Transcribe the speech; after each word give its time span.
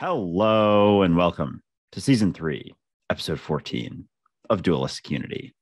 Hello 0.00 1.02
and 1.02 1.14
welcome 1.14 1.62
to 1.92 2.00
season 2.00 2.32
three, 2.32 2.72
episode 3.10 3.38
14 3.38 4.08
of 4.48 4.62
Dualistic 4.62 5.10
Unity. 5.10 5.54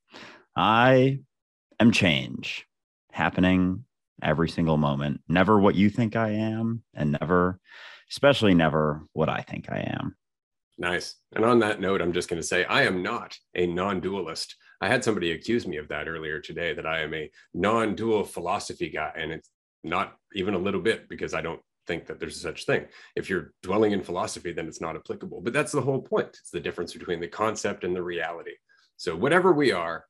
I 0.54 1.18
am 1.80 1.90
change 1.90 2.64
happening 3.10 3.84
every 4.22 4.48
single 4.48 4.76
moment, 4.76 5.22
never 5.28 5.58
what 5.58 5.74
you 5.74 5.90
think 5.90 6.14
I 6.14 6.28
am, 6.28 6.84
and 6.94 7.18
never, 7.20 7.58
especially 8.12 8.54
never 8.54 9.02
what 9.12 9.28
I 9.28 9.40
think 9.40 9.72
I 9.72 9.92
am. 9.98 10.14
Nice. 10.78 11.16
And 11.34 11.44
on 11.44 11.58
that 11.58 11.80
note, 11.80 12.00
I'm 12.00 12.12
just 12.12 12.28
going 12.28 12.40
to 12.40 12.46
say 12.46 12.64
I 12.64 12.82
am 12.82 13.02
not 13.02 13.36
a 13.56 13.66
non 13.66 13.98
dualist. 13.98 14.54
I 14.80 14.86
had 14.86 15.02
somebody 15.02 15.32
accuse 15.32 15.66
me 15.66 15.78
of 15.78 15.88
that 15.88 16.06
earlier 16.06 16.38
today 16.40 16.74
that 16.74 16.86
I 16.86 17.00
am 17.00 17.12
a 17.12 17.28
non 17.54 17.96
dual 17.96 18.22
philosophy 18.22 18.88
guy. 18.88 19.10
And 19.16 19.32
it's 19.32 19.50
not 19.82 20.16
even 20.32 20.54
a 20.54 20.58
little 20.58 20.80
bit 20.80 21.08
because 21.08 21.34
I 21.34 21.40
don't 21.40 21.60
think 21.88 22.06
that 22.06 22.20
there's 22.20 22.40
such 22.40 22.66
thing. 22.66 22.86
If 23.16 23.28
you're 23.28 23.52
dwelling 23.64 23.90
in 23.90 24.04
philosophy, 24.04 24.52
then 24.52 24.68
it's 24.68 24.80
not 24.80 24.94
applicable. 24.94 25.40
But 25.40 25.52
that's 25.52 25.72
the 25.72 25.82
whole 25.82 26.00
point. 26.00 26.28
It's 26.28 26.50
the 26.50 26.60
difference 26.60 26.92
between 26.92 27.18
the 27.18 27.26
concept 27.26 27.82
and 27.82 27.96
the 27.96 28.02
reality. 28.02 28.52
So 28.96 29.16
whatever 29.16 29.52
we 29.52 29.72
are, 29.72 30.04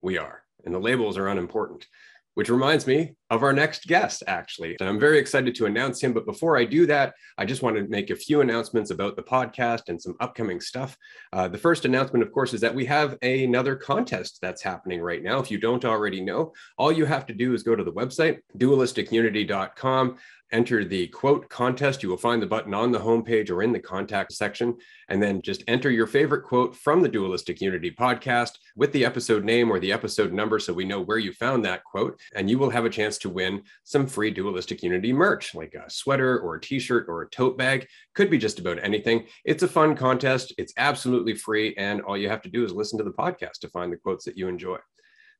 we 0.00 0.16
are. 0.16 0.42
And 0.64 0.74
the 0.74 0.78
labels 0.78 1.18
are 1.18 1.28
unimportant 1.28 1.86
which 2.34 2.48
reminds 2.48 2.86
me 2.86 3.14
of 3.34 3.42
our 3.42 3.52
next 3.52 3.86
guest, 3.86 4.22
actually. 4.26 4.76
And 4.80 4.88
I'm 4.88 5.00
very 5.00 5.18
excited 5.18 5.54
to 5.56 5.66
announce 5.66 6.00
him. 6.02 6.12
But 6.12 6.26
before 6.26 6.56
I 6.56 6.64
do 6.64 6.86
that, 6.86 7.14
I 7.36 7.44
just 7.44 7.62
want 7.62 7.76
to 7.76 7.86
make 7.88 8.10
a 8.10 8.16
few 8.16 8.40
announcements 8.40 8.90
about 8.90 9.16
the 9.16 9.22
podcast 9.22 9.88
and 9.88 10.00
some 10.00 10.14
upcoming 10.20 10.60
stuff. 10.60 10.96
Uh, 11.32 11.48
the 11.48 11.58
first 11.58 11.84
announcement, 11.84 12.24
of 12.24 12.32
course, 12.32 12.54
is 12.54 12.60
that 12.60 12.74
we 12.74 12.86
have 12.86 13.18
another 13.22 13.76
contest 13.76 14.38
that's 14.40 14.62
happening 14.62 15.00
right 15.00 15.22
now. 15.22 15.38
If 15.40 15.50
you 15.50 15.58
don't 15.58 15.84
already 15.84 16.20
know, 16.20 16.52
all 16.78 16.92
you 16.92 17.04
have 17.04 17.26
to 17.26 17.34
do 17.34 17.54
is 17.54 17.62
go 17.62 17.74
to 17.74 17.84
the 17.84 17.92
website, 17.92 18.38
dualisticunity.com 18.56 20.16
enter 20.54 20.84
the 20.84 21.08
quote 21.08 21.48
contest. 21.48 22.02
You 22.02 22.08
will 22.08 22.16
find 22.16 22.40
the 22.40 22.46
button 22.46 22.72
on 22.72 22.92
the 22.92 22.98
homepage 22.98 23.50
or 23.50 23.62
in 23.62 23.72
the 23.72 23.80
contact 23.80 24.32
section, 24.32 24.76
and 25.08 25.22
then 25.22 25.42
just 25.42 25.64
enter 25.66 25.90
your 25.90 26.06
favorite 26.06 26.44
quote 26.44 26.76
from 26.76 27.02
the 27.02 27.08
Dualistic 27.08 27.60
Unity 27.60 27.90
podcast 27.90 28.52
with 28.76 28.92
the 28.92 29.04
episode 29.04 29.44
name 29.44 29.70
or 29.70 29.80
the 29.80 29.92
episode 29.92 30.32
number 30.32 30.58
so 30.58 30.72
we 30.72 30.84
know 30.84 31.00
where 31.00 31.18
you 31.18 31.32
found 31.32 31.64
that 31.64 31.84
quote. 31.84 32.18
And 32.34 32.48
you 32.48 32.58
will 32.58 32.70
have 32.70 32.84
a 32.84 32.90
chance 32.90 33.18
to 33.24 33.30
win 33.30 33.62
some 33.84 34.06
free 34.06 34.30
Dualistic 34.30 34.82
Unity 34.82 35.12
merch, 35.12 35.54
like 35.54 35.74
a 35.74 35.88
sweater 35.88 36.38
or 36.40 36.56
a 36.56 36.60
t 36.60 36.78
shirt 36.78 37.06
or 37.08 37.22
a 37.22 37.30
tote 37.30 37.56
bag. 37.56 37.88
Could 38.14 38.30
be 38.30 38.38
just 38.38 38.58
about 38.58 38.78
anything. 38.84 39.26
It's 39.44 39.62
a 39.62 39.68
fun 39.68 39.96
contest, 39.96 40.52
it's 40.58 40.74
absolutely 40.76 41.34
free. 41.34 41.74
And 41.76 42.02
all 42.02 42.18
you 42.18 42.28
have 42.28 42.42
to 42.42 42.50
do 42.50 42.64
is 42.64 42.72
listen 42.72 42.98
to 42.98 43.04
the 43.04 43.10
podcast 43.10 43.60
to 43.60 43.68
find 43.70 43.90
the 43.90 43.96
quotes 43.96 44.26
that 44.26 44.36
you 44.36 44.46
enjoy. 44.46 44.76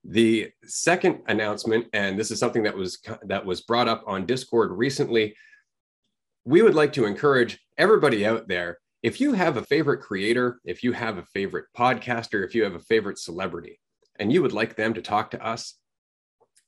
The 0.03 0.51
second 0.65 1.21
announcement, 1.29 1.87
and 1.93 2.19
this 2.19 2.31
is 2.31 2.39
something 2.39 2.63
that 2.63 2.77
was 2.77 2.99
that 3.27 3.45
was 3.45 3.61
brought 3.61 3.89
up 3.89 4.03
on 4.07 4.27
Discord 4.27 4.73
recently, 4.73 5.37
we 6.45 6.63
would 6.63 6.75
like 6.75 6.95
to 6.95 7.05
encourage 7.05 7.61
everybody 7.77 8.27
out 8.27 8.49
there. 8.49 8.79
If 9.03 9.21
you 9.21 9.35
have 9.35 9.59
a 9.59 9.63
favorite 9.63 10.01
creator, 10.01 10.61
if 10.65 10.83
you 10.83 10.93
have 10.93 11.19
a 11.19 11.27
favorite 11.35 11.67
podcaster, 11.77 12.43
if 12.45 12.55
you 12.55 12.65
have 12.65 12.75
a 12.75 12.81
favorite 12.81 13.19
celebrity, 13.19 13.79
and 14.19 14.33
you 14.33 14.41
would 14.41 14.53
like 14.53 14.77
them 14.77 14.95
to 14.95 15.03
talk 15.03 15.31
to 15.33 15.47
us, 15.47 15.75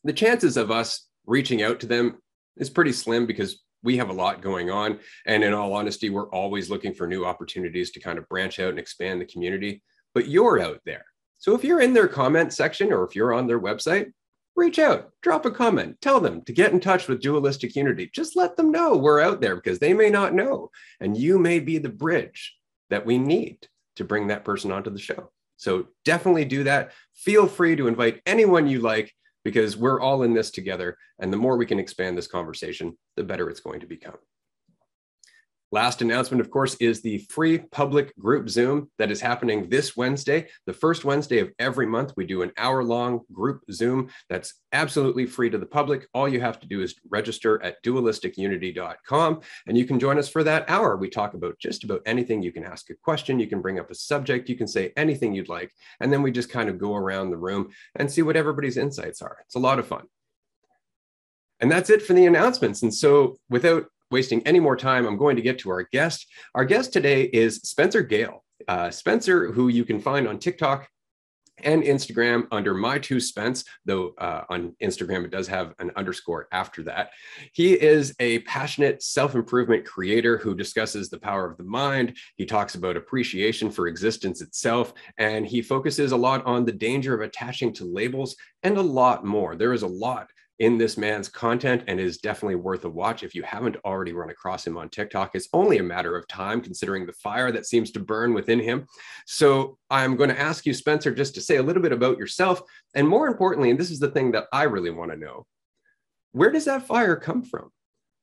the 0.06 0.12
chances 0.12 0.56
of 0.56 0.70
us 0.70 1.06
reaching 1.26 1.62
out 1.62 1.80
to 1.80 1.86
them 1.86 2.18
is 2.56 2.70
pretty 2.70 2.92
slim 2.92 3.26
because 3.26 3.62
we 3.82 3.96
have 3.98 4.08
a 4.08 4.14
lot 4.14 4.42
going 4.42 4.70
on. 4.70 4.98
And 5.26 5.44
in 5.44 5.52
all 5.52 5.74
honesty, 5.74 6.10
we're 6.10 6.30
always 6.30 6.70
looking 6.70 6.94
for 6.94 7.06
new 7.06 7.24
opportunities 7.24 7.90
to 7.92 8.00
kind 8.00 8.18
of 8.18 8.28
branch 8.28 8.58
out 8.58 8.70
and 8.70 8.78
expand 8.78 9.20
the 9.20 9.26
community. 9.26 9.82
But 10.14 10.28
you're 10.28 10.60
out 10.60 10.80
there. 10.84 11.04
So 11.38 11.54
if 11.54 11.62
you're 11.62 11.80
in 11.80 11.92
their 11.92 12.08
comment 12.08 12.52
section 12.52 12.92
or 12.92 13.04
if 13.04 13.14
you're 13.14 13.34
on 13.34 13.46
their 13.46 13.60
website, 13.60 14.12
reach 14.56 14.78
out, 14.78 15.10
drop 15.22 15.44
a 15.44 15.50
comment, 15.50 16.00
tell 16.00 16.18
them 16.18 16.42
to 16.42 16.52
get 16.52 16.72
in 16.72 16.80
touch 16.80 17.06
with 17.06 17.20
Dualistic 17.20 17.76
Unity. 17.76 18.10
Just 18.12 18.36
let 18.36 18.56
them 18.56 18.72
know 18.72 18.96
we're 18.96 19.20
out 19.20 19.40
there 19.40 19.54
because 19.54 19.78
they 19.78 19.92
may 19.92 20.08
not 20.08 20.34
know. 20.34 20.70
And 20.98 21.16
you 21.16 21.38
may 21.38 21.60
be 21.60 21.78
the 21.78 21.90
bridge 21.90 22.56
that 22.88 23.04
we 23.04 23.18
need 23.18 23.68
to 23.96 24.04
bring 24.04 24.28
that 24.28 24.44
person 24.44 24.72
onto 24.72 24.90
the 24.90 24.98
show. 24.98 25.30
So 25.58 25.88
definitely 26.04 26.46
do 26.46 26.64
that. 26.64 26.92
Feel 27.14 27.46
free 27.46 27.76
to 27.76 27.86
invite 27.86 28.22
anyone 28.26 28.66
you 28.66 28.80
like 28.80 29.12
because 29.46 29.76
we're 29.76 30.00
all 30.00 30.24
in 30.24 30.34
this 30.34 30.50
together. 30.50 30.98
And 31.20 31.32
the 31.32 31.36
more 31.36 31.56
we 31.56 31.66
can 31.66 31.78
expand 31.78 32.18
this 32.18 32.26
conversation, 32.26 32.98
the 33.14 33.22
better 33.22 33.48
it's 33.48 33.60
going 33.60 33.78
to 33.78 33.86
become. 33.86 34.16
Last 35.76 36.00
announcement, 36.00 36.40
of 36.40 36.50
course, 36.50 36.74
is 36.76 37.02
the 37.02 37.18
free 37.28 37.58
public 37.58 38.16
group 38.16 38.48
Zoom 38.48 38.90
that 38.96 39.10
is 39.10 39.20
happening 39.20 39.68
this 39.68 39.94
Wednesday. 39.94 40.48
The 40.64 40.72
first 40.72 41.04
Wednesday 41.04 41.38
of 41.40 41.52
every 41.58 41.84
month, 41.84 42.14
we 42.16 42.24
do 42.24 42.40
an 42.40 42.50
hour 42.56 42.82
long 42.82 43.20
group 43.30 43.60
Zoom 43.70 44.08
that's 44.30 44.54
absolutely 44.72 45.26
free 45.26 45.50
to 45.50 45.58
the 45.58 45.66
public. 45.66 46.06
All 46.14 46.30
you 46.30 46.40
have 46.40 46.58
to 46.60 46.66
do 46.66 46.80
is 46.80 46.94
register 47.10 47.62
at 47.62 47.84
dualisticunity.com 47.84 49.40
and 49.66 49.76
you 49.76 49.84
can 49.84 50.00
join 50.00 50.16
us 50.18 50.30
for 50.30 50.42
that 50.44 50.64
hour. 50.70 50.96
We 50.96 51.10
talk 51.10 51.34
about 51.34 51.58
just 51.58 51.84
about 51.84 52.00
anything. 52.06 52.42
You 52.42 52.52
can 52.52 52.64
ask 52.64 52.88
a 52.88 52.94
question, 52.94 53.38
you 53.38 53.46
can 53.46 53.60
bring 53.60 53.78
up 53.78 53.90
a 53.90 53.94
subject, 53.94 54.48
you 54.48 54.56
can 54.56 54.68
say 54.68 54.94
anything 54.96 55.34
you'd 55.34 55.50
like. 55.50 55.74
And 56.00 56.10
then 56.10 56.22
we 56.22 56.30
just 56.30 56.48
kind 56.48 56.70
of 56.70 56.78
go 56.78 56.94
around 56.94 57.28
the 57.28 57.36
room 57.36 57.68
and 57.96 58.10
see 58.10 58.22
what 58.22 58.36
everybody's 58.36 58.78
insights 58.78 59.20
are. 59.20 59.36
It's 59.44 59.56
a 59.56 59.58
lot 59.58 59.78
of 59.78 59.86
fun. 59.86 60.06
And 61.60 61.70
that's 61.70 61.90
it 61.90 62.00
for 62.00 62.14
the 62.14 62.24
announcements. 62.24 62.82
And 62.82 62.94
so, 62.94 63.36
without 63.50 63.86
wasting 64.10 64.42
any 64.46 64.60
more 64.60 64.76
time, 64.76 65.06
I'm 65.06 65.16
going 65.16 65.36
to 65.36 65.42
get 65.42 65.58
to 65.60 65.70
our 65.70 65.82
guest. 65.92 66.26
Our 66.54 66.64
guest 66.64 66.92
today 66.92 67.24
is 67.24 67.56
Spencer 67.56 68.02
Gale. 68.02 68.44
Uh, 68.68 68.90
Spencer, 68.90 69.52
who 69.52 69.68
you 69.68 69.84
can 69.84 70.00
find 70.00 70.26
on 70.26 70.38
TikTok 70.38 70.88
and 71.62 71.82
Instagram 71.82 72.46
under 72.50 72.74
my 72.74 72.98
two 72.98 73.20
Spence, 73.20 73.64
though 73.84 74.14
uh, 74.18 74.44
on 74.50 74.74
Instagram 74.82 75.24
it 75.24 75.30
does 75.30 75.48
have 75.48 75.74
an 75.78 75.90
underscore 75.96 76.48
after 76.52 76.82
that. 76.82 77.10
He 77.52 77.72
is 77.72 78.14
a 78.20 78.40
passionate 78.40 79.02
self 79.02 79.34
improvement 79.34 79.84
creator 79.84 80.36
who 80.38 80.54
discusses 80.54 81.08
the 81.08 81.18
power 81.18 81.50
of 81.50 81.56
the 81.56 81.64
mind. 81.64 82.16
He 82.36 82.44
talks 82.44 82.74
about 82.74 82.96
appreciation 82.96 83.70
for 83.70 83.88
existence 83.88 84.42
itself, 84.42 84.92
and 85.18 85.46
he 85.46 85.62
focuses 85.62 86.12
a 86.12 86.16
lot 86.16 86.44
on 86.44 86.64
the 86.64 86.72
danger 86.72 87.14
of 87.14 87.22
attaching 87.22 87.72
to 87.74 87.84
labels 87.84 88.36
and 88.62 88.76
a 88.76 88.82
lot 88.82 89.24
more. 89.24 89.56
There 89.56 89.72
is 89.72 89.82
a 89.82 89.88
lot 89.88 90.30
in 90.58 90.78
this 90.78 90.96
man's 90.96 91.28
content 91.28 91.84
and 91.86 92.00
is 92.00 92.18
definitely 92.18 92.54
worth 92.54 92.84
a 92.84 92.88
watch 92.88 93.22
if 93.22 93.34
you 93.34 93.42
haven't 93.42 93.76
already 93.84 94.12
run 94.12 94.30
across 94.30 94.66
him 94.66 94.78
on 94.78 94.88
TikTok. 94.88 95.32
It's 95.34 95.48
only 95.52 95.78
a 95.78 95.82
matter 95.82 96.16
of 96.16 96.26
time 96.28 96.62
considering 96.62 97.04
the 97.04 97.12
fire 97.12 97.52
that 97.52 97.66
seems 97.66 97.90
to 97.92 98.00
burn 98.00 98.32
within 98.32 98.58
him. 98.58 98.86
So 99.26 99.76
I'm 99.90 100.16
going 100.16 100.30
to 100.30 100.40
ask 100.40 100.64
you, 100.64 100.72
Spencer, 100.72 101.14
just 101.14 101.34
to 101.34 101.42
say 101.42 101.56
a 101.56 101.62
little 101.62 101.82
bit 101.82 101.92
about 101.92 102.18
yourself. 102.18 102.62
And 102.94 103.06
more 103.06 103.26
importantly, 103.26 103.70
and 103.70 103.78
this 103.78 103.90
is 103.90 104.00
the 104.00 104.10
thing 104.10 104.32
that 104.32 104.46
I 104.52 104.62
really 104.62 104.90
want 104.90 105.10
to 105.10 105.16
know 105.16 105.46
where 106.32 106.50
does 106.50 106.66
that 106.66 106.86
fire 106.86 107.16
come 107.16 107.42
from? 107.42 107.70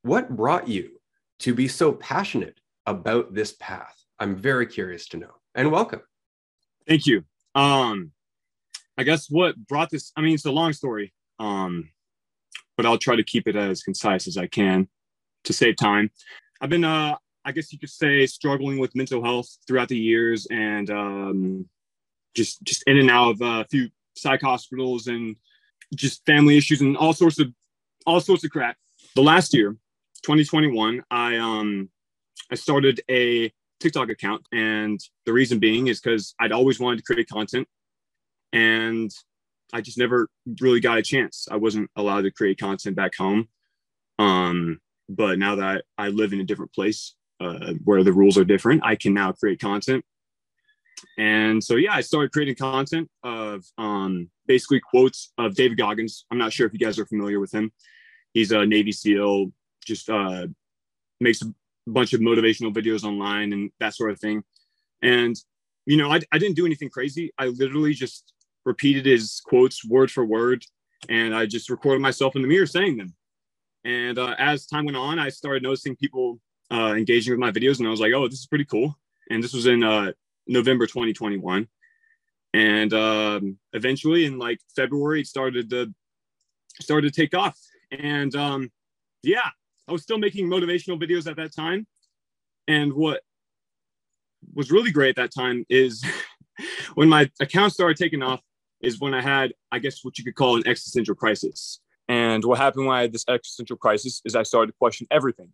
What 0.04 0.36
brought 0.36 0.68
you 0.68 1.00
to 1.40 1.54
be 1.54 1.68
so 1.68 1.94
passionate 1.94 2.60
about 2.86 3.34
this 3.34 3.54
path? 3.54 3.96
I'm 4.20 4.36
very 4.36 4.68
curious 4.68 5.08
to 5.10 5.18
know. 5.18 5.32
And 5.56 5.72
welcome. 5.72 6.02
Thank 6.88 7.06
you. 7.06 7.24
Um, 7.56 8.12
I 8.98 9.04
guess 9.04 9.30
what 9.30 9.56
brought 9.56 9.90
this, 9.90 10.12
I 10.16 10.22
mean, 10.22 10.36
it's 10.36 10.46
a 10.46 10.52
long 10.52 10.74
story. 10.74 11.14
Um, 11.40 11.90
but 12.78 12.86
I'll 12.86 12.98
try 12.98 13.16
to 13.16 13.24
keep 13.24 13.48
it 13.48 13.56
as 13.56 13.84
concise 13.84 14.28
as 14.28 14.38
I 14.38 14.48
can 14.48 14.88
to 15.44 15.54
save 15.54 15.76
time. 15.76 16.12
I've 16.62 16.70
been, 16.70 16.84
uh, 16.84 17.16
I 17.46 17.52
guess 17.52 17.74
you 17.74 17.80
could 17.80 17.90
say, 17.90 18.26
struggling 18.26 18.80
with 18.80 18.96
mental 18.96 19.24
health 19.24 19.58
throughout 19.68 19.90
the 19.90 19.98
years, 19.98 20.48
and 20.50 20.90
um, 20.90 21.70
just 22.34 22.64
just 22.64 22.84
in 22.88 22.98
and 22.98 23.12
out 23.12 23.32
of 23.32 23.42
a 23.42 23.66
few 23.70 23.90
psych 24.16 24.42
hospitals 24.42 25.08
and 25.08 25.36
just 25.96 26.26
family 26.26 26.58
issues 26.58 26.82
and 26.82 26.98
all 26.98 27.14
sorts 27.14 27.40
of 27.40 27.54
all 28.06 28.20
sorts 28.20 28.44
of 28.44 28.52
crap. 28.52 28.78
The 29.16 29.22
last 29.22 29.54
year, 29.54 29.72
2021, 30.24 31.04
I 31.12 31.38
um 31.38 31.90
I 32.52 32.56
started 32.56 33.02
a 33.10 33.52
TikTok 33.80 34.10
account, 34.10 34.48
and 34.52 35.00
the 35.26 35.34
reason 35.34 35.60
being 35.60 35.88
is 35.88 36.00
because 36.00 36.34
I'd 36.40 36.52
always 36.52 36.80
wanted 36.80 36.98
to 36.98 37.04
create 37.04 37.28
content, 37.30 37.68
and 38.52 39.12
I 39.74 39.82
just 39.82 39.98
never 39.98 40.30
really 40.62 40.80
got 40.80 41.00
a 41.00 41.02
chance. 41.02 41.48
I 41.52 41.58
wasn't 41.58 41.90
allowed 41.96 42.22
to 42.22 42.32
create 42.32 42.60
content 42.60 42.96
back 42.96 43.16
home. 43.16 43.50
Um, 44.20 44.80
but 45.10 45.40
now 45.40 45.56
that 45.56 45.84
I 45.98 46.10
live 46.10 46.32
in 46.32 46.40
a 46.40 46.46
different 46.46 46.74
place 46.74 47.16
uh, 47.42 47.74
where 47.84 48.04
the 48.04 48.14
rules 48.14 48.38
are 48.38 48.46
different, 48.46 48.86
I 48.86 48.96
can 48.96 49.14
now 49.14 49.32
create 49.32 49.60
content. 49.60 50.06
And 51.18 51.62
so, 51.64 51.75
yeah, 51.75 51.94
I 51.94 52.02
started 52.02 52.31
creating 52.31 52.56
content 52.56 53.10
of 53.24 53.66
um, 53.78 54.30
basically 54.48 54.80
quotes 54.80 55.34
of 55.38 55.56
David 55.56 55.78
Goggins. 55.78 56.26
I'm 56.31 56.38
not 56.38 56.54
sure 56.54 56.66
if 56.66 56.74
you 56.74 56.80
guys 56.80 56.98
are 57.00 57.06
familiar 57.06 57.40
with 57.40 57.54
him. 57.54 57.72
He's 58.34 58.52
a 58.52 58.66
Navy 58.66 58.92
SEAL, 58.92 59.52
just 59.86 60.10
uh, 60.10 60.48
makes 61.19 61.42
a 61.42 61.54
bunch 61.88 62.14
of 62.14 62.22
motivational 62.22 62.74
videos 62.74 63.04
online 63.04 63.54
and 63.54 63.72
that 63.80 63.96
sort 63.96 64.12
of 64.12 64.19
thing. 64.19 64.44
And, 65.02 65.36
you 65.86 65.98
know, 65.98 66.12
I, 66.12 66.22
I 66.31 66.38
didn't 66.38 66.56
do 66.56 66.66
anything 66.66 66.90
crazy. 66.90 67.31
I 67.38 67.48
literally 67.48 67.94
just 67.94 68.32
repeated 68.65 69.06
his 69.06 69.42
quotes 69.45 69.86
word 69.86 70.12
for 70.12 70.25
word, 70.25 70.65
and 71.10 71.36
I 71.36 71.45
just 71.45 71.69
recorded 71.69 72.01
myself 72.01 72.36
in 72.36 72.42
the 72.42 72.48
mirror 72.48 72.65
saying 72.65 72.98
them. 72.98 73.13
And 73.83 74.18
uh, 74.18 74.36
as 74.38 74.65
time 74.65 74.86
went 74.86 74.98
on, 74.98 75.19
I 75.19 75.30
started 75.30 75.63
noticing 75.63 75.95
people 75.95 76.39
uh, 76.71 76.94
engaging 76.95 77.33
with 77.33 77.39
my 77.39 77.51
videos, 77.51 77.80
and 77.80 77.88
I 77.88 77.92
was 77.92 78.00
like, 78.00 78.13
"Oh, 78.13 78.27
this 78.27 78.39
is 78.39 78.48
pretty 78.48 78.65
cool." 78.65 78.98
And 79.30 79.44
this 79.44 79.54
was 79.54 79.68
in 79.68 79.83
uh, 79.83 80.13
November 80.48 80.86
2021, 80.86 81.68
and 82.54 82.94
um, 82.94 83.57
eventually, 83.74 84.25
in 84.25 84.38
like 84.38 84.60
February, 84.75 85.21
it 85.21 85.27
started 85.27 85.69
to 85.71 85.94
started 86.81 87.13
to 87.13 87.21
take 87.21 87.36
off. 87.36 87.57
And 87.92 88.36
um, 88.36 88.71
yeah, 89.21 89.50
I 89.88 89.92
was 89.92 90.04
still 90.04 90.18
making 90.18 90.48
motivational 90.48 91.01
videos 91.01 91.30
at 91.30 91.38
that 91.38 91.54
time. 91.54 91.88
And 92.68 92.94
what 92.94 93.21
was 94.54 94.71
really 94.71 94.92
great 94.92 95.09
at 95.09 95.16
that 95.18 95.33
time 95.33 95.66
is 95.69 96.06
when 96.95 97.09
my 97.09 97.30
account 97.39 97.74
started 97.74 97.98
taking 97.98 98.21
off 98.21 98.42
is 98.83 99.00
when 99.00 99.13
I 99.13 99.21
had, 99.21 99.53
I 99.71 99.80
guess, 99.80 100.03
what 100.03 100.18
you 100.18 100.24
could 100.24 100.35
call 100.35 100.57
an 100.57 100.68
existential 100.68 101.15
crisis. 101.15 101.80
And 102.09 102.44
what 102.44 102.59
happened 102.59 102.85
when 102.85 102.95
I 102.95 103.01
had 103.01 103.13
this 103.13 103.25
existential 103.27 103.77
crisis 103.77 104.21
is 104.25 104.35
I 104.35 104.44
started 104.44 104.74
to 104.74 104.77
question 104.77 105.07
everything. 105.09 105.50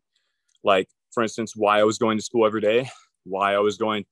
Like, 0.64 0.90
for 1.12 1.22
instance, 1.24 1.56
why 1.56 1.80
I 1.80 1.84
was 1.84 2.00
going 2.00 2.18
to 2.18 2.24
school 2.24 2.46
every 2.46 2.60
day, 2.60 2.90
why 3.24 3.54
I 3.54 3.60
was 3.60 3.78
going 3.78 4.06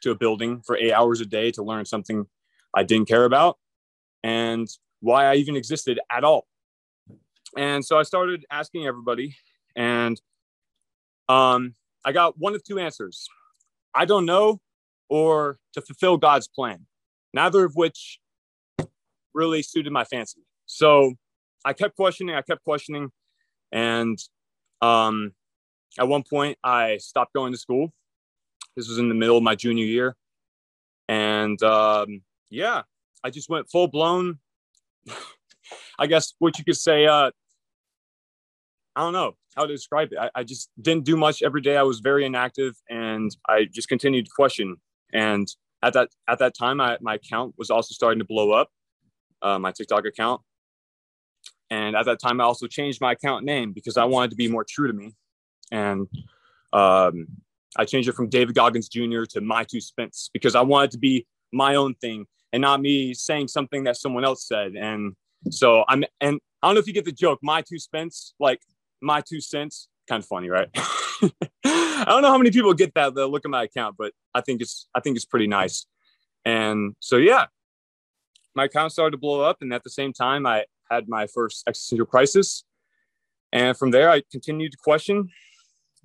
to 0.00 0.10
a 0.10 0.14
building 0.14 0.62
for 0.62 0.76
eight 0.76 0.92
hours 0.92 1.20
a 1.20 1.26
day 1.26 1.50
to 1.52 1.62
learn 1.62 1.84
something 1.84 2.26
I 2.74 2.82
didn't 2.82 3.06
care 3.06 3.24
about, 3.24 3.58
and 4.22 4.66
why 5.00 5.26
I 5.26 5.34
even 5.36 5.56
existed 5.56 6.00
at 6.10 6.24
all. 6.24 6.46
And 7.56 7.84
so 7.84 7.98
I 7.98 8.02
started 8.02 8.44
asking 8.50 8.86
everybody, 8.86 9.36
and 9.76 10.20
um, 11.28 11.74
I 12.04 12.12
got 12.12 12.38
one 12.38 12.54
of 12.54 12.64
two 12.64 12.78
answers 12.78 13.28
I 13.94 14.06
don't 14.06 14.26
know, 14.26 14.60
or 15.08 15.58
to 15.74 15.80
fulfill 15.80 16.16
God's 16.16 16.48
plan, 16.48 16.86
neither 17.32 17.64
of 17.64 17.76
which 17.76 18.18
really 19.34 19.62
suited 19.62 19.92
my 19.92 20.04
fancy. 20.04 20.40
So 20.66 21.14
I 21.64 21.72
kept 21.72 21.96
questioning, 21.96 22.34
I 22.34 22.42
kept 22.42 22.64
questioning. 22.64 23.10
And 23.72 24.18
um, 24.80 25.32
at 25.98 26.08
one 26.08 26.22
point, 26.22 26.58
I 26.62 26.98
stopped 26.98 27.34
going 27.34 27.52
to 27.52 27.58
school. 27.58 27.92
This 28.76 28.88
was 28.88 28.98
in 28.98 29.08
the 29.08 29.14
middle 29.14 29.36
of 29.36 29.42
my 29.42 29.54
junior 29.54 29.84
year. 29.84 30.16
And 31.08 31.62
um, 31.62 32.22
yeah, 32.50 32.82
I 33.22 33.30
just 33.30 33.48
went 33.48 33.70
full 33.70 33.88
blown. 33.88 34.38
I 35.98 36.06
guess 36.06 36.34
what 36.38 36.58
you 36.58 36.64
could 36.64 36.76
say, 36.76 37.06
uh, 37.06 37.30
I 38.96 39.00
don't 39.00 39.12
know 39.12 39.36
how 39.56 39.66
to 39.66 39.72
describe 39.72 40.12
it. 40.12 40.18
I, 40.18 40.30
I, 40.34 40.44
just 40.44 40.70
didn't 40.80 41.04
do 41.04 41.16
much 41.16 41.42
every 41.42 41.60
day. 41.60 41.76
I 41.76 41.82
was 41.82 42.00
very 42.00 42.24
inactive 42.24 42.74
and 42.88 43.34
I 43.48 43.64
just 43.64 43.88
continued 43.88 44.26
to 44.26 44.30
question. 44.34 44.76
And 45.12 45.48
at 45.82 45.92
that 45.94 46.10
at 46.28 46.38
that 46.38 46.54
time, 46.56 46.80
I, 46.80 46.98
my 47.00 47.14
account 47.14 47.54
was 47.56 47.70
also 47.70 47.92
starting 47.92 48.18
to 48.18 48.24
blow 48.24 48.52
up, 48.52 48.70
uh, 49.42 49.58
my 49.58 49.72
TikTok 49.72 50.06
account. 50.06 50.40
And 51.70 51.96
at 51.96 52.06
that 52.06 52.20
time, 52.20 52.40
I 52.40 52.44
also 52.44 52.66
changed 52.66 53.00
my 53.00 53.12
account 53.12 53.44
name 53.44 53.72
because 53.72 53.96
I 53.96 54.04
wanted 54.04 54.30
to 54.30 54.36
be 54.36 54.48
more 54.48 54.64
true 54.68 54.86
to 54.86 54.92
me. 54.92 55.14
And 55.72 56.06
um, 56.72 57.26
I 57.76 57.84
changed 57.84 58.08
it 58.08 58.14
from 58.14 58.28
David 58.28 58.54
Goggins 58.54 58.88
Jr. 58.88 59.24
to 59.30 59.40
My 59.40 59.64
Two 59.64 59.80
Spence 59.80 60.30
because 60.32 60.54
I 60.54 60.60
wanted 60.60 60.90
to 60.92 60.98
be 60.98 61.26
my 61.52 61.74
own 61.74 61.94
thing 61.94 62.26
and 62.52 62.60
not 62.60 62.80
me 62.80 63.14
saying 63.14 63.48
something 63.48 63.84
that 63.84 63.96
someone 63.96 64.24
else 64.24 64.46
said. 64.46 64.74
And 64.76 65.14
so 65.50 65.84
I'm, 65.88 66.04
and 66.20 66.38
I 66.62 66.68
don't 66.68 66.74
know 66.74 66.80
if 66.80 66.86
you 66.86 66.92
get 66.92 67.04
the 67.04 67.12
joke, 67.12 67.40
My 67.42 67.62
Two 67.62 67.78
Spence, 67.78 68.34
like 68.38 68.60
my 69.04 69.20
two 69.20 69.40
cents. 69.40 69.88
Kind 70.08 70.22
of 70.22 70.26
funny, 70.26 70.48
right? 70.48 70.68
I 70.74 72.04
don't 72.06 72.22
know 72.22 72.28
how 72.28 72.38
many 72.38 72.50
people 72.50 72.74
get 72.74 72.92
that. 72.94 73.14
They'll 73.14 73.30
look 73.30 73.44
at 73.44 73.50
my 73.50 73.64
account, 73.64 73.96
but 73.96 74.12
I 74.34 74.40
think 74.40 74.60
it's, 74.60 74.88
I 74.94 75.00
think 75.00 75.16
it's 75.16 75.24
pretty 75.24 75.46
nice. 75.46 75.86
And 76.44 76.94
so, 77.00 77.16
yeah, 77.16 77.46
my 78.54 78.64
account 78.64 78.92
started 78.92 79.12
to 79.12 79.18
blow 79.18 79.42
up. 79.42 79.58
And 79.60 79.72
at 79.72 79.84
the 79.84 79.90
same 79.90 80.12
time, 80.12 80.46
I 80.46 80.64
had 80.90 81.08
my 81.08 81.26
first 81.26 81.64
existential 81.66 82.06
crisis. 82.06 82.64
And 83.52 83.76
from 83.76 83.90
there, 83.90 84.10
I 84.10 84.22
continued 84.30 84.72
to 84.72 84.78
question, 84.78 85.28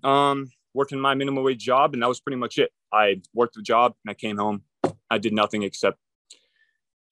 um, 0.04 0.52
working 0.74 1.00
my 1.00 1.16
minimum 1.16 1.44
wage 1.44 1.64
job. 1.64 1.94
And 1.94 2.04
that 2.04 2.10
was 2.10 2.20
pretty 2.20 2.38
much 2.38 2.58
it. 2.58 2.72
I 2.94 3.22
worked 3.34 3.56
the 3.56 3.62
job 3.62 3.96
and 4.04 4.12
I 4.12 4.14
came 4.14 4.38
home. 4.38 4.64
I 5.10 5.18
did 5.18 5.34
nothing 5.34 5.64
except, 5.64 5.98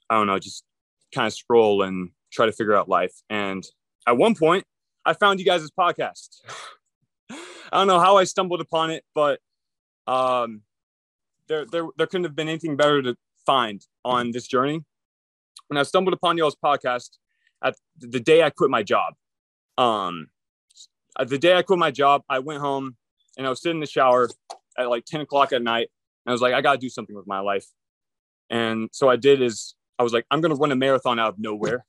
I 0.09 0.15
don't 0.15 0.27
know, 0.27 0.39
just 0.39 0.63
kind 1.13 1.27
of 1.27 1.33
scroll 1.33 1.81
and 1.81 2.11
try 2.31 2.45
to 2.45 2.51
figure 2.51 2.75
out 2.75 2.89
life. 2.89 3.13
And 3.29 3.65
at 4.07 4.17
one 4.17 4.35
point, 4.35 4.65
I 5.05 5.13
found 5.13 5.39
you 5.39 5.45
guys' 5.45 5.69
podcast. 5.71 6.41
I 7.29 7.79
don't 7.79 7.87
know 7.87 7.99
how 7.99 8.17
I 8.17 8.23
stumbled 8.23 8.61
upon 8.61 8.91
it, 8.91 9.03
but 9.13 9.39
um, 10.05 10.61
there, 11.47 11.65
there, 11.65 11.85
there 11.97 12.07
couldn't 12.07 12.23
have 12.23 12.35
been 12.35 12.47
anything 12.47 12.77
better 12.77 13.01
to 13.01 13.15
find 13.45 13.85
on 14.05 14.31
this 14.31 14.47
journey. 14.47 14.83
When 15.67 15.77
I 15.77 15.83
stumbled 15.83 16.13
upon 16.13 16.37
y'all's 16.37 16.55
podcast 16.55 17.17
at 17.63 17.75
the 17.99 18.19
day 18.19 18.43
I 18.43 18.49
quit 18.49 18.69
my 18.69 18.83
job. 18.83 19.13
Um, 19.77 20.27
the 21.25 21.37
day 21.37 21.55
I 21.55 21.61
quit 21.61 21.79
my 21.79 21.91
job, 21.91 22.23
I 22.29 22.39
went 22.39 22.59
home 22.59 22.95
and 23.37 23.45
I 23.47 23.49
was 23.49 23.61
sitting 23.61 23.77
in 23.77 23.81
the 23.81 23.87
shower 23.87 24.29
at 24.77 24.89
like 24.89 25.05
10 25.05 25.21
o'clock 25.21 25.51
at 25.53 25.61
night. 25.61 25.89
And 26.25 26.31
I 26.31 26.33
was 26.33 26.41
like, 26.41 26.53
I 26.53 26.61
got 26.61 26.73
to 26.73 26.77
do 26.77 26.89
something 26.89 27.15
with 27.15 27.27
my 27.27 27.39
life. 27.39 27.65
And 28.49 28.89
so 28.91 29.09
I 29.09 29.15
did 29.15 29.41
is 29.41 29.75
I 29.99 30.03
was 30.03 30.13
like, 30.13 30.25
I'm 30.29 30.41
going 30.41 30.53
to 30.53 30.59
run 30.59 30.71
a 30.71 30.75
marathon 30.75 31.19
out 31.19 31.29
of 31.29 31.39
nowhere. 31.39 31.85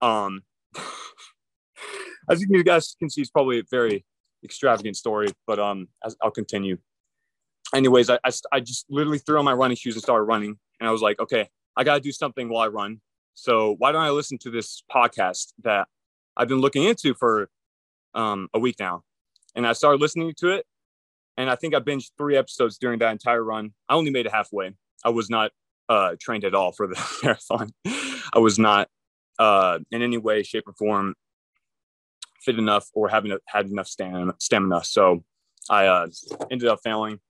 Um, 0.00 0.42
as 2.30 2.40
you 2.40 2.62
guys 2.62 2.94
can 2.98 3.10
see, 3.10 3.20
it's 3.20 3.30
probably 3.30 3.58
a 3.58 3.64
very 3.70 4.04
extravagant 4.44 4.96
story, 4.96 5.28
but 5.46 5.58
um, 5.58 5.88
I'll 6.22 6.30
continue. 6.30 6.78
Anyways, 7.74 8.08
I, 8.10 8.18
I, 8.24 8.30
I 8.52 8.60
just 8.60 8.86
literally 8.88 9.18
threw 9.18 9.38
on 9.38 9.44
my 9.44 9.52
running 9.52 9.76
shoes 9.76 9.94
and 9.94 10.02
started 10.02 10.24
running. 10.24 10.56
And 10.80 10.88
I 10.88 10.92
was 10.92 11.02
like, 11.02 11.18
okay, 11.20 11.48
I 11.76 11.84
got 11.84 11.94
to 11.94 12.00
do 12.00 12.12
something 12.12 12.48
while 12.48 12.64
I 12.64 12.68
run. 12.68 13.00
So 13.38 13.76
why 13.78 13.92
don't 13.92 14.02
I 14.02 14.10
listen 14.10 14.36
to 14.38 14.50
this 14.50 14.82
podcast 14.92 15.52
that 15.62 15.86
I've 16.36 16.48
been 16.48 16.58
looking 16.58 16.82
into 16.82 17.14
for 17.14 17.48
um, 18.12 18.48
a 18.52 18.58
week 18.58 18.74
now? 18.80 19.04
And 19.54 19.64
I 19.64 19.74
started 19.74 20.00
listening 20.00 20.34
to 20.38 20.48
it. 20.48 20.66
And 21.36 21.48
I 21.48 21.54
think 21.54 21.72
I 21.72 21.78
binged 21.78 22.10
three 22.18 22.36
episodes 22.36 22.78
during 22.78 22.98
that 22.98 23.12
entire 23.12 23.44
run. 23.44 23.74
I 23.88 23.94
only 23.94 24.10
made 24.10 24.26
it 24.26 24.32
halfway. 24.32 24.72
I 25.04 25.10
was 25.10 25.30
not 25.30 25.52
uh, 25.88 26.16
trained 26.20 26.42
at 26.42 26.52
all 26.52 26.72
for 26.72 26.88
the 26.88 27.00
marathon. 27.22 27.72
I 27.86 28.40
was 28.40 28.58
not 28.58 28.88
uh, 29.38 29.78
in 29.92 30.02
any 30.02 30.18
way, 30.18 30.42
shape, 30.42 30.66
or 30.66 30.72
form 30.72 31.14
fit 32.40 32.58
enough 32.58 32.88
or 32.92 33.08
having 33.08 33.38
had 33.46 33.66
enough 33.66 33.86
stamina. 33.86 34.82
So 34.82 35.22
I 35.70 35.86
uh, 35.86 36.08
ended 36.50 36.68
up 36.68 36.80
failing, 36.82 37.20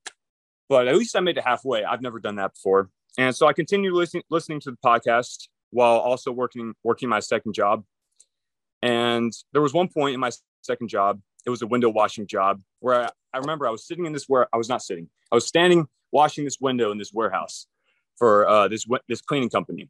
but 0.71 0.89
at 0.89 0.97
least 0.97 1.15
I 1.17 1.21
made 1.21 1.37
it 1.37 1.45
halfway. 1.45 1.85
I've 1.85 2.01
never 2.01 2.19
done 2.19 2.37
that 2.37 2.55
before. 2.55 2.89
And 3.19 3.37
so 3.37 3.47
I 3.47 3.53
continued 3.53 3.93
listening 3.93 4.61
to 4.61 4.71
the 4.71 4.79
podcast 4.83 5.49
while 5.71 5.99
also 5.99 6.33
working 6.33 6.75
working 6.85 7.09
my 7.09 7.21
second 7.21 7.55
job. 7.55 7.85
And 8.83 9.33
there 9.53 9.63
was 9.63 9.75
one 9.75 9.89
point 9.89 10.15
in 10.15 10.21
my 10.21 10.31
second 10.63 10.89
job, 10.89 11.21
it 11.47 11.51
was 11.51 11.63
a 11.63 11.67
window 11.67 11.89
washing 11.89 12.27
job 12.27 12.61
where 12.81 13.05
I, 13.05 13.11
I 13.35 13.39
remember 13.39 13.67
I 13.67 13.71
was 13.71 13.87
sitting 13.87 14.07
in 14.07 14.13
this 14.13 14.25
where 14.29 14.49
I 14.53 14.57
was 14.57 14.69
not 14.69 14.83
sitting, 14.83 15.09
I 15.33 15.35
was 15.35 15.47
standing 15.47 15.87
washing 16.13 16.45
this 16.45 16.59
window 16.61 16.91
in 16.91 16.99
this 16.99 17.13
warehouse 17.13 17.67
for 18.17 18.49
uh, 18.49 18.69
this 18.69 18.87
this 19.09 19.21
cleaning 19.21 19.51
company. 19.51 19.89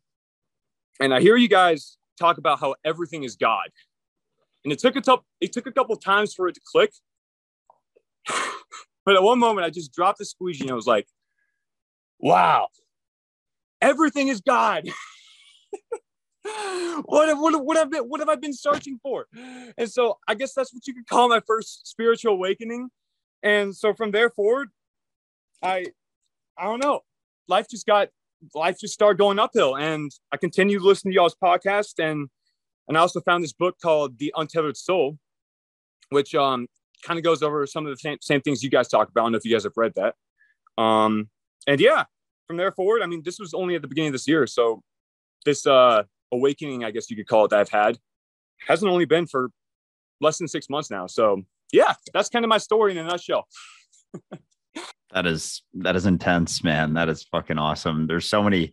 And 1.00 1.14
I 1.14 1.20
hear 1.20 1.36
you 1.36 1.48
guys 1.48 1.96
talk 2.18 2.38
about 2.38 2.60
how 2.60 2.74
everything 2.84 3.24
is 3.24 3.36
God. 3.36 3.68
And 4.64 4.72
it 4.72 4.78
took 4.78 4.96
a 4.96 5.02
couple 5.02 5.26
it 5.40 5.52
took 5.52 5.66
a 5.66 5.72
couple 5.72 5.96
times 5.96 6.34
for 6.34 6.48
it 6.48 6.54
to 6.54 6.60
click. 6.64 6.92
but 9.04 9.16
at 9.16 9.22
one 9.22 9.38
moment 9.38 9.66
I 9.66 9.70
just 9.70 9.92
dropped 9.92 10.18
the 10.18 10.24
squeegee 10.24 10.62
and 10.62 10.70
I 10.70 10.74
was 10.74 10.86
like, 10.86 11.06
wow, 12.18 12.68
everything 13.80 14.28
is 14.28 14.40
God. 14.40 14.88
what, 17.04 17.38
what, 17.38 17.64
what, 17.64 17.76
have 17.76 17.90
been, 17.90 18.04
what 18.04 18.20
have 18.20 18.28
I 18.28 18.36
been 18.36 18.54
searching 18.54 18.98
for? 19.02 19.26
And 19.76 19.90
so 19.90 20.18
I 20.26 20.34
guess 20.34 20.54
that's 20.54 20.72
what 20.72 20.86
you 20.86 20.94
could 20.94 21.06
call 21.06 21.28
my 21.28 21.40
first 21.46 21.86
spiritual 21.86 22.34
awakening. 22.34 22.88
And 23.42 23.74
so 23.74 23.94
from 23.94 24.10
there 24.10 24.30
forward, 24.30 24.70
I 25.62 25.86
I 26.56 26.64
don't 26.64 26.82
know. 26.82 27.00
Life 27.46 27.66
just 27.70 27.86
got 27.86 28.08
life 28.54 28.78
just 28.80 28.94
started 28.94 29.18
going 29.18 29.38
uphill. 29.38 29.76
And 29.76 30.10
I 30.32 30.36
continued 30.36 30.82
listening 30.82 31.12
to 31.12 31.16
y'all's 31.16 31.36
podcast. 31.42 31.94
And 31.98 32.28
and 32.88 32.96
I 32.96 33.00
also 33.00 33.20
found 33.20 33.44
this 33.44 33.52
book 33.52 33.76
called 33.80 34.18
The 34.18 34.32
Untethered 34.36 34.76
Soul, 34.76 35.18
which 36.10 36.34
um 36.34 36.66
kind 37.02 37.18
of 37.18 37.24
goes 37.24 37.42
over 37.42 37.66
some 37.66 37.86
of 37.86 37.92
the 37.92 37.96
same, 37.96 38.18
same 38.20 38.40
things 38.40 38.62
you 38.62 38.70
guys 38.70 38.88
talk 38.88 39.08
about. 39.08 39.22
I 39.22 39.24
don't 39.24 39.32
know 39.32 39.38
if 39.38 39.44
you 39.44 39.52
guys 39.52 39.64
have 39.64 39.76
read 39.76 39.92
that. 39.94 40.14
Um, 40.82 41.28
and 41.66 41.80
yeah, 41.80 42.04
from 42.46 42.56
there 42.56 42.72
forward, 42.72 43.02
I 43.02 43.06
mean, 43.06 43.22
this 43.24 43.38
was 43.38 43.54
only 43.54 43.76
at 43.76 43.82
the 43.82 43.88
beginning 43.88 44.08
of 44.08 44.14
this 44.14 44.26
year. 44.26 44.46
So 44.46 44.82
this 45.44 45.66
uh, 45.66 46.02
awakening, 46.32 46.84
I 46.84 46.90
guess 46.90 47.10
you 47.10 47.16
could 47.16 47.26
call 47.26 47.44
it, 47.44 47.50
that 47.50 47.60
I've 47.60 47.68
had 47.68 47.98
hasn't 48.66 48.90
only 48.90 49.04
been 49.04 49.26
for 49.26 49.50
less 50.20 50.38
than 50.38 50.48
six 50.48 50.68
months 50.68 50.90
now. 50.90 51.06
So 51.06 51.42
yeah, 51.72 51.94
that's 52.12 52.28
kind 52.28 52.44
of 52.44 52.48
my 52.48 52.58
story 52.58 52.92
in 52.92 52.98
a 52.98 53.04
nutshell. 53.04 53.46
that 55.12 55.26
is 55.26 55.62
that 55.74 55.96
is 55.96 56.06
intense, 56.06 56.64
man. 56.64 56.94
That 56.94 57.08
is 57.08 57.24
fucking 57.24 57.58
awesome. 57.58 58.06
There's 58.06 58.28
so 58.28 58.42
many 58.42 58.72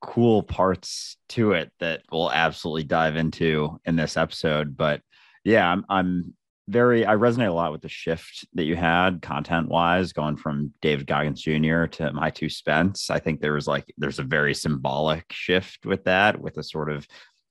cool 0.00 0.42
parts 0.42 1.16
to 1.30 1.52
it 1.52 1.70
that 1.80 2.02
we'll 2.10 2.32
absolutely 2.32 2.84
dive 2.84 3.16
into 3.16 3.78
in 3.84 3.96
this 3.96 4.16
episode. 4.16 4.76
But 4.76 5.02
yeah, 5.44 5.70
I'm 5.70 5.84
I'm 5.88 6.34
very 6.70 7.04
I 7.04 7.16
resonate 7.16 7.48
a 7.48 7.52
lot 7.52 7.72
with 7.72 7.82
the 7.82 7.88
shift 7.88 8.46
that 8.54 8.64
you 8.64 8.76
had 8.76 9.20
content 9.22 9.68
wise, 9.68 10.12
going 10.12 10.36
from 10.36 10.72
David 10.80 11.06
Goggins 11.06 11.42
Jr. 11.42 11.86
to 11.86 12.12
My 12.12 12.30
Two 12.30 12.48
Spence. 12.48 13.10
I 13.10 13.18
think 13.18 13.40
there 13.40 13.54
was 13.54 13.66
like 13.66 13.92
there's 13.98 14.20
a 14.20 14.24
very 14.24 14.54
symbolic 14.54 15.24
shift 15.32 15.84
with 15.84 16.04
that, 16.04 16.40
with 16.40 16.56
a 16.58 16.62
sort 16.62 16.90
of 16.90 17.06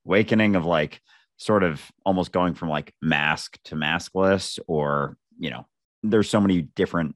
awakening 0.05 0.55
of 0.55 0.65
like 0.65 1.01
sort 1.38 1.63
of 1.63 1.81
almost 2.05 2.31
going 2.31 2.53
from 2.53 2.69
like 2.69 2.93
mask 3.01 3.59
to 3.65 3.75
maskless, 3.75 4.57
or 4.67 5.17
you 5.38 5.49
know, 5.49 5.67
there's 6.01 6.29
so 6.29 6.41
many 6.41 6.61
different 6.61 7.15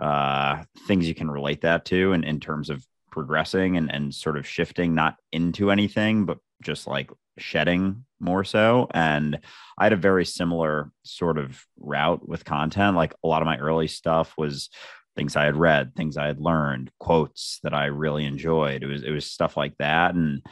uh 0.00 0.64
things 0.88 1.06
you 1.06 1.14
can 1.14 1.30
relate 1.30 1.60
that 1.60 1.84
to 1.84 2.12
in, 2.12 2.24
in 2.24 2.40
terms 2.40 2.68
of 2.68 2.84
progressing 3.12 3.76
and, 3.76 3.92
and 3.92 4.12
sort 4.12 4.36
of 4.36 4.44
shifting 4.44 4.92
not 4.92 5.14
into 5.30 5.70
anything 5.70 6.24
but 6.24 6.38
just 6.64 6.88
like 6.88 7.12
shedding 7.38 8.04
more 8.20 8.44
so. 8.44 8.88
And 8.92 9.38
I 9.78 9.84
had 9.84 9.92
a 9.92 9.96
very 9.96 10.24
similar 10.24 10.90
sort 11.02 11.38
of 11.38 11.64
route 11.78 12.26
with 12.28 12.44
content. 12.44 12.96
Like 12.96 13.14
a 13.22 13.28
lot 13.28 13.42
of 13.42 13.46
my 13.46 13.58
early 13.58 13.88
stuff 13.88 14.34
was 14.36 14.70
things 15.16 15.36
I 15.36 15.44
had 15.44 15.56
read, 15.56 15.94
things 15.94 16.16
I 16.16 16.26
had 16.26 16.40
learned, 16.40 16.90
quotes 16.98 17.60
that 17.62 17.74
I 17.74 17.86
really 17.86 18.24
enjoyed. 18.24 18.82
It 18.82 18.86
was 18.86 19.02
it 19.02 19.10
was 19.10 19.30
stuff 19.30 19.56
like 19.56 19.76
that. 19.78 20.14
And 20.14 20.42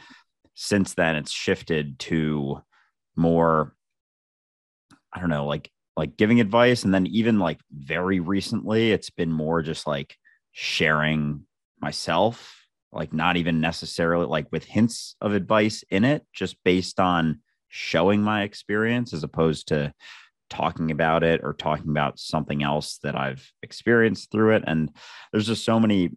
since 0.55 0.93
then 0.93 1.15
it's 1.15 1.31
shifted 1.31 1.99
to 1.99 2.61
more, 3.15 3.73
I 5.11 5.19
don't 5.19 5.29
know, 5.29 5.45
like 5.45 5.69
like 5.95 6.17
giving 6.17 6.39
advice. 6.39 6.83
And 6.83 6.93
then 6.93 7.07
even 7.07 7.39
like 7.39 7.59
very 7.71 8.19
recently, 8.19 8.91
it's 8.91 9.09
been 9.09 9.31
more 9.31 9.61
just 9.61 9.85
like 9.87 10.15
sharing 10.51 11.45
myself, 11.79 12.62
like 12.93 13.13
not 13.13 13.37
even 13.37 13.61
necessarily 13.61 14.25
like 14.25 14.47
with 14.51 14.63
hints 14.63 15.15
of 15.21 15.33
advice 15.33 15.83
in 15.89 16.03
it, 16.03 16.25
just 16.33 16.55
based 16.63 16.99
on 16.99 17.39
showing 17.69 18.21
my 18.21 18.43
experience 18.43 19.13
as 19.13 19.23
opposed 19.23 19.69
to 19.69 19.93
talking 20.49 20.91
about 20.91 21.23
it 21.23 21.41
or 21.43 21.53
talking 21.53 21.89
about 21.89 22.19
something 22.19 22.61
else 22.61 22.99
that 22.99 23.15
I've 23.15 23.51
experienced 23.63 24.31
through 24.31 24.55
it. 24.55 24.63
And 24.67 24.91
there's 25.31 25.47
just 25.47 25.65
so 25.65 25.79
many 25.79 26.11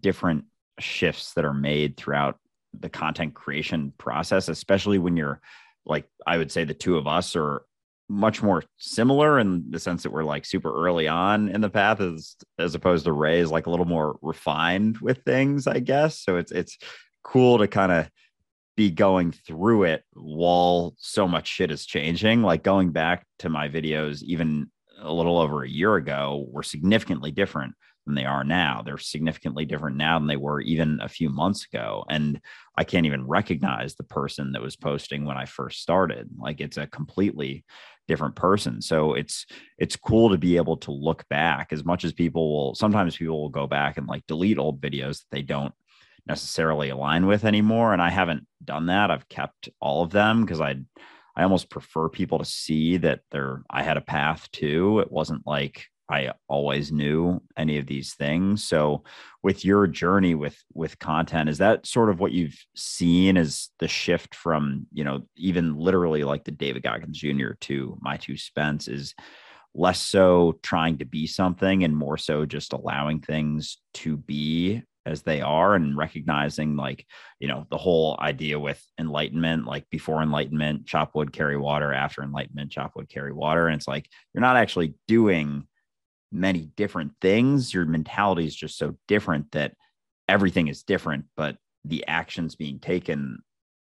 different 0.00 0.44
shifts 0.78 1.34
that 1.34 1.44
are 1.44 1.54
made 1.54 1.96
throughout 1.96 2.38
the 2.78 2.88
content 2.88 3.34
creation 3.34 3.92
process, 3.98 4.48
especially 4.48 4.98
when 4.98 5.16
you're 5.16 5.40
like, 5.84 6.06
I 6.26 6.38
would 6.38 6.52
say 6.52 6.64
the 6.64 6.74
two 6.74 6.96
of 6.96 7.08
us 7.08 7.34
are 7.34 7.62
much 8.10 8.42
more 8.42 8.64
similar 8.76 9.38
in 9.38 9.70
the 9.70 9.78
sense 9.78 10.02
that 10.02 10.10
we're 10.10 10.24
like 10.24 10.44
super 10.44 10.74
early 10.74 11.06
on 11.06 11.48
in 11.48 11.60
the 11.60 11.70
path 11.70 12.00
as 12.00 12.34
as 12.58 12.74
opposed 12.74 13.04
to 13.04 13.12
Ray 13.12 13.38
is 13.38 13.52
like 13.52 13.66
a 13.66 13.70
little 13.70 13.86
more 13.86 14.18
refined 14.20 14.98
with 14.98 15.22
things, 15.24 15.68
I 15.68 15.78
guess. 15.78 16.18
So 16.18 16.36
it's 16.36 16.50
it's 16.50 16.76
cool 17.22 17.58
to 17.58 17.68
kind 17.68 17.92
of 17.92 18.10
be 18.76 18.90
going 18.90 19.30
through 19.30 19.84
it 19.84 20.02
while 20.12 20.94
so 20.98 21.28
much 21.28 21.46
shit 21.46 21.70
is 21.70 21.86
changing. 21.86 22.42
Like 22.42 22.64
going 22.64 22.90
back 22.90 23.24
to 23.38 23.48
my 23.48 23.68
videos 23.68 24.22
even 24.24 24.70
a 25.00 25.12
little 25.12 25.38
over 25.38 25.62
a 25.62 25.68
year 25.68 25.94
ago 25.94 26.46
were 26.50 26.64
significantly 26.64 27.30
different 27.30 27.74
than 28.06 28.16
they 28.16 28.24
are 28.24 28.44
now. 28.44 28.82
They're 28.84 28.98
significantly 28.98 29.64
different 29.64 29.96
now 29.96 30.18
than 30.18 30.26
they 30.26 30.36
were 30.36 30.60
even 30.60 30.98
a 31.00 31.08
few 31.08 31.28
months 31.28 31.66
ago. 31.72 32.04
And 32.08 32.40
I 32.76 32.84
can't 32.84 33.06
even 33.06 33.26
recognize 33.26 33.94
the 33.94 34.04
person 34.04 34.52
that 34.52 34.62
was 34.62 34.76
posting 34.76 35.24
when 35.24 35.36
I 35.36 35.44
first 35.44 35.80
started. 35.80 36.28
Like 36.38 36.60
it's 36.60 36.76
a 36.76 36.86
completely 36.86 37.64
different 38.10 38.34
person. 38.34 38.82
So 38.82 39.14
it's 39.14 39.46
it's 39.78 39.94
cool 39.94 40.30
to 40.30 40.36
be 40.36 40.56
able 40.56 40.76
to 40.78 40.90
look 40.90 41.28
back 41.28 41.68
as 41.72 41.84
much 41.84 42.04
as 42.04 42.12
people 42.12 42.52
will 42.52 42.74
sometimes 42.74 43.16
people 43.16 43.40
will 43.40 43.50
go 43.50 43.68
back 43.68 43.96
and 43.96 44.08
like 44.08 44.26
delete 44.26 44.58
old 44.58 44.80
videos 44.80 45.20
that 45.20 45.30
they 45.30 45.42
don't 45.42 45.72
necessarily 46.26 46.88
align 46.88 47.26
with 47.26 47.44
anymore 47.44 47.92
and 47.92 48.02
I 48.02 48.10
haven't 48.10 48.46
done 48.64 48.86
that. 48.86 49.12
I've 49.12 49.28
kept 49.28 49.68
all 49.80 50.02
of 50.02 50.10
them 50.10 50.44
because 50.44 50.60
I 50.60 50.74
I 51.36 51.44
almost 51.44 51.70
prefer 51.70 52.08
people 52.08 52.40
to 52.40 52.44
see 52.44 52.96
that 52.96 53.20
there 53.30 53.62
I 53.70 53.84
had 53.84 53.96
a 53.96 54.02
path 54.02 54.50
too. 54.50 54.98
It 54.98 55.12
wasn't 55.12 55.46
like 55.46 55.86
I 56.10 56.32
always 56.48 56.90
knew 56.90 57.40
any 57.56 57.78
of 57.78 57.86
these 57.86 58.14
things. 58.14 58.64
So 58.64 59.04
with 59.42 59.64
your 59.64 59.86
journey 59.86 60.34
with 60.34 60.56
with 60.74 60.98
content, 60.98 61.48
is 61.48 61.58
that 61.58 61.86
sort 61.86 62.10
of 62.10 62.18
what 62.18 62.32
you've 62.32 62.58
seen 62.74 63.36
as 63.36 63.68
the 63.78 63.88
shift 63.88 64.34
from, 64.34 64.86
you 64.92 65.04
know, 65.04 65.22
even 65.36 65.76
literally 65.76 66.24
like 66.24 66.44
the 66.44 66.50
David 66.50 66.82
Goggins 66.82 67.18
Jr. 67.18 67.52
to 67.60 67.96
my 68.00 68.16
two 68.16 68.36
Spence 68.36 68.88
is 68.88 69.14
less 69.74 70.00
so 70.00 70.58
trying 70.62 70.98
to 70.98 71.04
be 71.04 71.26
something 71.26 71.84
and 71.84 71.96
more 71.96 72.18
so 72.18 72.44
just 72.44 72.72
allowing 72.72 73.20
things 73.20 73.78
to 73.94 74.16
be 74.16 74.82
as 75.06 75.22
they 75.22 75.40
are 75.40 75.74
and 75.74 75.96
recognizing 75.96 76.76
like 76.76 77.06
you 77.38 77.48
know 77.48 77.66
the 77.70 77.78
whole 77.78 78.18
idea 78.20 78.58
with 78.58 78.82
enlightenment 78.98 79.64
like 79.66 79.88
before 79.90 80.22
enlightenment 80.22 80.86
chop 80.86 81.14
wood 81.14 81.32
carry 81.32 81.56
water 81.56 81.92
after 81.92 82.22
enlightenment 82.22 82.70
chop 82.70 82.92
wood 82.94 83.08
carry 83.08 83.32
water 83.32 83.66
and 83.66 83.76
it's 83.76 83.88
like 83.88 84.06
you're 84.34 84.42
not 84.42 84.56
actually 84.56 84.94
doing 85.08 85.66
many 86.32 86.70
different 86.76 87.12
things. 87.20 87.72
Your 87.74 87.86
mentality 87.86 88.46
is 88.46 88.54
just 88.54 88.78
so 88.78 88.96
different 89.08 89.52
that 89.52 89.74
everything 90.28 90.68
is 90.68 90.84
different 90.84 91.24
but 91.36 91.56
the 91.84 92.06
actions 92.06 92.54
being 92.54 92.78
taken 92.78 93.42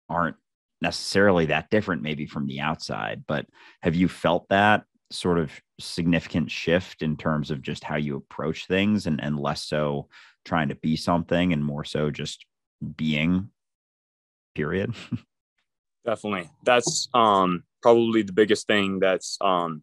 aren't 0.10 0.38
necessarily 0.82 1.48
that 1.48 1.70
different 1.70 2.02
maybe 2.02 2.26
from 2.26 2.48
the 2.48 2.60
outside. 2.60 3.24
But 3.28 3.48
have 3.82 3.96
you 3.96 4.08
felt 4.08 4.48
that 4.50 4.84
sort 5.12 5.40
of 5.40 5.52
significant 5.80 6.52
shift 6.52 7.02
in 7.02 7.18
terms 7.18 7.50
of 7.50 7.62
just 7.62 7.84
how 7.84 7.96
you 7.96 8.16
approach 8.16 8.68
things 8.68 9.08
and, 9.08 9.22
and 9.24 9.40
less 9.40 9.64
so 9.64 10.08
trying 10.46 10.70
to 10.70 10.76
be 10.76 10.96
something 10.96 11.54
and 11.54 11.64
more 11.64 11.84
so 11.84 12.12
just 12.12 12.46
being 12.96 13.50
period? 14.56 14.94
Definitely. 16.06 16.50
That's 16.64 17.10
um 17.14 17.64
probably 17.82 18.22
the 18.22 18.34
biggest 18.34 18.68
thing 18.68 19.00
that's 19.00 19.38
um 19.42 19.82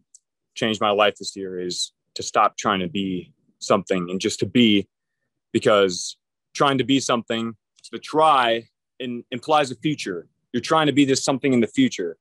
changed 0.55 0.81
my 0.81 0.91
life 0.91 1.15
this 1.19 1.35
year 1.35 1.59
is 1.59 1.91
to 2.15 2.23
stop 2.23 2.57
trying 2.57 2.79
to 2.79 2.87
be 2.87 3.31
something 3.59 4.09
and 4.09 4.19
just 4.19 4.39
to 4.39 4.45
be 4.45 4.87
because 5.53 6.17
trying 6.53 6.77
to 6.77 6.83
be 6.83 6.99
something 6.99 7.55
the 7.91 7.99
try 7.99 8.67
in, 8.99 9.23
implies 9.29 9.69
a 9.69 9.75
future. 9.75 10.27
You're 10.51 10.61
trying 10.61 10.87
to 10.87 10.91
be 10.91 11.05
this 11.05 11.23
something 11.23 11.53
in 11.53 11.59
the 11.59 11.67
future. 11.67 12.17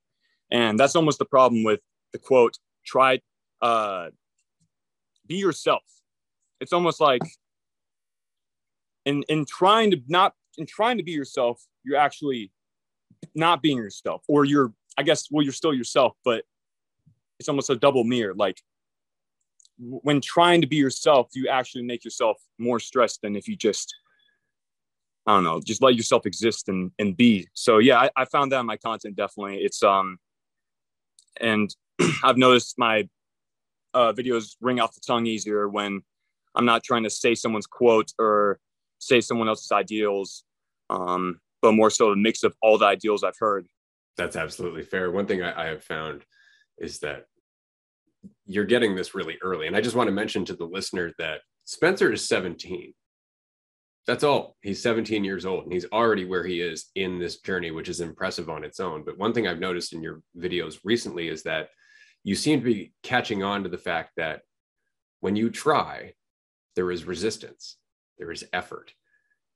And 0.50 0.78
that's 0.78 0.94
almost 0.94 1.18
the 1.18 1.24
problem 1.24 1.64
with 1.64 1.80
the 2.12 2.18
quote 2.18 2.58
try 2.84 3.20
uh 3.62 4.10
be 5.26 5.36
yourself. 5.36 5.82
It's 6.60 6.72
almost 6.72 7.00
like 7.00 7.22
in 9.06 9.22
in 9.28 9.46
trying 9.46 9.90
to 9.92 10.02
not 10.06 10.34
in 10.58 10.66
trying 10.66 10.98
to 10.98 11.02
be 11.02 11.12
yourself 11.12 11.62
you're 11.82 11.98
actually 11.98 12.52
not 13.34 13.62
being 13.62 13.76
yourself 13.76 14.22
or 14.28 14.44
you're 14.44 14.72
i 14.96 15.02
guess 15.02 15.28
well 15.30 15.42
you're 15.42 15.52
still 15.52 15.74
yourself 15.74 16.14
but 16.24 16.44
it's 17.38 17.48
almost 17.48 17.70
a 17.70 17.76
double 17.76 18.04
mirror. 18.04 18.34
Like 18.34 18.60
when 19.78 20.21
trying 20.21 20.61
to 20.61 20.66
be 20.66 20.76
yourself, 20.76 21.28
you 21.35 21.49
actually 21.49 21.83
make 21.83 22.04
yourself 22.04 22.40
more 22.59 22.78
stressed 22.78 23.23
than 23.23 23.37
if 23.37 23.49
you 23.49 23.57
just, 23.57 23.95
I 25.26 25.35
don't 25.35 25.45
know, 25.45 25.61
just 25.61 25.83
let 25.83 25.97
yourself 25.97 26.26
exist 26.26 26.69
and, 26.69 26.93
and 26.99 27.16
be. 27.16 27.49
So 27.54 27.78
yeah, 27.78 27.99
I, 27.99 28.11
I 28.16 28.25
found 28.26 28.52
that 28.52 28.61
in 28.61 28.66
my 28.66 28.76
content 28.76 29.16
definitely. 29.16 29.59
It's 29.59 29.83
um, 29.83 30.19
and 31.40 31.75
I've 32.23 32.37
noticed 32.37 32.78
my 32.78 33.09
uh, 33.93 34.12
videos 34.12 34.57
ring 34.61 34.81
off 34.81 34.95
the 34.95 35.00
tongue 35.07 35.26
easier 35.26 35.69
when 35.69 36.02
I'm 36.54 36.64
not 36.64 36.85
trying 36.85 37.04
to 37.04 37.11
say 37.11 37.35
someone's 37.35 37.66
quote 37.66 38.12
or 38.19 38.59
say 38.99 39.21
someone 39.21 39.49
else's 39.49 39.73
ideals, 39.73 40.45
um, 40.90 41.40
but 41.62 41.73
more 41.73 41.90
so 41.90 42.11
a 42.11 42.16
mix 42.16 42.43
of 42.43 42.54
all 42.62 42.78
the 42.78 42.87
ideals 42.87 43.25
I've 43.25 43.38
heard. 43.38 43.66
That's 44.16 44.37
absolutely 44.37 44.83
fair. 44.83 45.11
One 45.11 45.26
thing 45.26 45.43
I, 45.43 45.64
I 45.64 45.66
have 45.66 45.83
found 45.83 46.25
is 46.78 47.00
that 47.00 47.26
you're 48.46 48.64
getting 48.64 48.94
this 48.94 49.14
really 49.14 49.38
early. 49.42 49.66
And 49.66 49.76
I 49.76 49.80
just 49.80 49.96
want 49.96 50.08
to 50.08 50.12
mention 50.12 50.44
to 50.46 50.54
the 50.54 50.64
listener 50.64 51.12
that 51.18 51.40
Spencer 51.64 52.12
is 52.12 52.28
17. 52.28 52.92
That's 54.06 54.24
all. 54.24 54.56
He's 54.60 54.82
17 54.82 55.24
years 55.24 55.46
old 55.46 55.64
and 55.64 55.72
he's 55.72 55.86
already 55.86 56.26
where 56.26 56.44
he 56.44 56.60
is 56.60 56.90
in 56.94 57.18
this 57.18 57.40
journey, 57.40 57.70
which 57.70 57.88
is 57.88 58.00
impressive 58.00 58.50
on 58.50 58.64
its 58.64 58.80
own. 58.80 59.02
But 59.04 59.16
one 59.16 59.32
thing 59.32 59.48
I've 59.48 59.60
noticed 59.60 59.94
in 59.94 60.02
your 60.02 60.20
videos 60.36 60.78
recently 60.84 61.28
is 61.28 61.42
that 61.44 61.68
you 62.22 62.34
seem 62.34 62.60
to 62.60 62.64
be 62.64 62.92
catching 63.02 63.42
on 63.42 63.62
to 63.62 63.68
the 63.68 63.78
fact 63.78 64.12
that 64.16 64.42
when 65.20 65.36
you 65.36 65.48
try, 65.48 66.12
there 66.76 66.90
is 66.90 67.06
resistance, 67.06 67.78
there 68.18 68.30
is 68.30 68.44
effort 68.52 68.92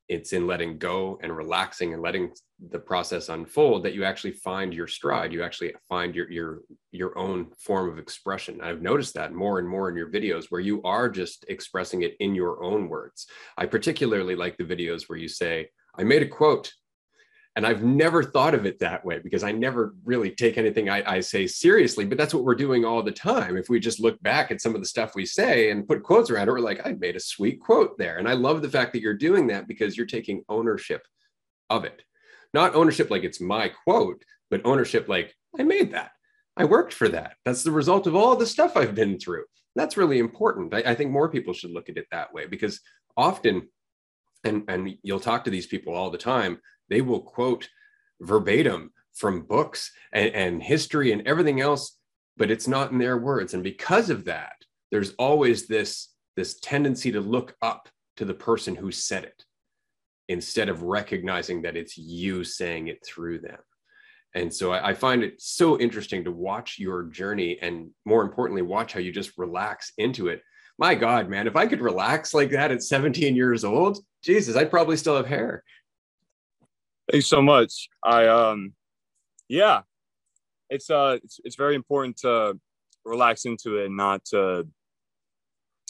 it's 0.09 0.33
in 0.33 0.47
letting 0.47 0.79
go 0.79 1.19
and 1.23 1.37
relaxing 1.37 1.93
and 1.93 2.03
letting 2.03 2.33
the 2.71 2.79
process 2.79 3.29
unfold 3.29 3.85
that 3.85 3.95
you 3.95 4.05
actually 4.05 4.33
find 4.33 4.73
your 4.73 4.87
stride. 4.87 5.33
You 5.33 5.43
actually 5.43 5.75
find 5.89 6.15
your 6.15 6.31
your 6.31 6.61
your 6.93 7.17
own 7.19 7.49
form 7.59 7.89
of 7.89 7.99
expression. 7.99 8.61
I've 8.61 8.83
noticed 8.83 9.15
that 9.15 9.33
more 9.33 9.59
and 9.59 9.69
more 9.69 9.89
in 9.89 9.97
your 9.97 10.11
videos 10.11 10.47
where 10.49 10.61
you 10.61 10.83
are 10.83 11.09
just 11.09 11.45
expressing 11.49 12.03
it 12.03 12.17
in 12.21 12.35
your 12.35 12.63
own 12.63 12.89
words. 12.89 13.27
I 13.57 13.67
particularly 13.67 14.35
like 14.35 14.57
the 14.57 14.65
videos 14.65 15.09
where 15.09 15.19
you 15.19 15.29
say 15.29 15.69
i 15.99 16.05
made 16.05 16.23
a 16.23 16.29
quote 16.29 16.73
and 17.59 17.67
I've 17.67 17.83
never 17.83 18.23
thought 18.23 18.55
of 18.55 18.67
it 18.67 18.79
that 18.79 19.05
way 19.05 19.19
because 19.19 19.43
I 19.43 19.51
never 19.51 19.93
really 20.05 20.31
take 20.31 20.59
anything 20.59 20.89
I, 20.89 21.17
I, 21.17 21.19
say 21.19 21.49
seriously. 21.49 22.05
But 22.05 22.17
that's 22.17 22.33
what 22.33 22.45
we're 22.45 22.55
doing 22.55 22.85
all 22.85 23.03
the 23.03 23.11
time. 23.11 23.57
If 23.57 23.69
we 23.69 23.81
just 23.81 23.99
look 23.99 24.23
back 24.23 24.53
at 24.53 24.61
some 24.61 24.77
of 24.77 24.81
the 24.81 24.87
stuff 24.87 25.17
we 25.17 25.27
say 25.27 25.73
and 25.73 25.85
put 25.89 26.05
quotes 26.05 26.31
around 26.31 26.47
it, 26.47 26.53
we're 26.53 26.61
like, 26.61 26.87
I 26.87 26.93
made 26.93 27.17
a 27.17 27.21
sweet 27.21 27.59
quote 27.61 27.99
there. 27.99 28.19
And 28.19 28.29
I 28.29 28.35
love 28.35 28.63
the 28.63 28.71
fact 28.71 28.93
that 28.93 29.03
you're 29.03 29.13
doing 29.13 29.49
that 29.49 29.67
because 29.67 29.97
you're 29.97 30.07
taking 30.07 30.45
ownership 30.49 31.05
of 31.69 31.85
it. 31.85 32.01
Not 32.55 32.77
ownership 32.77 33.11
like 33.11 33.25
it's 33.25 33.41
my 33.41 33.71
quote, 33.71 34.23
but 34.53 34.61
ownership 34.65 35.09
like 35.09 35.35
I 35.59 35.65
made 35.65 35.91
that. 35.95 36.13
I 36.57 36.65
worked 36.65 36.93
for 36.93 37.09
that. 37.09 37.39
That's 37.45 37.65
the 37.65 37.73
result 37.73 38.07
of 38.07 38.15
all 38.15 38.37
the 38.37 38.47
stuff 38.47 38.77
I've 38.77 38.95
been 38.95 39.19
through. 39.19 39.47
That's 39.75 39.97
really 39.97 40.21
important. 40.21 40.75
I, 40.75 40.93
I 40.93 40.95
think 40.95 41.11
more 41.11 41.29
people 41.29 41.55
should 41.55 41.73
look 41.73 41.89
at 41.89 41.97
it 41.97 42.07
that 42.13 42.33
way 42.33 42.47
because 42.47 42.79
often, 43.17 43.69
and, 44.45 44.63
and 44.69 44.95
you'll 45.03 45.19
talk 45.19 45.43
to 45.43 45.51
these 45.51 45.67
people 45.67 45.93
all 45.93 46.11
the 46.11 46.19
time, 46.19 46.61
they 46.89 47.01
will 47.01 47.21
quote 47.21 47.69
verbatim 48.21 48.93
from 49.15 49.43
books 49.43 49.93
and, 50.13 50.35
and 50.35 50.63
history 50.63 51.13
and 51.13 51.27
everything 51.27 51.61
else, 51.61 51.97
but 52.37 52.51
it's 52.51 52.69
not 52.69 52.93
in 52.93 52.99
their 52.99 53.19
words. 53.19 53.55
And 53.55 53.63
because 53.63 54.11
of 54.11 54.25
that, 54.27 54.53
there's 54.91 55.15
always 55.19 55.67
this, 55.67 56.09
this 56.37 56.59
tendency 56.61 57.13
to 57.13 57.21
look 57.21 57.55
up 57.63 57.89
to 58.17 58.25
the 58.25 58.35
person 58.35 58.75
who 58.75 58.91
said 58.91 59.25
it 59.25 59.45
instead 60.29 60.69
of 60.69 60.83
recognizing 60.83 61.63
that 61.63 61.77
it's 61.77 61.97
you 61.97 62.45
saying 62.45 62.89
it 62.89 63.05
through 63.05 63.41
them. 63.41 63.59
And 64.35 64.53
so 64.53 64.73
I, 64.73 64.91
I, 64.91 64.95
find 64.95 65.25
it 65.25 65.41
so 65.41 65.81
interesting 65.81 66.23
to 66.25 66.31
watch 66.31 66.79
your 66.79 67.05
journey 67.05 67.59
and 67.63 67.91
more 68.05 68.23
importantly, 68.23 68.61
watch 68.61 68.93
how 68.93 69.01
you 69.01 69.11
just 69.11 69.39
relax 69.39 69.93
into 69.97 70.29
it 70.29 70.43
my 70.79 70.95
God, 70.95 71.29
man, 71.29 71.49
if 71.49 71.57
I 71.57 71.67
could 71.67 71.81
relax 71.81 72.33
like 72.33 72.51
that 72.51 72.71
at 72.71 72.83
17 72.83 73.35
years 73.35 73.65
old, 73.65 73.99
Jesus, 74.23 74.57
I'd 74.57 74.71
probably 74.71 74.97
still 74.97 75.17
have 75.17 75.27
hair. 75.27 75.65
Thanks 77.11 77.27
so 77.27 77.41
much. 77.41 77.89
I 78.05 78.27
um 78.27 78.75
yeah. 79.49 79.83
It's 80.71 80.91
uh 80.91 81.19
it's 81.23 81.41
it's 81.45 81.57
very 81.57 81.75
important 81.75 82.19
to 82.19 82.59
relax 83.05 83.45
into 83.45 83.79
it 83.79 83.87
and 83.87 83.97
not 83.97 84.25
to 84.27 84.67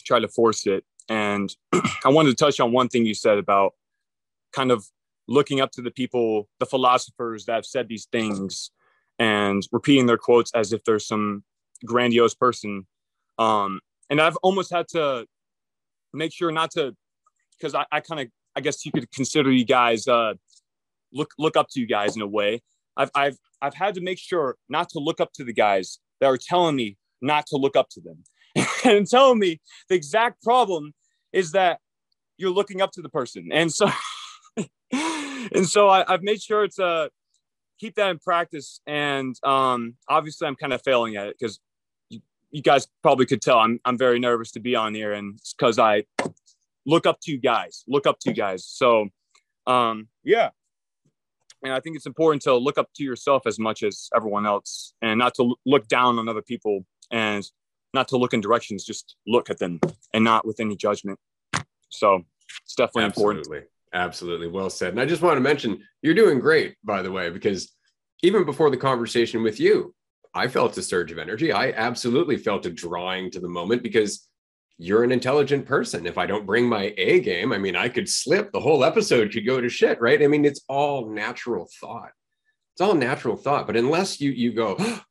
try 0.05 0.19
to 0.19 0.27
force 0.27 0.65
it. 0.65 0.85
And 1.09 1.53
I 2.05 2.09
wanted 2.09 2.29
to 2.29 2.35
touch 2.35 2.59
on 2.59 2.71
one 2.71 2.87
thing 2.87 3.05
you 3.05 3.13
said 3.13 3.37
about 3.37 3.73
kind 4.53 4.71
of 4.71 4.85
looking 5.27 5.59
up 5.61 5.71
to 5.71 5.81
the 5.81 5.91
people, 5.91 6.47
the 6.59 6.65
philosophers 6.65 7.45
that 7.45 7.55
have 7.55 7.65
said 7.65 7.87
these 7.87 8.05
things 8.05 8.71
and 9.19 9.67
repeating 9.71 10.05
their 10.05 10.17
quotes 10.17 10.51
as 10.55 10.73
if 10.73 10.83
there's 10.85 11.05
some 11.05 11.43
grandiose 11.85 12.33
person. 12.33 12.87
Um, 13.37 13.81
and 14.09 14.19
I've 14.19 14.37
almost 14.37 14.71
had 14.71 14.87
to 14.89 15.27
make 16.13 16.33
sure 16.33 16.51
not 16.51 16.71
to, 16.71 16.95
because 17.57 17.75
I, 17.75 17.85
I 17.91 17.99
kind 17.99 18.21
of, 18.21 18.27
I 18.55 18.61
guess 18.61 18.85
you 18.85 18.91
could 18.91 19.11
consider 19.11 19.51
you 19.51 19.65
guys 19.65 20.07
uh, 20.07 20.33
look 21.13 21.31
look 21.37 21.57
up 21.57 21.67
to 21.71 21.79
you 21.79 21.87
guys 21.87 22.15
in 22.15 22.21
a 22.21 22.27
way. 22.27 22.61
I've 22.97 23.11
I've 23.15 23.37
I've 23.61 23.75
had 23.75 23.95
to 23.95 24.01
make 24.01 24.19
sure 24.19 24.55
not 24.69 24.89
to 24.89 24.99
look 24.99 25.19
up 25.19 25.33
to 25.33 25.43
the 25.43 25.53
guys 25.53 25.99
that 26.19 26.27
are 26.27 26.37
telling 26.37 26.75
me 26.75 26.97
not 27.21 27.45
to 27.47 27.57
look 27.57 27.75
up 27.75 27.89
to 27.89 28.01
them 28.01 28.23
and 28.85 29.07
telling 29.07 29.39
me 29.39 29.59
the 29.89 29.95
exact 29.95 30.41
problem 30.43 30.93
is 31.33 31.51
that 31.51 31.79
you're 32.37 32.51
looking 32.51 32.81
up 32.81 32.91
to 32.93 33.01
the 33.01 33.09
person. 33.09 33.49
And 33.51 33.71
so 33.71 33.89
and 34.91 35.67
so 35.67 35.89
I, 35.89 36.05
have 36.07 36.23
made 36.23 36.41
sure 36.41 36.67
to 36.67 37.09
keep 37.79 37.95
that 37.95 38.09
in 38.09 38.19
practice. 38.19 38.81
And 38.87 39.35
um, 39.43 39.95
obviously, 40.07 40.47
I'm 40.47 40.55
kind 40.55 40.73
of 40.73 40.81
failing 40.83 41.15
at 41.15 41.27
it 41.27 41.35
because 41.39 41.59
you, 42.09 42.21
you, 42.51 42.61
guys 42.61 42.87
probably 43.01 43.25
could 43.25 43.41
tell 43.41 43.59
I'm 43.59 43.79
I'm 43.85 43.97
very 43.97 44.19
nervous 44.19 44.51
to 44.51 44.59
be 44.59 44.75
on 44.75 44.95
here, 44.95 45.13
and 45.13 45.39
because 45.57 45.77
I 45.79 46.05
look 46.85 47.05
up 47.05 47.19
to 47.23 47.31
you 47.31 47.39
guys, 47.39 47.83
look 47.87 48.07
up 48.07 48.19
to 48.21 48.29
you 48.29 48.35
guys. 48.35 48.65
So 48.65 49.09
um, 49.67 50.07
yeah. 50.23 50.49
And 51.63 51.73
I 51.73 51.79
think 51.79 51.95
it's 51.95 52.05
important 52.05 52.41
to 52.43 52.55
look 52.55 52.77
up 52.77 52.89
to 52.95 53.03
yourself 53.03 53.43
as 53.45 53.59
much 53.59 53.83
as 53.83 54.09
everyone 54.15 54.45
else 54.45 54.93
and 55.01 55.19
not 55.19 55.33
to 55.35 55.55
look 55.65 55.87
down 55.87 56.17
on 56.17 56.29
other 56.29 56.41
people 56.41 56.85
and 57.11 57.43
not 57.93 58.07
to 58.09 58.17
look 58.17 58.33
in 58.33 58.41
directions, 58.41 58.85
just 58.85 59.15
look 59.27 59.49
at 59.49 59.59
them 59.59 59.79
and 60.13 60.23
not 60.23 60.45
with 60.45 60.59
any 60.59 60.75
judgment. 60.75 61.19
So 61.89 62.23
it's 62.63 62.75
definitely 62.75 63.05
Absolutely. 63.05 63.39
important. 63.39 63.67
Absolutely. 63.93 64.47
Well 64.47 64.69
said. 64.69 64.91
And 64.91 65.01
I 65.01 65.05
just 65.05 65.21
want 65.21 65.37
to 65.37 65.41
mention 65.41 65.83
you're 66.01 66.13
doing 66.13 66.39
great, 66.39 66.75
by 66.83 67.01
the 67.01 67.11
way, 67.11 67.29
because 67.29 67.73
even 68.21 68.45
before 68.45 68.69
the 68.69 68.77
conversation 68.77 69.43
with 69.43 69.59
you, 69.59 69.95
I 70.33 70.47
felt 70.47 70.77
a 70.77 70.83
surge 70.83 71.11
of 71.11 71.17
energy. 71.17 71.51
I 71.51 71.71
absolutely 71.71 72.37
felt 72.37 72.67
a 72.67 72.69
drawing 72.69 73.31
to 73.31 73.39
the 73.39 73.47
moment 73.47 73.81
because 73.81 74.28
you're 74.81 75.03
an 75.03 75.11
intelligent 75.11 75.65
person. 75.65 76.07
If 76.07 76.17
I 76.17 76.25
don't 76.25 76.45
bring 76.45 76.67
my 76.67 76.93
A 76.97 77.19
game, 77.19 77.51
I 77.51 77.57
mean, 77.57 77.75
I 77.75 77.89
could 77.89 78.07
slip. 78.07 78.53
The 78.53 78.61
whole 78.61 78.85
episode 78.85 79.31
could 79.33 79.45
go 79.45 79.59
to 79.59 79.67
shit, 79.67 79.99
right? 79.99 80.23
I 80.23 80.27
mean, 80.27 80.45
it's 80.45 80.61
all 80.69 81.09
natural 81.09 81.69
thought. 81.81 82.11
It's 82.73 82.81
all 82.81 82.95
natural 82.95 83.35
thought. 83.35 83.67
But 83.67 83.75
unless 83.75 84.21
you 84.21 84.31
you 84.31 84.53
go, 84.53 84.77
oh, 84.79 85.03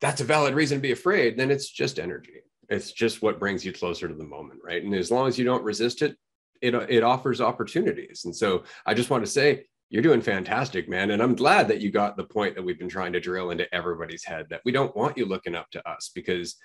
that's 0.00 0.20
a 0.20 0.24
valid 0.24 0.54
reason 0.54 0.78
to 0.78 0.82
be 0.82 0.92
afraid, 0.92 1.36
then 1.36 1.50
it's 1.50 1.68
just 1.68 1.98
energy. 1.98 2.40
It's 2.68 2.92
just 2.92 3.20
what 3.20 3.40
brings 3.40 3.64
you 3.64 3.72
closer 3.72 4.06
to 4.06 4.14
the 4.14 4.24
moment, 4.24 4.60
right? 4.64 4.82
And 4.82 4.94
as 4.94 5.10
long 5.10 5.26
as 5.26 5.36
you 5.36 5.44
don't 5.44 5.64
resist 5.64 6.02
it, 6.02 6.16
it 6.62 6.72
it 6.88 7.02
offers 7.02 7.40
opportunities. 7.40 8.26
And 8.26 8.34
so 8.34 8.62
I 8.86 8.94
just 8.94 9.10
want 9.10 9.24
to 9.24 9.30
say 9.30 9.64
you're 9.90 10.02
doing 10.02 10.20
fantastic, 10.20 10.88
man. 10.88 11.10
And 11.10 11.20
I'm 11.20 11.34
glad 11.34 11.66
that 11.68 11.80
you 11.80 11.90
got 11.90 12.16
the 12.16 12.24
point 12.24 12.54
that 12.54 12.62
we've 12.62 12.78
been 12.78 12.88
trying 12.88 13.12
to 13.14 13.20
drill 13.20 13.50
into 13.50 13.72
everybody's 13.74 14.24
head 14.24 14.46
that 14.50 14.62
we 14.64 14.70
don't 14.70 14.96
want 14.96 15.16
you 15.18 15.26
looking 15.26 15.56
up 15.56 15.68
to 15.72 15.88
us 15.88 16.12
because 16.14 16.56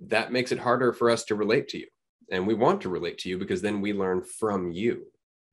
that 0.00 0.32
makes 0.32 0.52
it 0.52 0.58
harder 0.58 0.92
for 0.92 1.10
us 1.10 1.24
to 1.24 1.34
relate 1.34 1.68
to 1.68 1.78
you. 1.78 1.86
And 2.30 2.46
we 2.46 2.54
want 2.54 2.80
to 2.82 2.88
relate 2.88 3.18
to 3.18 3.28
you 3.28 3.38
because 3.38 3.62
then 3.62 3.80
we 3.80 3.92
learn 3.92 4.22
from 4.22 4.70
you 4.70 5.06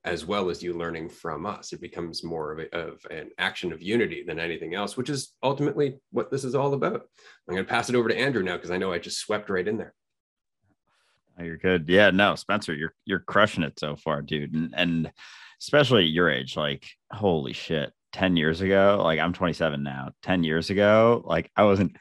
as 0.03 0.25
well 0.25 0.49
as 0.49 0.61
you 0.61 0.73
learning 0.73 1.09
from 1.09 1.45
us. 1.45 1.73
It 1.73 1.81
becomes 1.81 2.23
more 2.23 2.51
of, 2.51 2.59
a, 2.59 2.77
of 2.77 3.05
an 3.09 3.31
action 3.39 3.73
of 3.73 3.81
unity 3.81 4.23
than 4.25 4.39
anything 4.39 4.75
else, 4.75 4.95
which 4.95 5.09
is 5.09 5.33
ultimately 5.41 5.97
what 6.11 6.29
this 6.29 6.43
is 6.43 6.53
all 6.53 6.73
about. 6.73 7.01
I'm 7.47 7.55
going 7.55 7.65
to 7.65 7.69
pass 7.69 7.89
it 7.89 7.95
over 7.95 8.09
to 8.09 8.17
Andrew 8.17 8.43
now 8.43 8.55
because 8.55 8.71
I 8.71 8.77
know 8.77 8.93
I 8.93 8.99
just 8.99 9.19
swept 9.19 9.49
right 9.49 9.67
in 9.67 9.77
there. 9.77 9.93
You're 11.39 11.57
good. 11.57 11.89
Yeah, 11.89 12.11
no, 12.11 12.35
Spencer, 12.35 12.73
you're 12.73 12.93
you're 13.03 13.19
crushing 13.19 13.63
it 13.63 13.77
so 13.77 13.97
far, 13.97 14.21
dude. 14.21 14.53
And, 14.53 14.73
and 14.77 15.11
especially 15.61 16.05
at 16.05 16.11
your 16.11 16.29
age, 16.29 16.55
like 16.55 16.87
holy 17.11 17.51
shit. 17.51 17.91
10 18.13 18.37
years 18.37 18.61
ago, 18.61 19.01
like 19.03 19.19
I'm 19.19 19.33
27 19.33 19.83
now. 19.83 20.11
10 20.23 20.45
years 20.45 20.69
ago, 20.69 21.21
like 21.25 21.51
I 21.57 21.63
wasn't 21.63 21.97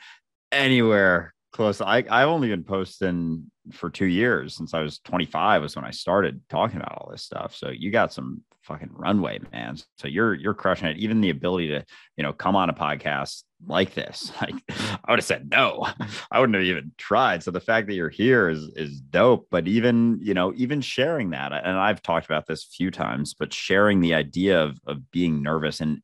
anywhere 0.52 1.33
close. 1.54 1.80
I 1.80 2.04
I've 2.10 2.28
only 2.28 2.48
been 2.48 2.64
posting 2.64 3.50
for 3.72 3.88
two 3.88 4.06
years 4.06 4.54
since 4.54 4.74
I 4.74 4.80
was 4.80 4.98
25 4.98 5.62
was 5.62 5.76
when 5.76 5.84
I 5.84 5.92
started 5.92 6.42
talking 6.50 6.76
about 6.76 6.98
all 6.98 7.10
this 7.10 7.22
stuff. 7.22 7.54
So 7.54 7.70
you 7.70 7.90
got 7.90 8.12
some 8.12 8.42
fucking 8.62 8.90
runway, 8.92 9.38
man. 9.52 9.76
So 9.96 10.08
you're 10.08 10.34
you're 10.34 10.52
crushing 10.54 10.88
it. 10.88 10.98
Even 10.98 11.20
the 11.20 11.30
ability 11.30 11.68
to, 11.68 11.84
you 12.16 12.24
know, 12.24 12.32
come 12.32 12.56
on 12.56 12.70
a 12.70 12.74
podcast 12.74 13.44
like 13.66 13.94
this. 13.94 14.32
Like 14.42 14.56
I 14.68 15.12
would 15.12 15.20
have 15.20 15.24
said 15.24 15.48
no. 15.48 15.86
I 16.30 16.40
wouldn't 16.40 16.56
have 16.56 16.64
even 16.64 16.92
tried. 16.98 17.44
So 17.44 17.52
the 17.52 17.60
fact 17.60 17.86
that 17.86 17.94
you're 17.94 18.08
here 18.08 18.48
is 18.48 18.68
is 18.74 19.00
dope. 19.00 19.46
But 19.48 19.68
even, 19.68 20.18
you 20.20 20.34
know, 20.34 20.52
even 20.56 20.80
sharing 20.80 21.30
that, 21.30 21.52
and 21.52 21.78
I've 21.78 22.02
talked 22.02 22.26
about 22.26 22.46
this 22.46 22.64
a 22.64 22.74
few 22.76 22.90
times, 22.90 23.32
but 23.32 23.54
sharing 23.54 24.00
the 24.00 24.14
idea 24.14 24.60
of 24.60 24.76
of 24.86 25.10
being 25.12 25.42
nervous 25.42 25.80
and 25.80 26.02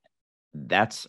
that's 0.55 1.09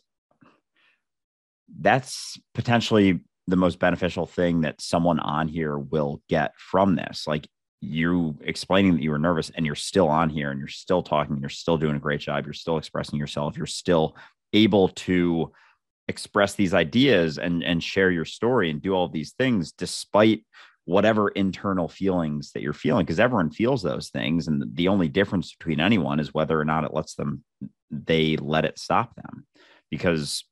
that's 1.80 2.40
potentially 2.54 3.22
the 3.52 3.56
most 3.56 3.80
beneficial 3.80 4.26
thing 4.26 4.62
that 4.62 4.82
someone 4.82 5.20
on 5.20 5.48
here 5.48 5.78
will 5.78 6.22
get 6.28 6.54
from 6.58 6.96
this. 6.96 7.28
Like 7.28 7.48
you 7.82 8.38
explaining 8.42 8.94
that 8.94 9.04
you 9.04 9.12
were 9.12 9.20
nervous 9.20 9.52
and 9.52 9.66
you're 9.66 9.76
still 9.76 10.08
on 10.08 10.30
here 10.30 10.52
and 10.52 10.60
you're 10.60 10.68
still 10.68 11.04
talking, 11.04 11.34
and 11.34 11.42
you're 11.42 11.50
still 11.50 11.78
doing 11.78 11.96
a 11.96 12.00
great 12.00 12.22
job, 12.22 12.46
you're 12.46 12.54
still 12.54 12.78
expressing 12.78 13.20
yourself, 13.20 13.58
you're 13.58 13.66
still 13.66 14.16
able 14.54 14.90
to 14.90 15.52
express 16.08 16.56
these 16.56 16.74
ideas 16.74 17.38
and 17.38 17.64
and 17.64 17.84
share 17.84 18.12
your 18.12 18.26
story 18.26 18.70
and 18.70 18.82
do 18.82 18.94
all 18.94 19.08
these 19.08 19.32
things 19.34 19.72
despite 19.72 20.44
whatever 20.86 21.30
internal 21.30 21.88
feelings 21.88 22.52
that 22.52 22.62
you're 22.62 22.74
feeling 22.74 23.06
because 23.06 23.20
everyone 23.20 23.52
feels 23.52 23.82
those 23.82 24.10
things 24.10 24.48
and 24.48 24.64
the 24.74 24.88
only 24.88 25.08
difference 25.08 25.56
between 25.56 25.80
anyone 25.80 26.20
is 26.20 26.34
whether 26.34 26.60
or 26.60 26.66
not 26.66 26.84
it 26.84 26.94
lets 26.94 27.16
them 27.16 27.44
they 27.92 28.36
let 28.38 28.66
it 28.66 28.80
stop 28.80 29.16
them 29.16 29.46
because 29.90 30.44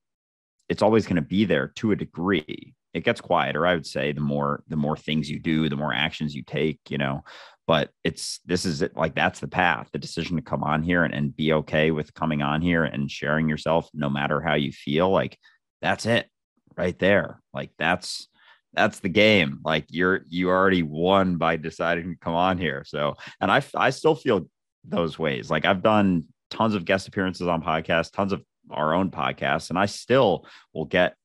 it's 0.70 0.84
always 0.84 1.06
going 1.06 1.16
to 1.16 1.22
be 1.22 1.46
there 1.46 1.68
to 1.76 1.92
a 1.92 1.96
degree 1.96 2.74
it 2.94 3.04
gets 3.04 3.22
quieter 3.22 3.66
i 3.66 3.74
would 3.74 3.86
say 3.86 4.12
the 4.12 4.22
more 4.22 4.64
the 4.68 4.76
more 4.76 4.98
things 4.98 5.30
you 5.30 5.40
do 5.40 5.70
the 5.70 5.76
more 5.76 5.94
actions 5.94 6.36
you 6.36 6.44
take 6.44 6.80
you 6.90 6.98
know? 6.98 7.24
But 7.68 7.92
it's 8.04 8.40
this 8.48 8.66
is 8.66 8.82
it 8.82 8.98
like 8.98 9.14
that's 9.14 9.40
the 9.40 9.48
path 9.48 9.90
the 9.94 10.00
decision 10.00 10.36
to 10.38 10.42
come 10.42 10.64
on 10.64 10.82
here 10.82 11.04
and, 11.04 11.14
and 11.14 11.36
be 11.36 11.54
okay 11.54 11.92
with 11.92 12.16
coming 12.16 12.42
on 12.42 12.64
here 12.64 12.84
and 12.84 13.12
sharing 13.12 13.48
yourself 13.48 13.88
no 13.94 14.10
matter 14.10 14.42
how 14.42 14.56
you 14.56 14.72
feel 14.72 15.12
like 15.12 15.38
that's 15.80 16.08
it 16.08 16.28
right 16.76 16.98
there. 16.98 17.40
Like 17.54 17.70
that's 17.78 18.28
that's 18.74 19.00
the 19.00 19.10
game. 19.10 19.60
Like 19.64 19.86
you're 19.90 20.22
you 20.30 20.50
already 20.50 20.82
won 20.82 21.38
by 21.38 21.58
deciding 21.58 22.10
to 22.12 22.18
come 22.20 22.34
on 22.34 22.58
here. 22.58 22.84
So 22.88 23.16
and 23.40 23.52
i 23.52 23.62
i 23.76 23.92
still 23.92 24.16
feel 24.16 24.50
those 24.84 25.20
ways. 25.20 25.52
Like 25.52 25.66
i've 25.66 25.84
done 25.84 26.26
tons 26.50 26.74
of 26.74 26.86
guest 26.86 27.08
appearances 27.08 27.48
on 27.48 27.62
podcasts 27.62 28.12
tons 28.12 28.34
of 28.34 28.42
our 28.72 28.96
own 28.96 29.12
podcasts 29.12 29.70
and 29.70 29.78
i 29.78 29.86
still 29.86 30.48
will 30.74 30.86
get 30.86 31.16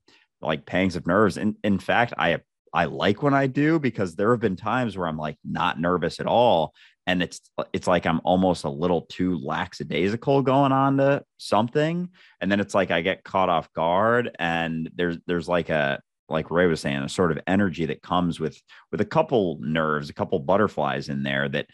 like 0.44 0.66
pangs 0.66 0.96
of 0.96 1.06
nerves. 1.06 1.36
And 1.36 1.56
in 1.64 1.78
fact, 1.78 2.14
I 2.18 2.38
I 2.72 2.86
like 2.86 3.22
when 3.22 3.34
I 3.34 3.46
do 3.46 3.78
because 3.78 4.16
there 4.16 4.32
have 4.32 4.40
been 4.40 4.56
times 4.56 4.96
where 4.96 5.06
I'm 5.06 5.16
like 5.16 5.38
not 5.44 5.80
nervous 5.80 6.18
at 6.18 6.26
all. 6.26 6.74
And 7.06 7.22
it's 7.22 7.40
it's 7.72 7.86
like 7.86 8.06
I'm 8.06 8.20
almost 8.24 8.64
a 8.64 8.70
little 8.70 9.02
too 9.02 9.38
lackadaisical 9.38 10.42
going 10.42 10.72
on 10.72 10.96
to 10.96 11.22
something. 11.36 12.08
And 12.40 12.50
then 12.50 12.60
it's 12.60 12.74
like 12.74 12.90
I 12.90 13.00
get 13.02 13.24
caught 13.24 13.48
off 13.48 13.72
guard 13.74 14.30
and 14.38 14.90
there's 14.94 15.18
there's 15.26 15.48
like 15.48 15.68
a 15.68 16.00
like 16.28 16.50
Ray 16.50 16.66
was 16.66 16.80
saying, 16.80 16.96
a 16.96 17.08
sort 17.08 17.30
of 17.30 17.38
energy 17.46 17.86
that 17.86 18.02
comes 18.02 18.40
with 18.40 18.60
with 18.90 19.00
a 19.00 19.06
couple 19.06 19.58
nerves, 19.60 20.10
a 20.10 20.14
couple 20.14 20.38
butterflies 20.38 21.08
in 21.08 21.22
there 21.22 21.48
that 21.50 21.66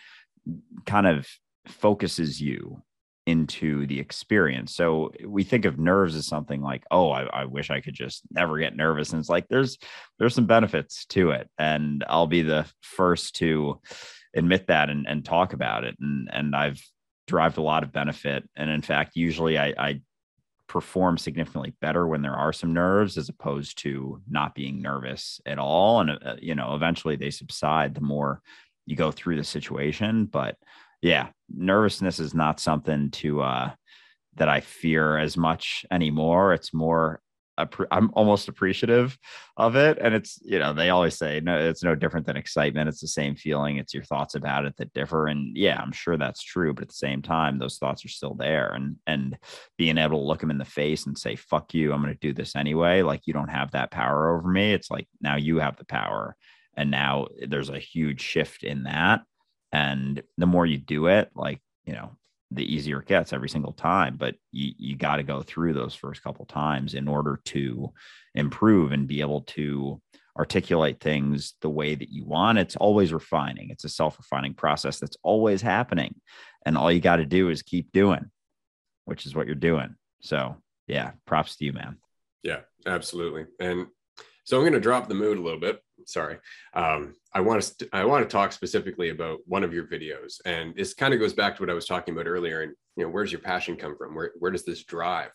kind 0.87 1.06
of 1.06 1.28
focuses 1.66 2.40
you 2.40 2.83
into 3.26 3.87
the 3.87 4.00
experience. 4.00 4.74
So 4.74 5.12
we 5.24 5.44
think 5.44 5.64
of 5.64 5.78
nerves 5.78 6.14
as 6.16 6.26
something 6.26 6.62
like, 6.62 6.85
oh, 6.90 7.11
I, 7.11 7.24
I, 7.24 7.44
wish 7.44 7.70
I 7.70 7.80
could 7.80 7.94
just 7.94 8.22
never 8.30 8.59
get 8.59 8.74
nervous. 8.74 9.12
And 9.12 9.20
it's 9.20 9.28
like 9.28 9.46
there's 9.48 9.78
there's 10.18 10.35
some 10.35 10.46
benefits 10.46 11.04
to 11.06 11.30
it. 11.30 11.48
And 11.59 12.04
I'll 12.09 12.26
be 12.26 12.42
the 12.42 12.66
first 12.80 13.37
to 13.37 13.80
admit 14.35 14.68
that 14.68 14.90
and, 14.90 15.06
and 15.06 15.24
talk 15.24 15.52
about 15.52 15.85
it. 15.85 15.96
And 16.00 16.28
and 16.33 16.56
I've 16.56 16.83
derived 17.26 17.59
a 17.59 17.62
lot 17.62 17.83
of 17.83 17.92
benefit. 17.92 18.48
And 18.56 18.70
in 18.70 18.83
fact, 18.83 19.12
usually 19.14 19.59
I, 19.59 19.74
I 19.78 20.00
perform 20.66 21.18
significantly 21.18 21.74
better 21.80 22.06
when 22.06 22.22
there 22.22 22.35
are 22.35 22.52
some 22.52 22.72
nerves 22.72 23.18
as 23.18 23.28
opposed 23.28 23.78
to 23.78 24.20
not 24.28 24.54
being 24.54 24.80
nervous 24.80 25.40
at 25.44 25.59
all. 25.59 26.00
And 26.00 26.11
uh, 26.11 26.37
you 26.40 26.54
know, 26.54 26.74
eventually 26.74 27.16
they 27.16 27.30
subside 27.30 27.94
the 27.94 28.00
more 28.00 28.40
you 28.87 28.96
go 28.96 29.11
through 29.12 29.37
the 29.37 29.44
situation. 29.44 30.26
But 30.26 30.56
yeah, 31.02 31.28
nervousness 31.48 32.20
is 32.20 32.34
not 32.34 32.60
something 32.60 33.10
to 33.12 33.42
uh 33.42 33.70
that 34.36 34.48
I 34.48 34.60
fear 34.60 35.18
as 35.18 35.36
much 35.36 35.84
anymore. 35.90 36.54
It's 36.54 36.72
more 36.72 37.20
I'm 37.90 38.10
almost 38.14 38.48
appreciative 38.48 39.18
of 39.56 39.76
it. 39.76 39.98
And 40.00 40.14
it's, 40.14 40.38
you 40.42 40.58
know, 40.58 40.72
they 40.72 40.90
always 40.90 41.16
say, 41.16 41.40
no, 41.40 41.58
it's 41.58 41.82
no 41.82 41.94
different 41.94 42.26
than 42.26 42.36
excitement. 42.36 42.88
It's 42.88 43.00
the 43.00 43.08
same 43.08 43.34
feeling. 43.34 43.76
It's 43.76 43.94
your 43.94 44.04
thoughts 44.04 44.34
about 44.34 44.64
it 44.64 44.76
that 44.78 44.92
differ. 44.92 45.26
And 45.26 45.56
yeah, 45.56 45.80
I'm 45.80 45.92
sure 45.92 46.16
that's 46.16 46.42
true. 46.42 46.72
But 46.72 46.82
at 46.82 46.88
the 46.88 46.94
same 46.94 47.22
time, 47.22 47.58
those 47.58 47.78
thoughts 47.78 48.04
are 48.04 48.08
still 48.08 48.34
there. 48.34 48.72
And, 48.72 48.96
and 49.06 49.36
being 49.76 49.98
able 49.98 50.20
to 50.20 50.26
look 50.26 50.40
them 50.40 50.50
in 50.50 50.58
the 50.58 50.64
face 50.64 51.06
and 51.06 51.18
say, 51.18 51.36
fuck 51.36 51.74
you, 51.74 51.92
I'm 51.92 52.02
going 52.02 52.14
to 52.14 52.20
do 52.20 52.32
this 52.32 52.56
anyway. 52.56 53.02
Like 53.02 53.26
you 53.26 53.32
don't 53.32 53.48
have 53.48 53.72
that 53.72 53.90
power 53.90 54.36
over 54.36 54.48
me. 54.48 54.72
It's 54.72 54.90
like 54.90 55.08
now 55.20 55.36
you 55.36 55.58
have 55.58 55.76
the 55.76 55.84
power. 55.84 56.36
And 56.76 56.90
now 56.90 57.26
there's 57.46 57.68
a 57.68 57.78
huge 57.78 58.20
shift 58.20 58.62
in 58.62 58.84
that. 58.84 59.20
And 59.72 60.22
the 60.37 60.46
more 60.46 60.66
you 60.66 60.78
do 60.78 61.06
it, 61.06 61.30
like, 61.35 61.61
you 61.85 61.92
know, 61.92 62.16
the 62.52 62.74
easier 62.74 63.00
it 63.00 63.06
gets 63.06 63.33
every 63.33 63.48
single 63.48 63.72
time 63.72 64.16
but 64.16 64.35
you, 64.50 64.72
you 64.76 64.96
got 64.96 65.16
to 65.16 65.22
go 65.22 65.40
through 65.40 65.72
those 65.72 65.94
first 65.94 66.20
couple 66.22 66.44
times 66.46 66.94
in 66.94 67.06
order 67.06 67.40
to 67.44 67.92
improve 68.35 68.90
and 68.90 69.06
be 69.06 69.20
able 69.20 69.42
to 69.42 70.00
articulate 70.37 71.00
things 71.00 71.54
the 71.61 71.68
way 71.68 71.94
that 71.94 72.09
you 72.09 72.24
want. 72.24 72.59
It's 72.59 72.76
always 72.76 73.12
refining. 73.12 73.70
It's 73.70 73.85
a 73.85 73.88
self-refining 73.88 74.54
process 74.54 74.98
that's 74.98 75.16
always 75.22 75.61
happening. 75.61 76.14
And 76.64 76.76
all 76.76 76.90
you 76.90 77.00
got 77.00 77.16
to 77.16 77.26
do 77.26 77.50
is 77.50 77.62
keep 77.62 77.92
doing 77.92 78.30
which 79.04 79.26
is 79.26 79.35
what 79.35 79.46
you're 79.46 79.54
doing. 79.54 79.94
So 80.20 80.56
yeah 80.87 81.12
props 81.26 81.56
to 81.56 81.64
you 81.64 81.72
man. 81.72 81.98
Yeah 82.42 82.61
absolutely. 82.87 83.46
And 83.59 83.87
so 84.44 84.56
i'm 84.56 84.62
going 84.62 84.72
to 84.72 84.80
drop 84.80 85.09
the 85.09 85.14
mood 85.14 85.38
a 85.38 85.42
little 85.42 85.61
bit 85.61 85.80
sorry. 86.06 86.38
Um, 86.74 87.14
I 87.34 87.40
want 87.40 87.62
to 87.62 87.88
I 87.92 88.04
want 88.04 88.28
to 88.28 88.32
talk 88.32 88.52
specifically 88.52 89.10
about 89.10 89.38
one 89.46 89.64
of 89.64 89.72
your 89.72 89.86
videos, 89.86 90.40
and 90.44 90.74
this 90.74 90.94
kind 90.94 91.14
of 91.14 91.20
goes 91.20 91.32
back 91.32 91.56
to 91.56 91.62
what 91.62 91.70
I 91.70 91.74
was 91.74 91.86
talking 91.86 92.14
about 92.14 92.26
earlier. 92.26 92.62
And 92.62 92.72
you 92.96 93.04
know, 93.04 93.10
where's 93.10 93.32
your 93.32 93.40
passion 93.40 93.76
come 93.76 93.96
from? 93.96 94.14
Where 94.14 94.32
where 94.38 94.50
does 94.50 94.64
this 94.64 94.84
drive 94.84 95.30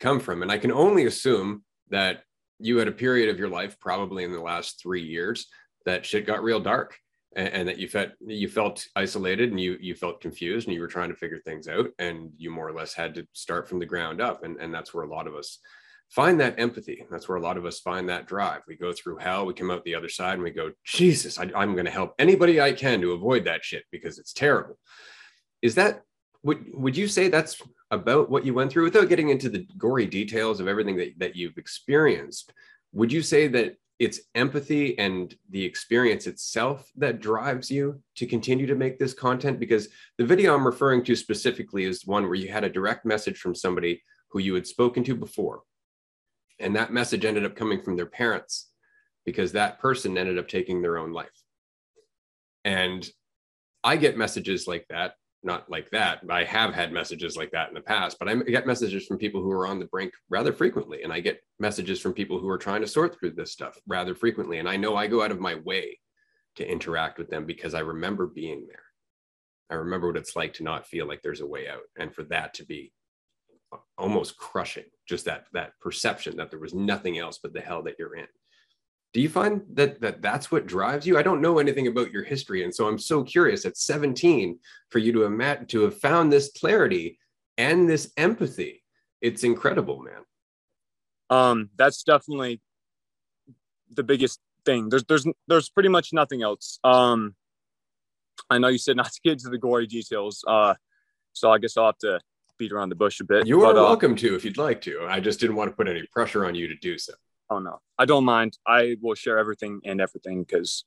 come 0.00 0.20
from? 0.20 0.42
And 0.42 0.50
I 0.50 0.58
can 0.58 0.72
only 0.72 1.06
assume 1.06 1.62
that 1.90 2.22
you 2.58 2.78
had 2.78 2.88
a 2.88 2.92
period 2.92 3.28
of 3.28 3.38
your 3.38 3.48
life, 3.48 3.78
probably 3.80 4.24
in 4.24 4.32
the 4.32 4.40
last 4.40 4.80
three 4.80 5.02
years, 5.02 5.46
that 5.86 6.06
shit 6.06 6.26
got 6.26 6.42
real 6.42 6.60
dark, 6.60 6.96
and, 7.36 7.48
and 7.48 7.68
that 7.68 7.78
you 7.78 7.88
felt 7.88 8.10
you 8.20 8.48
felt 8.48 8.86
isolated, 8.96 9.50
and 9.50 9.60
you 9.60 9.76
you 9.80 9.94
felt 9.94 10.20
confused, 10.20 10.66
and 10.66 10.74
you 10.74 10.80
were 10.80 10.86
trying 10.86 11.10
to 11.10 11.16
figure 11.16 11.40
things 11.40 11.68
out, 11.68 11.90
and 11.98 12.30
you 12.36 12.50
more 12.50 12.68
or 12.68 12.72
less 12.72 12.94
had 12.94 13.14
to 13.14 13.26
start 13.32 13.68
from 13.68 13.78
the 13.78 13.86
ground 13.86 14.20
up, 14.20 14.44
and 14.44 14.56
and 14.58 14.72
that's 14.72 14.94
where 14.94 15.04
a 15.04 15.10
lot 15.10 15.26
of 15.26 15.34
us 15.34 15.58
find 16.14 16.38
that 16.38 16.60
empathy. 16.60 17.04
That's 17.10 17.28
where 17.28 17.38
a 17.38 17.42
lot 17.42 17.56
of 17.56 17.66
us 17.66 17.80
find 17.80 18.08
that 18.08 18.26
drive. 18.26 18.62
We 18.68 18.76
go 18.76 18.92
through 18.92 19.18
hell, 19.18 19.46
we 19.46 19.54
come 19.54 19.72
out 19.72 19.82
the 19.84 19.96
other 19.96 20.08
side, 20.08 20.34
and 20.34 20.44
we 20.44 20.52
go, 20.52 20.70
Jesus, 20.84 21.38
I, 21.38 21.50
am 21.54 21.72
going 21.72 21.86
to 21.86 21.90
help 21.90 22.14
anybody 22.20 22.60
I 22.60 22.72
can 22.72 23.00
to 23.00 23.12
avoid 23.12 23.44
that 23.44 23.64
shit 23.64 23.82
because 23.90 24.18
it's 24.18 24.32
terrible. 24.32 24.78
Is 25.60 25.74
that 25.74 26.02
would 26.44 26.64
would 26.72 26.96
you 26.96 27.08
say 27.08 27.28
that's 27.28 27.60
about 27.90 28.30
what 28.30 28.44
you 28.44 28.54
went 28.54 28.70
through 28.70 28.84
without 28.84 29.08
getting 29.08 29.30
into 29.30 29.48
the 29.48 29.66
gory 29.76 30.06
details 30.06 30.60
of 30.60 30.68
everything 30.68 30.96
that, 30.98 31.18
that 31.18 31.36
you've 31.36 31.58
experienced? 31.58 32.52
Would 32.92 33.10
you 33.10 33.22
say 33.22 33.48
that 33.48 33.76
it's 33.98 34.20
empathy 34.34 34.96
and 34.98 35.34
the 35.50 35.64
experience 35.64 36.26
itself 36.26 36.90
that 36.96 37.20
drives 37.20 37.70
you 37.70 38.00
to 38.16 38.26
continue 38.26 38.66
to 38.66 38.74
make 38.76 38.98
this 38.98 39.14
content? 39.14 39.58
Because 39.58 39.88
the 40.18 40.26
video 40.26 40.54
I'm 40.54 40.66
referring 40.66 41.02
to 41.04 41.16
specifically 41.16 41.84
is 41.84 42.06
one 42.06 42.24
where 42.24 42.34
you 42.34 42.48
had 42.48 42.64
a 42.64 42.70
direct 42.70 43.04
message 43.04 43.38
from 43.38 43.54
somebody 43.54 44.02
who 44.28 44.38
you 44.38 44.54
had 44.54 44.66
spoken 44.66 45.02
to 45.04 45.14
before 45.16 45.62
and 46.64 46.74
that 46.74 46.92
message 46.92 47.26
ended 47.26 47.44
up 47.44 47.54
coming 47.54 47.82
from 47.82 47.94
their 47.94 48.06
parents 48.06 48.70
because 49.26 49.52
that 49.52 49.78
person 49.78 50.16
ended 50.16 50.38
up 50.38 50.48
taking 50.48 50.80
their 50.80 50.96
own 50.96 51.12
life. 51.12 51.28
And 52.64 53.06
I 53.84 53.96
get 53.96 54.16
messages 54.16 54.66
like 54.66 54.86
that, 54.88 55.16
not 55.42 55.70
like 55.70 55.90
that. 55.90 56.20
I 56.30 56.44
have 56.44 56.72
had 56.72 56.90
messages 56.90 57.36
like 57.36 57.50
that 57.50 57.68
in 57.68 57.74
the 57.74 57.82
past, 57.82 58.18
but 58.18 58.30
I 58.30 58.34
get 58.36 58.66
messages 58.66 59.04
from 59.04 59.18
people 59.18 59.42
who 59.42 59.50
are 59.52 59.66
on 59.66 59.78
the 59.78 59.84
brink 59.84 60.14
rather 60.30 60.54
frequently. 60.54 61.02
And 61.02 61.12
I 61.12 61.20
get 61.20 61.42
messages 61.60 62.00
from 62.00 62.14
people 62.14 62.38
who 62.38 62.48
are 62.48 62.58
trying 62.58 62.80
to 62.80 62.88
sort 62.88 63.18
through 63.20 63.32
this 63.32 63.52
stuff 63.52 63.78
rather 63.86 64.14
frequently. 64.14 64.58
And 64.58 64.68
I 64.68 64.78
know 64.78 64.96
I 64.96 65.06
go 65.06 65.22
out 65.22 65.32
of 65.32 65.40
my 65.40 65.56
way 65.56 65.98
to 66.56 66.66
interact 66.66 67.18
with 67.18 67.28
them 67.28 67.44
because 67.44 67.74
I 67.74 67.80
remember 67.80 68.26
being 68.26 68.66
there. 68.66 68.84
I 69.70 69.74
remember 69.74 70.06
what 70.06 70.16
it's 70.16 70.34
like 70.34 70.54
to 70.54 70.62
not 70.62 70.86
feel 70.86 71.06
like 71.06 71.20
there's 71.20 71.42
a 71.42 71.46
way 71.46 71.68
out 71.68 71.82
and 71.98 72.14
for 72.14 72.22
that 72.24 72.54
to 72.54 72.64
be 72.64 72.92
almost 73.98 74.36
crushing 74.36 74.84
just 75.08 75.24
that 75.26 75.46
that 75.52 75.72
perception 75.80 76.36
that 76.36 76.50
there 76.50 76.58
was 76.58 76.74
nothing 76.74 77.18
else 77.18 77.38
but 77.42 77.52
the 77.52 77.60
hell 77.60 77.82
that 77.82 77.96
you're 77.98 78.16
in. 78.16 78.26
Do 79.12 79.20
you 79.20 79.28
find 79.28 79.62
that 79.74 80.00
that 80.00 80.22
that's 80.22 80.50
what 80.50 80.66
drives 80.66 81.06
you? 81.06 81.18
I 81.18 81.22
don't 81.22 81.40
know 81.40 81.58
anything 81.58 81.86
about 81.86 82.10
your 82.10 82.24
history 82.24 82.64
and 82.64 82.74
so 82.74 82.88
i'm 82.88 82.98
so 82.98 83.22
curious 83.22 83.64
at 83.64 83.76
17 83.76 84.58
for 84.90 84.98
you 84.98 85.12
to 85.12 85.24
imagine 85.24 85.66
to 85.66 85.82
have 85.82 85.98
found 85.98 86.32
this 86.32 86.50
clarity 86.58 87.18
and 87.56 87.88
this 87.88 88.12
empathy. 88.16 88.82
It's 89.20 89.44
incredible 89.44 90.02
man. 90.02 90.24
Um 91.30 91.70
that's 91.76 92.02
definitely 92.02 92.60
the 93.90 94.02
biggest 94.02 94.40
thing. 94.64 94.88
There's 94.88 95.04
there's 95.04 95.26
there's 95.46 95.68
pretty 95.68 95.88
much 95.88 96.12
nothing 96.12 96.42
else. 96.42 96.78
Um 96.84 97.34
i 98.50 98.58
know 98.58 98.68
you 98.68 98.78
said 98.78 98.96
not 98.96 99.12
to 99.12 99.20
get 99.22 99.32
into 99.32 99.48
the 99.48 99.58
gory 99.58 99.86
details 99.86 100.44
uh 100.46 100.74
so 101.32 101.50
i 101.50 101.58
guess 101.58 101.76
i'll 101.76 101.86
have 101.86 101.98
to 101.98 102.20
beat 102.64 102.72
around 102.72 102.88
the 102.88 102.94
bush 102.94 103.20
a 103.20 103.24
bit. 103.24 103.46
You 103.46 103.62
are 103.64 103.74
but, 103.74 103.80
uh, 103.80 103.84
welcome 103.84 104.16
to 104.16 104.34
if 104.34 104.44
you'd 104.44 104.56
like 104.56 104.80
to. 104.82 105.06
I 105.06 105.20
just 105.20 105.38
didn't 105.40 105.56
want 105.56 105.70
to 105.70 105.76
put 105.76 105.88
any 105.88 106.06
pressure 106.12 106.46
on 106.46 106.54
you 106.54 106.68
to 106.68 106.76
do 106.76 106.96
so. 106.98 107.12
Oh 107.50 107.58
no, 107.58 107.80
I 107.98 108.06
don't 108.06 108.24
mind. 108.24 108.56
I 108.66 108.96
will 109.02 109.14
share 109.14 109.38
everything 109.38 109.80
and 109.84 110.00
everything 110.00 110.44
because 110.44 110.84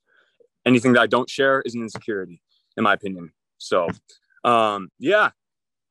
anything 0.66 0.94
that 0.94 1.02
I 1.02 1.08
don't 1.08 1.30
share 1.30 1.62
is 1.62 1.76
an 1.76 1.82
insecurity, 1.84 2.42
in 2.76 2.84
my 2.84 2.94
opinion. 2.94 3.32
So, 3.60 3.90
um, 4.44 4.90
yeah, 4.98 5.30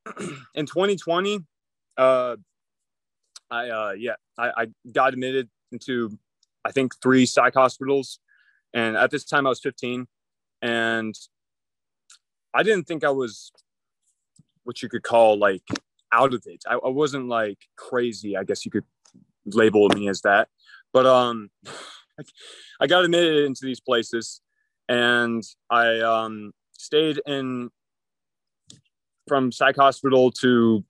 in 0.55 0.67
2020, 0.67 1.41
uh, 1.97 2.37
I 3.51 3.69
uh, 3.69 3.93
yeah, 3.97 4.15
I, 4.37 4.51
I 4.57 4.67
got 4.93 5.13
admitted 5.13 5.49
into 5.71 6.19
I 6.65 6.73
think 6.73 7.01
three 7.01 7.27
psych 7.27 7.55
hospitals, 7.55 8.19
and 8.75 8.97
at 8.97 9.13
this 9.13 9.25
time 9.25 9.47
I 9.47 9.51
was 9.51 9.61
15, 9.61 10.09
and 10.63 11.15
I 12.53 12.65
didn't 12.65 12.89
think 12.89 13.05
I 13.05 13.11
was 13.11 13.53
what 14.67 14.83
you 14.83 14.89
could 14.89 15.03
call 15.03 15.39
like 15.39 15.63
out 16.13 16.35
of 16.35 16.43
it. 16.47 16.63
I, 16.69 16.75
I 16.75 16.89
wasn't 16.89 17.29
like 17.29 17.59
crazy. 17.77 18.37
I 18.37 18.45
guess 18.45 18.65
you 18.65 18.71
could 18.71 18.85
label 19.47 19.89
me 19.89 20.09
as 20.09 20.23
that. 20.23 20.49
But 20.93 21.07
um, 21.07 21.51
I 22.81 22.87
got 22.87 23.05
admitted 23.05 23.45
into 23.45 23.61
these 23.65 23.81
places, 23.81 24.41
and 24.89 25.43
I 25.71 26.01
um, 26.01 26.53
stayed 26.73 27.21
in 27.27 27.71
from 29.29 29.53
psych 29.53 29.77
hospital 29.77 30.31
to 30.31 30.85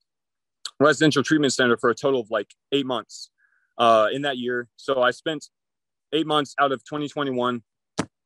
residential 0.78 1.22
treatment 1.22 1.52
center 1.52 1.76
for 1.76 1.90
a 1.90 1.94
total 1.94 2.20
of 2.20 2.30
like 2.30 2.52
eight 2.72 2.86
months 2.86 3.30
uh, 3.78 4.08
in 4.12 4.22
that 4.22 4.36
year. 4.36 4.68
So 4.76 5.02
I 5.02 5.10
spent 5.10 5.46
eight 6.12 6.26
months 6.26 6.54
out 6.60 6.72
of 6.72 6.84
2021 6.84 7.62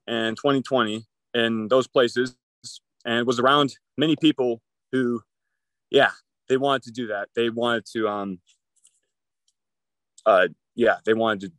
and 0.06 0.36
2020 0.36 1.04
in 1.34 1.68
those 1.68 1.86
places, 1.86 2.36
and 3.04 3.26
was 3.26 3.38
around 3.38 3.74
many 3.96 4.16
people 4.16 4.60
who 4.92 5.22
yeah, 5.90 6.10
they 6.48 6.56
wanted 6.56 6.82
to 6.84 6.90
do 6.92 7.08
that. 7.08 7.28
They 7.34 7.50
wanted 7.50 7.86
to, 7.92 8.08
um, 8.08 8.38
uh, 10.26 10.48
yeah, 10.74 10.96
they 11.04 11.14
wanted 11.14 11.40
to 11.40 11.52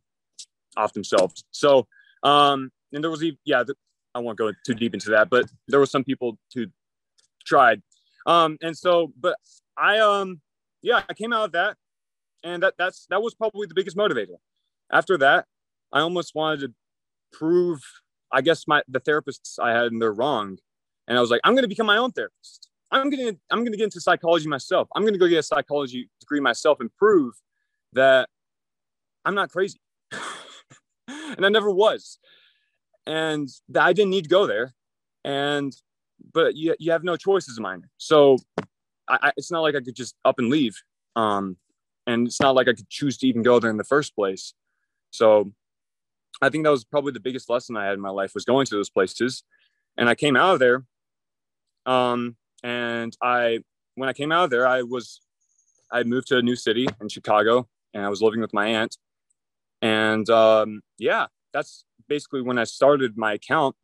off 0.76 0.92
themselves. 0.92 1.44
So, 1.50 1.86
um, 2.22 2.70
and 2.92 3.02
there 3.02 3.10
was 3.10 3.22
even, 3.22 3.38
yeah, 3.44 3.62
I 4.14 4.18
won't 4.18 4.38
go 4.38 4.52
too 4.66 4.74
deep 4.74 4.94
into 4.94 5.10
that, 5.10 5.30
but 5.30 5.46
there 5.68 5.80
were 5.80 5.86
some 5.86 6.04
people 6.04 6.38
who 6.54 6.66
tried. 7.46 7.82
Um, 8.26 8.56
and 8.62 8.76
so, 8.76 9.12
but 9.18 9.36
I, 9.76 9.98
um, 9.98 10.40
yeah, 10.82 11.02
I 11.08 11.14
came 11.14 11.32
out 11.32 11.46
of 11.46 11.52
that 11.52 11.76
and 12.42 12.62
that, 12.62 12.74
that's, 12.78 13.06
that 13.10 13.22
was 13.22 13.34
probably 13.34 13.66
the 13.66 13.74
biggest 13.74 13.96
motivator. 13.96 14.36
After 14.90 15.16
that, 15.18 15.46
I 15.92 16.00
almost 16.00 16.34
wanted 16.34 16.60
to 16.60 16.74
prove, 17.32 17.80
I 18.30 18.40
guess 18.42 18.66
my, 18.66 18.82
the 18.88 19.00
therapists 19.00 19.58
I 19.58 19.72
had, 19.72 19.86
and 19.86 20.00
they're 20.00 20.12
wrong. 20.12 20.58
And 21.08 21.18
I 21.18 21.20
was 21.20 21.30
like, 21.30 21.40
I'm 21.44 21.54
going 21.54 21.64
to 21.64 21.68
become 21.68 21.86
my 21.86 21.96
own 21.96 22.12
therapist. 22.12 22.68
I'm 22.92 23.10
gonna 23.10 23.32
I'm 23.50 23.64
gonna 23.64 23.76
get 23.76 23.84
into 23.84 24.00
psychology 24.00 24.48
myself. 24.48 24.88
I'm 24.94 25.04
gonna 25.04 25.18
go 25.18 25.26
get 25.26 25.38
a 25.38 25.42
psychology 25.42 26.08
degree 26.20 26.40
myself 26.40 26.78
and 26.80 26.94
prove 26.96 27.34
that 27.94 28.28
I'm 29.24 29.34
not 29.34 29.50
crazy. 29.50 29.80
and 31.08 31.44
I 31.44 31.48
never 31.48 31.70
was. 31.70 32.18
And 33.06 33.48
that 33.70 33.82
I 33.82 33.92
didn't 33.92 34.10
need 34.10 34.24
to 34.24 34.28
go 34.30 34.46
there. 34.46 34.74
And 35.24 35.74
but 36.32 36.54
you 36.54 36.76
you 36.78 36.92
have 36.92 37.02
no 37.02 37.16
choice 37.16 37.48
as 37.48 37.58
a 37.58 37.62
minor. 37.62 37.88
So 37.96 38.36
I, 39.08 39.18
I, 39.22 39.32
it's 39.36 39.50
not 39.50 39.60
like 39.60 39.74
I 39.74 39.80
could 39.80 39.96
just 39.96 40.14
up 40.24 40.38
and 40.38 40.50
leave. 40.50 40.76
Um, 41.16 41.56
and 42.06 42.26
it's 42.26 42.40
not 42.40 42.54
like 42.54 42.68
I 42.68 42.74
could 42.74 42.88
choose 42.90 43.16
to 43.18 43.26
even 43.26 43.42
go 43.42 43.58
there 43.58 43.70
in 43.70 43.76
the 43.76 43.84
first 43.84 44.14
place. 44.14 44.54
So 45.10 45.52
I 46.40 46.48
think 46.48 46.64
that 46.64 46.70
was 46.70 46.84
probably 46.84 47.12
the 47.12 47.20
biggest 47.20 47.48
lesson 47.48 47.76
I 47.76 47.84
had 47.84 47.94
in 47.94 48.00
my 48.00 48.10
life 48.10 48.32
was 48.34 48.44
going 48.44 48.66
to 48.66 48.74
those 48.74 48.90
places. 48.90 49.44
And 49.96 50.08
I 50.08 50.14
came 50.14 50.36
out 50.36 50.54
of 50.54 50.58
there 50.58 50.84
um, 51.86 52.36
and 52.62 53.16
I, 53.22 53.60
when 53.94 54.08
I 54.08 54.12
came 54.12 54.32
out 54.32 54.44
of 54.44 54.50
there, 54.50 54.66
I 54.66 54.82
was, 54.82 55.20
I 55.90 56.02
moved 56.04 56.28
to 56.28 56.38
a 56.38 56.42
new 56.42 56.56
city 56.56 56.86
in 57.00 57.08
Chicago 57.08 57.68
and 57.92 58.04
I 58.04 58.08
was 58.08 58.22
living 58.22 58.40
with 58.40 58.54
my 58.54 58.66
aunt. 58.68 58.96
And 59.82 60.28
um, 60.30 60.80
yeah, 60.98 61.26
that's 61.52 61.84
basically 62.08 62.42
when 62.42 62.58
I 62.58 62.64
started 62.64 63.16
my 63.16 63.34
account. 63.34 63.76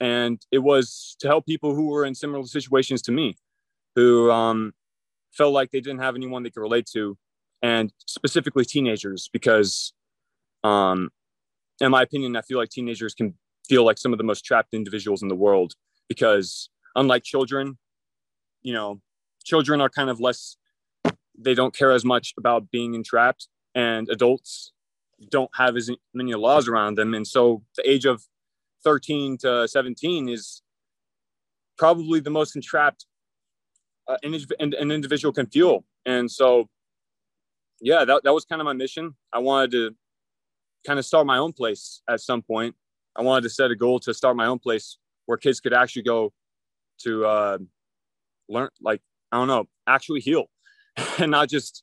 And 0.00 0.40
it 0.50 0.58
was 0.58 1.16
to 1.20 1.28
help 1.28 1.46
people 1.46 1.74
who 1.74 1.88
were 1.88 2.04
in 2.04 2.14
similar 2.14 2.44
situations 2.44 3.02
to 3.02 3.12
me, 3.12 3.36
who 3.94 4.30
um, 4.30 4.72
felt 5.32 5.52
like 5.52 5.70
they 5.70 5.80
didn't 5.80 6.00
have 6.00 6.16
anyone 6.16 6.42
they 6.42 6.50
could 6.50 6.60
relate 6.60 6.86
to 6.92 7.16
and 7.62 7.92
specifically 8.06 8.64
teenagers, 8.64 9.30
because, 9.32 9.92
um, 10.64 11.10
in 11.80 11.92
my 11.92 12.02
opinion, 12.02 12.36
I 12.36 12.42
feel 12.42 12.58
like 12.58 12.70
teenagers 12.70 13.14
can 13.14 13.34
feel 13.68 13.84
like 13.84 13.98
some 13.98 14.12
of 14.12 14.18
the 14.18 14.24
most 14.24 14.44
trapped 14.44 14.74
individuals 14.74 15.22
in 15.22 15.28
the 15.28 15.36
world 15.36 15.74
because, 16.08 16.68
unlike 16.96 17.22
children, 17.22 17.78
you 18.62 18.72
know, 18.72 19.00
children 19.44 19.80
are 19.80 19.88
kind 19.88 20.10
of 20.10 20.20
less, 20.20 20.56
they 21.38 21.54
don't 21.54 21.76
care 21.76 21.92
as 21.92 22.04
much 22.04 22.34
about 22.38 22.70
being 22.70 22.94
entrapped, 22.94 23.48
and 23.74 24.08
adults 24.08 24.72
don't 25.30 25.50
have 25.54 25.76
as 25.76 25.90
many 26.14 26.34
laws 26.34 26.68
around 26.68 26.96
them. 26.96 27.14
And 27.14 27.26
so 27.26 27.62
the 27.76 27.88
age 27.88 28.04
of 28.04 28.22
13 28.84 29.38
to 29.38 29.68
17 29.68 30.28
is 30.28 30.62
probably 31.78 32.20
the 32.20 32.30
most 32.30 32.56
entrapped 32.56 33.06
uh, 34.08 34.16
an, 34.22 34.74
an 34.74 34.90
individual 34.90 35.32
can 35.32 35.46
feel. 35.46 35.84
And 36.04 36.30
so, 36.30 36.68
yeah, 37.80 38.04
that, 38.04 38.24
that 38.24 38.32
was 38.32 38.44
kind 38.44 38.60
of 38.60 38.64
my 38.64 38.72
mission. 38.72 39.14
I 39.32 39.38
wanted 39.38 39.70
to 39.72 39.94
kind 40.86 40.98
of 40.98 41.04
start 41.04 41.26
my 41.26 41.38
own 41.38 41.52
place 41.52 42.02
at 42.08 42.20
some 42.20 42.42
point. 42.42 42.74
I 43.14 43.22
wanted 43.22 43.42
to 43.42 43.50
set 43.50 43.70
a 43.70 43.76
goal 43.76 44.00
to 44.00 44.14
start 44.14 44.36
my 44.36 44.46
own 44.46 44.58
place 44.58 44.98
where 45.26 45.38
kids 45.38 45.60
could 45.60 45.72
actually 45.72 46.02
go 46.02 46.32
to 47.02 47.24
uh, 47.24 47.58
learn, 48.48 48.68
like, 48.80 49.00
I 49.30 49.38
don't 49.38 49.48
know, 49.48 49.66
actually 49.86 50.20
heal 50.20 50.46
and 51.18 51.30
not 51.30 51.48
just 51.48 51.82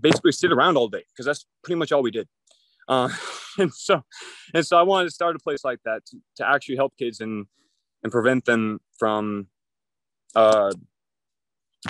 basically 0.00 0.32
sit 0.32 0.52
around 0.52 0.76
all 0.76 0.88
day 0.88 1.04
because 1.12 1.26
that's 1.26 1.46
pretty 1.62 1.78
much 1.78 1.92
all 1.92 2.02
we 2.02 2.10
did. 2.10 2.28
Uh, 2.88 3.08
and 3.58 3.72
so, 3.74 4.02
and 4.54 4.66
so 4.66 4.78
I 4.78 4.82
wanted 4.82 5.06
to 5.06 5.14
start 5.14 5.36
a 5.36 5.40
place 5.40 5.64
like 5.64 5.80
that 5.84 6.06
to, 6.06 6.18
to 6.36 6.48
actually 6.48 6.76
help 6.76 6.96
kids 6.98 7.20
and, 7.20 7.46
and 8.02 8.12
prevent 8.12 8.44
them 8.44 8.80
from 8.98 9.48
uh, 10.34 10.72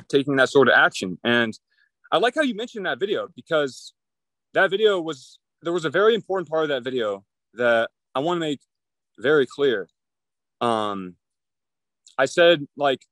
taking 0.08 0.36
that 0.36 0.48
sort 0.48 0.68
of 0.68 0.74
action. 0.76 1.18
And 1.24 1.58
I 2.10 2.18
like 2.18 2.34
how 2.34 2.42
you 2.42 2.54
mentioned 2.54 2.86
that 2.86 3.00
video 3.00 3.28
because 3.36 3.92
that 4.54 4.70
video 4.70 5.00
was 5.00 5.38
there 5.62 5.72
was 5.72 5.84
a 5.84 5.90
very 5.90 6.14
important 6.14 6.48
part 6.48 6.62
of 6.62 6.68
that 6.68 6.84
video 6.84 7.24
that 7.54 7.90
I 8.14 8.20
want 8.20 8.36
to 8.36 8.40
make 8.40 8.60
very 9.18 9.46
clear. 9.46 9.88
Um, 10.60 11.16
I 12.16 12.26
said 12.26 12.66
like 12.76 13.02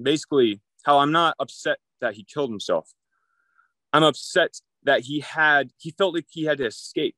basically 0.00 0.60
how 0.84 0.98
I'm 0.98 1.12
not 1.12 1.36
upset 1.38 1.78
that 2.00 2.14
he 2.14 2.24
killed 2.24 2.50
himself. 2.50 2.92
I'm 3.92 4.02
upset 4.02 4.60
that 4.84 5.00
he 5.00 5.20
had 5.20 5.70
he 5.78 5.90
felt 5.90 6.14
like 6.14 6.26
he 6.28 6.44
had 6.44 6.58
to 6.58 6.66
escape. 6.66 7.16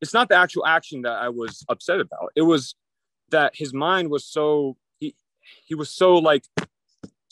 It's 0.00 0.14
not 0.14 0.28
the 0.28 0.36
actual 0.36 0.64
action 0.66 1.02
that 1.02 1.12
I 1.12 1.28
was 1.28 1.64
upset 1.68 2.00
about. 2.00 2.32
It 2.34 2.42
was 2.42 2.74
that 3.30 3.52
his 3.54 3.74
mind 3.74 4.10
was 4.10 4.24
so 4.24 4.76
he 4.98 5.14
he 5.64 5.74
was 5.74 5.90
so 5.90 6.14
like 6.14 6.44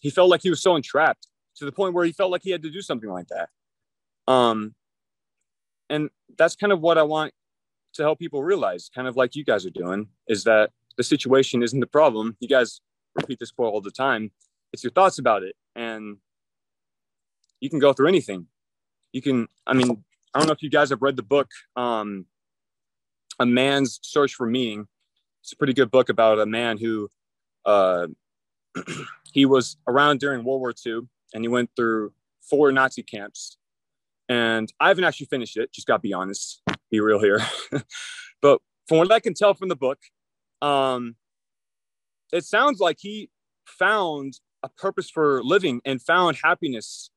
he 0.00 0.10
felt 0.10 0.30
like 0.30 0.42
he 0.42 0.50
was 0.50 0.62
so 0.62 0.76
entrapped 0.76 1.26
to 1.56 1.64
the 1.64 1.72
point 1.72 1.94
where 1.94 2.04
he 2.04 2.12
felt 2.12 2.30
like 2.30 2.42
he 2.42 2.50
had 2.50 2.62
to 2.62 2.70
do 2.70 2.82
something 2.82 3.10
like 3.10 3.26
that. 3.28 3.48
Um, 4.30 4.74
and 5.90 6.10
that's 6.36 6.54
kind 6.54 6.72
of 6.72 6.80
what 6.80 6.98
I 6.98 7.02
want 7.02 7.32
to 7.94 8.02
help 8.02 8.18
people 8.18 8.42
realize, 8.42 8.90
kind 8.94 9.08
of 9.08 9.16
like 9.16 9.34
you 9.34 9.44
guys 9.44 9.66
are 9.66 9.70
doing, 9.70 10.08
is 10.28 10.44
that 10.44 10.70
the 10.96 11.02
situation 11.02 11.62
isn't 11.62 11.80
the 11.80 11.86
problem. 11.86 12.36
You 12.40 12.48
guys 12.48 12.80
repeat 13.14 13.38
this 13.40 13.50
quote 13.50 13.72
all 13.72 13.80
the 13.80 13.90
time. 13.90 14.30
It's 14.72 14.84
your 14.84 14.92
thoughts 14.92 15.18
about 15.18 15.42
it. 15.42 15.54
And 15.74 16.18
you 17.60 17.70
can 17.70 17.78
go 17.78 17.92
through 17.92 18.08
anything. 18.08 18.46
You 19.12 19.22
can, 19.22 19.48
I 19.66 19.74
mean, 19.74 20.04
I 20.34 20.38
don't 20.38 20.46
know 20.46 20.52
if 20.52 20.62
you 20.62 20.70
guys 20.70 20.90
have 20.90 21.02
read 21.02 21.16
the 21.16 21.22
book, 21.22 21.48
um, 21.76 22.26
A 23.38 23.46
Man's 23.46 23.98
Search 24.02 24.34
for 24.34 24.46
Meaning. 24.46 24.86
It's 25.42 25.52
a 25.52 25.56
pretty 25.56 25.72
good 25.72 25.90
book 25.90 26.08
about 26.08 26.38
a 26.38 26.46
man 26.46 26.78
who 26.78 27.08
uh, 27.64 28.08
he 29.32 29.46
was 29.46 29.76
around 29.86 30.20
during 30.20 30.44
World 30.44 30.60
War 30.60 30.74
II 30.84 31.00
and 31.34 31.44
he 31.44 31.48
went 31.48 31.70
through 31.76 32.12
four 32.42 32.72
Nazi 32.72 33.02
camps. 33.02 33.56
And 34.28 34.70
I 34.78 34.88
haven't 34.88 35.04
actually 35.04 35.26
finished 35.26 35.56
it, 35.56 35.72
just 35.72 35.86
got 35.86 35.96
to 35.96 36.00
be 36.00 36.12
honest, 36.12 36.62
be 36.90 37.00
real 37.00 37.20
here. 37.20 37.40
but 38.42 38.60
from 38.86 38.98
what 38.98 39.10
I 39.10 39.20
can 39.20 39.34
tell 39.34 39.54
from 39.54 39.68
the 39.68 39.76
book, 39.76 39.98
um, 40.60 41.16
it 42.32 42.44
sounds 42.44 42.78
like 42.78 42.98
he 43.00 43.30
found 43.64 44.38
a 44.62 44.68
purpose 44.68 45.10
for 45.10 45.42
living 45.42 45.80
and 45.84 46.02
found 46.02 46.36
happiness 46.42 47.10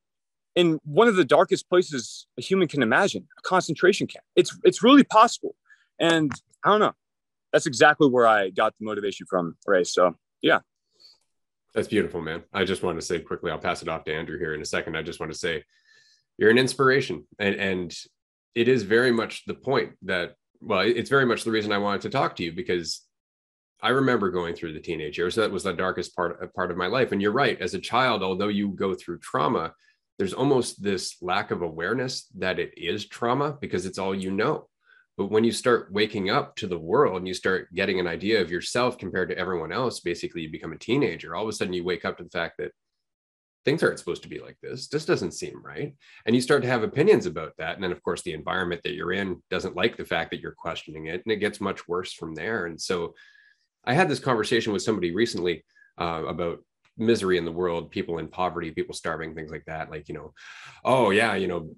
in 0.54 0.78
one 0.84 1.08
of 1.08 1.16
the 1.16 1.24
darkest 1.24 1.68
places 1.68 2.26
a 2.38 2.42
human 2.42 2.68
can 2.68 2.82
imagine 2.82 3.26
a 3.38 3.42
concentration 3.42 4.06
camp 4.06 4.24
it's 4.36 4.56
it's 4.64 4.82
really 4.82 5.04
possible 5.04 5.54
and 5.98 6.30
i 6.64 6.70
don't 6.70 6.80
know 6.80 6.92
that's 7.52 7.66
exactly 7.66 8.08
where 8.08 8.26
i 8.26 8.50
got 8.50 8.74
the 8.78 8.84
motivation 8.84 9.26
from 9.28 9.56
ray 9.66 9.82
so 9.82 10.14
yeah 10.42 10.60
that's 11.74 11.88
beautiful, 11.88 12.20
man. 12.20 12.42
I 12.52 12.64
just 12.64 12.82
want 12.82 12.98
to 12.98 13.06
say 13.06 13.18
quickly, 13.20 13.50
I'll 13.50 13.58
pass 13.58 13.82
it 13.82 13.88
off 13.88 14.04
to 14.04 14.14
Andrew 14.14 14.38
here 14.38 14.54
in 14.54 14.60
a 14.60 14.66
second. 14.66 14.96
I 14.96 15.02
just 15.02 15.20
want 15.20 15.32
to 15.32 15.38
say 15.38 15.64
you're 16.36 16.50
an 16.50 16.58
inspiration. 16.58 17.26
And, 17.38 17.54
and 17.54 17.96
it 18.54 18.68
is 18.68 18.82
very 18.82 19.10
much 19.10 19.44
the 19.46 19.54
point 19.54 19.92
that, 20.02 20.34
well, 20.60 20.80
it's 20.80 21.10
very 21.10 21.24
much 21.24 21.44
the 21.44 21.50
reason 21.50 21.72
I 21.72 21.78
wanted 21.78 22.02
to 22.02 22.10
talk 22.10 22.36
to 22.36 22.44
you 22.44 22.52
because 22.52 23.00
I 23.82 23.88
remember 23.88 24.30
going 24.30 24.54
through 24.54 24.74
the 24.74 24.80
teenage 24.80 25.18
years. 25.18 25.34
That 25.34 25.50
was 25.50 25.64
the 25.64 25.72
darkest 25.72 26.14
part, 26.14 26.38
uh, 26.40 26.46
part 26.54 26.70
of 26.70 26.76
my 26.76 26.86
life. 26.86 27.12
And 27.12 27.20
you're 27.20 27.32
right. 27.32 27.60
As 27.60 27.74
a 27.74 27.80
child, 27.80 28.22
although 28.22 28.48
you 28.48 28.70
go 28.70 28.94
through 28.94 29.18
trauma, 29.18 29.72
there's 30.18 30.32
almost 30.32 30.82
this 30.82 31.16
lack 31.20 31.50
of 31.50 31.62
awareness 31.62 32.26
that 32.38 32.60
it 32.60 32.72
is 32.76 33.06
trauma 33.06 33.58
because 33.60 33.84
it's 33.84 33.98
all 33.98 34.14
you 34.14 34.30
know. 34.30 34.68
But 35.16 35.30
when 35.30 35.44
you 35.44 35.52
start 35.52 35.92
waking 35.92 36.30
up 36.30 36.56
to 36.56 36.66
the 36.66 36.78
world 36.78 37.16
and 37.18 37.28
you 37.28 37.34
start 37.34 37.74
getting 37.74 37.98
an 37.98 38.06
idea 38.06 38.40
of 38.40 38.50
yourself 38.50 38.98
compared 38.98 39.28
to 39.30 39.38
everyone 39.38 39.72
else, 39.72 40.00
basically 40.00 40.42
you 40.42 40.50
become 40.50 40.72
a 40.72 40.78
teenager. 40.78 41.34
All 41.34 41.42
of 41.42 41.48
a 41.48 41.52
sudden 41.52 41.74
you 41.74 41.84
wake 41.84 42.04
up 42.04 42.18
to 42.18 42.24
the 42.24 42.30
fact 42.30 42.58
that 42.58 42.72
things 43.64 43.82
aren't 43.82 43.98
supposed 43.98 44.22
to 44.22 44.28
be 44.28 44.40
like 44.40 44.56
this. 44.62 44.88
This 44.88 45.04
doesn't 45.04 45.32
seem 45.32 45.62
right. 45.62 45.94
And 46.26 46.34
you 46.34 46.40
start 46.40 46.62
to 46.62 46.68
have 46.68 46.82
opinions 46.82 47.26
about 47.26 47.52
that. 47.58 47.74
And 47.74 47.84
then, 47.84 47.92
of 47.92 48.02
course, 48.02 48.22
the 48.22 48.32
environment 48.32 48.80
that 48.84 48.94
you're 48.94 49.12
in 49.12 49.42
doesn't 49.50 49.76
like 49.76 49.96
the 49.96 50.04
fact 50.04 50.30
that 50.30 50.40
you're 50.40 50.52
questioning 50.52 51.06
it. 51.06 51.22
And 51.24 51.32
it 51.32 51.36
gets 51.36 51.60
much 51.60 51.86
worse 51.86 52.12
from 52.12 52.34
there. 52.34 52.66
And 52.66 52.80
so 52.80 53.14
I 53.84 53.94
had 53.94 54.08
this 54.08 54.20
conversation 54.20 54.72
with 54.72 54.82
somebody 54.82 55.12
recently 55.12 55.64
uh, 55.98 56.24
about 56.26 56.60
misery 56.96 57.38
in 57.38 57.44
the 57.44 57.52
world, 57.52 57.90
people 57.90 58.18
in 58.18 58.28
poverty, 58.28 58.70
people 58.70 58.94
starving, 58.94 59.34
things 59.34 59.50
like 59.50 59.64
that. 59.66 59.90
Like, 59.90 60.08
you 60.08 60.14
know, 60.14 60.34
oh 60.84 61.10
yeah, 61.10 61.34
you 61.34 61.48
know, 61.48 61.70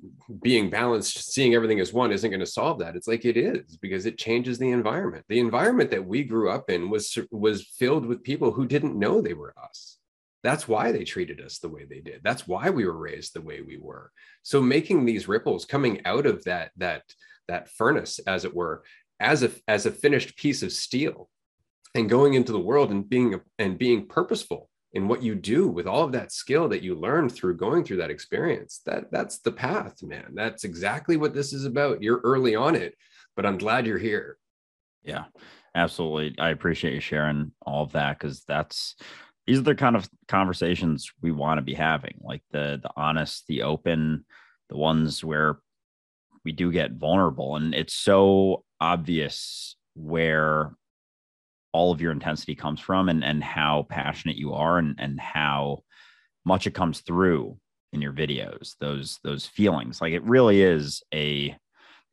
being 0.42 0.70
balanced, 0.70 1.32
seeing 1.32 1.54
everything 1.54 1.80
as 1.80 1.92
one 1.92 2.12
isn't 2.12 2.30
going 2.30 2.40
to 2.40 2.46
solve 2.46 2.80
that. 2.80 2.96
It's 2.96 3.08
like 3.08 3.24
it 3.24 3.36
is 3.36 3.76
because 3.76 4.06
it 4.06 4.18
changes 4.18 4.58
the 4.58 4.70
environment. 4.70 5.24
The 5.28 5.40
environment 5.40 5.90
that 5.92 6.04
we 6.04 6.24
grew 6.24 6.50
up 6.50 6.70
in 6.70 6.90
was 6.90 7.16
was 7.30 7.66
filled 7.78 8.06
with 8.06 8.24
people 8.24 8.52
who 8.52 8.66
didn't 8.66 8.98
know 8.98 9.20
they 9.20 9.34
were 9.34 9.54
us. 9.62 9.98
That's 10.42 10.68
why 10.68 10.92
they 10.92 11.04
treated 11.04 11.40
us 11.40 11.58
the 11.58 11.70
way 11.70 11.86
they 11.88 12.00
did. 12.00 12.20
That's 12.22 12.46
why 12.46 12.68
we 12.68 12.84
were 12.84 12.98
raised 12.98 13.34
the 13.34 13.40
way 13.40 13.62
we 13.62 13.78
were. 13.78 14.10
So 14.42 14.60
making 14.60 15.04
these 15.04 15.26
ripples 15.26 15.64
coming 15.64 16.02
out 16.04 16.26
of 16.26 16.44
that 16.44 16.72
that 16.76 17.02
that 17.48 17.70
furnace, 17.70 18.18
as 18.26 18.44
it 18.44 18.54
were, 18.54 18.82
as 19.20 19.42
a 19.42 19.52
as 19.68 19.86
a 19.86 19.90
finished 19.92 20.36
piece 20.36 20.62
of 20.62 20.72
steel, 20.72 21.30
and 21.94 22.10
going 22.10 22.34
into 22.34 22.52
the 22.52 22.58
world 22.58 22.90
and 22.90 23.08
being 23.08 23.40
and 23.58 23.78
being 23.78 24.06
purposeful 24.06 24.68
in 24.92 25.08
what 25.08 25.22
you 25.22 25.34
do 25.34 25.68
with 25.68 25.86
all 25.86 26.04
of 26.04 26.12
that 26.12 26.32
skill 26.32 26.68
that 26.68 26.82
you 26.82 26.94
learned 26.94 27.32
through 27.32 27.56
going 27.56 27.84
through 27.84 27.96
that 27.96 28.10
experience 28.10 28.80
that 28.86 29.10
that's 29.10 29.38
the 29.38 29.52
path 29.52 30.02
man. 30.02 30.32
That's 30.34 30.64
exactly 30.64 31.16
what 31.16 31.34
this 31.34 31.52
is 31.52 31.64
about. 31.64 32.02
You're 32.02 32.20
early 32.24 32.54
on 32.54 32.74
it 32.74 32.94
but 33.36 33.46
i'm 33.46 33.58
glad 33.58 33.86
you're 33.86 33.98
here. 33.98 34.38
Yeah 35.02 35.24
absolutely. 35.74 36.34
I 36.38 36.50
appreciate 36.50 36.94
you 36.94 37.00
sharing 37.00 37.52
all 37.62 37.84
of 37.84 37.92
that 37.92 38.18
because 38.18 38.44
that's 38.44 38.96
these 39.46 39.58
are 39.58 39.62
the 39.62 39.74
kind 39.74 39.96
of 39.96 40.08
conversations 40.28 41.12
we 41.20 41.32
want 41.32 41.58
to 41.58 41.62
be 41.62 41.74
having 41.74 42.18
like 42.20 42.42
the 42.50 42.78
the 42.82 42.90
honest 42.96 43.46
the 43.46 43.62
open 43.62 44.24
the 44.70 44.76
ones 44.76 45.22
where 45.22 45.58
we 46.44 46.52
do 46.52 46.70
get 46.70 46.92
vulnerable. 46.92 47.56
And 47.56 47.74
it's 47.74 47.94
so 47.94 48.64
obvious 48.80 49.76
where 49.94 50.74
all 51.74 51.90
of 51.90 52.00
your 52.00 52.12
intensity 52.12 52.54
comes 52.54 52.80
from 52.80 53.08
and 53.08 53.24
and 53.24 53.42
how 53.42 53.84
passionate 53.90 54.36
you 54.36 54.54
are 54.54 54.78
and 54.78 54.94
and 54.98 55.20
how 55.20 55.82
much 56.44 56.66
it 56.66 56.74
comes 56.74 57.00
through 57.00 57.58
in 57.92 58.00
your 58.00 58.12
videos 58.12 58.76
those 58.80 59.18
those 59.24 59.44
feelings. 59.44 60.00
Like 60.00 60.12
it 60.12 60.22
really 60.22 60.62
is 60.62 61.02
a 61.12 61.54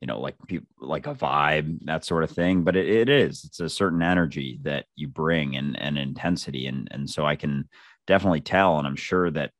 you 0.01 0.07
know 0.07 0.19
like 0.19 0.35
like 0.79 1.05
a 1.05 1.13
vibe 1.13 1.77
that 1.85 2.03
sort 2.03 2.23
of 2.23 2.31
thing 2.31 2.63
but 2.63 2.75
it, 2.75 2.89
it 2.89 3.07
is. 3.07 3.45
It's 3.45 3.59
a 3.59 3.69
certain 3.69 4.01
energy 4.01 4.59
that 4.63 4.85
you 4.95 5.07
bring 5.07 5.55
and 5.55 5.79
and 5.79 5.97
intensity. 5.97 6.65
And 6.65 6.87
and 6.91 7.07
so 7.09 7.25
i 7.25 7.35
can 7.35 7.69
definitely 8.07 8.41
tell 8.41 8.79
and 8.79 8.87
i'm 8.87 8.95
sure 8.95 9.29
that 9.29 9.51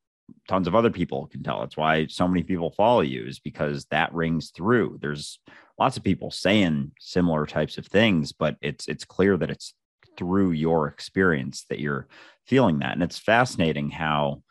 tons 0.48 0.68
of 0.68 0.76
other 0.76 0.90
people 0.90 1.28
can 1.28 1.44
tell. 1.44 1.62
It's 1.64 1.78
why 1.78 2.08
so 2.08 2.28
many 2.28 2.42
people 2.42 2.72
follow 2.72 3.02
you 3.02 3.26
is 3.26 3.40
because 3.40 3.86
that 3.92 4.14
rings 4.14 4.52
through. 4.56 4.98
There's 5.02 5.40
lots 5.78 5.98
of 5.98 6.04
people 6.04 6.32
saying 6.32 6.92
similar 7.00 7.46
types 7.46 7.78
of 7.78 7.88
things 7.88 8.32
but 8.32 8.56
it's 8.62 8.88
it's 8.88 9.06
clear 9.06 9.36
that 9.38 9.50
it's 9.50 9.74
through 10.18 10.52
your 10.52 10.88
experience 10.88 11.66
that 11.70 11.80
you're 11.80 12.08
feeling 12.46 12.80
that. 12.80 12.94
And 12.94 13.04
it's 13.04 13.18
fascinating 13.18 13.90
how 13.90 14.44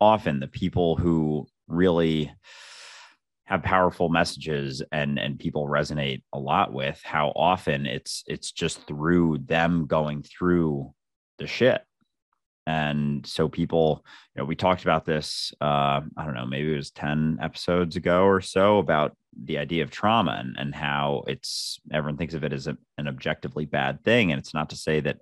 often 0.00 0.40
the 0.40 0.48
people 0.48 0.96
who 0.96 1.46
really 1.68 2.32
have 3.44 3.62
powerful 3.62 4.08
messages 4.08 4.82
and 4.90 5.18
and 5.18 5.38
people 5.38 5.68
resonate 5.68 6.22
a 6.32 6.38
lot 6.38 6.72
with 6.72 7.00
how 7.04 7.28
often 7.36 7.86
it's 7.86 8.24
it's 8.26 8.50
just 8.50 8.86
through 8.86 9.38
them 9.38 9.86
going 9.86 10.22
through 10.22 10.92
the 11.38 11.46
shit 11.46 11.80
And 12.66 13.24
so 13.24 13.48
people, 13.48 14.04
you 14.34 14.42
know, 14.42 14.44
we 14.44 14.56
talked 14.56 14.82
about 14.82 15.04
this, 15.04 15.52
uh, 15.60 16.00
I 16.16 16.24
don't 16.24 16.34
know, 16.34 16.46
maybe 16.46 16.72
it 16.72 16.76
was 16.76 16.90
10 16.90 17.38
episodes 17.40 17.96
ago 17.96 18.24
or 18.24 18.40
so 18.40 18.78
about 18.78 19.16
the 19.44 19.58
idea 19.58 19.84
of 19.84 19.90
trauma 19.90 20.36
and, 20.40 20.56
and 20.58 20.74
how 20.74 21.22
it's 21.28 21.78
everyone 21.92 22.16
thinks 22.16 22.34
of 22.34 22.42
it 22.42 22.52
as 22.52 22.66
a, 22.66 22.76
an 22.98 23.06
objectively 23.06 23.66
bad 23.66 24.02
thing. 24.02 24.32
And 24.32 24.38
it's 24.38 24.54
not 24.54 24.70
to 24.70 24.76
say 24.76 25.00
that 25.00 25.20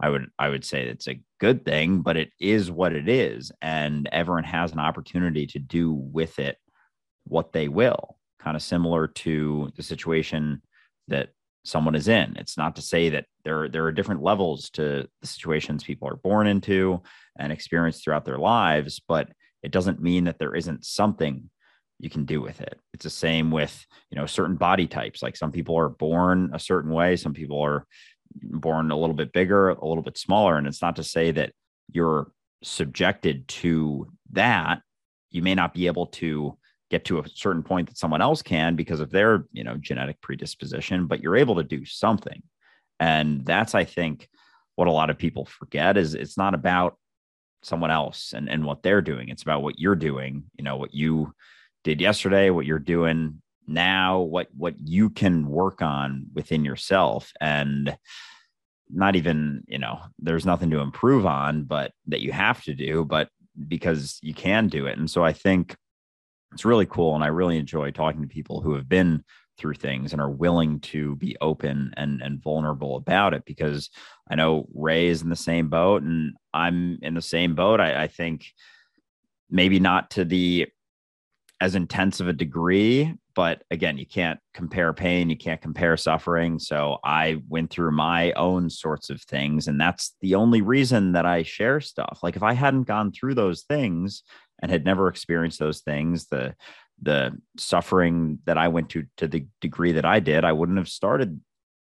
I 0.00 0.10
would 0.10 0.26
I 0.38 0.48
would 0.48 0.64
say 0.64 0.82
it's 0.82 1.08
a 1.08 1.20
good 1.38 1.64
thing, 1.64 2.02
but 2.02 2.16
it 2.16 2.30
is 2.40 2.70
what 2.70 2.92
it 2.92 3.08
is. 3.08 3.52
And 3.62 4.08
everyone 4.10 4.44
has 4.44 4.72
an 4.72 4.80
opportunity 4.80 5.46
to 5.48 5.58
do 5.60 5.92
with 5.92 6.38
it 6.38 6.58
what 7.24 7.52
they 7.52 7.68
will, 7.68 8.18
kind 8.40 8.56
of 8.56 8.62
similar 8.62 9.06
to 9.06 9.70
the 9.76 9.82
situation 9.82 10.60
that 11.08 11.30
someone 11.64 11.94
is 11.94 12.08
in. 12.08 12.36
It's 12.36 12.58
not 12.58 12.76
to 12.76 12.82
say 12.82 13.10
that 13.10 13.26
there, 13.44 13.68
there 13.68 13.84
are 13.84 13.92
different 13.92 14.22
levels 14.22 14.70
to 14.70 15.08
the 15.20 15.26
situations 15.26 15.84
people 15.84 16.08
are 16.08 16.16
born 16.16 16.46
into 16.46 17.02
and 17.38 17.52
experience 17.52 18.00
throughout 18.00 18.24
their 18.24 18.38
lives, 18.38 19.00
but 19.06 19.28
it 19.62 19.70
doesn't 19.70 20.02
mean 20.02 20.24
that 20.24 20.38
there 20.38 20.54
isn't 20.54 20.84
something 20.84 21.48
you 21.98 22.10
can 22.10 22.24
do 22.24 22.40
with 22.40 22.60
it. 22.60 22.80
It's 22.92 23.04
the 23.04 23.10
same 23.10 23.50
with, 23.50 23.86
you 24.10 24.16
know, 24.18 24.26
certain 24.26 24.56
body 24.56 24.88
types. 24.88 25.22
Like 25.22 25.36
some 25.36 25.52
people 25.52 25.78
are 25.78 25.88
born 25.88 26.50
a 26.52 26.58
certain 26.58 26.90
way, 26.90 27.16
some 27.16 27.32
people 27.32 27.60
are 27.60 27.86
born 28.42 28.90
a 28.90 28.98
little 28.98 29.14
bit 29.14 29.32
bigger, 29.32 29.68
a 29.68 29.86
little 29.86 30.02
bit 30.02 30.18
smaller. 30.18 30.56
And 30.56 30.66
it's 30.66 30.82
not 30.82 30.96
to 30.96 31.04
say 31.04 31.30
that 31.30 31.52
you're 31.92 32.32
subjected 32.62 33.46
to 33.48 34.08
that. 34.32 34.82
You 35.30 35.42
may 35.42 35.54
not 35.54 35.74
be 35.74 35.86
able 35.86 36.06
to 36.06 36.58
get 36.92 37.06
to 37.06 37.18
a 37.18 37.28
certain 37.34 37.62
point 37.62 37.88
that 37.88 37.96
someone 37.96 38.20
else 38.20 38.42
can 38.42 38.76
because 38.76 39.00
of 39.00 39.10
their 39.10 39.46
you 39.50 39.64
know 39.64 39.76
genetic 39.78 40.20
predisposition 40.20 41.06
but 41.06 41.22
you're 41.22 41.36
able 41.36 41.56
to 41.56 41.64
do 41.64 41.84
something. 41.86 42.42
And 43.00 43.44
that's 43.46 43.74
i 43.74 43.84
think 43.84 44.28
what 44.76 44.88
a 44.88 44.92
lot 44.92 45.10
of 45.10 45.18
people 45.18 45.46
forget 45.46 45.96
is 45.96 46.14
it's 46.14 46.36
not 46.36 46.54
about 46.54 46.96
someone 47.62 47.90
else 47.90 48.34
and, 48.34 48.48
and 48.48 48.64
what 48.64 48.82
they're 48.82 49.00
doing. 49.00 49.28
It's 49.28 49.42
about 49.42 49.62
what 49.62 49.78
you're 49.78 49.96
doing 49.96 50.44
you 50.58 50.64
know 50.64 50.76
what 50.76 50.92
you 50.94 51.32
did 51.82 52.00
yesterday 52.00 52.50
what 52.50 52.66
you're 52.66 52.78
doing 52.78 53.42
now 53.66 54.20
what 54.20 54.48
what 54.54 54.74
you 54.78 55.08
can 55.08 55.48
work 55.48 55.80
on 55.80 56.26
within 56.34 56.62
yourself. 56.62 57.32
And 57.40 57.96
not 58.90 59.16
even 59.16 59.64
you 59.66 59.78
know 59.78 59.98
there's 60.18 60.44
nothing 60.44 60.68
to 60.70 60.80
improve 60.80 61.24
on 61.24 61.64
but 61.64 61.92
that 62.08 62.20
you 62.20 62.32
have 62.32 62.62
to 62.64 62.74
do 62.74 63.06
but 63.06 63.30
because 63.66 64.18
you 64.20 64.34
can 64.34 64.68
do 64.68 64.84
it. 64.84 64.98
And 64.98 65.10
so 65.10 65.24
i 65.24 65.32
think 65.32 65.74
it's 66.52 66.64
really 66.64 66.86
cool 66.86 67.14
and 67.14 67.24
i 67.24 67.28
really 67.28 67.58
enjoy 67.58 67.90
talking 67.90 68.22
to 68.22 68.28
people 68.28 68.60
who 68.60 68.74
have 68.74 68.88
been 68.88 69.22
through 69.58 69.74
things 69.74 70.12
and 70.12 70.20
are 70.20 70.30
willing 70.30 70.80
to 70.80 71.14
be 71.16 71.36
open 71.40 71.92
and 71.96 72.22
and 72.22 72.42
vulnerable 72.42 72.96
about 72.96 73.34
it 73.34 73.44
because 73.44 73.90
i 74.30 74.34
know 74.34 74.66
ray 74.74 75.06
is 75.06 75.22
in 75.22 75.28
the 75.28 75.36
same 75.36 75.68
boat 75.68 76.02
and 76.02 76.34
i'm 76.54 76.98
in 77.02 77.14
the 77.14 77.22
same 77.22 77.54
boat. 77.54 77.80
I, 77.80 78.04
I 78.04 78.06
think 78.08 78.46
maybe 79.50 79.78
not 79.78 80.10
to 80.12 80.24
the 80.24 80.68
as 81.60 81.74
intense 81.74 82.18
of 82.18 82.28
a 82.28 82.32
degree 82.32 83.14
but 83.34 83.62
again 83.70 83.96
you 83.96 84.06
can't 84.06 84.40
compare 84.52 84.92
pain 84.92 85.30
you 85.30 85.36
can't 85.36 85.60
compare 85.60 85.96
suffering. 85.96 86.58
So 86.58 86.98
i 87.04 87.40
went 87.48 87.70
through 87.70 87.92
my 87.92 88.32
own 88.32 88.68
sorts 88.68 89.10
of 89.10 89.22
things 89.22 89.68
and 89.68 89.80
that's 89.80 90.16
the 90.22 90.34
only 90.34 90.62
reason 90.62 91.12
that 91.12 91.26
i 91.26 91.42
share 91.42 91.80
stuff. 91.80 92.20
Like 92.22 92.36
if 92.36 92.42
i 92.42 92.54
hadn't 92.54 92.84
gone 92.84 93.12
through 93.12 93.34
those 93.34 93.62
things 93.62 94.22
and 94.62 94.70
had 94.70 94.84
never 94.84 95.08
experienced 95.08 95.58
those 95.58 95.80
things, 95.80 96.28
the 96.28 96.54
the 97.02 97.36
suffering 97.58 98.38
that 98.44 98.56
I 98.56 98.68
went 98.68 98.90
to 98.90 99.04
to 99.18 99.26
the 99.28 99.46
degree 99.60 99.92
that 99.92 100.04
I 100.04 100.20
did, 100.20 100.44
I 100.44 100.52
wouldn't 100.52 100.78
have 100.78 100.88
started 100.88 101.40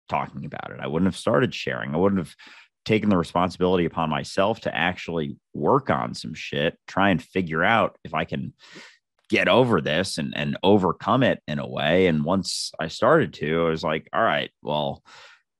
talking 0.08 0.44
about 0.44 0.72
it. 0.72 0.80
I 0.80 0.86
wouldn't 0.86 1.12
have 1.12 1.16
started 1.16 1.54
sharing. 1.54 1.94
I 1.94 1.98
wouldn't 1.98 2.18
have 2.20 2.34
taken 2.84 3.10
the 3.10 3.18
responsibility 3.18 3.84
upon 3.84 4.08
myself 4.08 4.60
to 4.60 4.74
actually 4.74 5.36
work 5.52 5.90
on 5.90 6.14
some 6.14 6.34
shit, 6.34 6.78
try 6.88 7.10
and 7.10 7.22
figure 7.22 7.62
out 7.62 7.98
if 8.04 8.14
I 8.14 8.24
can 8.24 8.54
get 9.28 9.46
over 9.46 9.80
this 9.80 10.18
and 10.18 10.36
and 10.36 10.56
overcome 10.62 11.22
it 11.22 11.40
in 11.46 11.58
a 11.58 11.68
way. 11.68 12.06
And 12.06 12.24
once 12.24 12.72
I 12.80 12.88
started 12.88 13.34
to, 13.34 13.66
I 13.66 13.70
was 13.70 13.84
like, 13.84 14.08
all 14.12 14.22
right, 14.22 14.50
well, 14.62 15.02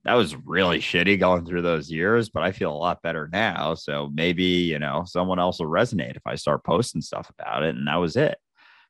that 0.04 0.14
was 0.14 0.34
really 0.34 0.78
shitty 0.78 1.18
going 1.20 1.44
through 1.44 1.62
those 1.62 1.90
years, 1.90 2.30
but 2.30 2.42
I 2.42 2.52
feel 2.52 2.72
a 2.72 2.74
lot 2.74 3.02
better 3.02 3.28
now. 3.30 3.74
So 3.74 4.10
maybe, 4.12 4.44
you 4.44 4.78
know, 4.78 5.04
someone 5.06 5.38
else 5.38 5.60
will 5.60 5.66
resonate 5.66 6.16
if 6.16 6.26
I 6.26 6.36
start 6.36 6.64
posting 6.64 7.02
stuff 7.02 7.30
about 7.38 7.62
it. 7.64 7.74
And 7.74 7.86
that 7.86 7.96
was 7.96 8.16
it. 8.16 8.38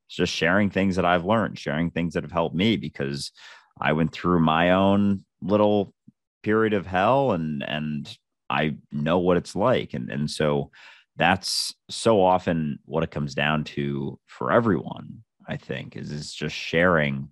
It's 0.07 0.17
just 0.17 0.33
sharing 0.33 0.71
things 0.71 0.97
that 0.97 1.05
I've 1.05 1.25
learned, 1.25 1.59
sharing 1.59 1.91
things 1.91 2.15
that 2.15 2.23
have 2.23 2.33
helped 2.33 2.55
me 2.55 2.77
because 2.77 3.33
I 3.81 3.93
went 3.93 4.13
through 4.13 4.41
my 4.41 4.71
own 4.71 5.25
little 5.43 5.93
period 6.43 6.73
of 6.73 6.87
hell 6.87 7.33
and 7.33 7.63
and 7.63 8.17
I 8.49 8.77
know 8.91 9.19
what 9.19 9.37
it's 9.37 9.57
like. 9.57 9.95
And 9.95 10.11
and 10.11 10.31
so 10.31 10.71
that's 11.17 11.75
so 11.89 12.23
often 12.23 12.79
what 12.85 13.03
it 13.03 13.11
comes 13.11 13.35
down 13.35 13.65
to 13.65 14.19
for 14.27 14.53
everyone, 14.53 15.23
I 15.47 15.57
think, 15.57 15.97
is 15.97 16.13
is 16.13 16.33
just 16.33 16.55
sharing 16.55 17.31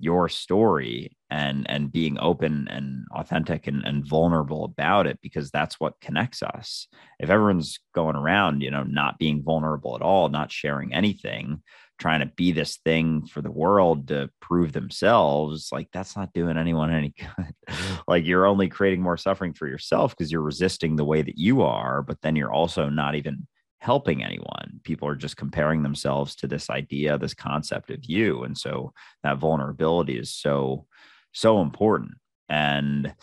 your 0.00 0.28
story 0.28 1.16
and 1.30 1.68
and 1.68 1.92
being 1.92 2.18
open 2.20 2.66
and 2.70 3.04
authentic 3.14 3.66
and, 3.66 3.84
and 3.84 4.06
vulnerable 4.06 4.64
about 4.64 5.06
it 5.06 5.18
because 5.22 5.50
that's 5.50 5.78
what 5.78 6.00
connects 6.00 6.42
us. 6.42 6.88
If 7.18 7.30
everyone's 7.30 7.78
going 7.94 8.16
around 8.16 8.62
you 8.62 8.70
know 8.70 8.84
not 8.84 9.18
being 9.18 9.42
vulnerable 9.42 9.96
at 9.96 10.02
all 10.02 10.28
not 10.28 10.52
sharing 10.52 10.92
anything 10.94 11.62
trying 11.98 12.20
to 12.20 12.26
be 12.36 12.52
this 12.52 12.78
thing 12.84 13.26
for 13.26 13.42
the 13.42 13.50
world 13.50 14.08
to 14.08 14.30
prove 14.40 14.72
themselves 14.72 15.68
like 15.72 15.88
that's 15.92 16.16
not 16.16 16.32
doing 16.32 16.56
anyone 16.56 16.92
any 16.92 17.12
good. 17.18 17.54
Like 18.06 18.24
you're 18.24 18.46
only 18.46 18.68
creating 18.68 19.02
more 19.02 19.18
suffering 19.18 19.52
for 19.52 19.66
yourself 19.66 20.16
because 20.16 20.32
you're 20.32 20.40
resisting 20.40 20.96
the 20.96 21.04
way 21.04 21.20
that 21.22 21.36
you 21.36 21.62
are 21.62 22.02
but 22.02 22.20
then 22.22 22.36
you're 22.36 22.52
also 22.52 22.88
not 22.88 23.14
even 23.14 23.46
helping 23.78 24.24
anyone. 24.24 24.80
People 24.82 25.08
are 25.08 25.14
just 25.14 25.36
comparing 25.36 25.82
themselves 25.82 26.34
to 26.36 26.46
this 26.46 26.68
idea, 26.70 27.18
this 27.18 27.34
concept 27.34 27.90
of 27.90 28.04
you. 28.04 28.42
And 28.42 28.56
so 28.56 28.92
that 29.22 29.38
vulnerability 29.38 30.18
is 30.18 30.34
so, 30.34 30.86
so 31.32 31.60
important. 31.60 32.12
And 32.48 33.14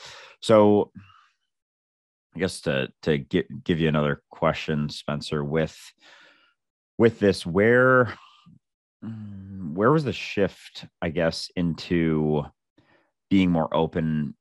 so 0.42 0.92
I 2.36 2.40
guess 2.40 2.62
to 2.62 2.90
to 3.04 3.18
get, 3.18 3.64
give 3.64 3.80
you 3.80 3.88
another 3.88 4.22
question, 4.30 4.90
Spencer, 4.90 5.44
with 5.44 5.78
with 6.98 7.20
this, 7.20 7.46
where 7.46 8.14
where 9.02 9.92
was 9.92 10.04
the 10.04 10.14
shift, 10.14 10.86
I 11.02 11.10
guess, 11.10 11.50
into 11.56 12.44
being 13.30 13.52
more 13.52 13.74
open 13.74 14.36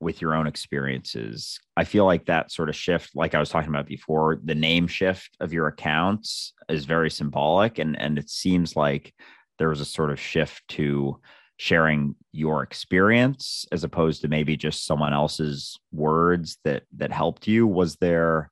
with 0.00 0.20
your 0.20 0.34
own 0.34 0.46
experiences. 0.46 1.58
I 1.76 1.84
feel 1.84 2.04
like 2.04 2.26
that 2.26 2.52
sort 2.52 2.68
of 2.68 2.76
shift, 2.76 3.10
like 3.14 3.34
I 3.34 3.38
was 3.38 3.48
talking 3.48 3.70
about 3.70 3.86
before, 3.86 4.38
the 4.44 4.54
name 4.54 4.86
shift 4.86 5.36
of 5.40 5.52
your 5.52 5.66
accounts 5.68 6.52
is 6.68 6.84
very 6.84 7.10
symbolic. 7.10 7.78
And, 7.78 7.98
and 7.98 8.18
it 8.18 8.28
seems 8.28 8.76
like 8.76 9.14
there 9.58 9.68
was 9.68 9.80
a 9.80 9.86
sort 9.86 10.10
of 10.10 10.20
shift 10.20 10.62
to 10.68 11.20
sharing 11.58 12.14
your 12.32 12.62
experience 12.62 13.64
as 13.72 13.84
opposed 13.84 14.20
to 14.20 14.28
maybe 14.28 14.56
just 14.56 14.84
someone 14.84 15.14
else's 15.14 15.78
words 15.92 16.58
that 16.64 16.82
that 16.96 17.10
helped 17.10 17.46
you. 17.46 17.66
Was 17.66 17.96
there 17.96 18.50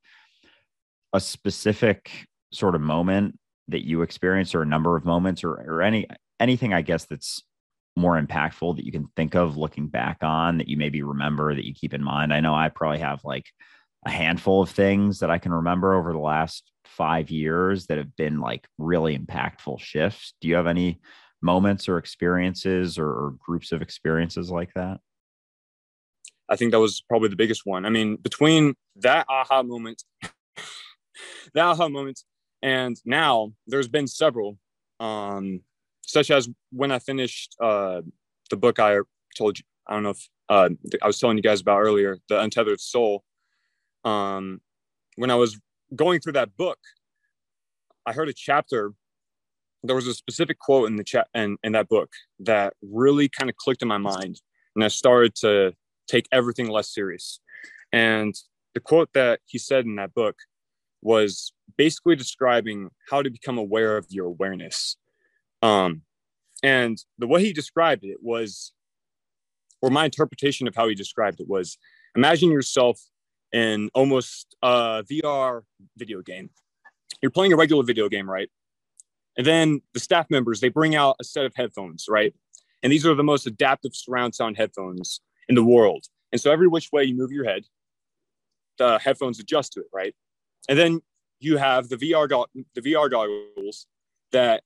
a 1.12 1.20
specific 1.20 2.26
sort 2.52 2.74
of 2.74 2.80
moment 2.80 3.38
that 3.68 3.86
you 3.86 4.02
experienced 4.02 4.54
or 4.54 4.62
a 4.62 4.66
number 4.66 4.96
of 4.96 5.04
moments 5.04 5.44
or, 5.44 5.52
or 5.52 5.82
any 5.82 6.06
anything 6.40 6.72
I 6.72 6.82
guess 6.82 7.04
that's 7.04 7.42
more 7.96 8.20
impactful 8.20 8.76
that 8.76 8.84
you 8.84 8.92
can 8.92 9.08
think 9.16 9.34
of 9.34 9.56
looking 9.56 9.86
back 9.86 10.18
on 10.22 10.58
that 10.58 10.68
you 10.68 10.76
maybe 10.76 11.02
remember 11.02 11.54
that 11.54 11.66
you 11.66 11.74
keep 11.74 11.94
in 11.94 12.02
mind? 12.02 12.32
I 12.32 12.40
know 12.40 12.54
I 12.54 12.68
probably 12.68 12.98
have 12.98 13.24
like 13.24 13.46
a 14.06 14.10
handful 14.10 14.62
of 14.62 14.70
things 14.70 15.20
that 15.20 15.30
I 15.30 15.38
can 15.38 15.52
remember 15.52 15.94
over 15.94 16.12
the 16.12 16.18
last 16.18 16.70
five 16.84 17.30
years 17.30 17.86
that 17.86 17.98
have 17.98 18.14
been 18.16 18.40
like 18.40 18.66
really 18.78 19.18
impactful 19.18 19.80
shifts. 19.80 20.34
Do 20.40 20.48
you 20.48 20.56
have 20.56 20.66
any 20.66 21.00
moments 21.40 21.88
or 21.88 21.98
experiences 21.98 22.98
or, 22.98 23.06
or 23.06 23.34
groups 23.38 23.72
of 23.72 23.82
experiences 23.82 24.50
like 24.50 24.72
that? 24.74 24.98
I 26.48 26.56
think 26.56 26.72
that 26.72 26.80
was 26.80 27.02
probably 27.08 27.28
the 27.28 27.36
biggest 27.36 27.62
one. 27.64 27.86
I 27.86 27.90
mean, 27.90 28.16
between 28.16 28.74
that 28.96 29.26
aha 29.28 29.62
moment, 29.62 30.02
that 30.22 31.64
aha 31.64 31.88
moment, 31.88 32.20
and 32.62 32.96
now 33.04 33.52
there's 33.66 33.88
been 33.88 34.06
several. 34.06 34.58
Um, 35.00 35.60
such 36.06 36.30
as 36.30 36.48
when 36.70 36.92
I 36.92 36.98
finished 36.98 37.56
uh, 37.60 38.02
the 38.50 38.56
book 38.56 38.78
I 38.78 38.98
told 39.36 39.58
you, 39.58 39.64
I 39.86 39.94
don't 39.94 40.02
know 40.02 40.10
if 40.10 40.28
uh, 40.48 40.68
I 41.02 41.06
was 41.06 41.18
telling 41.18 41.36
you 41.36 41.42
guys 41.42 41.60
about 41.60 41.80
earlier, 41.80 42.18
The 42.28 42.40
Untethered 42.40 42.80
Soul. 42.80 43.24
Um, 44.04 44.60
when 45.16 45.30
I 45.30 45.34
was 45.34 45.58
going 45.94 46.20
through 46.20 46.34
that 46.34 46.56
book, 46.56 46.78
I 48.06 48.12
heard 48.12 48.28
a 48.28 48.34
chapter. 48.34 48.92
There 49.82 49.96
was 49.96 50.06
a 50.06 50.14
specific 50.14 50.58
quote 50.58 50.88
in 50.88 50.96
the 50.96 51.04
chat 51.04 51.28
and 51.34 51.58
in, 51.62 51.68
in 51.68 51.72
that 51.72 51.88
book 51.88 52.10
that 52.40 52.74
really 52.82 53.28
kind 53.28 53.50
of 53.50 53.56
clicked 53.56 53.82
in 53.82 53.88
my 53.88 53.98
mind, 53.98 54.40
and 54.74 54.84
I 54.84 54.88
started 54.88 55.34
to 55.36 55.72
take 56.06 56.26
everything 56.32 56.68
less 56.68 56.92
serious. 56.92 57.40
And 57.92 58.34
the 58.74 58.80
quote 58.80 59.10
that 59.14 59.40
he 59.46 59.58
said 59.58 59.84
in 59.84 59.96
that 59.96 60.14
book 60.14 60.36
was 61.00 61.52
basically 61.76 62.16
describing 62.16 62.90
how 63.10 63.22
to 63.22 63.30
become 63.30 63.58
aware 63.58 63.96
of 63.96 64.06
your 64.08 64.26
awareness. 64.26 64.96
Um, 65.64 66.02
and 66.62 67.02
the 67.18 67.26
way 67.26 67.42
he 67.42 67.54
described 67.54 68.04
it 68.04 68.18
was, 68.20 68.72
or 69.80 69.90
my 69.90 70.04
interpretation 70.04 70.68
of 70.68 70.74
how 70.74 70.88
he 70.88 70.94
described 70.94 71.40
it 71.40 71.48
was, 71.48 71.78
imagine 72.14 72.50
yourself 72.50 73.00
in 73.50 73.88
almost 73.94 74.54
a 74.62 75.04
VR 75.10 75.62
video 75.96 76.20
game. 76.20 76.50
You're 77.22 77.30
playing 77.30 77.54
a 77.54 77.56
regular 77.56 77.82
video 77.82 78.10
game, 78.10 78.28
right? 78.28 78.50
And 79.38 79.46
then 79.46 79.80
the 79.94 80.00
staff 80.00 80.26
members, 80.28 80.60
they 80.60 80.68
bring 80.68 80.94
out 80.94 81.16
a 81.18 81.24
set 81.24 81.46
of 81.46 81.52
headphones, 81.56 82.06
right? 82.10 82.34
And 82.82 82.92
these 82.92 83.06
are 83.06 83.14
the 83.14 83.24
most 83.24 83.46
adaptive 83.46 83.92
surround 83.94 84.34
sound 84.34 84.58
headphones 84.58 85.20
in 85.48 85.54
the 85.54 85.64
world. 85.64 86.04
And 86.30 86.40
so 86.40 86.52
every 86.52 86.68
which 86.68 86.92
way 86.92 87.04
you 87.04 87.16
move 87.16 87.32
your 87.32 87.44
head, 87.44 87.64
the 88.76 88.98
headphones 88.98 89.40
adjust 89.40 89.72
to 89.72 89.80
it, 89.80 89.86
right? 89.94 90.14
And 90.68 90.78
then 90.78 91.00
you 91.40 91.56
have 91.56 91.88
the 91.88 91.96
VR 91.96 92.28
go- 92.28 92.48
the 92.74 92.82
VR 92.82 93.10
goggles 93.10 93.86
that 94.32 94.62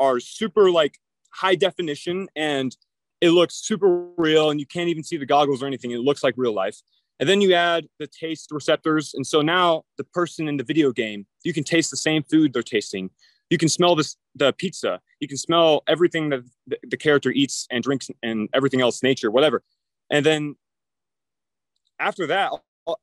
are 0.00 0.18
super 0.18 0.70
like 0.70 0.98
high 1.30 1.54
definition 1.54 2.28
and 2.34 2.76
it 3.20 3.30
looks 3.30 3.54
super 3.54 4.08
real 4.16 4.50
and 4.50 4.58
you 4.58 4.66
can't 4.66 4.88
even 4.88 5.04
see 5.04 5.16
the 5.16 5.26
goggles 5.26 5.62
or 5.62 5.66
anything. 5.66 5.90
It 5.90 6.00
looks 6.00 6.24
like 6.24 6.34
real 6.36 6.54
life. 6.54 6.80
And 7.20 7.28
then 7.28 7.42
you 7.42 7.52
add 7.52 7.86
the 7.98 8.06
taste 8.06 8.50
receptors. 8.50 9.12
And 9.14 9.26
so 9.26 9.42
now 9.42 9.84
the 9.98 10.04
person 10.04 10.48
in 10.48 10.56
the 10.56 10.64
video 10.64 10.90
game, 10.90 11.26
you 11.44 11.52
can 11.52 11.64
taste 11.64 11.90
the 11.90 11.96
same 11.98 12.22
food 12.22 12.54
they're 12.54 12.62
tasting. 12.62 13.10
You 13.50 13.58
can 13.58 13.68
smell 13.68 13.94
this 13.94 14.16
the 14.34 14.52
pizza. 14.54 15.00
You 15.20 15.28
can 15.28 15.36
smell 15.36 15.82
everything 15.86 16.30
that 16.30 16.44
the, 16.66 16.78
the 16.88 16.96
character 16.96 17.30
eats 17.30 17.66
and 17.70 17.84
drinks 17.84 18.08
and 18.22 18.48
everything 18.54 18.80
else, 18.80 19.02
nature, 19.02 19.30
whatever. 19.30 19.62
And 20.08 20.24
then 20.24 20.56
after 21.98 22.26
that, 22.28 22.52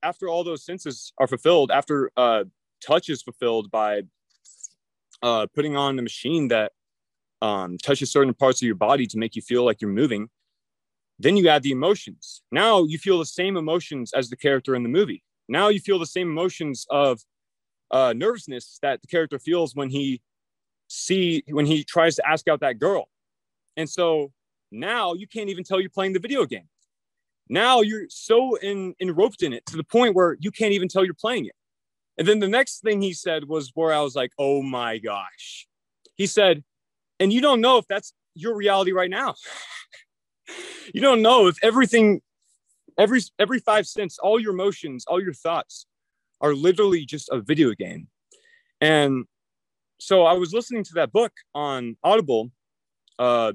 after 0.01 0.27
all 0.27 0.43
those 0.43 0.65
senses 0.65 1.13
are 1.19 1.27
fulfilled, 1.27 1.69
after 1.69 2.11
uh, 2.17 2.45
touch 2.85 3.09
is 3.09 3.21
fulfilled 3.21 3.69
by 3.69 4.01
uh, 5.21 5.47
putting 5.53 5.75
on 5.75 5.99
a 5.99 6.01
machine 6.01 6.47
that 6.47 6.71
um, 7.41 7.77
touches 7.77 8.11
certain 8.11 8.33
parts 8.33 8.61
of 8.61 8.65
your 8.65 8.75
body 8.75 9.05
to 9.07 9.17
make 9.17 9.35
you 9.35 9.41
feel 9.41 9.63
like 9.63 9.81
you're 9.81 9.91
moving, 9.91 10.29
then 11.19 11.37
you 11.37 11.49
add 11.49 11.63
the 11.63 11.71
emotions. 11.71 12.41
Now 12.51 12.83
you 12.83 12.97
feel 12.97 13.19
the 13.19 13.25
same 13.25 13.57
emotions 13.57 14.13
as 14.13 14.29
the 14.29 14.37
character 14.37 14.75
in 14.75 14.83
the 14.83 14.89
movie. 14.89 15.23
Now 15.47 15.69
you 15.69 15.79
feel 15.79 15.99
the 15.99 16.05
same 16.05 16.29
emotions 16.29 16.85
of 16.89 17.21
uh, 17.91 18.13
nervousness 18.15 18.79
that 18.81 19.01
the 19.01 19.07
character 19.07 19.39
feels 19.39 19.75
when 19.75 19.89
he 19.89 20.21
see 20.89 21.43
when 21.47 21.65
he 21.65 21.83
tries 21.83 22.15
to 22.15 22.27
ask 22.27 22.47
out 22.47 22.59
that 22.61 22.79
girl. 22.79 23.09
And 23.75 23.89
so 23.89 24.31
now 24.71 25.13
you 25.13 25.27
can't 25.27 25.49
even 25.49 25.63
tell 25.63 25.79
you're 25.79 25.89
playing 25.89 26.13
the 26.13 26.19
video 26.19 26.45
game. 26.45 26.67
Now 27.49 27.81
you're 27.81 28.07
so 28.09 28.55
in, 28.55 28.93
enroped 28.99 29.41
in 29.41 29.53
it 29.53 29.65
to 29.67 29.77
the 29.77 29.83
point 29.83 30.15
where 30.15 30.37
you 30.39 30.51
can't 30.51 30.73
even 30.73 30.87
tell 30.87 31.05
you're 31.05 31.13
playing 31.13 31.45
it. 31.45 31.55
And 32.17 32.27
then 32.27 32.39
the 32.39 32.47
next 32.47 32.81
thing 32.81 33.01
he 33.01 33.13
said 33.13 33.47
was 33.47 33.71
where 33.75 33.93
I 33.93 34.01
was 34.01 34.15
like, 34.15 34.31
oh 34.37 34.61
my 34.61 34.97
gosh. 34.97 35.67
He 36.15 36.25
said, 36.25 36.63
and 37.19 37.33
you 37.33 37.41
don't 37.41 37.61
know 37.61 37.77
if 37.77 37.85
that's 37.87 38.13
your 38.35 38.55
reality 38.55 38.91
right 38.91 39.09
now. 39.09 39.35
you 40.93 41.01
don't 41.01 41.21
know 41.21 41.47
if 41.47 41.57
everything, 41.63 42.21
every 42.97 43.21
every 43.39 43.59
five 43.59 43.87
cents, 43.87 44.17
all 44.19 44.39
your 44.39 44.53
emotions, 44.53 45.05
all 45.07 45.21
your 45.21 45.33
thoughts 45.33 45.85
are 46.41 46.53
literally 46.53 47.05
just 47.05 47.29
a 47.31 47.39
video 47.39 47.73
game. 47.73 48.07
And 48.79 49.25
so 49.99 50.25
I 50.25 50.33
was 50.33 50.53
listening 50.53 50.83
to 50.85 50.93
that 50.95 51.11
book 51.11 51.31
on 51.55 51.97
Audible 52.03 52.51
uh, 53.17 53.53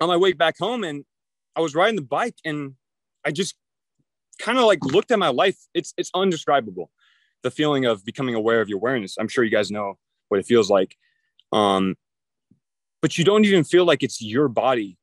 on 0.00 0.08
my 0.08 0.16
way 0.16 0.32
back 0.32 0.58
home, 0.58 0.82
and 0.82 1.04
I 1.54 1.60
was 1.60 1.74
riding 1.74 1.96
the 1.96 2.02
bike, 2.02 2.36
and 2.44 2.74
I 3.24 3.30
just 3.30 3.54
kind 4.38 4.58
of 4.58 4.64
like 4.64 4.84
looked 4.84 5.10
at 5.10 5.18
my 5.18 5.28
life. 5.28 5.56
It's 5.74 5.94
it's 5.96 6.10
undescribable, 6.14 6.90
the 7.42 7.50
feeling 7.50 7.84
of 7.84 8.04
becoming 8.04 8.34
aware 8.34 8.60
of 8.60 8.68
your 8.68 8.78
awareness. 8.78 9.16
I'm 9.18 9.28
sure 9.28 9.44
you 9.44 9.50
guys 9.50 9.70
know 9.70 9.98
what 10.28 10.40
it 10.40 10.46
feels 10.46 10.70
like, 10.70 10.96
um, 11.52 11.94
but 13.02 13.18
you 13.18 13.24
don't 13.24 13.44
even 13.44 13.64
feel 13.64 13.84
like 13.84 14.02
it's 14.02 14.22
your 14.22 14.48
body, 14.48 14.96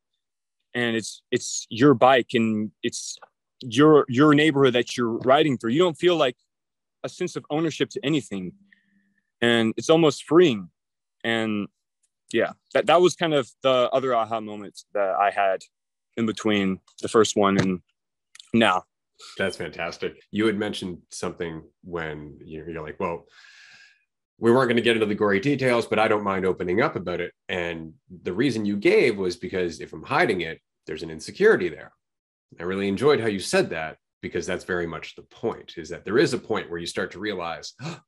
and 0.73 0.95
it's 0.95 1.21
it's 1.31 1.67
your 1.69 1.93
bike, 1.93 2.29
and 2.33 2.71
it's 2.81 3.17
your 3.61 4.05
your 4.07 4.33
neighborhood 4.33 4.73
that 4.73 4.97
you're 4.97 5.17
riding 5.19 5.57
through. 5.57 5.71
You 5.71 5.79
don't 5.79 5.97
feel 5.97 6.15
like 6.15 6.37
a 7.03 7.09
sense 7.09 7.35
of 7.35 7.45
ownership 7.49 7.89
to 7.91 7.99
anything. 8.03 8.53
And 9.41 9.73
it's 9.77 9.89
almost 9.89 10.23
freeing. 10.23 10.69
And 11.23 11.67
yeah 12.31 12.51
that, 12.73 12.85
that 12.85 13.01
was 13.01 13.15
kind 13.15 13.33
of 13.33 13.49
the 13.63 13.89
other 13.91 14.15
aha 14.15 14.39
moments 14.39 14.85
that 14.93 15.15
i 15.15 15.31
had 15.31 15.61
in 16.17 16.25
between 16.25 16.79
the 17.01 17.07
first 17.07 17.35
one 17.35 17.57
and 17.59 17.81
now. 18.53 18.83
That's 19.37 19.57
fantastic. 19.57 20.21
You 20.31 20.47
had 20.47 20.57
mentioned 20.57 20.99
something 21.11 21.61
when 21.83 22.39
you're 22.43 22.81
like 22.81 22.99
well 22.99 23.25
we 24.39 24.51
weren't 24.51 24.67
going 24.67 24.75
to 24.75 24.81
get 24.81 24.95
into 24.95 25.05
the 25.05 25.15
gory 25.15 25.39
details 25.39 25.85
but 25.85 25.99
i 25.99 26.07
don't 26.07 26.23
mind 26.23 26.45
opening 26.45 26.81
up 26.81 26.95
about 26.95 27.21
it 27.21 27.33
and 27.47 27.93
the 28.23 28.33
reason 28.33 28.65
you 28.65 28.77
gave 28.77 29.17
was 29.17 29.35
because 29.35 29.79
if 29.79 29.93
i'm 29.93 30.03
hiding 30.03 30.41
it 30.41 30.59
there's 30.85 31.03
an 31.03 31.09
insecurity 31.09 31.69
there 31.69 31.91
i 32.59 32.63
really 32.63 32.87
enjoyed 32.87 33.19
how 33.19 33.27
you 33.27 33.39
said 33.39 33.69
that 33.69 33.97
because 34.21 34.45
that's 34.45 34.65
very 34.65 34.87
much 34.87 35.15
the 35.15 35.21
point 35.21 35.73
is 35.77 35.89
that 35.89 36.03
there 36.03 36.17
is 36.17 36.33
a 36.33 36.37
point 36.37 36.69
where 36.69 36.79
you 36.79 36.87
start 36.87 37.11
to 37.11 37.19
realize 37.19 37.73
oh, 37.83 37.99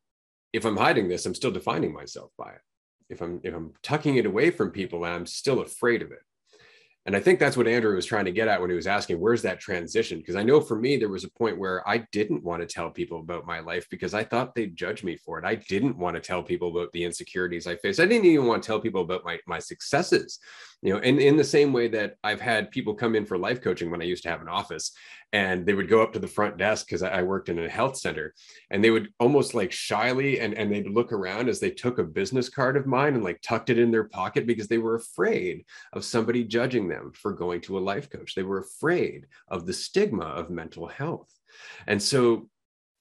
if 0.53 0.65
I'm 0.65 0.77
hiding 0.77 1.07
this, 1.07 1.25
I'm 1.25 1.35
still 1.35 1.51
defining 1.51 1.93
myself 1.93 2.31
by 2.37 2.51
it. 2.51 2.61
If 3.09 3.21
I'm 3.21 3.41
if 3.43 3.53
I'm 3.53 3.73
tucking 3.83 4.15
it 4.17 4.25
away 4.25 4.51
from 4.51 4.71
people, 4.71 5.03
I'm 5.03 5.25
still 5.25 5.61
afraid 5.61 6.01
of 6.01 6.11
it. 6.11 6.19
And 7.07 7.15
I 7.15 7.19
think 7.19 7.39
that's 7.39 7.57
what 7.57 7.67
Andrew 7.67 7.95
was 7.95 8.05
trying 8.05 8.25
to 8.25 8.31
get 8.31 8.47
at 8.47 8.61
when 8.61 8.69
he 8.69 8.75
was 8.75 8.85
asking, 8.85 9.19
where's 9.19 9.41
that 9.41 9.59
transition? 9.59 10.19
Because 10.19 10.35
I 10.35 10.43
know 10.43 10.61
for 10.61 10.77
me, 10.77 10.97
there 10.97 11.09
was 11.09 11.23
a 11.23 11.31
point 11.31 11.57
where 11.57 11.87
I 11.89 12.05
didn't 12.11 12.43
want 12.43 12.61
to 12.61 12.67
tell 12.67 12.91
people 12.91 13.19
about 13.19 13.47
my 13.47 13.59
life 13.59 13.87
because 13.89 14.13
I 14.13 14.23
thought 14.23 14.53
they'd 14.53 14.75
judge 14.75 15.03
me 15.03 15.17
for 15.17 15.39
it. 15.39 15.45
I 15.45 15.55
didn't 15.55 15.97
want 15.97 16.15
to 16.15 16.21
tell 16.21 16.43
people 16.43 16.69
about 16.69 16.91
the 16.91 17.03
insecurities 17.03 17.65
I 17.65 17.75
faced. 17.77 17.99
I 17.99 18.05
didn't 18.05 18.25
even 18.25 18.45
want 18.45 18.61
to 18.61 18.67
tell 18.67 18.79
people 18.79 19.01
about 19.01 19.25
my, 19.25 19.39
my 19.47 19.57
successes, 19.57 20.39
you 20.81 20.93
know, 20.93 20.99
and 20.99 21.19
in 21.19 21.37
the 21.37 21.43
same 21.43 21.73
way 21.73 21.87
that 21.89 22.15
I've 22.23 22.41
had 22.41 22.71
people 22.71 22.95
come 22.95 23.15
in 23.15 23.25
for 23.25 23.37
life 23.37 23.61
coaching 23.61 23.91
when 23.91 24.01
I 24.01 24.05
used 24.05 24.23
to 24.23 24.29
have 24.29 24.41
an 24.41 24.49
office 24.49 24.93
and 25.31 25.65
they 25.65 25.73
would 25.73 25.87
go 25.87 26.01
up 26.01 26.11
to 26.13 26.19
the 26.19 26.27
front 26.27 26.57
desk 26.57 26.87
because 26.87 27.03
I 27.03 27.21
worked 27.21 27.49
in 27.49 27.59
a 27.59 27.69
health 27.69 27.97
center 27.97 28.33
and 28.71 28.83
they 28.83 28.89
would 28.89 29.09
almost 29.19 29.53
like 29.53 29.71
shyly 29.71 30.39
and, 30.39 30.55
and 30.55 30.71
they'd 30.71 30.89
look 30.89 31.13
around 31.13 31.49
as 31.49 31.59
they 31.59 31.69
took 31.69 31.99
a 31.99 32.03
business 32.03 32.49
card 32.49 32.77
of 32.77 32.87
mine 32.87 33.13
and 33.13 33.23
like 33.23 33.41
tucked 33.41 33.69
it 33.69 33.77
in 33.77 33.91
their 33.91 34.05
pocket 34.05 34.47
because 34.47 34.67
they 34.67 34.79
were 34.79 34.95
afraid 34.95 35.65
of 35.93 36.03
somebody 36.03 36.43
judging 36.43 36.87
them 36.87 37.11
for 37.13 37.31
going 37.31 37.61
to 37.61 37.77
a 37.77 37.79
life 37.79 38.09
coach. 38.09 38.33
They 38.33 38.43
were 38.43 38.59
afraid 38.59 39.27
of 39.47 39.67
the 39.67 39.73
stigma 39.73 40.25
of 40.25 40.49
mental 40.49 40.87
health. 40.87 41.31
And 41.85 42.01
so 42.01 42.49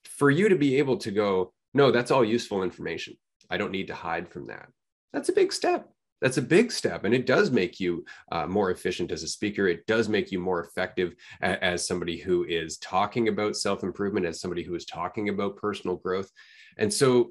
for 0.05 0.31
you 0.31 0.51
to 0.51 0.57
be 0.57 0.77
able 0.77 0.99
to 0.99 1.11
go, 1.11 1.55
no, 1.73 1.91
that's 1.91 2.11
all 2.11 2.25
useful 2.25 2.63
information. 2.63 3.15
I 3.49 3.57
don't 3.57 3.73
need 3.73 3.87
to 3.87 3.95
hide 3.95 4.29
from 4.29 4.49
that. 4.49 4.69
That's 5.13 5.31
a 5.31 5.33
big 5.35 5.53
step 5.53 5.89
that's 6.21 6.37
a 6.37 6.43
big 6.43 6.71
step 6.71 7.05
and 7.05 7.15
it 7.15 7.27
does 7.27 7.51
make 7.51 7.81
you 7.81 8.05
uh, 8.33 8.47
more 8.47 8.71
efficient 8.71 9.11
as 9.11 9.23
a 9.23 9.29
speaker. 9.29 9.69
It 9.69 9.87
does 9.87 10.09
make 10.09 10.31
you 10.31 10.39
more 10.39 10.63
effective 10.63 11.15
a- 11.43 11.63
as 11.65 11.87
somebody 11.87 12.19
who 12.19 12.45
is 12.45 12.79
talking 12.79 13.29
about 13.29 13.57
self-improvement 13.57 14.27
as 14.27 14.41
somebody 14.41 14.63
who 14.63 14.75
is 14.75 14.85
talking 14.85 15.29
about 15.29 15.57
personal 15.57 15.97
growth. 15.97 16.31
And 16.79 16.93
so 16.93 17.31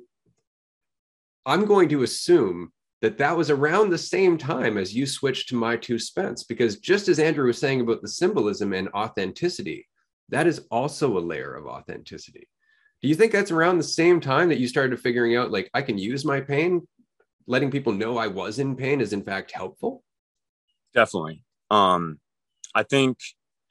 i'm 1.46 1.66
going 1.66 1.90
to 1.90 2.04
assume 2.04 2.72
that 3.02 3.18
that 3.18 3.36
was 3.36 3.50
around 3.50 3.90
the 3.90 3.98
same 3.98 4.38
time 4.38 4.78
as 4.78 4.94
you 4.94 5.06
switched 5.06 5.50
to 5.50 5.56
my 5.56 5.76
two 5.76 5.98
spence 5.98 6.44
because 6.44 6.80
just 6.80 7.08
as 7.08 7.20
andrew 7.20 7.48
was 7.48 7.58
saying 7.58 7.82
about 7.82 8.02
the 8.02 8.08
symbolism 8.08 8.74
and 8.74 8.90
authenticity 8.90 9.88
that 10.30 10.48
is 10.48 10.62
also 10.70 11.18
a 11.18 11.20
layer 11.20 11.56
of 11.56 11.66
authenticity. 11.66 12.48
Do 13.02 13.08
you 13.08 13.16
think 13.16 13.32
that's 13.32 13.50
around 13.50 13.78
the 13.78 13.84
same 13.84 14.22
time 14.22 14.50
that 14.50 14.60
you 14.60 14.68
started 14.68 15.00
figuring 15.00 15.36
out 15.36 15.52
like 15.52 15.70
i 15.74 15.82
can 15.82 15.98
use 15.98 16.26
my 16.26 16.40
pain 16.42 16.88
letting 17.48 17.72
people 17.72 17.94
know 17.94 18.18
I 18.18 18.28
was 18.28 18.60
in 18.60 18.76
pain 18.76 19.02
is 19.02 19.14
in 19.14 19.24
fact 19.24 19.52
helpful? 19.52 20.04
Definitely. 20.94 21.44
Um, 21.72 22.20
I 22.76 22.84
think 22.84 23.18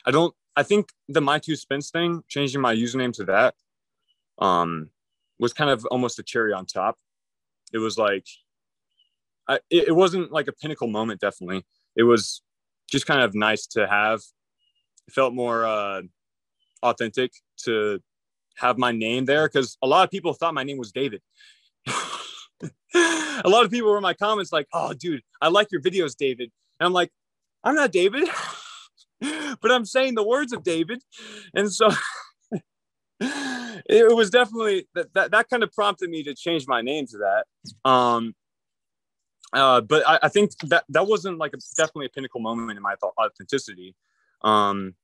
I 0.07 0.11
don't. 0.11 0.35
I 0.57 0.63
think 0.63 0.91
the 1.09 1.21
my 1.21 1.39
two 1.39 1.57
spence 1.57 1.91
thing, 1.91 2.23
changing 2.29 2.61
my 2.61 2.75
username 2.75 3.13
to 3.15 3.25
that, 3.27 3.55
um, 4.39 4.91
was 5.39 5.53
kind 5.53 5.71
of 5.71 5.85
almost 5.87 6.19
a 6.19 6.23
cherry 6.23 6.53
on 6.53 6.67
top. 6.67 6.97
It 7.73 7.79
was 7.79 7.97
like, 7.99 8.27
I, 9.47 9.61
it, 9.71 9.95
wasn't 9.95 10.33
like 10.33 10.49
a 10.49 10.53
pinnacle 10.53 10.89
moment. 10.89 11.21
Definitely, 11.21 11.65
it 11.97 12.03
was 12.03 12.43
just 12.91 13.07
kind 13.07 13.23
of 13.23 13.35
nice 13.35 13.67
to 13.69 13.87
have. 13.87 14.21
It 15.07 15.15
felt 15.15 15.35
more 15.35 15.65
uh, 15.65 16.03
authentic 16.83 17.33
to 17.65 18.01
have 18.57 18.79
my 18.79 18.93
name 18.93 19.25
there 19.25 19.47
because 19.49 19.77
a 19.83 19.87
lot 19.87 20.05
of 20.05 20.11
people 20.11 20.33
thought 20.33 20.55
my 20.55 20.65
name 20.65 20.79
was 20.79 20.93
David. 20.93 21.23
a 22.95 23.43
lot 23.49 23.65
of 23.65 23.71
people 23.71 23.91
were 23.91 23.97
in 23.97 24.03
my 24.03 24.15
comments 24.15 24.53
like, 24.53 24.67
"Oh, 24.73 24.93
dude, 24.93 25.23
I 25.41 25.49
like 25.49 25.71
your 25.71 25.81
videos, 25.81 26.17
David," 26.17 26.51
and 26.81 26.87
I'm 26.87 26.93
like, 26.93 27.11
"I'm 27.65 27.75
not 27.75 27.93
David, 27.93 28.29
but 29.21 29.71
I'm 29.71 29.85
saying 29.85 30.15
the 30.15 30.27
words 30.27 30.53
of 30.53 30.63
David," 30.63 31.03
and 31.55 31.73
so 31.73 31.91
it 33.21 34.15
was 34.15 34.31
definitely 34.31 34.89
that, 34.95 35.13
that 35.15 35.31
that 35.33 35.49
kind 35.49 35.63
of 35.63 35.73
prompted 35.73 36.11
me 36.11 36.23
to 36.25 36.35
change 36.35 36.67
my 36.67 36.83
name 36.83 37.07
to 37.09 37.19
that. 37.19 37.89
Um, 37.89 38.35
uh, 39.53 39.81
but 39.81 40.07
I, 40.07 40.19
I, 40.25 40.29
think 40.29 40.51
that 40.65 40.85
that 40.91 41.07
wasn't 41.07 41.39
like 41.39 41.55
a, 41.55 41.59
definitely 41.75 42.07
a 42.07 42.11
pinnacle 42.11 42.41
moment 42.41 42.77
in 42.77 42.83
my 42.83 42.97
authenticity. 43.19 43.95
Um, 44.43 44.95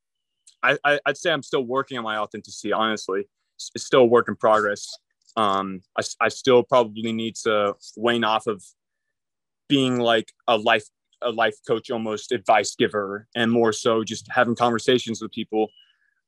I, 0.62 0.76
I, 0.84 1.00
would 1.06 1.16
say 1.16 1.32
I'm 1.32 1.42
still 1.42 1.62
working 1.62 1.96
on 1.96 2.04
my 2.04 2.18
authenticity. 2.18 2.72
Honestly, 2.72 3.26
it's 3.74 3.84
still 3.84 4.00
a 4.00 4.06
work 4.06 4.28
in 4.28 4.36
progress 4.36 4.98
um, 5.36 5.82
I, 5.98 6.02
I 6.20 6.28
still 6.28 6.62
probably 6.62 7.12
need 7.12 7.36
to 7.44 7.74
wane 7.96 8.24
off 8.24 8.46
of 8.46 8.62
being 9.68 9.98
like 9.98 10.32
a 10.46 10.56
life 10.56 10.84
a 11.22 11.30
life 11.30 11.56
coach 11.66 11.90
almost 11.90 12.32
advice 12.32 12.74
giver 12.76 13.26
and 13.34 13.50
more 13.50 13.72
so 13.72 14.04
just 14.04 14.28
having 14.30 14.54
conversations 14.54 15.22
with 15.22 15.32
people 15.32 15.68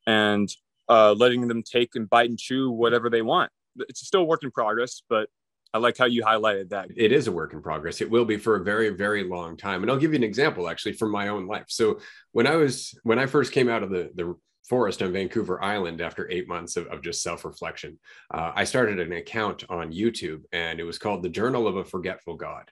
and 0.07 0.48
uh, 0.88 1.12
letting 1.12 1.46
them 1.48 1.62
take 1.62 1.94
and 1.94 2.09
bite 2.09 2.30
and 2.30 2.38
chew 2.38 2.70
whatever 2.70 3.11
they 3.11 3.22
want. 3.22 3.50
It's 3.88 4.07
still 4.07 4.22
a 4.22 4.24
work 4.24 4.42
in 4.42 4.50
progress, 4.50 5.02
but 5.09 5.28
I 5.74 5.78
like 5.78 5.98
how 5.98 6.07
you 6.07 6.22
highlighted 6.22 6.70
that. 6.70 6.88
It 6.96 7.12
is 7.12 7.26
a 7.26 7.32
work 7.32 7.52
in 7.52 7.61
progress. 7.61 8.00
It 8.00 8.11
will 8.11 8.24
be 8.24 8.38
for 8.38 8.57
a 8.57 8.64
very, 8.64 8.88
very 8.90 9.24
long 9.24 9.57
time. 9.57 9.82
And 9.82 9.90
I'll 9.90 9.98
give 9.98 10.12
you 10.12 10.16
an 10.16 10.24
example 10.24 10.68
actually 10.68 10.94
from 10.94 11.11
my 11.11 11.28
own 11.28 11.46
life. 11.46 11.66
So 11.68 12.00
when 12.32 12.46
I 12.46 12.57
was 12.57 12.98
when 13.02 13.18
I 13.18 13.26
first 13.26 13.52
came 13.52 13.68
out 13.68 13.82
of 13.82 13.90
the 13.90 14.11
the 14.14 14.34
forest 14.69 15.03
on 15.03 15.12
Vancouver 15.12 15.62
Island 15.62 16.01
after 16.01 16.31
eight 16.31 16.49
months 16.49 16.77
of, 16.77 16.87
of 16.89 17.03
just 17.03 17.23
self 17.23 17.45
reflection, 17.45 17.99
uh, 18.33 18.53
I 18.55 18.64
started 18.64 19.01
an 19.01 19.12
account 19.12 19.64
on 19.69 19.93
YouTube 19.93 20.43
and 20.53 20.81
it 20.81 20.85
was 20.85 20.99
called 20.99 21.23
the 21.23 21.29
Journal 21.29 21.67
of 21.67 21.77
a 21.77 21.85
Forgetful 21.85 22.37
God. 22.37 22.71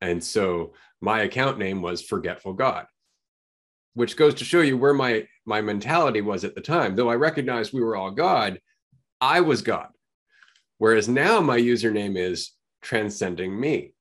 And 0.00 0.22
so 0.22 0.74
my 1.00 1.22
account 1.22 1.58
name 1.58 1.82
was 1.82 2.02
Forgetful 2.02 2.54
God, 2.54 2.86
which 3.94 4.16
goes 4.16 4.34
to 4.34 4.44
show 4.44 4.60
you 4.60 4.76
where 4.76 4.94
my 4.94 5.26
my 5.44 5.60
mentality 5.60 6.20
was 6.20 6.44
at 6.44 6.54
the 6.54 6.60
time. 6.60 6.94
Though 6.94 7.10
I 7.10 7.14
recognized 7.14 7.72
we 7.72 7.82
were 7.82 7.96
all 7.96 8.10
God, 8.10 8.60
I 9.20 9.40
was 9.40 9.62
God. 9.62 9.88
Whereas 10.78 11.08
now 11.08 11.40
my 11.40 11.58
username 11.58 12.16
is 12.16 12.52
transcending 12.82 13.58
me. 13.58 13.94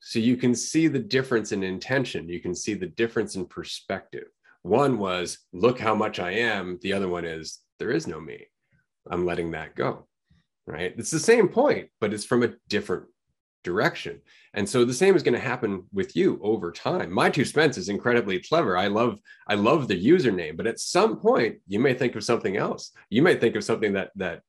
So 0.00 0.18
you 0.18 0.36
can 0.36 0.54
see 0.54 0.86
the 0.86 0.98
difference 0.98 1.50
in 1.52 1.62
intention. 1.62 2.28
You 2.28 2.40
can 2.40 2.54
see 2.54 2.74
the 2.74 2.86
difference 2.86 3.36
in 3.36 3.46
perspective. 3.46 4.28
One 4.64 4.98
was, 4.98 5.38
look 5.52 5.78
how 5.78 5.94
much 5.94 6.18
I 6.18 6.32
am. 6.32 6.78
The 6.82 6.94
other 6.94 7.08
one 7.08 7.24
is, 7.24 7.60
there 7.78 7.90
is 7.90 8.06
no 8.06 8.20
me. 8.20 8.46
I'm 9.08 9.24
letting 9.24 9.52
that 9.52 9.76
go. 9.76 10.08
Right. 10.66 10.94
It's 10.96 11.10
the 11.10 11.20
same 11.20 11.48
point, 11.48 11.90
but 12.00 12.12
it's 12.12 12.24
from 12.24 12.42
a 12.42 12.54
different 12.68 13.04
direction. 13.62 14.22
And 14.54 14.66
so 14.66 14.84
the 14.84 14.94
same 14.94 15.14
is 15.14 15.22
going 15.22 15.34
to 15.34 15.40
happen 15.40 15.84
with 15.92 16.16
you 16.16 16.40
over 16.42 16.72
time. 16.72 17.12
My 17.12 17.28
two 17.28 17.44
Spence 17.44 17.76
is 17.76 17.90
incredibly 17.90 18.40
clever. 18.40 18.76
I 18.76 18.86
love, 18.86 19.18
I 19.46 19.54
love 19.54 19.86
the 19.86 20.02
username, 20.02 20.56
but 20.56 20.66
at 20.66 20.80
some 20.80 21.20
point 21.20 21.58
you 21.66 21.78
may 21.78 21.92
think 21.92 22.16
of 22.16 22.24
something 22.24 22.56
else. 22.56 22.92
You 23.10 23.22
may 23.22 23.34
think 23.36 23.56
of 23.56 23.64
something 23.64 23.92
that 23.92 24.10
that 24.16 24.40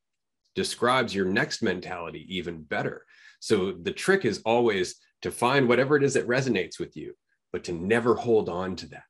describes 0.55 1.13
your 1.13 1.25
next 1.25 1.61
mentality 1.61 2.25
even 2.29 2.63
better. 2.63 3.05
So 3.41 3.73
the 3.73 3.91
trick 3.91 4.23
is 4.23 4.41
always 4.45 4.95
to 5.23 5.31
find 5.31 5.67
whatever 5.67 5.97
it 5.97 6.03
is 6.03 6.13
that 6.13 6.27
resonates 6.27 6.79
with 6.79 6.95
you, 6.95 7.13
but 7.51 7.65
to 7.65 7.73
never 7.73 8.15
hold 8.15 8.47
on 8.47 8.77
to 8.77 8.87
that, 8.89 9.03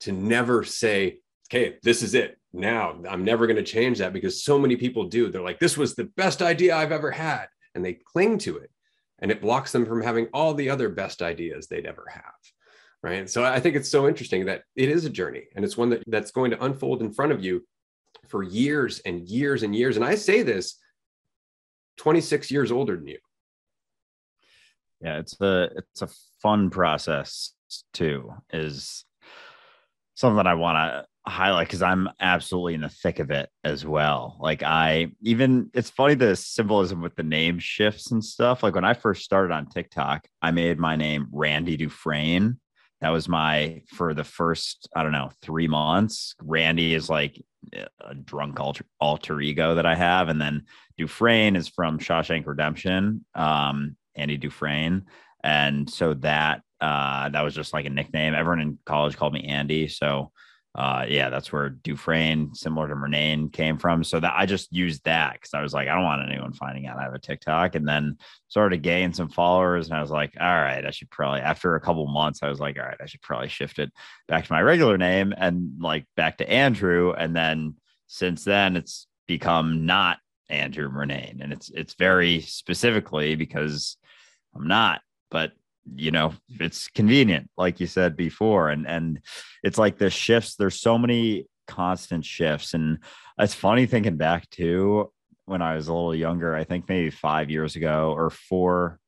to 0.00 0.12
never 0.12 0.64
say, 0.64 1.18
okay, 1.48 1.76
this 1.82 2.02
is 2.02 2.14
it. 2.14 2.38
Now 2.52 2.98
I'm 3.08 3.24
never 3.24 3.46
going 3.46 3.56
to 3.56 3.62
change 3.62 3.98
that 3.98 4.12
because 4.12 4.44
so 4.44 4.58
many 4.58 4.76
people 4.76 5.04
do. 5.04 5.30
They're 5.30 5.42
like, 5.42 5.60
this 5.60 5.76
was 5.76 5.94
the 5.94 6.04
best 6.16 6.42
idea 6.42 6.76
I've 6.76 6.92
ever 6.92 7.10
had. 7.10 7.46
And 7.74 7.84
they 7.84 7.94
cling 7.94 8.38
to 8.38 8.58
it 8.58 8.70
and 9.20 9.30
it 9.30 9.40
blocks 9.40 9.72
them 9.72 9.86
from 9.86 10.02
having 10.02 10.26
all 10.32 10.54
the 10.54 10.70
other 10.70 10.88
best 10.88 11.22
ideas 11.22 11.66
they'd 11.66 11.86
ever 11.86 12.06
have. 12.10 12.22
Right. 13.02 13.30
So 13.30 13.44
I 13.44 13.60
think 13.60 13.76
it's 13.76 13.88
so 13.88 14.08
interesting 14.08 14.46
that 14.46 14.64
it 14.76 14.90
is 14.90 15.04
a 15.06 15.10
journey 15.10 15.44
and 15.54 15.64
it's 15.64 15.76
one 15.76 15.90
that, 15.90 16.02
that's 16.06 16.32
going 16.32 16.50
to 16.50 16.62
unfold 16.62 17.00
in 17.00 17.12
front 17.12 17.32
of 17.32 17.42
you 17.42 17.64
for 18.28 18.42
years 18.42 19.00
and 19.00 19.26
years 19.26 19.62
and 19.62 19.74
years. 19.74 19.96
And 19.96 20.04
I 20.04 20.16
say 20.16 20.42
this 20.42 20.76
26 21.98 22.50
years 22.50 22.72
older 22.72 22.96
than 22.96 23.06
you. 23.06 23.18
Yeah, 25.00 25.18
it's 25.18 25.40
a 25.40 25.70
it's 25.76 26.02
a 26.02 26.08
fun 26.42 26.68
process 26.68 27.52
too. 27.94 28.34
Is 28.52 29.04
something 30.20 30.36
that 30.36 30.46
I 30.46 30.54
want 30.54 30.76
to 30.76 31.06
highlight 31.30 31.68
because 31.68 31.82
I'm 31.82 32.08
absolutely 32.20 32.74
in 32.74 32.80
the 32.80 32.88
thick 32.88 33.18
of 33.18 33.30
it 33.30 33.48
as 33.64 33.84
well. 33.84 34.36
Like 34.40 34.62
I 34.62 35.12
even 35.22 35.70
it's 35.74 35.90
funny 35.90 36.14
the 36.14 36.36
symbolism 36.36 37.02
with 37.02 37.16
the 37.16 37.22
name 37.22 37.58
shifts 37.58 38.10
and 38.10 38.24
stuff. 38.24 38.62
Like 38.62 38.74
when 38.74 38.84
I 38.84 38.94
first 38.94 39.22
started 39.22 39.52
on 39.52 39.66
TikTok, 39.66 40.26
I 40.42 40.50
made 40.50 40.78
my 40.78 40.96
name 40.96 41.28
Randy 41.32 41.76
Dufresne. 41.76 42.58
That 43.00 43.10
was 43.10 43.28
my 43.28 43.82
for 43.88 44.12
the 44.12 44.24
first, 44.24 44.88
I 44.94 45.02
don't 45.02 45.12
know, 45.12 45.30
three 45.42 45.68
months. 45.68 46.34
Randy 46.42 46.94
is 46.94 47.08
like 47.08 47.42
a 47.72 48.14
drunk 48.14 48.60
alter, 48.60 48.84
alter 49.00 49.40
ego 49.40 49.74
that 49.74 49.86
I 49.86 49.94
have. 49.94 50.28
And 50.28 50.40
then 50.40 50.64
Dufresne 50.98 51.56
is 51.56 51.68
from 51.68 51.98
Shawshank 51.98 52.46
Redemption, 52.46 53.24
um, 53.34 53.96
Andy 54.14 54.36
Dufresne. 54.36 55.06
And 55.42 55.88
so 55.88 56.14
that 56.14 56.62
uh, 56.80 57.28
that 57.28 57.42
was 57.42 57.54
just 57.54 57.72
like 57.72 57.86
a 57.86 57.90
nickname. 57.90 58.34
Everyone 58.34 58.60
in 58.60 58.78
college 58.86 59.16
called 59.16 59.34
me 59.34 59.44
Andy. 59.44 59.88
So 59.88 60.32
uh, 60.76 61.04
yeah, 61.08 61.30
that's 61.30 61.52
where 61.52 61.70
Dufresne, 61.70 62.54
similar 62.54 62.86
to 62.86 62.94
Murnane, 62.94 63.52
came 63.52 63.76
from. 63.76 64.04
So 64.04 64.20
that 64.20 64.34
I 64.36 64.46
just 64.46 64.72
used 64.72 65.04
that 65.04 65.32
because 65.32 65.52
I 65.52 65.62
was 65.62 65.74
like, 65.74 65.88
I 65.88 65.94
don't 65.94 66.04
want 66.04 66.30
anyone 66.30 66.52
finding 66.52 66.86
out 66.86 66.98
I 66.98 67.02
have 67.02 67.14
a 67.14 67.18
TikTok. 67.18 67.74
And 67.74 67.88
then 67.88 68.18
started 68.46 68.76
to 68.76 68.80
gain 68.80 69.12
some 69.12 69.28
followers, 69.28 69.88
and 69.88 69.96
I 69.96 70.00
was 70.00 70.12
like, 70.12 70.34
all 70.40 70.46
right, 70.46 70.86
I 70.86 70.90
should 70.90 71.10
probably. 71.10 71.40
After 71.40 71.74
a 71.74 71.80
couple 71.80 72.06
months, 72.06 72.40
I 72.42 72.48
was 72.48 72.60
like, 72.60 72.78
all 72.78 72.84
right, 72.84 73.00
I 73.00 73.06
should 73.06 73.22
probably 73.22 73.48
shift 73.48 73.80
it 73.80 73.90
back 74.28 74.46
to 74.46 74.52
my 74.52 74.62
regular 74.62 74.96
name 74.96 75.34
and 75.36 75.72
like 75.80 76.06
back 76.16 76.38
to 76.38 76.48
Andrew. 76.48 77.14
And 77.18 77.34
then 77.34 77.74
since 78.06 78.44
then, 78.44 78.76
it's 78.76 79.08
become 79.26 79.86
not 79.86 80.18
Andrew 80.48 80.88
Murnane, 80.88 81.42
and 81.42 81.52
it's 81.52 81.68
it's 81.70 81.94
very 81.94 82.42
specifically 82.42 83.34
because 83.34 83.96
I'm 84.54 84.68
not, 84.68 85.00
but 85.32 85.52
you 85.94 86.10
know 86.10 86.32
it's 86.58 86.88
convenient 86.88 87.50
like 87.56 87.80
you 87.80 87.86
said 87.86 88.16
before. 88.16 88.68
And 88.68 88.86
and 88.86 89.20
it's 89.62 89.78
like 89.78 89.98
the 89.98 90.10
shifts 90.10 90.56
there's 90.56 90.80
so 90.80 90.98
many 90.98 91.46
constant 91.66 92.24
shifts. 92.24 92.74
And 92.74 92.98
it's 93.38 93.54
funny 93.54 93.86
thinking 93.86 94.16
back 94.16 94.48
to 94.50 95.12
when 95.46 95.62
i 95.62 95.74
was 95.74 95.88
a 95.88 95.92
little 95.92 96.14
younger 96.14 96.54
i 96.54 96.62
think 96.62 96.88
maybe 96.88 97.10
five 97.10 97.50
years 97.50 97.74
ago 97.74 98.14
or 98.16 98.30
four 98.30 99.00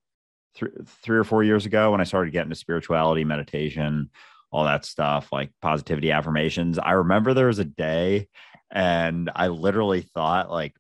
three, 0.57 0.71
three 1.05 1.17
or 1.17 1.23
four 1.23 1.45
years 1.45 1.67
ago 1.67 1.93
when 1.93 2.01
i 2.01 2.05
started 2.05 2.33
getting 2.33 2.51
to 2.51 2.57
spirituality 2.57 3.23
meditation 3.23 4.11
all 4.51 4.65
that 4.65 4.85
stuff 4.85 5.33
like 5.33 5.51
positivity 5.63 6.11
affirmations. 6.11 6.79
I 6.79 6.93
remember 6.93 7.33
there 7.33 7.47
was 7.47 7.59
a 7.59 7.65
day 7.65 8.29
and 8.71 9.31
i 9.35 9.49
literally 9.49 10.01
thought 10.01 10.51
like 10.51 10.75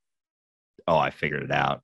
oh 0.88 0.96
i 0.96 1.11
figured 1.11 1.42
it 1.42 1.50
out 1.50 1.82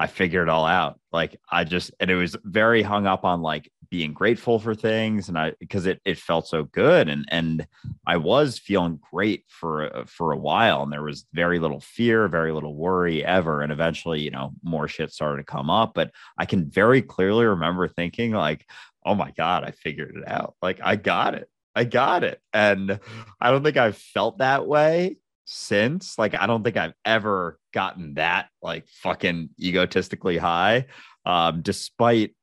I 0.00 0.06
figured 0.06 0.48
it 0.48 0.50
all 0.50 0.64
out. 0.64 0.98
Like 1.12 1.38
I 1.50 1.64
just 1.64 1.92
and 2.00 2.10
it 2.10 2.14
was 2.14 2.34
very 2.42 2.80
hung 2.80 3.06
up 3.06 3.22
on 3.22 3.42
like 3.42 3.70
being 3.90 4.14
grateful 4.14 4.58
for 4.58 4.74
things 4.74 5.28
and 5.28 5.38
I 5.38 5.52
because 5.60 5.84
it 5.84 6.00
it 6.06 6.16
felt 6.16 6.48
so 6.48 6.64
good 6.64 7.10
and 7.10 7.26
and 7.28 7.66
I 8.06 8.16
was 8.16 8.58
feeling 8.58 8.98
great 9.12 9.44
for 9.48 10.04
for 10.06 10.32
a 10.32 10.38
while 10.38 10.82
and 10.82 10.90
there 10.90 11.02
was 11.02 11.26
very 11.34 11.58
little 11.58 11.80
fear, 11.80 12.28
very 12.28 12.50
little 12.50 12.74
worry 12.74 13.22
ever 13.22 13.60
and 13.60 13.70
eventually, 13.70 14.20
you 14.20 14.30
know, 14.30 14.52
more 14.62 14.88
shit 14.88 15.12
started 15.12 15.46
to 15.46 15.52
come 15.52 15.68
up, 15.68 15.92
but 15.92 16.12
I 16.38 16.46
can 16.46 16.70
very 16.70 17.02
clearly 17.02 17.44
remember 17.44 17.86
thinking 17.86 18.32
like, 18.32 18.66
"Oh 19.04 19.14
my 19.14 19.32
god, 19.32 19.64
I 19.64 19.72
figured 19.72 20.16
it 20.16 20.26
out. 20.26 20.54
Like 20.62 20.80
I 20.82 20.96
got 20.96 21.34
it. 21.34 21.50
I 21.74 21.84
got 21.84 22.24
it." 22.24 22.40
And 22.54 23.00
I 23.38 23.50
don't 23.50 23.62
think 23.62 23.76
I've 23.76 23.98
felt 23.98 24.38
that 24.38 24.66
way 24.66 25.18
since. 25.50 26.16
Like, 26.18 26.34
I 26.34 26.46
don't 26.46 26.62
think 26.62 26.76
I've 26.76 26.94
ever 27.04 27.58
gotten 27.74 28.14
that 28.14 28.48
like 28.62 28.86
fucking 29.02 29.50
egotistically 29.60 30.38
high, 30.38 30.86
um, 31.26 31.62
despite 31.62 32.34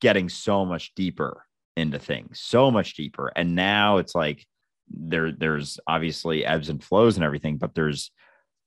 getting 0.00 0.28
so 0.28 0.64
much 0.64 0.94
deeper 0.94 1.44
into 1.76 1.98
things, 1.98 2.40
so 2.40 2.70
much 2.70 2.94
deeper. 2.94 3.30
And 3.36 3.54
now 3.54 3.98
it's 3.98 4.14
like 4.14 4.46
there, 4.88 5.30
there's 5.30 5.78
obviously 5.86 6.44
ebbs 6.44 6.70
and 6.70 6.82
flows 6.82 7.16
and 7.16 7.24
everything, 7.24 7.58
but 7.58 7.74
there's, 7.74 8.10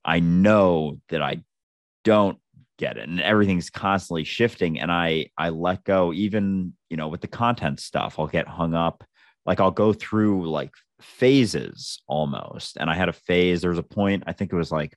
I 0.06 0.20
know 0.20 1.00
that 1.10 1.22
I 1.22 1.44
don't 2.04 2.38
get 2.78 2.98
it 2.98 3.08
and 3.08 3.22
everything's 3.22 3.70
constantly 3.70 4.24
shifting 4.24 4.80
and 4.80 4.92
i 4.92 5.24
i 5.38 5.50
let 5.50 5.84
go 5.84 6.12
even 6.14 6.74
you 6.90 6.98
know 6.98 7.10
with 7.10 7.22
the 7.22 7.28
content 7.28 7.80
stuff 7.80 8.18
i'll 8.18 8.26
get 8.26 8.48
hung 8.48 8.74
up 8.74 9.04
like 9.46 9.60
i'll 9.60 9.72
go 9.72 9.94
through 9.94 10.50
like 10.50 10.72
phases 11.02 12.02
almost. 12.08 12.78
And 12.78 12.90
I 12.90 12.96
had 12.96 13.10
a 13.10 13.14
phase, 13.14 13.62
there 13.62 13.70
was 13.70 13.80
a 13.80 13.84
point, 13.84 14.24
I 14.28 14.34
think 14.34 14.52
it 14.54 14.58
was 14.58 14.72
like 14.72 14.96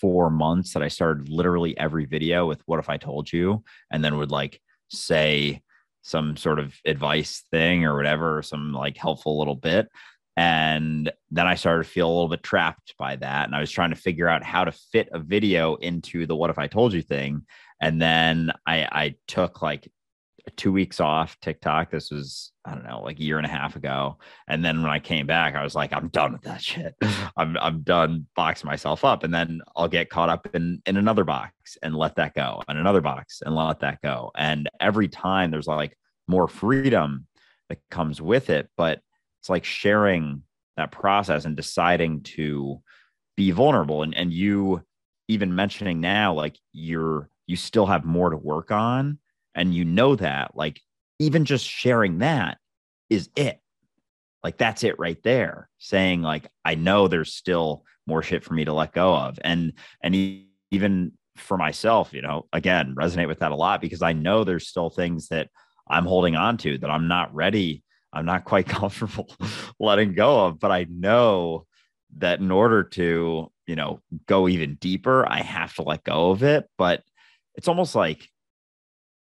four 0.00 0.30
months 0.30 0.72
that 0.74 0.82
I 0.82 0.88
started 0.88 1.28
literally 1.28 1.76
every 1.78 2.06
video 2.06 2.46
with 2.46 2.62
what 2.66 2.78
if 2.78 2.88
I 2.88 2.96
told 2.96 3.32
you, 3.32 3.62
and 3.90 4.04
then 4.04 4.16
would 4.18 4.30
like 4.30 4.60
say 4.88 5.62
some 6.02 6.36
sort 6.36 6.58
of 6.58 6.74
advice 6.84 7.44
thing 7.50 7.84
or 7.84 7.96
whatever, 7.96 8.42
some 8.42 8.72
like 8.72 8.96
helpful 8.96 9.38
little 9.38 9.54
bit. 9.54 9.88
And 10.36 11.12
then 11.30 11.46
I 11.46 11.56
started 11.56 11.84
to 11.84 11.90
feel 11.90 12.08
a 12.08 12.12
little 12.12 12.28
bit 12.28 12.42
trapped 12.42 12.94
by 12.98 13.16
that. 13.16 13.46
And 13.46 13.54
I 13.54 13.60
was 13.60 13.70
trying 13.70 13.90
to 13.90 13.96
figure 13.96 14.28
out 14.28 14.42
how 14.42 14.64
to 14.64 14.72
fit 14.72 15.10
a 15.12 15.18
video 15.18 15.74
into 15.76 16.26
the 16.26 16.34
what 16.34 16.50
if 16.50 16.58
I 16.58 16.68
told 16.68 16.94
you 16.94 17.02
thing. 17.02 17.42
And 17.80 18.00
then 18.00 18.50
I, 18.66 18.88
I 18.90 19.14
took 19.28 19.60
like 19.60 19.88
two 20.56 20.72
weeks 20.72 21.00
off 21.00 21.38
TikTok. 21.40 21.90
This 21.90 22.10
was, 22.10 22.52
I 22.64 22.74
don't 22.74 22.84
know, 22.84 23.00
like 23.02 23.18
a 23.18 23.22
year 23.22 23.38
and 23.38 23.46
a 23.46 23.50
half 23.50 23.76
ago. 23.76 24.18
And 24.48 24.64
then 24.64 24.82
when 24.82 24.90
I 24.90 24.98
came 24.98 25.26
back, 25.26 25.54
I 25.54 25.62
was 25.62 25.74
like, 25.74 25.92
I'm 25.92 26.08
done 26.08 26.32
with 26.32 26.42
that 26.42 26.62
shit. 26.62 26.94
I'm 27.36 27.56
I'm 27.58 27.82
done 27.82 28.26
boxing 28.34 28.68
myself 28.68 29.04
up. 29.04 29.22
And 29.22 29.32
then 29.32 29.60
I'll 29.76 29.88
get 29.88 30.10
caught 30.10 30.28
up 30.28 30.48
in 30.54 30.82
in 30.86 30.96
another 30.96 31.24
box 31.24 31.78
and 31.82 31.94
let 31.94 32.16
that 32.16 32.34
go, 32.34 32.62
and 32.68 32.78
another 32.78 33.00
box 33.00 33.42
and 33.44 33.54
let 33.54 33.80
that 33.80 34.00
go. 34.02 34.30
And 34.36 34.68
every 34.80 35.08
time 35.08 35.50
there's 35.50 35.66
like 35.66 35.96
more 36.26 36.48
freedom 36.48 37.26
that 37.68 37.78
comes 37.90 38.20
with 38.20 38.50
it. 38.50 38.68
But 38.76 39.00
it's 39.40 39.50
like 39.50 39.64
sharing 39.64 40.42
that 40.76 40.92
process 40.92 41.44
and 41.44 41.56
deciding 41.56 42.22
to 42.22 42.80
be 43.36 43.50
vulnerable. 43.52 44.02
And 44.02 44.14
and 44.14 44.32
you 44.32 44.82
even 45.28 45.54
mentioning 45.54 46.00
now, 46.00 46.34
like 46.34 46.58
you're 46.72 47.28
you 47.46 47.56
still 47.56 47.86
have 47.86 48.04
more 48.04 48.30
to 48.30 48.36
work 48.36 48.70
on 48.70 49.18
and 49.54 49.74
you 49.74 49.84
know 49.84 50.16
that, 50.16 50.52
like 50.56 50.80
even 51.18 51.44
just 51.44 51.66
sharing 51.66 52.18
that 52.18 52.58
is 53.10 53.28
it. 53.36 53.58
Like 54.42 54.58
that's 54.58 54.82
it 54.82 54.98
right 54.98 55.22
there. 55.22 55.68
Saying 55.78 56.22
like 56.22 56.48
I 56.64 56.74
know 56.74 57.08
there's 57.08 57.34
still 57.34 57.84
more 58.06 58.22
shit 58.22 58.44
for 58.44 58.54
me 58.54 58.64
to 58.64 58.72
let 58.72 58.92
go 58.92 59.14
of. 59.14 59.38
And 59.44 59.72
and 60.02 60.44
even 60.70 61.12
for 61.36 61.56
myself, 61.56 62.12
you 62.12 62.22
know, 62.22 62.46
again, 62.52 62.94
resonate 62.96 63.28
with 63.28 63.38
that 63.38 63.52
a 63.52 63.56
lot 63.56 63.80
because 63.80 64.02
I 64.02 64.12
know 64.12 64.44
there's 64.44 64.68
still 64.68 64.90
things 64.90 65.28
that 65.28 65.48
I'm 65.88 66.04
holding 66.04 66.36
on 66.36 66.56
to 66.58 66.78
that 66.78 66.90
I'm 66.90 67.08
not 67.08 67.34
ready, 67.34 67.82
I'm 68.12 68.26
not 68.26 68.44
quite 68.44 68.66
comfortable 68.68 69.34
letting 69.78 70.14
go 70.14 70.46
of, 70.46 70.58
but 70.58 70.70
I 70.70 70.86
know 70.88 71.66
that 72.18 72.40
in 72.40 72.50
order 72.50 72.82
to, 72.84 73.50
you 73.66 73.76
know, 73.76 74.00
go 74.26 74.48
even 74.48 74.74
deeper, 74.76 75.26
I 75.26 75.40
have 75.40 75.74
to 75.76 75.82
let 75.82 76.04
go 76.04 76.30
of 76.30 76.42
it, 76.42 76.68
but 76.76 77.02
it's 77.54 77.68
almost 77.68 77.94
like 77.94 78.28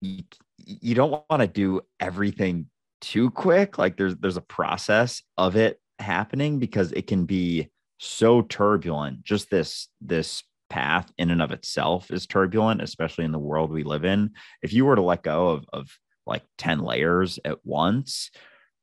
you, 0.05 0.24
you 0.59 0.94
don't 0.94 1.24
want 1.30 1.40
to 1.40 1.48
do 1.48 1.80
everything 2.00 2.66
too 3.00 3.30
quick. 3.30 3.78
Like 3.78 3.96
there's 3.96 4.16
there's 4.16 4.36
a 4.36 4.42
process 4.42 5.22
of 5.36 5.57
it 5.57 5.80
happening 5.98 6.59
because 6.59 6.92
it 6.92 7.07
can 7.07 7.24
be 7.24 7.70
so 7.98 8.42
turbulent. 8.42 9.22
Just 9.22 9.50
this 9.50 9.88
this 10.00 10.42
path 10.70 11.11
in 11.18 11.30
and 11.30 11.42
of 11.42 11.50
itself 11.50 12.11
is 12.11 12.26
turbulent, 12.26 12.82
especially 12.82 13.24
in 13.24 13.32
the 13.32 13.38
world 13.38 13.70
we 13.70 13.82
live 13.82 14.05
in. 14.05 14.30
If 14.62 14.72
you 14.72 14.84
were 14.84 14.96
to 14.96 15.02
let 15.02 15.22
go 15.22 15.48
of 15.48 15.66
of 15.72 15.98
like 16.26 16.42
10 16.59 16.78
layers 16.80 17.38
at 17.44 17.59
once, 17.64 18.30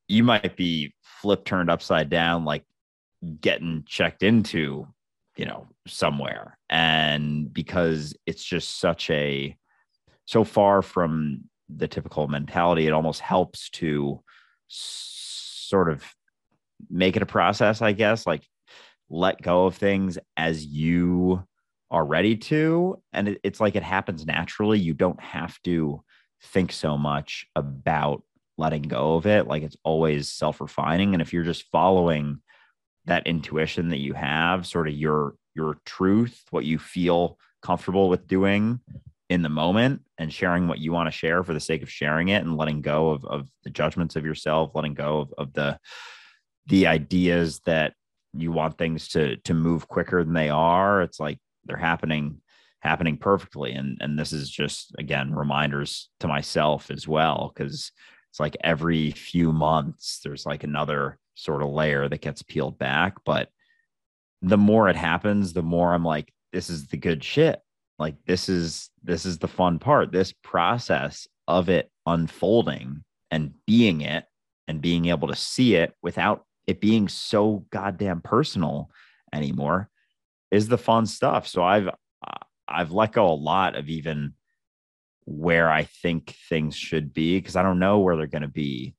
you 0.07 0.23
might 0.23 0.55
be 0.55 0.93
flipped 1.01 1.47
turned 1.47 1.69
upside 1.71 2.09
down, 2.09 2.45
like 2.45 2.63
getting 3.39 3.83
checked 3.87 4.21
into, 4.21 4.87
you 5.35 5.45
know, 5.45 5.67
somewhere. 5.87 6.57
And 6.69 7.51
because 7.51 8.15
it's 8.27 8.43
just 8.43 8.79
such 8.79 9.09
a 9.09 9.57
so 10.25 10.43
far 10.43 10.81
from 10.81 11.41
the 11.69 11.87
typical 11.87 12.27
mentality, 12.27 12.87
it 12.87 12.93
almost 12.93 13.21
helps 13.21 13.69
to 13.71 14.21
sort 14.67 15.89
of 15.89 16.03
make 16.89 17.15
it 17.15 17.21
a 17.21 17.27
process, 17.27 17.81
I 17.81 17.91
guess, 17.93 18.25
like 18.25 18.43
let 19.09 19.41
go 19.41 19.65
of 19.65 19.75
things 19.75 20.17
as 20.37 20.65
you 20.65 21.43
are 21.89 22.05
ready 22.05 22.37
to. 22.37 23.01
And 23.13 23.29
it, 23.29 23.41
it's 23.43 23.59
like 23.59 23.75
it 23.75 23.83
happens 23.83 24.25
naturally. 24.25 24.79
You 24.79 24.93
don't 24.93 25.21
have 25.21 25.61
to 25.63 26.03
think 26.43 26.71
so 26.71 26.97
much 26.97 27.45
about 27.55 28.23
letting 28.57 28.83
go 28.83 29.15
of 29.15 29.27
it. 29.27 29.47
Like 29.47 29.63
it's 29.63 29.77
always 29.83 30.29
self 30.29 30.61
refining. 30.61 31.13
And 31.13 31.21
if 31.21 31.33
you're 31.33 31.43
just 31.43 31.69
following 31.71 32.39
that 33.05 33.27
intuition 33.27 33.89
that 33.89 33.99
you 33.99 34.13
have, 34.13 34.65
sort 34.65 34.87
of 34.87 34.93
your 34.93 35.35
your 35.53 35.77
truth, 35.85 36.43
what 36.51 36.65
you 36.65 36.79
feel 36.79 37.37
comfortable 37.61 38.09
with 38.09 38.27
doing, 38.27 38.79
in 39.31 39.43
the 39.43 39.49
moment 39.49 40.01
and 40.17 40.33
sharing 40.33 40.67
what 40.67 40.79
you 40.79 40.91
want 40.91 41.07
to 41.07 41.17
share 41.17 41.41
for 41.41 41.53
the 41.53 41.59
sake 41.59 41.81
of 41.81 41.89
sharing 41.89 42.27
it 42.27 42.43
and 42.43 42.57
letting 42.57 42.81
go 42.81 43.11
of, 43.11 43.23
of 43.23 43.47
the 43.63 43.69
judgments 43.69 44.17
of 44.17 44.25
yourself, 44.25 44.71
letting 44.75 44.93
go 44.93 45.19
of, 45.19 45.33
of 45.37 45.53
the 45.53 45.79
the 46.67 46.85
ideas 46.85 47.61
that 47.65 47.93
you 48.33 48.51
want 48.51 48.77
things 48.77 49.07
to 49.07 49.37
to 49.37 49.53
move 49.53 49.87
quicker 49.87 50.21
than 50.21 50.33
they 50.33 50.49
are. 50.49 51.01
It's 51.01 51.17
like 51.17 51.39
they're 51.63 51.77
happening 51.77 52.41
happening 52.81 53.15
perfectly. 53.15 53.71
And 53.71 53.97
and 54.01 54.19
this 54.19 54.33
is 54.33 54.49
just 54.49 54.93
again 54.99 55.33
reminders 55.33 56.09
to 56.19 56.27
myself 56.27 56.91
as 56.91 57.07
well, 57.07 57.53
because 57.55 57.93
it's 58.31 58.39
like 58.39 58.57
every 58.61 59.11
few 59.11 59.53
months 59.53 60.19
there's 60.25 60.45
like 60.45 60.65
another 60.65 61.17
sort 61.35 61.61
of 61.61 61.69
layer 61.69 62.09
that 62.09 62.19
gets 62.19 62.43
peeled 62.43 62.77
back. 62.77 63.15
But 63.23 63.47
the 64.41 64.57
more 64.57 64.89
it 64.89 64.97
happens, 64.97 65.53
the 65.53 65.63
more 65.63 65.93
I'm 65.93 66.03
like, 66.03 66.33
this 66.51 66.69
is 66.69 66.87
the 66.87 66.97
good 66.97 67.23
shit 67.23 67.61
like 68.01 68.15
this 68.25 68.49
is 68.49 68.89
this 69.03 69.25
is 69.25 69.37
the 69.37 69.47
fun 69.47 69.79
part 69.79 70.11
this 70.11 70.33
process 70.43 71.27
of 71.47 71.69
it 71.69 71.89
unfolding 72.05 73.03
and 73.29 73.53
being 73.65 74.01
it 74.01 74.25
and 74.67 74.81
being 74.81 75.05
able 75.05 75.27
to 75.27 75.35
see 75.35 75.75
it 75.75 75.93
without 76.01 76.45
it 76.67 76.81
being 76.81 77.07
so 77.07 77.65
goddamn 77.69 78.21
personal 78.21 78.89
anymore 79.33 79.89
is 80.51 80.67
the 80.67 80.77
fun 80.77 81.05
stuff. 81.05 81.47
So 81.47 81.63
i've 81.63 81.89
i've 82.67 82.91
let 82.91 83.13
go 83.13 83.27
a 83.27 83.33
lot 83.33 83.75
of 83.75 83.89
even 83.89 84.33
where 85.25 85.69
i 85.69 85.83
think 85.83 86.35
things 86.49 86.75
should 86.75 87.13
be 87.13 87.37
because 87.37 87.55
i 87.55 87.61
don't 87.61 87.79
know 87.79 87.99
where 87.99 88.15
they're 88.15 88.27
going 88.27 88.41
to 88.41 88.47
be 88.47 88.95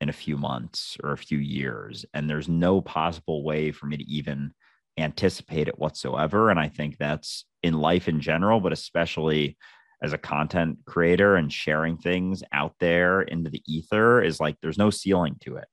in 0.00 0.08
a 0.08 0.12
few 0.12 0.36
months 0.36 0.96
or 1.02 1.12
a 1.12 1.16
few 1.16 1.38
years 1.38 2.04
and 2.12 2.28
there's 2.28 2.48
no 2.48 2.80
possible 2.80 3.44
way 3.44 3.70
for 3.70 3.86
me 3.86 3.96
to 3.96 4.04
even 4.04 4.52
anticipate 4.98 5.68
it 5.68 5.78
whatsoever 5.78 6.50
and 6.50 6.60
i 6.60 6.68
think 6.68 6.98
that's 6.98 7.44
in 7.62 7.74
life 7.74 8.08
in 8.08 8.20
general, 8.20 8.60
but 8.60 8.72
especially 8.72 9.56
as 10.02 10.12
a 10.12 10.18
content 10.18 10.78
creator 10.84 11.36
and 11.36 11.52
sharing 11.52 11.96
things 11.96 12.42
out 12.52 12.74
there 12.80 13.22
into 13.22 13.50
the 13.50 13.62
ether 13.66 14.20
is 14.20 14.40
like 14.40 14.56
there's 14.60 14.78
no 14.78 14.90
ceiling 14.90 15.36
to 15.40 15.56
it. 15.56 15.68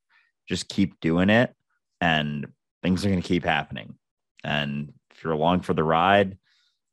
Just 0.47 0.69
keep 0.69 0.99
doing 0.99 1.29
it 1.29 1.53
and 1.99 2.47
things 2.83 3.03
are 3.03 3.09
going 3.09 3.21
to 3.21 3.27
keep 3.27 3.43
happening. 3.43 3.95
And 4.43 4.93
if 5.11 5.23
you're 5.23 5.33
along 5.33 5.61
for 5.61 5.73
the 5.73 5.83
ride, 5.83 6.37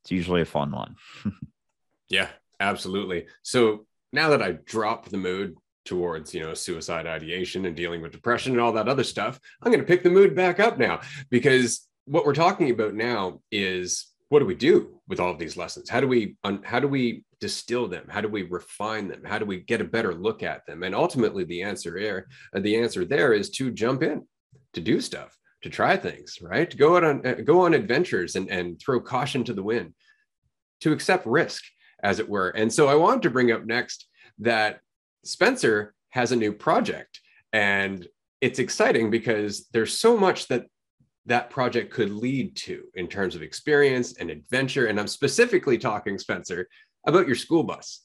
it's 0.03 0.11
usually 0.11 0.41
a 0.41 0.45
fun 0.45 0.71
one. 0.71 0.95
yeah, 2.09 2.29
absolutely. 2.59 3.27
So 3.43 3.85
now 4.11 4.29
that 4.29 4.41
I 4.41 4.53
dropped 4.53 5.11
the 5.11 5.17
mood 5.17 5.55
towards, 5.85 6.33
you 6.33 6.41
know, 6.41 6.55
suicide 6.55 7.05
ideation 7.05 7.65
and 7.65 7.75
dealing 7.75 8.01
with 8.01 8.11
depression 8.11 8.53
and 8.53 8.61
all 8.61 8.73
that 8.73 8.89
other 8.89 9.03
stuff, 9.03 9.39
I'm 9.61 9.71
going 9.71 9.83
to 9.83 9.87
pick 9.87 10.01
the 10.01 10.09
mood 10.09 10.35
back 10.35 10.59
up 10.59 10.79
now 10.79 11.01
because 11.29 11.87
what 12.07 12.25
we're 12.25 12.33
talking 12.33 12.71
about 12.71 12.93
now 12.93 13.41
is 13.51 14.07
what 14.29 14.39
do 14.39 14.45
we 14.45 14.55
do 14.55 14.99
with 15.07 15.19
all 15.19 15.31
of 15.31 15.39
these 15.39 15.57
lessons? 15.57 15.89
How 15.89 16.01
do 16.01 16.07
we 16.07 16.37
how 16.63 16.79
do 16.79 16.87
we 16.87 17.23
distill 17.39 17.87
them? 17.87 18.05
How 18.09 18.21
do 18.21 18.29
we 18.29 18.43
refine 18.43 19.07
them? 19.07 19.23
How 19.25 19.37
do 19.37 19.45
we 19.45 19.59
get 19.59 19.81
a 19.81 19.85
better 19.85 20.13
look 20.13 20.41
at 20.41 20.65
them? 20.65 20.83
And 20.83 20.95
ultimately 20.95 21.43
the 21.43 21.63
answer 21.63 21.91
there 21.99 22.27
uh, 22.55 22.61
the 22.61 22.77
answer 22.77 23.05
there 23.05 23.33
is 23.33 23.49
to 23.51 23.71
jump 23.71 24.03
in 24.03 24.25
to 24.73 24.81
do 24.81 24.99
stuff 25.01 25.37
to 25.63 25.69
try 25.69 25.97
things 25.97 26.37
right? 26.41 26.69
To 26.69 26.77
go 26.77 26.95
out 26.95 27.03
on 27.03 27.25
uh, 27.27 27.33
go 27.33 27.61
on 27.61 27.73
adventures 27.73 28.35
and 28.35 28.49
and 28.49 28.79
throw 28.79 28.99
caution 29.01 29.43
to 29.43 29.53
the 29.53 29.63
wind 29.63 29.93
to 30.81 30.93
accept 30.93 31.25
risk 31.25 31.63
as 32.03 32.19
it 32.19 32.29
were. 32.29 32.49
And 32.49 32.71
so 32.71 32.87
i 32.87 32.95
wanted 32.95 33.23
to 33.23 33.29
bring 33.29 33.51
up 33.51 33.65
next 33.65 34.07
that 34.39 34.79
spencer 35.25 35.93
has 36.11 36.31
a 36.31 36.37
new 36.37 36.53
project 36.53 37.19
and 37.51 38.07
it's 38.39 38.59
exciting 38.59 39.09
because 39.09 39.67
there's 39.73 39.99
so 39.99 40.15
much 40.15 40.47
that 40.47 40.67
that 41.27 41.49
project 41.49 41.93
could 41.93 42.09
lead 42.11 42.55
to 42.55 42.83
in 42.95 43.07
terms 43.07 43.35
of 43.35 43.41
experience 43.41 44.13
and 44.17 44.29
adventure. 44.29 44.87
And 44.87 44.99
I'm 44.99 45.07
specifically 45.07 45.77
talking, 45.77 46.17
Spencer, 46.17 46.67
about 47.05 47.27
your 47.27 47.35
school 47.35 47.63
bus. 47.63 48.01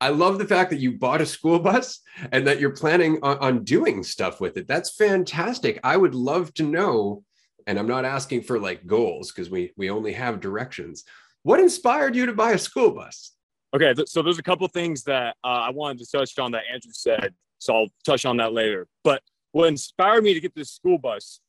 I 0.00 0.08
love 0.08 0.38
the 0.38 0.46
fact 0.46 0.70
that 0.70 0.80
you 0.80 0.92
bought 0.92 1.20
a 1.20 1.26
school 1.26 1.58
bus 1.58 2.00
and 2.32 2.46
that 2.46 2.58
you're 2.58 2.70
planning 2.70 3.18
on, 3.22 3.38
on, 3.38 3.64
doing 3.64 4.02
stuff 4.02 4.40
with 4.40 4.56
it. 4.56 4.66
That's 4.66 4.94
fantastic. 4.94 5.78
I 5.84 5.96
would 5.96 6.14
love 6.14 6.54
to 6.54 6.62
know, 6.62 7.22
and 7.66 7.78
I'm 7.78 7.88
not 7.88 8.06
asking 8.06 8.42
for 8.42 8.58
like 8.58 8.86
goals 8.86 9.30
because 9.30 9.50
we 9.50 9.72
we 9.76 9.90
only 9.90 10.14
have 10.14 10.40
directions. 10.40 11.04
What 11.42 11.60
inspired 11.60 12.16
you 12.16 12.24
to 12.26 12.32
buy 12.32 12.52
a 12.52 12.58
school 12.58 12.92
bus? 12.92 13.32
Okay, 13.74 13.92
th- 13.92 14.08
so 14.08 14.22
there's 14.22 14.38
a 14.38 14.42
couple 14.42 14.66
things 14.68 15.04
that 15.04 15.36
uh, 15.44 15.48
I 15.48 15.70
wanted 15.70 15.98
to 15.98 16.06
touch 16.10 16.38
on 16.38 16.52
that 16.52 16.62
Andrew 16.72 16.92
said, 16.92 17.34
so 17.58 17.74
I'll 17.74 17.88
touch 18.04 18.24
on 18.24 18.38
that 18.38 18.52
later. 18.52 18.88
But 19.04 19.22
what 19.52 19.68
inspired 19.68 20.24
me 20.24 20.32
to 20.32 20.40
get 20.40 20.54
this 20.54 20.70
school 20.70 20.98
bus 20.98 21.40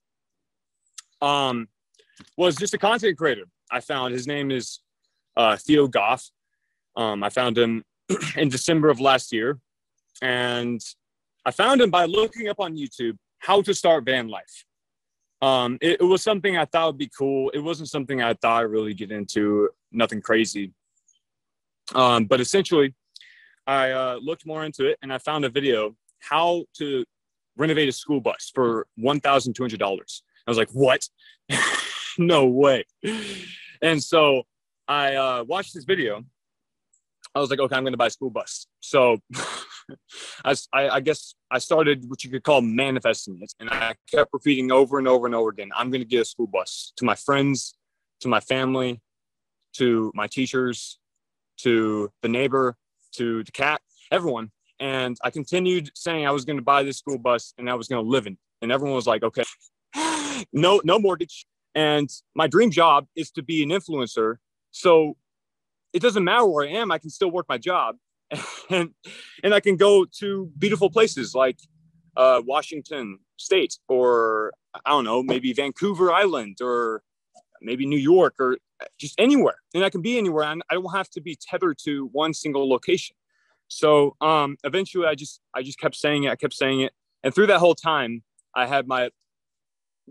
um, 1.22 1.68
was 2.38 2.56
just 2.56 2.74
a 2.74 2.78
content 2.78 3.18
creator. 3.18 3.46
I 3.70 3.80
found 3.80 4.14
his 4.14 4.28
name 4.28 4.52
is 4.52 4.80
uh, 5.38 5.58
Theo 5.58 5.88
Goff. 5.88 6.30
Um, 6.96 7.24
I 7.24 7.30
found 7.30 7.58
him 7.58 7.84
in 8.36 8.50
December 8.50 8.90
of 8.90 9.00
last 9.00 9.32
year, 9.32 9.60
and 10.22 10.82
I 11.46 11.52
found 11.52 11.82
him 11.82 11.90
by 11.90 12.06
looking 12.06 12.48
up 12.48 12.60
on 12.60 12.76
YouTube 12.76 13.18
how 13.40 13.62
to 13.62 13.74
start 13.74 14.06
van 14.06 14.28
life. 14.28 14.66
Um, 15.42 15.80
it, 15.82 16.00
it, 16.00 16.04
was 16.04 16.22
something 16.22 16.56
I 16.56 16.66
thought 16.66 16.88
would 16.88 16.98
be 17.00 17.10
cool. 17.18 17.50
It 17.50 17.60
wasn't 17.60 17.90
something 17.90 18.22
I 18.22 18.36
thought 18.36 18.62
I'd 18.62 18.70
really 18.70 18.94
get 18.94 19.12
into, 19.12 19.70
nothing 19.92 20.22
crazy. 20.22 20.72
Um, 21.96 22.26
but 22.26 22.40
essentially, 22.40 22.94
I 23.66 23.92
uh, 23.92 24.20
looked 24.22 24.46
more 24.46 24.64
into 24.64 24.86
it 24.86 25.00
and 25.02 25.12
I 25.12 25.18
found 25.18 25.46
a 25.46 25.50
video 25.50 25.96
how 26.20 26.66
to 26.78 27.04
renovate 27.58 27.90
a 27.90 27.92
school 27.92 28.22
bus 28.22 28.52
for 28.54 28.86
$1,200. 29.00 30.22
I 30.46 30.52
was 30.52 30.58
like, 30.58 30.72
what? 30.72 31.02
no 32.18 32.46
way. 32.46 32.86
And 33.82 34.02
so 34.02 34.44
I 34.88 35.16
uh, 35.16 35.44
watched 35.44 35.74
this 35.74 35.84
video. 35.84 36.24
I 37.34 37.40
was 37.40 37.50
like, 37.50 37.60
okay, 37.60 37.76
I'm 37.76 37.84
going 37.84 37.94
to 37.94 37.98
buy 37.98 38.08
a 38.08 38.12
school 38.12 38.30
bus. 38.30 38.68
So 38.82 39.20
I, 40.46 40.56
I, 40.74 41.00
guess 41.00 41.34
I 41.50 41.60
started 41.60 42.10
what 42.10 42.24
you 42.24 42.30
could 42.30 42.44
call 42.44 42.62
manifesting 42.62 43.40
it. 43.42 43.54
And 43.60 43.70
I 43.70 43.96
kept 44.12 44.32
repeating 44.34 44.72
over 44.72 45.00
and 45.00 45.08
over 45.08 45.26
and 45.26 45.36
over 45.36 45.50
again 45.50 45.70
I'm 45.76 45.92
going 45.92 46.02
to 46.02 46.08
get 46.08 46.22
a 46.22 46.26
school 46.26 46.48
bus 46.48 46.94
to 46.98 47.06
my 47.06 47.16
friends, 47.16 47.76
to 48.22 48.28
my 48.28 48.42
family, 48.42 49.02
to 49.74 50.12
my 50.14 50.28
teachers, 50.28 51.00
to 51.58 52.12
the 52.22 52.28
neighbor, 52.28 52.76
to 53.14 53.44
the 53.44 53.52
cat, 53.52 53.82
everyone. 54.12 54.52
And 54.80 55.18
I 55.24 55.30
continued 55.30 55.92
saying 55.96 56.26
I 56.26 56.32
was 56.32 56.44
going 56.44 56.58
to 56.58 56.64
buy 56.64 56.84
this 56.84 56.98
school 56.98 57.18
bus 57.18 57.54
and 57.58 57.70
I 57.70 57.76
was 57.76 57.88
going 57.88 58.04
to 58.04 58.10
live 58.10 58.28
in. 58.28 58.34
It. 58.34 58.40
And 58.64 58.72
everyone 58.72 58.96
was 58.96 59.08
like, 59.08 59.24
okay, 59.24 59.44
no, 60.54 60.82
no 60.84 61.00
mortgage. 61.00 61.46
And 61.76 62.10
my 62.36 62.48
dream 62.48 62.72
job 62.72 63.08
is 63.16 63.32
to 63.32 63.44
be 63.44 63.64
an 63.64 63.70
influencer. 63.70 64.36
So 64.72 65.16
it 65.94 66.02
doesn't 66.02 66.24
matter 66.24 66.46
where 66.46 66.68
I 66.68 66.72
am, 66.72 66.92
I 66.92 66.98
can 66.98 67.10
still 67.10 67.32
work 67.32 67.46
my 67.50 67.58
job. 67.58 67.96
and 68.70 68.92
and 69.44 69.54
I 69.54 69.60
can 69.60 69.76
go 69.76 70.06
to 70.20 70.52
beautiful 70.58 70.90
places 70.90 71.36
like 71.36 71.58
uh, 72.16 72.42
Washington 72.46 73.20
State 73.38 73.78
or 73.90 74.54
I 74.86 74.92
don't 74.92 75.04
know, 75.04 75.22
maybe 75.22 75.52
Vancouver 75.54 76.14
Island 76.14 76.58
or 76.62 77.04
maybe 77.62 77.86
New 77.86 77.98
York 77.98 78.36
or 78.40 78.58
just 78.98 79.20
anywhere. 79.20 79.58
And 79.74 79.84
I 79.84 79.90
can 79.90 80.02
be 80.02 80.18
anywhere 80.18 80.46
and 80.46 80.64
I 80.70 80.76
don't 80.76 80.96
have 80.96 81.10
to 81.12 81.22
be 81.22 81.38
tethered 81.40 81.78
to 81.84 82.10
one 82.14 82.34
single 82.34 82.70
location. 82.70 83.16
So 83.68 84.16
um, 84.22 84.58
eventually 84.64 85.08
I 85.08 85.16
just 85.16 85.42
I 85.54 85.62
just 85.62 85.80
kept 85.80 85.96
saying 85.96 86.24
it, 86.24 86.32
I 86.32 86.36
kept 86.36 86.54
saying 86.54 86.82
it. 86.82 86.94
And 87.24 87.34
through 87.34 87.48
that 87.48 87.60
whole 87.60 87.76
time, 87.76 88.24
I 88.56 88.66
had 88.66 88.88
my 88.88 89.10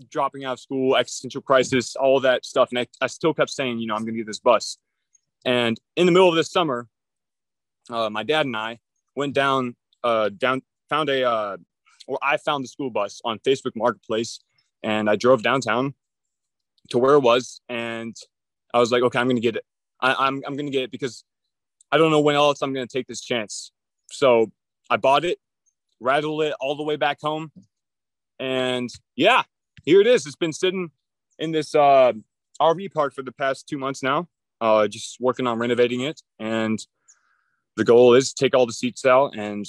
dropping 0.08 0.44
out 0.44 0.54
of 0.54 0.60
school, 0.60 0.96
existential 0.96 1.42
crisis, 1.42 1.96
all 1.96 2.20
that 2.20 2.44
stuff. 2.44 2.70
And 2.70 2.78
I, 2.78 2.86
I 3.00 3.06
still 3.06 3.34
kept 3.34 3.50
saying, 3.50 3.78
you 3.78 3.86
know, 3.86 3.94
I'm 3.94 4.04
gonna 4.04 4.16
get 4.16 4.26
this 4.26 4.38
bus. 4.38 4.78
And 5.44 5.78
in 5.96 6.06
the 6.06 6.12
middle 6.12 6.28
of 6.28 6.34
this 6.34 6.50
summer, 6.50 6.88
uh, 7.88 8.10
my 8.10 8.22
dad 8.22 8.46
and 8.46 8.56
I 8.56 8.78
went 9.16 9.34
down 9.34 9.76
uh, 10.04 10.30
down 10.30 10.62
found 10.88 11.08
a 11.08 11.24
uh, 11.24 11.56
or 12.06 12.18
I 12.22 12.36
found 12.36 12.64
the 12.64 12.68
school 12.68 12.90
bus 12.90 13.20
on 13.24 13.38
Facebook 13.40 13.72
Marketplace 13.76 14.40
and 14.82 15.08
I 15.08 15.16
drove 15.16 15.42
downtown 15.42 15.94
to 16.90 16.98
where 16.98 17.14
it 17.14 17.20
was 17.20 17.60
and 17.68 18.16
I 18.72 18.78
was 18.78 18.92
like, 18.92 19.02
okay, 19.02 19.18
I'm 19.18 19.28
gonna 19.28 19.40
get 19.40 19.56
it. 19.56 19.64
I, 20.00 20.14
I'm 20.14 20.42
I'm 20.46 20.56
gonna 20.56 20.70
get 20.70 20.84
it 20.84 20.90
because 20.90 21.24
I 21.92 21.98
don't 21.98 22.10
know 22.10 22.20
when 22.20 22.36
else 22.36 22.62
I'm 22.62 22.72
gonna 22.72 22.86
take 22.86 23.06
this 23.06 23.20
chance. 23.20 23.72
So 24.10 24.50
I 24.88 24.96
bought 24.96 25.24
it, 25.24 25.38
rattled 26.00 26.42
it 26.42 26.54
all 26.60 26.76
the 26.76 26.82
way 26.82 26.96
back 26.96 27.18
home, 27.20 27.52
and 28.38 28.90
yeah, 29.16 29.42
here 29.84 30.00
it 30.00 30.06
is. 30.06 30.26
It's 30.26 30.36
been 30.36 30.52
sitting 30.52 30.90
in 31.38 31.52
this 31.52 31.74
uh, 31.74 32.12
RV 32.60 32.92
park 32.92 33.14
for 33.14 33.22
the 33.22 33.32
past 33.32 33.68
two 33.68 33.78
months 33.78 34.02
now. 34.02 34.28
Uh, 34.60 34.86
just 34.86 35.16
working 35.20 35.46
on 35.46 35.58
renovating 35.58 36.00
it, 36.02 36.20
and 36.38 36.78
the 37.76 37.84
goal 37.84 38.14
is 38.14 38.32
to 38.32 38.44
take 38.44 38.54
all 38.54 38.66
the 38.66 38.72
seats 38.72 39.06
out 39.06 39.34
and 39.34 39.64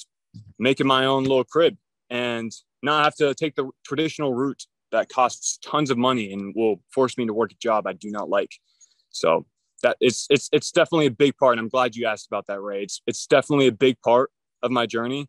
make 0.59 0.81
it 0.81 0.85
my 0.85 1.05
own 1.05 1.23
little 1.23 1.45
crib, 1.45 1.77
and 2.09 2.51
not 2.83 3.05
have 3.05 3.15
to 3.15 3.33
take 3.33 3.55
the 3.55 3.69
traditional 3.85 4.33
route 4.33 4.63
that 4.91 5.07
costs 5.07 5.57
tons 5.63 5.89
of 5.89 5.97
money 5.97 6.33
and 6.33 6.53
will 6.55 6.81
force 6.93 7.17
me 7.17 7.25
to 7.25 7.33
work 7.33 7.53
a 7.53 7.55
job 7.55 7.87
I 7.87 7.93
do 7.93 8.11
not 8.11 8.29
like. 8.29 8.51
So 9.11 9.45
that 9.81 9.97
it's 9.99 10.27
it's 10.29 10.49
it's 10.51 10.71
definitely 10.71 11.07
a 11.07 11.11
big 11.11 11.37
part. 11.37 11.53
And 11.53 11.61
I'm 11.61 11.69
glad 11.69 11.95
you 11.95 12.05
asked 12.05 12.27
about 12.27 12.47
that, 12.47 12.61
Ray. 12.61 12.83
It's 12.83 13.01
it's 13.07 13.25
definitely 13.27 13.67
a 13.67 13.71
big 13.71 13.99
part 14.01 14.29
of 14.61 14.71
my 14.71 14.85
journey, 14.85 15.27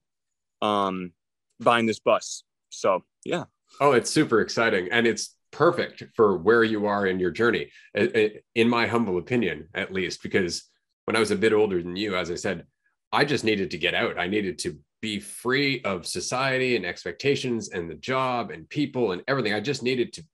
um, 0.60 1.12
buying 1.60 1.86
this 1.86 2.00
bus. 2.00 2.42
So 2.70 3.04
yeah. 3.24 3.44
Oh, 3.80 3.92
it's 3.92 4.10
super 4.10 4.40
exciting, 4.40 4.88
and 4.92 5.06
it's 5.06 5.36
perfect 5.50 6.04
for 6.14 6.38
where 6.38 6.64
you 6.64 6.86
are 6.86 7.06
in 7.06 7.18
your 7.18 7.30
journey, 7.30 7.70
in 7.94 8.68
my 8.68 8.86
humble 8.86 9.18
opinion, 9.18 9.68
at 9.74 9.92
least. 9.92 10.22
Because 10.22 10.64
when 11.04 11.16
I 11.16 11.20
was 11.20 11.30
a 11.30 11.36
bit 11.36 11.52
older 11.52 11.82
than 11.82 11.96
you, 11.96 12.16
as 12.16 12.30
I 12.30 12.36
said, 12.36 12.64
I 13.12 13.24
just 13.24 13.44
needed 13.44 13.70
to 13.72 13.78
get 13.78 13.94
out. 13.94 14.18
I 14.18 14.28
needed 14.28 14.58
to 14.60 14.78
be 15.02 15.18
free 15.18 15.82
of 15.82 16.06
society 16.06 16.76
and 16.76 16.86
expectations 16.86 17.70
and 17.70 17.90
the 17.90 17.96
job 17.96 18.50
and 18.50 18.68
people 18.68 19.12
and 19.12 19.22
everything. 19.26 19.52
I 19.52 19.60
just 19.60 19.82
needed 19.82 20.12
to 20.14 20.24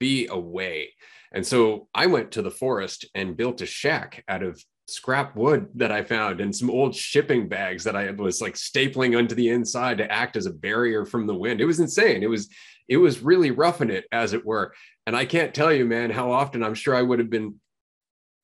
be 0.00 0.26
away. 0.26 0.94
And 1.32 1.46
so 1.46 1.88
I 1.94 2.06
went 2.06 2.32
to 2.32 2.42
the 2.42 2.50
forest 2.50 3.04
and 3.14 3.36
built 3.36 3.60
a 3.60 3.66
shack 3.66 4.24
out 4.26 4.42
of 4.42 4.60
scrap 4.90 5.36
wood 5.36 5.68
that 5.74 5.92
I 5.92 6.02
found 6.02 6.40
and 6.40 6.54
some 6.54 6.70
old 6.70 6.94
shipping 6.94 7.48
bags 7.48 7.84
that 7.84 7.96
I 7.96 8.10
was 8.10 8.40
like 8.40 8.54
stapling 8.54 9.16
onto 9.16 9.34
the 9.34 9.48
inside 9.50 9.98
to 9.98 10.10
act 10.10 10.36
as 10.36 10.46
a 10.46 10.52
barrier 10.52 11.04
from 11.04 11.26
the 11.26 11.34
wind. 11.34 11.60
It 11.60 11.66
was 11.66 11.80
insane. 11.80 12.22
It 12.22 12.30
was 12.30 12.48
it 12.88 12.96
was 12.96 13.22
really 13.22 13.52
roughing 13.52 13.90
it 13.90 14.04
as 14.10 14.32
it 14.32 14.44
were. 14.44 14.74
And 15.06 15.16
I 15.16 15.24
can't 15.24 15.54
tell 15.54 15.72
you, 15.72 15.84
man, 15.84 16.10
how 16.10 16.32
often 16.32 16.62
I'm 16.62 16.74
sure 16.74 16.94
I 16.94 17.02
would 17.02 17.20
have 17.20 17.30
been 17.30 17.60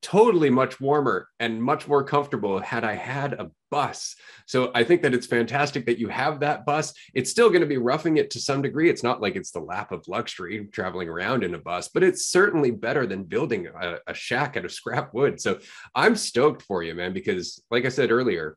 totally 0.01 0.49
much 0.49 0.79
warmer 0.79 1.27
and 1.39 1.61
much 1.61 1.87
more 1.87 2.03
comfortable 2.03 2.59
had 2.59 2.83
I 2.83 2.93
had 2.93 3.33
a 3.33 3.49
bus. 3.71 4.15
So 4.45 4.71
I 4.73 4.83
think 4.83 5.01
that 5.01 5.13
it's 5.13 5.25
fantastic 5.25 5.85
that 5.85 5.99
you 5.99 6.07
have 6.07 6.39
that 6.39 6.65
bus. 6.65 6.93
It's 7.13 7.31
still 7.31 7.49
going 7.49 7.61
to 7.61 7.67
be 7.67 7.77
roughing 7.77 8.17
it 8.17 8.29
to 8.31 8.39
some 8.39 8.61
degree. 8.61 8.89
It's 8.89 9.03
not 9.03 9.21
like 9.21 9.35
it's 9.35 9.51
the 9.51 9.59
lap 9.59 9.91
of 9.91 10.07
luxury 10.07 10.67
traveling 10.71 11.09
around 11.09 11.43
in 11.43 11.55
a 11.55 11.59
bus, 11.59 11.89
but 11.89 12.03
it's 12.03 12.27
certainly 12.27 12.71
better 12.71 13.05
than 13.05 13.23
building 13.23 13.67
a, 13.67 13.97
a 14.07 14.13
shack 14.13 14.55
out 14.55 14.65
of 14.65 14.71
scrap 14.71 15.13
wood. 15.13 15.41
So 15.41 15.59
I'm 15.95 16.15
stoked 16.15 16.61
for 16.61 16.83
you, 16.83 16.93
man, 16.93 17.13
because 17.13 17.61
like 17.71 17.85
I 17.85 17.89
said 17.89 18.11
earlier, 18.11 18.55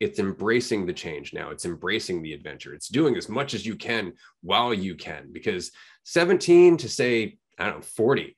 it's 0.00 0.18
embracing 0.18 0.84
the 0.84 0.92
change 0.92 1.32
now. 1.32 1.50
It's 1.50 1.64
embracing 1.64 2.22
the 2.22 2.32
adventure. 2.32 2.74
It's 2.74 2.88
doing 2.88 3.16
as 3.16 3.28
much 3.28 3.54
as 3.54 3.64
you 3.64 3.76
can 3.76 4.14
while 4.42 4.74
you 4.74 4.96
can, 4.96 5.28
because 5.30 5.70
17 6.04 6.78
to 6.78 6.88
say, 6.88 7.38
I 7.56 7.66
don't 7.66 7.76
know, 7.76 7.82
40 7.82 8.36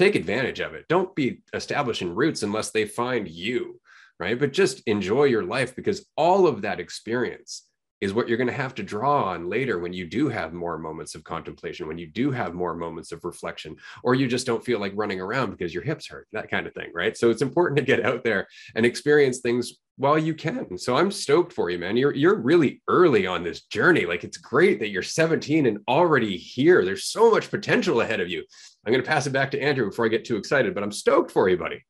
take 0.00 0.14
advantage 0.14 0.60
of 0.60 0.72
it. 0.72 0.88
Don't 0.88 1.14
be 1.14 1.42
establishing 1.52 2.14
roots 2.14 2.42
unless 2.42 2.70
they 2.70 2.86
find 2.86 3.28
you, 3.28 3.78
right? 4.18 4.38
But 4.38 4.54
just 4.54 4.82
enjoy 4.86 5.24
your 5.24 5.44
life 5.44 5.76
because 5.76 6.06
all 6.16 6.46
of 6.46 6.62
that 6.62 6.80
experience 6.80 7.66
is 8.00 8.14
what 8.14 8.28
you're 8.28 8.38
going 8.38 8.46
to 8.46 8.52
have 8.52 8.74
to 8.76 8.82
draw 8.82 9.24
on 9.24 9.48
later 9.48 9.78
when 9.78 9.92
you 9.92 10.06
do 10.06 10.28
have 10.28 10.52
more 10.52 10.78
moments 10.78 11.14
of 11.14 11.24
contemplation, 11.24 11.86
when 11.86 11.98
you 11.98 12.06
do 12.06 12.30
have 12.30 12.54
more 12.54 12.74
moments 12.74 13.12
of 13.12 13.24
reflection, 13.24 13.76
or 14.02 14.14
you 14.14 14.26
just 14.26 14.46
don't 14.46 14.64
feel 14.64 14.80
like 14.80 14.92
running 14.94 15.20
around 15.20 15.50
because 15.50 15.74
your 15.74 15.82
hips 15.82 16.08
hurt, 16.08 16.26
that 16.32 16.50
kind 16.50 16.66
of 16.66 16.74
thing, 16.74 16.90
right? 16.94 17.16
So 17.16 17.30
it's 17.30 17.42
important 17.42 17.78
to 17.78 17.84
get 17.84 18.04
out 18.04 18.24
there 18.24 18.48
and 18.74 18.86
experience 18.86 19.40
things 19.40 19.74
while 19.96 20.18
you 20.18 20.34
can. 20.34 20.78
So 20.78 20.96
I'm 20.96 21.10
stoked 21.10 21.52
for 21.52 21.68
you, 21.68 21.78
man. 21.78 21.96
You're 21.96 22.14
you're 22.14 22.40
really 22.40 22.80
early 22.88 23.26
on 23.26 23.44
this 23.44 23.62
journey. 23.64 24.06
Like 24.06 24.24
it's 24.24 24.38
great 24.38 24.80
that 24.80 24.88
you're 24.88 25.02
17 25.02 25.66
and 25.66 25.78
already 25.86 26.38
here. 26.38 26.84
There's 26.84 27.04
so 27.04 27.30
much 27.30 27.50
potential 27.50 28.00
ahead 28.00 28.20
of 28.20 28.30
you. 28.30 28.42
I'm 28.86 28.92
going 28.92 29.04
to 29.04 29.08
pass 29.08 29.26
it 29.26 29.32
back 29.32 29.50
to 29.50 29.60
Andrew 29.60 29.90
before 29.90 30.06
I 30.06 30.08
get 30.08 30.24
too 30.24 30.36
excited, 30.36 30.74
but 30.74 30.82
I'm 30.82 30.92
stoked 30.92 31.30
for 31.30 31.50
you, 31.50 31.58
buddy. 31.58 31.84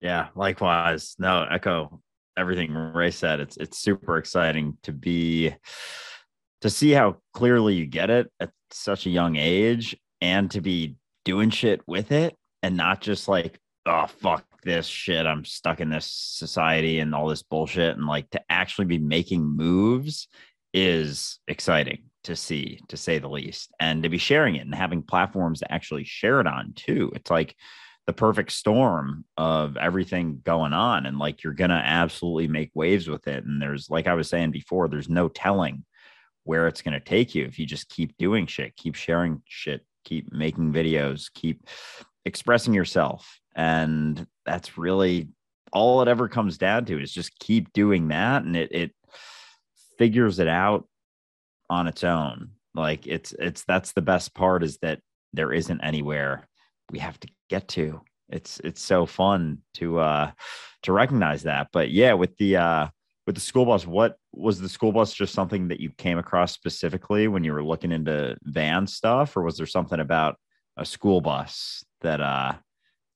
Yeah, 0.00 0.28
likewise. 0.34 1.14
No, 1.18 1.46
echo 1.50 2.00
everything 2.36 2.72
Ray 2.72 3.10
said. 3.10 3.40
It's 3.40 3.56
it's 3.56 3.78
super 3.78 4.16
exciting 4.16 4.78
to 4.82 4.92
be 4.92 5.54
to 6.60 6.70
see 6.70 6.92
how 6.92 7.16
clearly 7.34 7.74
you 7.74 7.86
get 7.86 8.10
it 8.10 8.30
at 8.40 8.50
such 8.70 9.06
a 9.06 9.10
young 9.10 9.36
age 9.36 9.96
and 10.20 10.50
to 10.50 10.60
be 10.60 10.96
doing 11.24 11.50
shit 11.50 11.80
with 11.86 12.12
it 12.12 12.36
and 12.62 12.76
not 12.76 13.00
just 13.00 13.28
like, 13.28 13.58
oh 13.86 14.06
fuck 14.06 14.44
this 14.62 14.86
shit. 14.86 15.26
I'm 15.26 15.44
stuck 15.44 15.80
in 15.80 15.90
this 15.90 16.06
society 16.10 17.00
and 17.00 17.14
all 17.14 17.28
this 17.28 17.42
bullshit. 17.42 17.96
And 17.96 18.06
like 18.06 18.30
to 18.30 18.40
actually 18.48 18.86
be 18.86 18.98
making 18.98 19.44
moves 19.44 20.28
is 20.72 21.38
exciting 21.46 22.04
to 22.24 22.34
see, 22.34 22.80
to 22.88 22.96
say 22.96 23.18
the 23.18 23.28
least, 23.28 23.70
and 23.78 24.02
to 24.02 24.08
be 24.08 24.18
sharing 24.18 24.56
it 24.56 24.64
and 24.64 24.74
having 24.74 25.02
platforms 25.02 25.60
to 25.60 25.70
actually 25.70 26.04
share 26.04 26.40
it 26.40 26.46
on 26.46 26.72
too. 26.74 27.12
It's 27.14 27.30
like 27.30 27.54
the 28.06 28.12
perfect 28.12 28.52
storm 28.52 29.24
of 29.36 29.76
everything 29.76 30.40
going 30.44 30.72
on. 30.72 31.06
And 31.06 31.18
like 31.18 31.42
you're 31.42 31.54
going 31.54 31.70
to 31.70 31.76
absolutely 31.76 32.48
make 32.48 32.70
waves 32.74 33.08
with 33.08 33.26
it. 33.26 33.44
And 33.44 33.60
there's, 33.60 33.88
like 33.88 34.06
I 34.06 34.14
was 34.14 34.28
saying 34.28 34.50
before, 34.50 34.88
there's 34.88 35.08
no 35.08 35.28
telling 35.28 35.84
where 36.44 36.68
it's 36.68 36.82
going 36.82 36.92
to 36.92 37.00
take 37.00 37.34
you 37.34 37.44
if 37.44 37.58
you 37.58 37.66
just 37.66 37.88
keep 37.88 38.16
doing 38.18 38.46
shit, 38.46 38.76
keep 38.76 38.94
sharing 38.94 39.42
shit, 39.46 39.84
keep 40.04 40.32
making 40.32 40.72
videos, 40.72 41.32
keep 41.32 41.66
expressing 42.26 42.74
yourself. 42.74 43.40
And 43.56 44.26
that's 44.44 44.76
really 44.76 45.28
all 45.72 46.02
it 46.02 46.08
ever 46.08 46.28
comes 46.28 46.58
down 46.58 46.84
to 46.86 47.00
is 47.00 47.12
just 47.12 47.38
keep 47.38 47.72
doing 47.72 48.08
that. 48.08 48.44
And 48.44 48.54
it, 48.54 48.72
it 48.72 48.90
figures 49.98 50.38
it 50.38 50.48
out 50.48 50.86
on 51.70 51.86
its 51.86 52.04
own. 52.04 52.50
Like 52.74 53.06
it's 53.06 53.32
it's 53.32 53.64
that's 53.64 53.92
the 53.92 54.02
best 54.02 54.34
part 54.34 54.62
is 54.62 54.78
that 54.78 55.00
there 55.32 55.52
isn't 55.52 55.80
anywhere 55.80 56.48
we 56.90 56.98
have 56.98 57.18
to 57.20 57.28
get 57.48 57.68
to. 57.68 58.00
It's 58.28 58.60
it's 58.60 58.82
so 58.82 59.06
fun 59.06 59.58
to 59.74 59.98
uh 59.98 60.30
to 60.82 60.92
recognize 60.92 61.42
that. 61.42 61.68
But 61.72 61.90
yeah, 61.90 62.14
with 62.14 62.36
the 62.38 62.56
uh 62.56 62.88
with 63.26 63.34
the 63.34 63.40
school 63.40 63.66
bus, 63.66 63.86
what 63.86 64.16
was 64.32 64.60
the 64.60 64.68
school 64.68 64.92
bus 64.92 65.12
just 65.12 65.34
something 65.34 65.68
that 65.68 65.80
you 65.80 65.90
came 65.90 66.18
across 66.18 66.52
specifically 66.52 67.28
when 67.28 67.44
you 67.44 67.52
were 67.52 67.64
looking 67.64 67.92
into 67.92 68.36
van 68.42 68.86
stuff, 68.86 69.36
or 69.36 69.42
was 69.42 69.56
there 69.56 69.66
something 69.66 70.00
about 70.00 70.36
a 70.76 70.84
school 70.84 71.20
bus 71.20 71.84
that 72.00 72.20
uh 72.20 72.54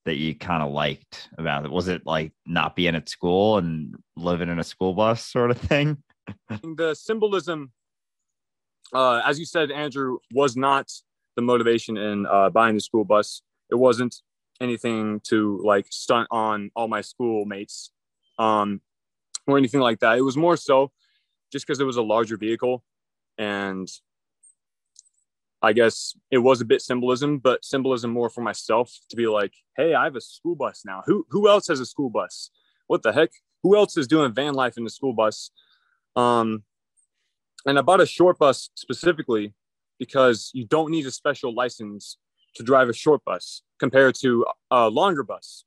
that 0.04 0.16
you 0.16 0.34
kind 0.34 0.62
of 0.62 0.72
liked 0.72 1.28
about 1.38 1.64
it? 1.64 1.70
Was 1.70 1.88
it 1.88 2.02
like 2.06 2.32
not 2.46 2.76
being 2.76 2.94
at 2.94 3.08
school 3.08 3.58
and 3.58 3.94
living 4.16 4.48
in 4.48 4.58
a 4.58 4.64
school 4.64 4.94
bus 4.94 5.24
sort 5.24 5.50
of 5.50 5.58
thing? 5.58 6.02
the 6.62 6.94
symbolism 6.94 7.72
uh, 8.92 9.20
as 9.24 9.38
you 9.38 9.44
said, 9.44 9.70
Andrew, 9.70 10.18
was 10.32 10.56
not 10.56 10.90
the 11.36 11.42
motivation 11.42 11.96
in 11.96 12.26
uh, 12.26 12.50
buying 12.50 12.74
the 12.74 12.80
school 12.80 13.04
bus. 13.04 13.42
It 13.70 13.76
wasn't 13.76 14.16
anything 14.60 15.20
to 15.24 15.60
like 15.64 15.86
stunt 15.90 16.28
on 16.30 16.70
all 16.74 16.88
my 16.88 17.00
schoolmates 17.00 17.90
um, 18.38 18.80
or 19.46 19.58
anything 19.58 19.80
like 19.80 20.00
that. 20.00 20.18
It 20.18 20.22
was 20.22 20.36
more 20.36 20.56
so 20.56 20.92
just 21.52 21.66
because 21.66 21.80
it 21.80 21.84
was 21.84 21.96
a 21.96 22.02
larger 22.02 22.36
vehicle 22.36 22.82
and 23.38 23.88
I 25.60 25.72
guess 25.72 26.16
it 26.30 26.38
was 26.38 26.60
a 26.60 26.64
bit 26.64 26.82
symbolism, 26.82 27.38
but 27.38 27.64
symbolism 27.64 28.12
more 28.12 28.30
for 28.30 28.42
myself 28.42 28.92
to 29.10 29.16
be 29.16 29.26
like, 29.26 29.52
hey, 29.76 29.94
I 29.94 30.04
have 30.04 30.14
a 30.14 30.20
school 30.20 30.54
bus 30.54 30.82
now. 30.84 31.02
Who 31.06 31.26
who 31.30 31.48
else 31.48 31.66
has 31.66 31.80
a 31.80 31.86
school 31.86 32.10
bus? 32.10 32.50
What 32.86 33.02
the 33.02 33.12
heck? 33.12 33.30
Who 33.64 33.76
else 33.76 33.96
is 33.96 34.06
doing 34.06 34.32
van 34.32 34.54
life 34.54 34.76
in 34.76 34.84
the 34.84 34.90
school 34.90 35.12
bus? 35.12 35.50
Um, 36.14 36.62
and 37.66 37.78
I 37.78 37.82
bought 37.82 38.00
a 38.00 38.06
short 38.06 38.38
bus 38.38 38.70
specifically 38.74 39.52
because 39.98 40.50
you 40.54 40.64
don't 40.64 40.92
need 40.92 41.06
a 41.06 41.10
special 41.10 41.52
license 41.52 42.18
to 42.58 42.62
drive 42.62 42.88
a 42.88 42.92
short 42.92 43.24
bus 43.24 43.62
compared 43.78 44.14
to 44.16 44.44
a 44.70 44.88
longer 44.88 45.22
bus. 45.22 45.64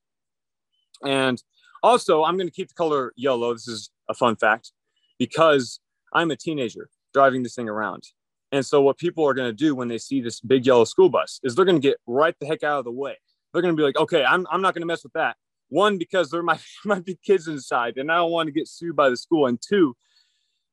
And 1.03 1.41
also, 1.81 2.23
I'm 2.23 2.37
going 2.37 2.47
to 2.47 2.53
keep 2.53 2.67
the 2.67 2.75
color 2.75 3.11
yellow. 3.15 3.53
This 3.53 3.67
is 3.67 3.89
a 4.07 4.13
fun 4.13 4.35
fact 4.35 4.71
because 5.17 5.79
I'm 6.13 6.29
a 6.31 6.35
teenager 6.35 6.89
driving 7.13 7.43
this 7.43 7.55
thing 7.55 7.69
around. 7.69 8.03
And 8.51 8.65
so 8.65 8.81
what 8.81 8.97
people 8.97 9.27
are 9.27 9.33
going 9.33 9.49
to 9.49 9.55
do 9.55 9.73
when 9.73 9.87
they 9.87 9.97
see 9.97 10.21
this 10.21 10.41
big 10.41 10.65
yellow 10.65 10.83
school 10.83 11.09
bus 11.09 11.39
is 11.43 11.55
they're 11.55 11.65
going 11.65 11.81
to 11.81 11.87
get 11.87 11.97
right 12.05 12.35
the 12.39 12.45
heck 12.45 12.63
out 12.63 12.79
of 12.79 12.85
the 12.85 12.91
way. 12.91 13.15
They're 13.51 13.61
going 13.61 13.75
to 13.75 13.79
be 13.79 13.83
like, 13.83 13.97
okay, 13.97 14.23
I'm, 14.23 14.45
I'm 14.51 14.61
not 14.61 14.73
going 14.73 14.81
to 14.81 14.87
mess 14.87 15.03
with 15.03 15.13
that. 15.13 15.37
One, 15.69 15.97
because 15.97 16.29
there 16.29 16.43
might, 16.43 16.61
might 16.85 17.05
be 17.05 17.17
kids 17.25 17.47
inside 17.47 17.97
and 17.97 18.11
I 18.11 18.17
don't 18.17 18.31
want 18.31 18.47
to 18.47 18.51
get 18.51 18.67
sued 18.67 18.95
by 18.95 19.09
the 19.09 19.17
school. 19.17 19.47
And 19.47 19.59
two, 19.61 19.95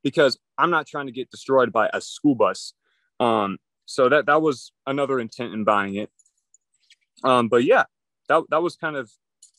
because 0.03 0.39
I'm 0.59 0.71
not 0.71 0.87
trying 0.87 1.07
to 1.07 1.13
get 1.13 1.31
destroyed 1.31 1.73
by 1.73 1.89
a 1.95 2.01
school 2.01 2.35
bus. 2.35 2.75
Um, 3.21 3.59
so 3.89 4.11
that, 4.11 4.27
that 4.27 4.43
was 4.43 4.71
another 4.87 5.19
intent 5.19 5.55
in 5.55 5.65
buying 5.65 5.95
it. 5.95 6.11
Um, 7.25 7.49
but 7.49 7.65
yeah, 7.65 7.85
that, 8.29 8.43
that 8.51 8.63
was 8.63 8.77
kind 8.77 8.97
of 8.97 9.11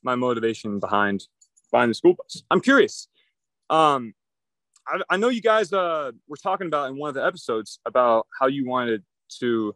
my 0.04 0.14
motivation 0.14 0.80
behind 0.80 1.24
buying 1.72 1.90
the 1.90 1.96
school 1.96 2.14
bus. 2.14 2.44
I'm 2.52 2.62
curious. 2.62 3.08
Um, 3.72 4.14
I, 4.88 5.02
I 5.10 5.18
know 5.18 5.30
you 5.30 5.42
guys 5.42 5.74
uh, 5.74 6.12
were 6.28 6.38
talking 6.38 6.68
about 6.68 6.92
in 6.92 6.98
one 6.98 7.10
of 7.10 7.16
the 7.16 7.26
episodes 7.26 7.80
about 7.88 8.28
how 8.40 8.46
you 8.46 8.68
wanted 8.68 9.04
to 9.40 9.76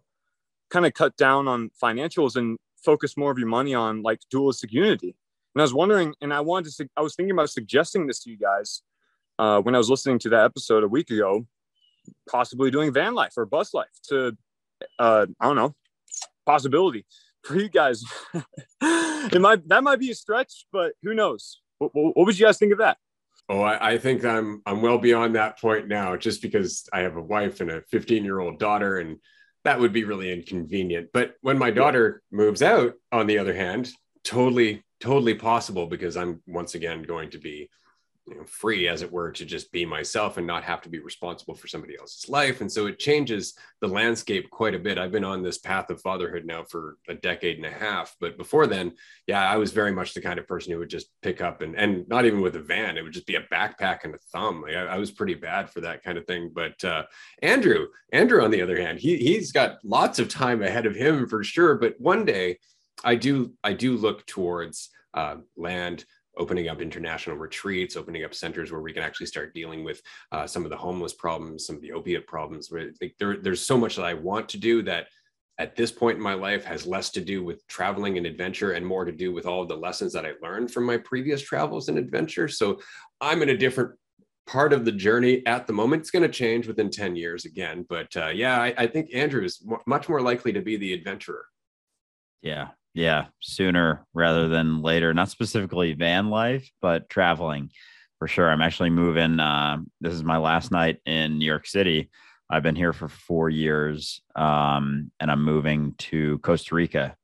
kind 0.69 0.85
of 0.85 0.93
cut 0.93 1.17
down 1.17 1.47
on 1.47 1.71
financials 1.81 2.35
and 2.35 2.59
focus 2.85 3.17
more 3.17 3.31
of 3.31 3.39
your 3.39 3.47
money 3.47 3.73
on 3.73 4.03
like 4.03 4.19
dualistic 4.29 4.71
unity. 4.71 5.15
And 5.55 5.61
I 5.61 5.63
was 5.63 5.73
wondering, 5.73 6.13
and 6.21 6.31
I 6.31 6.41
wanted 6.41 6.75
to, 6.75 6.87
I 6.95 7.01
was 7.01 7.15
thinking 7.15 7.31
about 7.31 7.49
suggesting 7.49 8.05
this 8.05 8.19
to 8.23 8.29
you 8.29 8.37
guys 8.37 8.83
uh, 9.39 9.61
when 9.61 9.73
I 9.73 9.79
was 9.79 9.89
listening 9.89 10.19
to 10.19 10.29
that 10.29 10.45
episode 10.45 10.83
a 10.83 10.87
week 10.87 11.09
ago, 11.09 11.47
possibly 12.29 12.71
doing 12.71 12.93
van 12.93 13.13
life 13.13 13.33
or 13.37 13.45
bus 13.45 13.73
life 13.73 13.89
to, 14.09 14.35
uh, 14.99 15.25
I 15.39 15.45
don't 15.45 15.55
know, 15.55 15.75
possibility 16.45 17.05
for 17.43 17.57
you 17.57 17.69
guys. 17.69 18.03
it 18.81 19.41
might, 19.41 19.67
that 19.69 19.83
might 19.83 19.99
be 19.99 20.11
a 20.11 20.15
stretch, 20.15 20.65
but 20.71 20.93
who 21.03 21.13
knows? 21.13 21.61
What, 21.77 21.91
what, 21.93 22.17
what 22.17 22.25
would 22.25 22.37
you 22.37 22.45
guys 22.45 22.57
think 22.57 22.71
of 22.71 22.79
that? 22.79 22.97
Oh, 23.49 23.61
I, 23.61 23.91
I, 23.91 23.97
think 23.97 24.23
I'm 24.23 24.61
I'm 24.65 24.81
well 24.81 24.97
beyond 24.97 25.35
that 25.35 25.59
point 25.59 25.89
now, 25.89 26.15
just 26.15 26.41
because 26.41 26.87
I 26.93 27.01
have 27.01 27.17
a 27.17 27.21
wife 27.21 27.59
and 27.59 27.69
a 27.69 27.81
15 27.91 28.23
year 28.23 28.39
old 28.39 28.57
daughter, 28.57 28.99
and 28.99 29.17
that 29.65 29.79
would 29.79 29.91
be 29.91 30.05
really 30.05 30.31
inconvenient. 30.31 31.09
But 31.13 31.35
when 31.41 31.57
my 31.57 31.69
daughter 31.69 32.21
moves 32.31 32.61
out, 32.61 32.93
on 33.11 33.27
the 33.27 33.39
other 33.39 33.53
hand, 33.53 33.91
totally 34.23 34.83
totally 35.01 35.35
possible 35.35 35.87
because 35.87 36.15
I'm 36.15 36.41
once 36.47 36.75
again 36.75 37.03
going 37.03 37.31
to 37.31 37.37
be 37.37 37.69
you 38.25 38.35
know, 38.35 38.43
free, 38.45 38.87
as 38.87 39.01
it 39.01 39.11
were, 39.11 39.31
to 39.31 39.45
just 39.45 39.71
be 39.71 39.85
myself 39.85 40.37
and 40.37 40.47
not 40.47 40.63
have 40.63 40.81
to 40.81 40.89
be 40.89 40.99
responsible 40.99 41.55
for 41.55 41.67
somebody 41.67 41.97
else's 41.99 42.29
life. 42.29 42.61
And 42.61 42.71
so 42.71 42.87
it 42.87 42.97
changes 42.97 43.53
the 43.81 43.87
landscape 43.87 44.49
quite 44.49 44.75
a 44.75 44.79
bit. 44.79 44.97
I've 44.97 45.11
been 45.11 45.25
on 45.25 45.43
this 45.43 45.57
path 45.57 45.89
of 45.89 46.01
fatherhood 46.01 46.45
now 46.45 46.63
for 46.63 46.97
a 47.09 47.15
decade 47.15 47.57
and 47.57 47.65
a 47.65 47.71
half. 47.71 48.15
But 48.21 48.37
before 48.37 48.65
then, 48.65 48.93
yeah, 49.27 49.49
I 49.49 49.57
was 49.57 49.73
very 49.73 49.91
much 49.91 50.13
the 50.13 50.21
kind 50.21 50.39
of 50.39 50.47
person 50.47 50.71
who 50.71 50.79
would 50.79 50.89
just 50.89 51.07
pick 51.21 51.41
up 51.41 51.61
and, 51.61 51.75
and 51.75 52.07
not 52.07 52.25
even 52.25 52.39
with 52.39 52.55
a 52.55 52.61
van, 52.61 52.97
it 52.97 53.03
would 53.03 53.13
just 53.13 53.27
be 53.27 53.35
a 53.35 53.47
backpack 53.51 54.05
and 54.05 54.15
a 54.15 54.19
thumb. 54.31 54.61
Like 54.61 54.75
I, 54.75 54.85
I 54.85 54.97
was 54.97 55.11
pretty 55.11 55.35
bad 55.35 55.69
for 55.69 55.81
that 55.81 56.03
kind 56.03 56.17
of 56.17 56.25
thing. 56.25 56.51
But 56.53 56.81
uh, 56.83 57.03
Andrew, 57.41 57.87
Andrew, 58.13 58.41
on 58.41 58.51
the 58.51 58.61
other 58.61 58.79
hand, 58.79 58.99
he, 58.99 59.17
he's 59.17 59.51
got 59.51 59.79
lots 59.83 60.19
of 60.19 60.29
time 60.29 60.61
ahead 60.61 60.85
of 60.85 60.95
him 60.95 61.27
for 61.27 61.43
sure. 61.43 61.75
But 61.75 61.99
one 61.99 62.23
day, 62.23 62.59
I 63.03 63.15
do 63.15 63.53
I 63.63 63.73
do 63.73 63.97
look 63.97 64.25
towards 64.25 64.89
uh, 65.13 65.37
land 65.57 66.05
opening 66.37 66.67
up 66.67 66.81
international 66.81 67.37
retreats, 67.37 67.95
opening 67.95 68.23
up 68.23 68.33
centers 68.33 68.71
where 68.71 68.81
we 68.81 68.93
can 68.93 69.03
actually 69.03 69.27
start 69.27 69.53
dealing 69.53 69.83
with 69.83 70.01
uh, 70.31 70.47
some 70.47 70.63
of 70.63 70.69
the 70.69 70.77
homeless 70.77 71.13
problems, 71.13 71.65
some 71.65 71.75
of 71.75 71.81
the 71.81 71.91
opiate 71.91 72.27
problems. 72.27 72.71
Where 72.71 72.91
like, 73.01 73.15
there, 73.19 73.37
there's 73.37 73.65
so 73.65 73.77
much 73.77 73.95
that 73.95 74.05
I 74.05 74.13
want 74.13 74.49
to 74.49 74.57
do 74.57 74.81
that 74.83 75.07
at 75.59 75.75
this 75.75 75.91
point 75.91 76.17
in 76.17 76.23
my 76.23 76.33
life 76.33 76.65
has 76.65 76.87
less 76.87 77.11
to 77.11 77.21
do 77.21 77.43
with 77.43 77.65
traveling 77.67 78.17
and 78.17 78.25
adventure 78.25 78.71
and 78.71 78.85
more 78.85 79.05
to 79.05 79.11
do 79.11 79.31
with 79.31 79.45
all 79.45 79.61
of 79.61 79.67
the 79.67 79.77
lessons 79.77 80.11
that 80.13 80.25
I 80.25 80.33
learned 80.41 80.71
from 80.71 80.85
my 80.85 80.97
previous 80.97 81.41
travels 81.41 81.89
and 81.89 81.97
adventure. 81.97 82.47
So 82.47 82.79
I'm 83.21 83.43
in 83.43 83.49
a 83.49 83.57
different 83.57 83.91
part 84.47 84.73
of 84.73 84.83
the 84.83 84.91
journey 84.91 85.45
at 85.45 85.67
the 85.67 85.73
moment. 85.73 86.01
It's 86.01 86.11
going 86.11 86.23
to 86.23 86.29
change 86.29 86.67
within 86.67 86.89
10 86.89 87.15
years 87.15 87.45
again. 87.45 87.85
But 87.87 88.15
uh, 88.17 88.27
yeah, 88.27 88.59
I, 88.59 88.73
I 88.77 88.87
think 88.87 89.13
Andrew 89.13 89.43
is 89.43 89.63
much 89.85 90.09
more 90.09 90.21
likely 90.21 90.53
to 90.53 90.61
be 90.61 90.75
the 90.75 90.93
adventurer. 90.93 91.45
Yeah, 92.41 92.69
yeah, 92.93 93.25
sooner 93.41 94.05
rather 94.13 94.47
than 94.47 94.81
later. 94.81 95.13
Not 95.13 95.29
specifically 95.29 95.93
van 95.93 96.29
life, 96.29 96.69
but 96.81 97.09
traveling 97.09 97.71
for 98.19 98.27
sure. 98.27 98.49
I'm 98.49 98.61
actually 98.61 98.91
moving. 98.91 99.39
Uh, 99.39 99.79
this 99.99 100.13
is 100.13 100.23
my 100.23 100.37
last 100.37 100.71
night 100.71 100.99
in 101.05 101.39
New 101.39 101.45
York 101.45 101.67
City. 101.67 102.09
I've 102.49 102.63
been 102.63 102.75
here 102.75 102.93
for 102.93 103.09
four 103.09 103.49
years, 103.49 104.21
um, 104.35 105.11
and 105.19 105.31
I'm 105.31 105.43
moving 105.43 105.95
to 105.97 106.37
Costa 106.39 106.75
Rica 106.75 107.15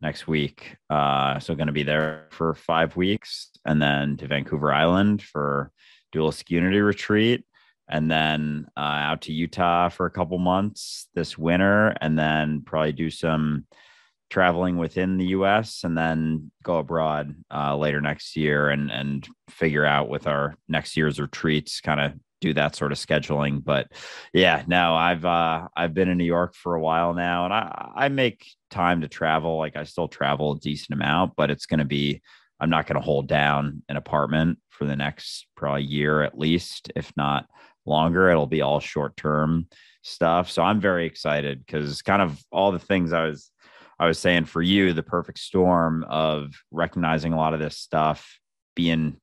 next 0.00 0.26
week. 0.26 0.76
Uh, 0.88 1.38
so 1.38 1.54
going 1.54 1.66
to 1.66 1.72
be 1.72 1.82
there 1.82 2.26
for 2.30 2.54
five 2.54 2.96
weeks, 2.96 3.50
and 3.64 3.80
then 3.80 4.16
to 4.16 4.26
Vancouver 4.26 4.72
Island 4.72 5.22
for 5.22 5.70
Dualistic 6.12 6.50
Unity 6.50 6.80
retreat, 6.80 7.44
and 7.88 8.10
then 8.10 8.66
uh, 8.76 8.80
out 8.80 9.22
to 9.22 9.32
Utah 9.32 9.88
for 9.90 10.06
a 10.06 10.10
couple 10.10 10.38
months 10.38 11.08
this 11.14 11.36
winter, 11.36 11.94
and 12.00 12.18
then 12.18 12.62
probably 12.62 12.92
do 12.92 13.10
some 13.10 13.66
traveling 14.30 14.78
within 14.78 15.18
the 15.18 15.26
U.S. 15.26 15.82
and 15.84 15.98
then 15.98 16.50
go 16.62 16.78
abroad 16.78 17.34
uh, 17.52 17.76
later 17.76 18.00
next 18.00 18.36
year 18.36 18.70
and 18.70 18.90
and 18.90 19.28
figure 19.48 19.84
out 19.84 20.08
with 20.08 20.26
our 20.26 20.54
next 20.68 20.96
year's 20.96 21.20
retreats, 21.20 21.80
kind 21.80 22.00
of 22.00 22.12
do 22.40 22.54
that 22.54 22.74
sort 22.74 22.92
of 22.92 22.98
scheduling. 22.98 23.62
But 23.62 23.88
yeah, 24.32 24.62
no, 24.66 24.94
I've 24.94 25.24
uh, 25.24 25.68
I've 25.76 25.94
been 25.94 26.08
in 26.08 26.18
New 26.18 26.24
York 26.24 26.54
for 26.54 26.74
a 26.74 26.80
while 26.80 27.12
now, 27.12 27.44
and 27.44 27.52
I 27.52 27.90
I 27.94 28.08
make 28.08 28.46
time 28.70 29.02
to 29.02 29.08
travel. 29.08 29.58
Like 29.58 29.76
I 29.76 29.84
still 29.84 30.08
travel 30.08 30.52
a 30.52 30.58
decent 30.58 30.94
amount, 30.94 31.34
but 31.36 31.50
it's 31.50 31.66
going 31.66 31.80
to 31.80 31.84
be 31.84 32.22
I'm 32.60 32.70
not 32.70 32.86
going 32.86 33.00
to 33.00 33.04
hold 33.04 33.26
down 33.26 33.82
an 33.88 33.96
apartment 33.96 34.58
for 34.70 34.84
the 34.84 34.96
next 34.96 35.46
probably 35.56 35.84
year 35.84 36.22
at 36.22 36.38
least, 36.38 36.92
if 36.94 37.12
not 37.16 37.46
longer. 37.84 38.30
It'll 38.30 38.46
be 38.46 38.62
all 38.62 38.80
short 38.80 39.16
term 39.16 39.66
stuff. 40.02 40.50
So 40.50 40.62
I'm 40.62 40.80
very 40.80 41.06
excited 41.06 41.64
because 41.64 42.02
kind 42.02 42.22
of 42.22 42.42
all 42.50 42.72
the 42.72 42.78
things 42.78 43.12
I 43.12 43.26
was 43.26 43.50
I 44.00 44.06
was 44.06 44.18
saying 44.18 44.46
for 44.46 44.62
you, 44.62 44.94
the 44.94 45.02
perfect 45.02 45.38
storm 45.38 46.06
of 46.08 46.54
recognizing 46.70 47.34
a 47.34 47.36
lot 47.36 47.52
of 47.52 47.60
this 47.60 47.76
stuff, 47.76 48.40
being 48.74 49.20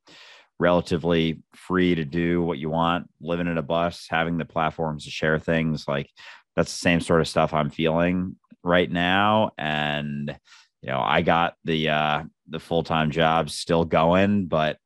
relatively 0.60 1.42
free 1.56 1.96
to 1.96 2.06
do 2.06 2.44
what 2.44 2.60
you 2.60 2.70
want, 2.70 3.10
living 3.20 3.48
in 3.48 3.58
a 3.58 3.64
bus, 3.64 4.06
having 4.08 4.38
the 4.38 4.46
platforms 4.46 5.06
to 5.06 5.10
share 5.10 5.40
things 5.40 5.88
like 5.88 6.12
that's 6.56 6.72
the 6.72 6.78
same 6.78 7.02
sort 7.02 7.22
of 7.22 7.28
stuff 7.28 7.56
I'm 7.56 7.72
feeling 7.72 8.36
right 8.64 8.90
now. 8.90 9.50
And, 9.58 10.38
you 10.84 10.90
know, 10.90 11.02
I 11.02 11.24
got 11.24 11.56
the, 11.66 11.90
uh, 11.90 12.24
the 12.48 12.60
full 12.60 12.84
time 12.84 13.10
job 13.10 13.50
still 13.50 13.84
going, 13.84 14.46
but, 14.46 14.78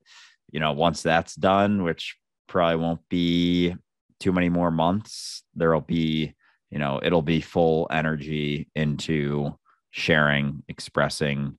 you 0.53 0.61
know, 0.61 0.71
once 0.71 1.01
that's 1.01 1.35
done, 1.35 1.83
which 1.83 2.15
probably 2.47 2.77
won't 2.77 3.01
be 3.09 3.75
too 4.21 4.31
many 4.31 4.47
more 4.47 4.71
months, 4.71 5.43
there'll 5.53 5.81
be, 5.81 6.33
you 6.69 6.79
know, 6.79 7.01
it'll 7.03 7.21
be 7.21 7.41
full 7.41 7.87
energy 7.91 8.69
into 8.73 9.53
sharing, 9.91 10.63
expressing, 10.67 11.57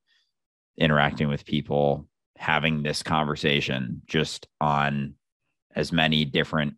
interacting 0.78 1.28
with 1.28 1.45
people, 1.45 2.07
having 2.37 2.83
this 2.83 3.03
conversation 3.03 4.03
just 4.07 4.49
on 4.61 5.14
as 5.74 5.93
many 5.93 6.24
different 6.24 6.74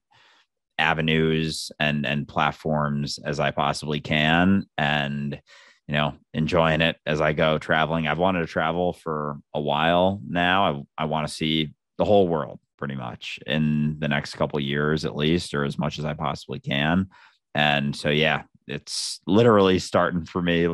avenues 0.78 1.70
and 1.78 2.04
and 2.04 2.26
platforms 2.26 3.18
as 3.24 3.38
I 3.38 3.52
possibly 3.52 4.00
can 4.00 4.66
and 4.76 5.40
you 5.86 5.94
know 5.94 6.14
enjoying 6.32 6.80
it 6.80 6.96
as 7.06 7.20
I 7.20 7.32
go 7.32 7.58
traveling. 7.58 8.06
I've 8.06 8.18
wanted 8.18 8.40
to 8.40 8.46
travel 8.46 8.92
for 8.92 9.38
a 9.54 9.60
while 9.60 10.20
now. 10.28 10.86
I 10.98 11.02
I 11.02 11.04
want 11.06 11.28
to 11.28 11.32
see 11.32 11.72
the 11.98 12.04
whole 12.04 12.26
world 12.26 12.58
pretty 12.76 12.96
much 12.96 13.38
in 13.46 13.96
the 14.00 14.08
next 14.08 14.34
couple 14.34 14.58
years 14.58 15.04
at 15.04 15.16
least 15.16 15.54
or 15.54 15.64
as 15.64 15.78
much 15.78 15.98
as 15.98 16.04
I 16.04 16.14
possibly 16.14 16.58
can. 16.58 17.08
And 17.54 17.94
so 17.94 18.10
yeah, 18.10 18.42
it's 18.66 19.20
literally 19.26 19.78
starting 19.78 20.24
for 20.24 20.42
me 20.42 20.66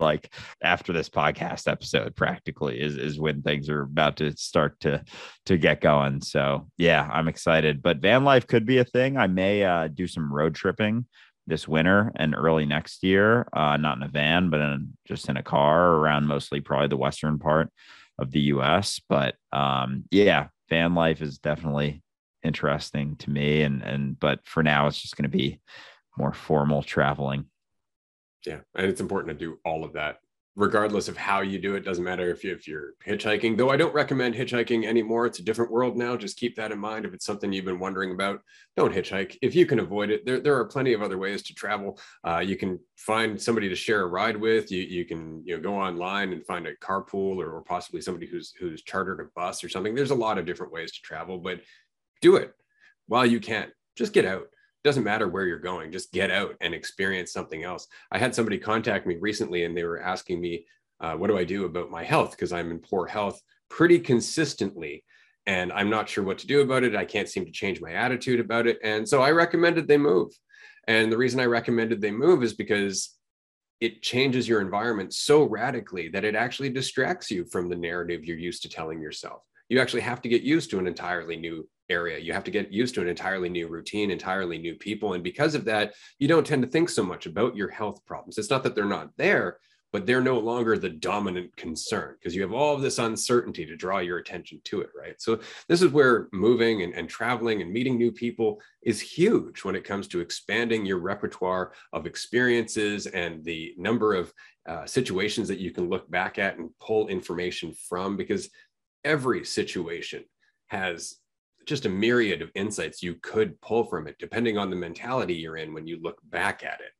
like 0.00 0.32
after 0.62 0.92
this 0.92 1.08
podcast 1.08 1.70
episode 1.70 2.16
practically 2.16 2.80
is 2.80 2.96
is 2.96 3.18
when 3.18 3.42
things 3.42 3.68
are 3.68 3.82
about 3.82 4.16
to 4.16 4.36
start 4.36 4.78
to 4.80 5.04
to 5.46 5.58
get 5.58 5.80
going. 5.80 6.20
So 6.22 6.68
yeah 6.78 7.08
i'm 7.12 7.28
excited. 7.28 7.82
But 7.82 7.98
van 7.98 8.24
life 8.24 8.46
could 8.46 8.66
be 8.66 8.78
a 8.78 8.84
thing. 8.84 9.16
I 9.16 9.26
may 9.26 9.64
uh, 9.64 9.88
do 9.88 10.06
some 10.06 10.32
road 10.32 10.54
tripping 10.54 11.06
this 11.46 11.66
winter 11.66 12.12
and 12.16 12.34
early 12.36 12.64
next 12.64 13.02
year 13.02 13.48
uh, 13.52 13.76
not 13.76 13.96
in 13.96 14.04
a 14.04 14.08
van 14.08 14.50
but 14.50 14.60
in 14.60 14.96
just 15.06 15.28
in 15.28 15.36
a 15.36 15.42
car 15.42 15.94
around 15.94 16.26
mostly 16.26 16.60
probably 16.60 16.86
the 16.86 16.96
western 16.96 17.40
part 17.40 17.72
of 18.18 18.30
the 18.30 18.40
us 18.40 19.00
but 19.08 19.34
um 19.52 20.04
yeah 20.12 20.46
van 20.68 20.94
life 20.94 21.20
is 21.22 21.38
definitely 21.38 22.02
interesting 22.42 23.16
to 23.16 23.30
me. 23.30 23.62
And 23.62 23.82
and 23.82 24.18
but 24.18 24.40
for 24.44 24.62
now 24.62 24.86
it's 24.86 25.00
just 25.00 25.16
going 25.16 25.30
to 25.30 25.36
be 25.36 25.60
more 26.16 26.32
formal 26.32 26.82
traveling 26.82 27.46
yeah, 28.46 28.60
and 28.74 28.86
it's 28.86 29.00
important 29.00 29.38
to 29.38 29.44
do 29.44 29.58
all 29.64 29.84
of 29.84 29.92
that 29.94 30.18
regardless 30.56 31.08
of 31.08 31.16
how 31.16 31.40
you 31.40 31.60
do 31.60 31.76
it 31.76 31.84
doesn't 31.84 32.04
matter 32.04 32.28
if, 32.28 32.42
you, 32.42 32.52
if 32.52 32.66
you're 32.66 32.94
hitchhiking 33.06 33.56
though 33.56 33.70
i 33.70 33.76
don't 33.76 33.94
recommend 33.94 34.34
hitchhiking 34.34 34.84
anymore 34.84 35.24
it's 35.24 35.38
a 35.38 35.44
different 35.44 35.70
world 35.70 35.96
now 35.96 36.16
just 36.16 36.36
keep 36.36 36.56
that 36.56 36.72
in 36.72 36.78
mind 36.78 37.04
if 37.04 37.14
it's 37.14 37.24
something 37.24 37.52
you've 37.52 37.64
been 37.64 37.78
wondering 37.78 38.10
about 38.10 38.40
don't 38.76 38.92
hitchhike 38.92 39.38
if 39.42 39.54
you 39.54 39.64
can 39.64 39.78
avoid 39.78 40.10
it 40.10 40.26
there, 40.26 40.40
there 40.40 40.56
are 40.56 40.64
plenty 40.64 40.92
of 40.92 41.02
other 41.02 41.18
ways 41.18 41.42
to 41.42 41.54
travel 41.54 41.98
uh, 42.24 42.40
you 42.40 42.56
can 42.56 42.80
find 42.96 43.40
somebody 43.40 43.68
to 43.68 43.76
share 43.76 44.02
a 44.02 44.06
ride 44.06 44.36
with 44.36 44.72
you, 44.72 44.82
you 44.82 45.04
can 45.04 45.40
you 45.46 45.56
know 45.56 45.62
go 45.62 45.74
online 45.74 46.32
and 46.32 46.44
find 46.44 46.66
a 46.66 46.76
carpool 46.76 47.36
or, 47.36 47.52
or 47.52 47.62
possibly 47.62 48.00
somebody 48.00 48.26
who's 48.26 48.52
who's 48.58 48.82
chartered 48.82 49.20
a 49.20 49.30
bus 49.36 49.62
or 49.62 49.68
something 49.68 49.94
there's 49.94 50.10
a 50.10 50.14
lot 50.14 50.36
of 50.36 50.46
different 50.46 50.72
ways 50.72 50.90
to 50.90 51.00
travel 51.00 51.38
but 51.38 51.60
do 52.20 52.36
it 52.36 52.52
while 53.06 53.24
you 53.24 53.38
can 53.38 53.68
just 53.96 54.12
get 54.12 54.24
out 54.24 54.48
doesn't 54.84 55.04
matter 55.04 55.28
where 55.28 55.46
you're 55.46 55.58
going 55.58 55.92
just 55.92 56.12
get 56.12 56.30
out 56.30 56.54
and 56.60 56.74
experience 56.74 57.32
something 57.32 57.64
else. 57.64 57.86
I 58.10 58.18
had 58.18 58.34
somebody 58.34 58.58
contact 58.58 59.06
me 59.06 59.16
recently 59.20 59.64
and 59.64 59.76
they 59.76 59.84
were 59.84 60.00
asking 60.00 60.40
me 60.40 60.66
uh, 61.00 61.14
what 61.14 61.28
do 61.28 61.38
i 61.38 61.44
do 61.44 61.64
about 61.64 61.90
my 61.90 62.04
health? 62.04 62.32
Because 62.32 62.52
i'm 62.52 62.70
in 62.70 62.78
poor 62.78 63.06
health 63.06 63.40
pretty 63.68 63.98
consistently 63.98 65.04
and 65.46 65.72
i'm 65.72 65.90
not 65.90 66.08
sure 66.08 66.24
what 66.24 66.38
to 66.38 66.46
do 66.46 66.60
about 66.60 66.84
it. 66.84 66.96
I 66.96 67.04
can't 67.04 67.28
seem 67.28 67.44
to 67.44 67.52
change 67.52 67.80
my 67.80 67.92
attitude 67.92 68.40
about 68.40 68.66
it. 68.66 68.78
And 68.82 69.08
so 69.08 69.22
i 69.22 69.30
recommended 69.30 69.88
they 69.88 69.98
move. 69.98 70.32
And 70.86 71.12
the 71.12 71.18
reason 71.18 71.40
i 71.40 71.44
recommended 71.44 72.00
they 72.00 72.10
move 72.10 72.42
is 72.42 72.54
because 72.54 73.16
it 73.80 74.02
changes 74.02 74.46
your 74.46 74.60
environment 74.60 75.14
so 75.14 75.44
radically 75.44 76.08
that 76.08 76.24
it 76.24 76.34
actually 76.34 76.68
distracts 76.68 77.30
you 77.30 77.46
from 77.46 77.68
the 77.68 77.76
narrative 77.76 78.24
you're 78.24 78.36
used 78.36 78.62
to 78.62 78.68
telling 78.68 79.00
yourself. 79.00 79.42
You 79.70 79.80
actually 79.80 80.02
have 80.02 80.20
to 80.22 80.28
get 80.28 80.42
used 80.42 80.70
to 80.70 80.78
an 80.78 80.86
entirely 80.86 81.36
new 81.36 81.66
area. 81.90 82.18
You 82.18 82.32
have 82.32 82.44
to 82.44 82.50
get 82.50 82.72
used 82.72 82.94
to 82.94 83.02
an 83.02 83.08
entirely 83.08 83.48
new 83.48 83.68
routine, 83.68 84.10
entirely 84.10 84.58
new 84.58 84.74
people. 84.74 85.14
And 85.14 85.22
because 85.22 85.54
of 85.54 85.64
that, 85.66 85.94
you 86.18 86.28
don't 86.28 86.46
tend 86.46 86.62
to 86.62 86.68
think 86.68 86.88
so 86.88 87.02
much 87.02 87.26
about 87.26 87.56
your 87.56 87.68
health 87.68 88.04
problems. 88.06 88.38
It's 88.38 88.50
not 88.50 88.62
that 88.62 88.74
they're 88.74 88.84
not 88.84 89.10
there, 89.16 89.58
but 89.92 90.06
they're 90.06 90.20
no 90.20 90.38
longer 90.38 90.78
the 90.78 90.88
dominant 90.88 91.54
concern 91.56 92.14
because 92.18 92.34
you 92.34 92.42
have 92.42 92.52
all 92.52 92.74
of 92.74 92.82
this 92.82 92.98
uncertainty 92.98 93.66
to 93.66 93.76
draw 93.76 93.98
your 93.98 94.18
attention 94.18 94.60
to 94.64 94.80
it, 94.80 94.90
right? 94.96 95.20
So, 95.20 95.40
this 95.68 95.82
is 95.82 95.90
where 95.90 96.28
moving 96.32 96.82
and, 96.82 96.94
and 96.94 97.08
traveling 97.08 97.60
and 97.60 97.72
meeting 97.72 97.98
new 97.98 98.12
people 98.12 98.60
is 98.82 99.00
huge 99.00 99.64
when 99.64 99.74
it 99.74 99.84
comes 99.84 100.06
to 100.08 100.20
expanding 100.20 100.86
your 100.86 100.98
repertoire 100.98 101.72
of 101.92 102.06
experiences 102.06 103.06
and 103.06 103.44
the 103.44 103.74
number 103.76 104.14
of 104.14 104.32
uh, 104.68 104.86
situations 104.86 105.48
that 105.48 105.58
you 105.58 105.72
can 105.72 105.88
look 105.88 106.08
back 106.10 106.38
at 106.38 106.58
and 106.58 106.70
pull 106.78 107.08
information 107.08 107.74
from 107.88 108.16
because 108.16 108.48
every 109.04 109.44
situation 109.44 110.24
has 110.68 111.16
just 111.70 111.86
a 111.86 111.88
myriad 111.88 112.42
of 112.42 112.50
insights 112.54 113.02
you 113.02 113.14
could 113.22 113.58
pull 113.62 113.84
from 113.84 114.06
it, 114.06 114.16
depending 114.18 114.58
on 114.58 114.68
the 114.68 114.76
mentality 114.76 115.34
you're 115.34 115.56
in 115.56 115.72
when 115.72 115.86
you 115.86 115.98
look 116.02 116.20
back 116.24 116.62
at 116.62 116.80
it. 116.80 116.90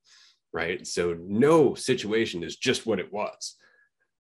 Right. 0.53 0.87
So, 0.87 1.15
no 1.21 1.75
situation 1.75 2.43
is 2.43 2.57
just 2.57 2.87
what 2.87 2.99
it 2.99 3.13
was. 3.13 3.57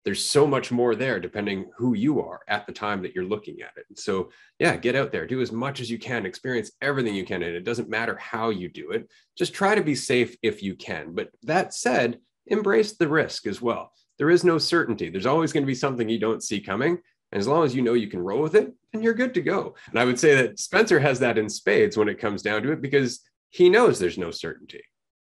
There's 0.04 0.24
so 0.24 0.46
much 0.46 0.72
more 0.72 0.94
there, 0.94 1.20
depending 1.20 1.70
who 1.76 1.94
you 1.94 2.20
are 2.20 2.40
at 2.48 2.66
the 2.66 2.72
time 2.72 3.02
that 3.02 3.14
you're 3.14 3.24
looking 3.24 3.62
at 3.62 3.72
it. 3.76 3.98
So, 3.98 4.30
yeah, 4.58 4.76
get 4.76 4.96
out 4.96 5.12
there, 5.12 5.26
do 5.26 5.40
as 5.40 5.52
much 5.52 5.80
as 5.80 5.90
you 5.90 5.98
can, 5.98 6.26
experience 6.26 6.72
everything 6.80 7.14
you 7.14 7.24
can. 7.24 7.42
And 7.42 7.54
it 7.54 7.64
doesn't 7.64 7.88
matter 7.88 8.16
how 8.16 8.50
you 8.50 8.68
do 8.68 8.90
it, 8.90 9.08
just 9.36 9.54
try 9.54 9.74
to 9.74 9.82
be 9.82 9.94
safe 9.94 10.36
if 10.42 10.62
you 10.62 10.74
can. 10.74 11.14
But 11.14 11.30
that 11.42 11.74
said, 11.74 12.18
embrace 12.46 12.92
the 12.92 13.08
risk 13.08 13.46
as 13.46 13.62
well. 13.62 13.92
There 14.18 14.30
is 14.30 14.44
no 14.44 14.58
certainty. 14.58 15.08
There's 15.08 15.26
always 15.26 15.52
going 15.52 15.62
to 15.62 15.66
be 15.66 15.74
something 15.74 16.08
you 16.08 16.18
don't 16.18 16.42
see 16.42 16.60
coming. 16.60 16.98
And 17.32 17.40
as 17.40 17.46
long 17.46 17.64
as 17.64 17.74
you 17.74 17.82
know 17.82 17.94
you 17.94 18.08
can 18.08 18.20
roll 18.20 18.42
with 18.42 18.54
it, 18.54 18.72
then 18.92 19.02
you're 19.02 19.14
good 19.14 19.34
to 19.34 19.40
go. 19.40 19.74
And 19.90 19.98
I 19.98 20.04
would 20.04 20.18
say 20.18 20.34
that 20.34 20.58
Spencer 20.58 20.98
has 20.98 21.20
that 21.20 21.38
in 21.38 21.48
spades 21.48 21.96
when 21.96 22.08
it 22.08 22.18
comes 22.18 22.42
down 22.42 22.62
to 22.62 22.72
it 22.72 22.82
because 22.82 23.20
he 23.50 23.68
knows 23.68 23.98
there's 23.98 24.18
no 24.18 24.30
certainty. 24.30 24.82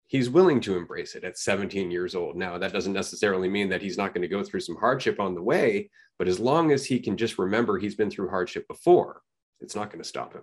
He's 0.06 0.30
willing 0.30 0.60
to 0.62 0.76
embrace 0.76 1.14
it 1.14 1.24
at 1.24 1.38
17 1.38 1.90
years 1.90 2.14
old. 2.14 2.36
Now, 2.36 2.58
that 2.58 2.72
doesn't 2.72 2.92
necessarily 2.92 3.48
mean 3.48 3.68
that 3.68 3.82
he's 3.82 3.98
not 3.98 4.12
going 4.12 4.22
to 4.22 4.28
go 4.28 4.42
through 4.42 4.60
some 4.60 4.76
hardship 4.76 5.20
on 5.20 5.34
the 5.34 5.42
way, 5.42 5.90
but 6.18 6.26
as 6.26 6.40
long 6.40 6.72
as 6.72 6.84
he 6.84 6.98
can 6.98 7.16
just 7.16 7.38
remember 7.38 7.78
he's 7.78 7.94
been 7.94 8.10
through 8.10 8.28
hardship 8.28 8.66
before, 8.66 9.22
it's 9.60 9.76
not 9.76 9.90
going 9.90 10.02
to 10.02 10.08
stop 10.08 10.32
him. 10.32 10.42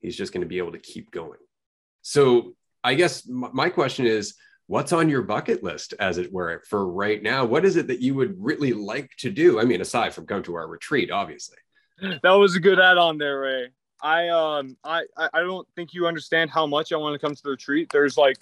He's 0.00 0.16
just 0.16 0.32
going 0.32 0.40
to 0.40 0.48
be 0.48 0.58
able 0.58 0.72
to 0.72 0.78
keep 0.78 1.10
going. 1.10 1.38
So, 2.00 2.54
I 2.84 2.94
guess 2.94 3.28
my 3.28 3.68
question 3.68 4.06
is 4.06 4.34
what's 4.72 4.90
on 4.90 5.06
your 5.06 5.20
bucket 5.20 5.62
list, 5.62 5.92
as 6.00 6.16
it 6.16 6.32
were, 6.32 6.62
for 6.66 6.90
right 6.90 7.22
now? 7.22 7.44
What 7.44 7.66
is 7.66 7.76
it 7.76 7.88
that 7.88 8.00
you 8.00 8.14
would 8.14 8.34
really 8.42 8.72
like 8.72 9.10
to 9.18 9.30
do? 9.30 9.60
I 9.60 9.64
mean, 9.64 9.82
aside 9.82 10.14
from 10.14 10.24
come 10.24 10.42
to 10.44 10.54
our 10.54 10.66
retreat, 10.66 11.10
obviously. 11.10 11.58
That 12.00 12.30
was 12.30 12.56
a 12.56 12.60
good 12.60 12.80
add-on 12.80 13.18
there, 13.18 13.40
Ray. 13.40 13.68
I 14.02 14.30
um 14.30 14.78
I 14.82 15.02
I 15.18 15.40
don't 15.40 15.68
think 15.76 15.92
you 15.92 16.06
understand 16.06 16.50
how 16.50 16.66
much 16.66 16.90
I 16.90 16.96
want 16.96 17.12
to 17.12 17.24
come 17.24 17.34
to 17.34 17.42
the 17.42 17.50
retreat. 17.50 17.90
There's 17.92 18.16
like, 18.16 18.38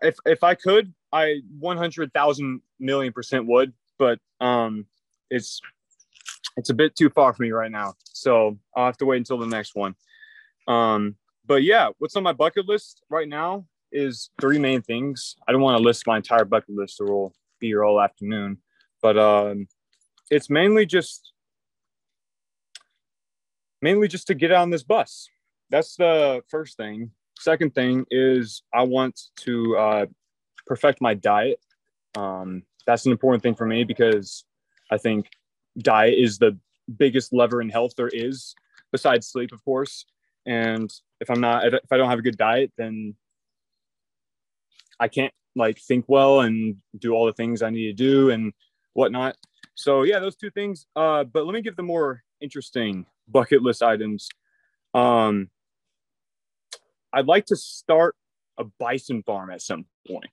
if 0.00 0.16
if 0.24 0.44
I 0.44 0.54
could, 0.54 0.94
I 1.12 1.40
100,000 1.58 2.62
million 2.78 3.12
percent 3.12 3.46
would, 3.46 3.72
but 3.98 4.20
um, 4.40 4.86
it's 5.28 5.60
it's 6.56 6.70
a 6.70 6.74
bit 6.74 6.94
too 6.94 7.10
far 7.10 7.34
for 7.34 7.42
me 7.42 7.50
right 7.50 7.70
now. 7.70 7.94
So 8.04 8.58
I'll 8.76 8.86
have 8.86 8.96
to 8.98 9.06
wait 9.06 9.18
until 9.18 9.38
the 9.38 9.46
next 9.46 9.74
one. 9.74 9.96
Um, 10.68 11.16
but 11.44 11.64
yeah, 11.64 11.90
what's 11.98 12.14
on 12.14 12.22
my 12.22 12.32
bucket 12.32 12.68
list 12.68 13.02
right 13.10 13.28
now? 13.28 13.66
Is 13.96 14.30
three 14.40 14.58
main 14.58 14.82
things. 14.82 15.36
I 15.48 15.52
don't 15.52 15.62
want 15.62 15.78
to 15.78 15.82
list 15.82 16.06
my 16.06 16.16
entire 16.16 16.44
bucket 16.44 16.74
list 16.74 17.00
or 17.00 17.06
we'll 17.06 17.32
be 17.60 17.68
here 17.68 17.84
all 17.84 18.00
afternoon, 18.00 18.58
but 19.02 19.18
um, 19.18 19.66
it's 20.30 20.50
mainly 20.50 20.86
just 20.86 21.32
mainly 23.82 24.08
just 24.08 24.26
to 24.28 24.34
get 24.34 24.52
on 24.52 24.70
this 24.70 24.82
bus. 24.82 25.28
That's 25.70 25.96
the 25.96 26.42
first 26.48 26.76
thing. 26.76 27.10
Second 27.38 27.74
thing 27.74 28.04
is 28.10 28.62
I 28.72 28.82
want 28.82 29.20
to 29.44 29.76
uh, 29.76 30.06
perfect 30.66 31.00
my 31.00 31.14
diet. 31.14 31.60
Um, 32.16 32.62
that's 32.86 33.06
an 33.06 33.12
important 33.12 33.42
thing 33.42 33.54
for 33.54 33.66
me 33.66 33.84
because 33.84 34.44
I 34.90 34.98
think 34.98 35.28
diet 35.78 36.14
is 36.18 36.38
the 36.38 36.58
biggest 36.96 37.32
lever 37.32 37.60
in 37.60 37.68
health 37.68 37.92
there 37.96 38.10
is, 38.12 38.54
besides 38.92 39.26
sleep, 39.26 39.52
of 39.52 39.64
course. 39.64 40.06
And 40.46 40.90
if 41.20 41.30
I'm 41.30 41.40
not, 41.40 41.66
if 41.66 41.92
I 41.92 41.96
don't 41.96 42.08
have 42.08 42.20
a 42.20 42.22
good 42.22 42.38
diet, 42.38 42.72
then 42.78 43.14
I 44.98 45.08
can't 45.08 45.32
like 45.54 45.78
think 45.78 46.04
well 46.08 46.40
and 46.40 46.76
do 46.98 47.12
all 47.12 47.26
the 47.26 47.32
things 47.32 47.62
I 47.62 47.70
need 47.70 47.86
to 47.86 47.92
do 47.92 48.30
and 48.30 48.52
whatnot. 48.92 49.36
So 49.74 50.02
yeah, 50.02 50.18
those 50.18 50.36
two 50.36 50.50
things. 50.50 50.86
Uh, 50.96 51.24
but 51.24 51.46
let 51.46 51.54
me 51.54 51.62
give 51.62 51.76
the 51.76 51.82
more 51.82 52.22
interesting 52.40 53.06
bucket 53.28 53.62
list 53.62 53.82
items. 53.82 54.28
Um, 54.94 55.50
I'd 57.12 57.26
like 57.26 57.46
to 57.46 57.56
start 57.56 58.14
a 58.58 58.64
bison 58.78 59.22
farm 59.22 59.50
at 59.50 59.62
some 59.62 59.86
point. 60.06 60.30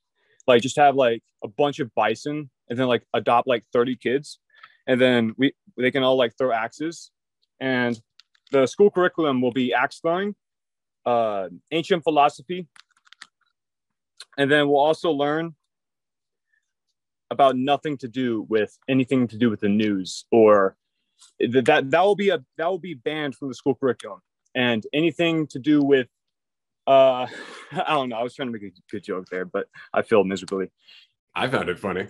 Like 0.48 0.62
just 0.62 0.78
have 0.78 0.96
like 0.96 1.24
a 1.44 1.48
bunch 1.48 1.80
of 1.80 1.94
bison 1.96 2.50
and 2.70 2.80
then 2.80 2.88
like 2.88 3.04
adopt 3.14 3.48
like 3.48 3.64
30 3.72 3.96
kids. 3.98 4.40
And 4.88 5.00
then 5.00 5.34
we 5.38 5.54
they 5.78 5.92
can 5.92 6.04
all 6.04 6.18
like 6.18 6.38
throw 6.38 6.52
axes. 6.52 7.12
And 7.60 8.00
the 8.52 8.68
school 8.68 8.92
curriculum 8.92 9.42
will 9.42 9.52
be 9.52 9.74
axe 9.74 10.00
throwing, 10.00 10.36
uh, 11.06 11.48
ancient 11.72 12.04
philosophy, 12.04 12.68
and 14.38 14.52
then 14.52 14.68
we'll 14.68 14.80
also 14.80 15.12
learn 15.12 15.56
about 17.32 17.58
nothing 17.58 17.98
to 17.98 18.08
do 18.08 18.46
with 18.50 18.78
anything 18.88 19.28
to 19.28 19.38
do 19.38 19.50
with 19.50 19.60
the 19.60 19.70
news 19.70 20.26
or 20.32 20.76
that 21.40 21.90
that 21.90 22.02
will 22.02 22.16
be 22.16 22.30
a 22.30 22.44
that 22.58 22.68
will 22.68 22.80
be 22.80 22.94
banned 22.94 23.36
from 23.36 23.50
the 23.50 23.56
school 23.56 23.76
curriculum. 23.76 24.20
And 24.56 24.86
anything 24.94 25.48
to 25.48 25.60
do 25.60 25.84
with 25.84 26.08
uh 26.86 27.28
i 27.72 27.90
don't 27.90 28.10
know 28.10 28.18
i 28.18 28.24
was 28.24 28.36
trying 28.36 28.50
to 28.50 28.52
make 28.52 28.64
a 28.64 28.72
good 28.92 29.04
joke 29.04 29.26
there 29.32 29.46
but 29.46 29.68
i 29.94 30.02
failed 30.02 30.28
miserably. 30.28 30.68
I 31.36 31.48
found 31.48 31.70
it 31.70 31.80
funny. 31.80 32.10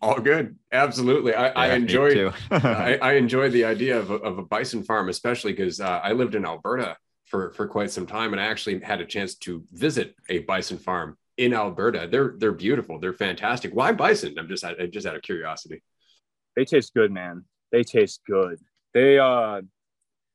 All 0.00 0.18
good. 0.18 0.56
Absolutely. 0.72 1.34
I, 1.34 1.46
yeah, 1.48 1.52
I 1.54 1.74
enjoyed 1.74 2.32
I, 2.50 2.96
I, 2.96 3.12
enjoyed 3.14 3.52
the 3.52 3.64
idea 3.64 3.98
of 3.98 4.10
a, 4.10 4.14
of 4.14 4.38
a 4.38 4.42
bison 4.42 4.82
farm 4.82 5.08
especially 5.08 5.52
because 5.52 5.80
uh, 5.80 6.00
i 6.02 6.12
lived 6.12 6.34
in 6.34 6.44
alberta 6.44 6.96
for 7.26 7.52
for 7.52 7.66
quite 7.66 7.90
some 7.90 8.06
time 8.06 8.32
and 8.32 8.40
i 8.40 8.46
actually 8.46 8.80
had 8.80 9.00
a 9.00 9.06
chance 9.06 9.34
to 9.36 9.64
visit 9.72 10.14
a 10.28 10.38
bison 10.40 10.78
farm 10.78 11.18
in 11.36 11.52
Alberta. 11.54 12.08
They're 12.10 12.34
they're 12.38 12.52
beautiful. 12.52 12.98
They're 12.98 13.12
fantastic. 13.12 13.74
Why 13.74 13.92
bison? 13.92 14.38
I'm 14.38 14.48
just 14.48 14.64
I, 14.64 14.86
just 14.86 15.06
out 15.06 15.16
of 15.16 15.22
curiosity. 15.22 15.82
They 16.56 16.64
taste 16.64 16.94
good, 16.94 17.10
man. 17.10 17.44
They 17.72 17.82
taste 17.82 18.20
good. 18.26 18.58
They 18.92 19.18
uh 19.18 19.62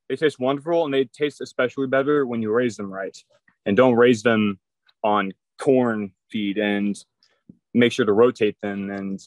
they 0.08 0.16
taste 0.16 0.38
wonderful 0.38 0.84
and 0.84 0.92
they 0.92 1.04
taste 1.04 1.40
especially 1.40 1.86
better 1.86 2.26
when 2.26 2.42
you 2.42 2.52
raise 2.52 2.76
them 2.76 2.92
right. 2.92 3.16
And 3.64 3.76
don't 3.76 3.94
raise 3.94 4.22
them 4.22 4.58
on 5.04 5.32
corn 5.58 6.12
feed 6.30 6.58
and 6.58 6.96
make 7.74 7.92
sure 7.92 8.04
to 8.04 8.12
rotate 8.12 8.56
them 8.60 8.90
and 8.90 9.20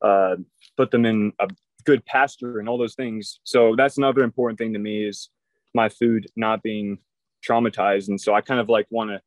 uh, 0.00 0.36
put 0.76 0.90
them 0.90 1.04
in 1.04 1.32
a 1.38 1.48
good 1.84 2.04
pasture 2.06 2.58
and 2.58 2.68
all 2.68 2.78
those 2.78 2.94
things. 2.94 3.40
So 3.44 3.74
that's 3.76 3.98
another 3.98 4.22
important 4.22 4.58
thing 4.58 4.72
to 4.72 4.78
me 4.78 5.04
is 5.06 5.28
my 5.74 5.88
food 5.88 6.26
not 6.36 6.62
being 6.62 6.98
traumatized. 7.46 8.08
And 8.08 8.20
so 8.20 8.34
I 8.34 8.40
kind 8.40 8.60
of 8.60 8.68
like 8.68 8.86
want 8.90 9.10
to 9.10 9.20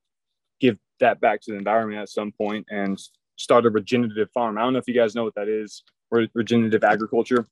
give 0.60 0.78
that 1.00 1.20
back 1.20 1.42
to 1.42 1.52
the 1.52 1.58
environment 1.58 2.02
at 2.02 2.10
some 2.10 2.32
point 2.32 2.68
and 2.70 3.00
start 3.36 3.66
a 3.66 3.70
regenerative 3.70 4.30
farm. 4.32 4.58
I 4.58 4.62
don't 4.62 4.74
know 4.74 4.80
if 4.80 4.88
you 4.88 4.94
guys 4.94 5.16
know 5.16 5.24
what 5.24 5.36
that 5.36 5.48
is, 5.48 5.84
re- 6.12 6.30
regenerative 6.34 6.84
agriculture, 6.84 7.46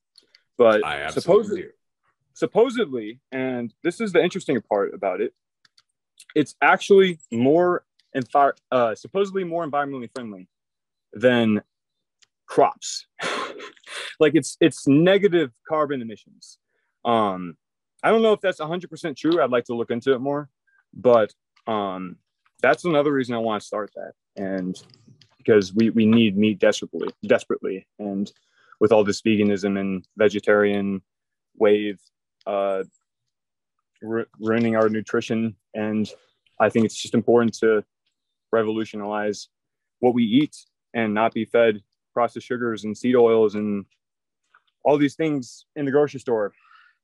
but 0.56 0.82
supposedly, 1.10 1.66
supposedly, 2.34 3.20
and 3.32 3.72
this 3.82 4.00
is 4.00 4.12
the 4.12 4.22
interesting 4.22 4.60
part 4.62 4.94
about 4.94 5.20
it, 5.20 5.34
it's 6.34 6.54
actually 6.62 7.18
more 7.30 7.84
envi- 8.16 8.56
uh, 8.70 8.94
supposedly 8.94 9.44
more 9.44 9.66
environmentally 9.66 10.10
friendly 10.14 10.48
than 11.12 11.62
crops. 12.46 13.06
like 14.20 14.34
it's 14.34 14.56
it's 14.60 14.86
negative 14.86 15.50
carbon 15.68 16.02
emissions. 16.02 16.58
Um, 17.04 17.56
I 18.02 18.10
don't 18.10 18.22
know 18.22 18.32
if 18.32 18.40
that's 18.40 18.60
100% 18.60 19.16
true. 19.16 19.42
I'd 19.42 19.50
like 19.50 19.64
to 19.64 19.74
look 19.74 19.90
into 19.90 20.12
it 20.12 20.18
more, 20.18 20.50
but 20.92 21.32
um, 21.66 22.16
that's 22.64 22.86
another 22.86 23.12
reason 23.12 23.34
I 23.34 23.38
want 23.38 23.60
to 23.60 23.66
start 23.66 23.90
that. 23.94 24.12
And 24.42 24.82
because 25.36 25.74
we, 25.74 25.90
we 25.90 26.06
need 26.06 26.38
meat 26.38 26.58
desperately, 26.58 27.10
desperately. 27.26 27.86
And 27.98 28.32
with 28.80 28.90
all 28.90 29.04
this 29.04 29.20
veganism 29.20 29.78
and 29.78 30.02
vegetarian 30.16 31.02
wave 31.58 32.00
uh, 32.46 32.84
ru- 34.00 34.24
ruining 34.40 34.76
our 34.76 34.88
nutrition 34.88 35.56
and 35.74 36.08
I 36.58 36.70
think 36.70 36.86
it's 36.86 37.00
just 37.00 37.14
important 37.14 37.52
to 37.58 37.84
revolutionize 38.52 39.48
what 39.98 40.14
we 40.14 40.24
eat 40.24 40.56
and 40.94 41.12
not 41.12 41.34
be 41.34 41.44
fed 41.44 41.82
processed 42.12 42.46
sugars 42.46 42.84
and 42.84 42.96
seed 42.96 43.16
oils 43.16 43.56
and 43.56 43.84
all 44.84 44.96
these 44.96 45.16
things 45.16 45.66
in 45.76 45.84
the 45.84 45.90
grocery 45.90 46.20
store 46.20 46.52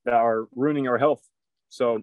that 0.04 0.14
are 0.14 0.46
ruining 0.54 0.88
our 0.88 0.98
health. 0.98 1.22
So 1.68 2.00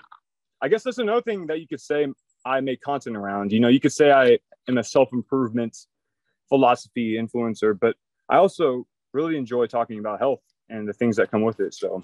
I 0.62 0.68
guess 0.68 0.84
that's 0.84 0.98
another 0.98 1.22
thing 1.22 1.48
that 1.48 1.60
you 1.62 1.68
could 1.68 1.82
say 1.82 2.08
I 2.48 2.62
make 2.62 2.82
content 2.82 3.18
around. 3.18 3.52
You 3.52 3.60
know, 3.60 3.68
you 3.68 3.80
could 3.80 3.94
say 3.94 4.12
I 4.12 4.40
am 4.68 4.78
a 4.78 4.84
self 4.84 5.10
improvement 5.14 5.78
philosophy 6.50 7.18
influencer, 7.18 7.78
but 7.78 7.96
I 8.30 8.38
also 8.38 8.88
really 9.14 9.38
enjoy 9.38 9.68
talking 9.68 10.00
about 10.00 10.20
health 10.20 10.42
and 10.70 10.88
the 10.88 10.94
things 10.94 11.16
that 11.18 11.32
come 11.32 11.42
with 11.42 11.60
it. 11.60 11.74
So 11.74 12.04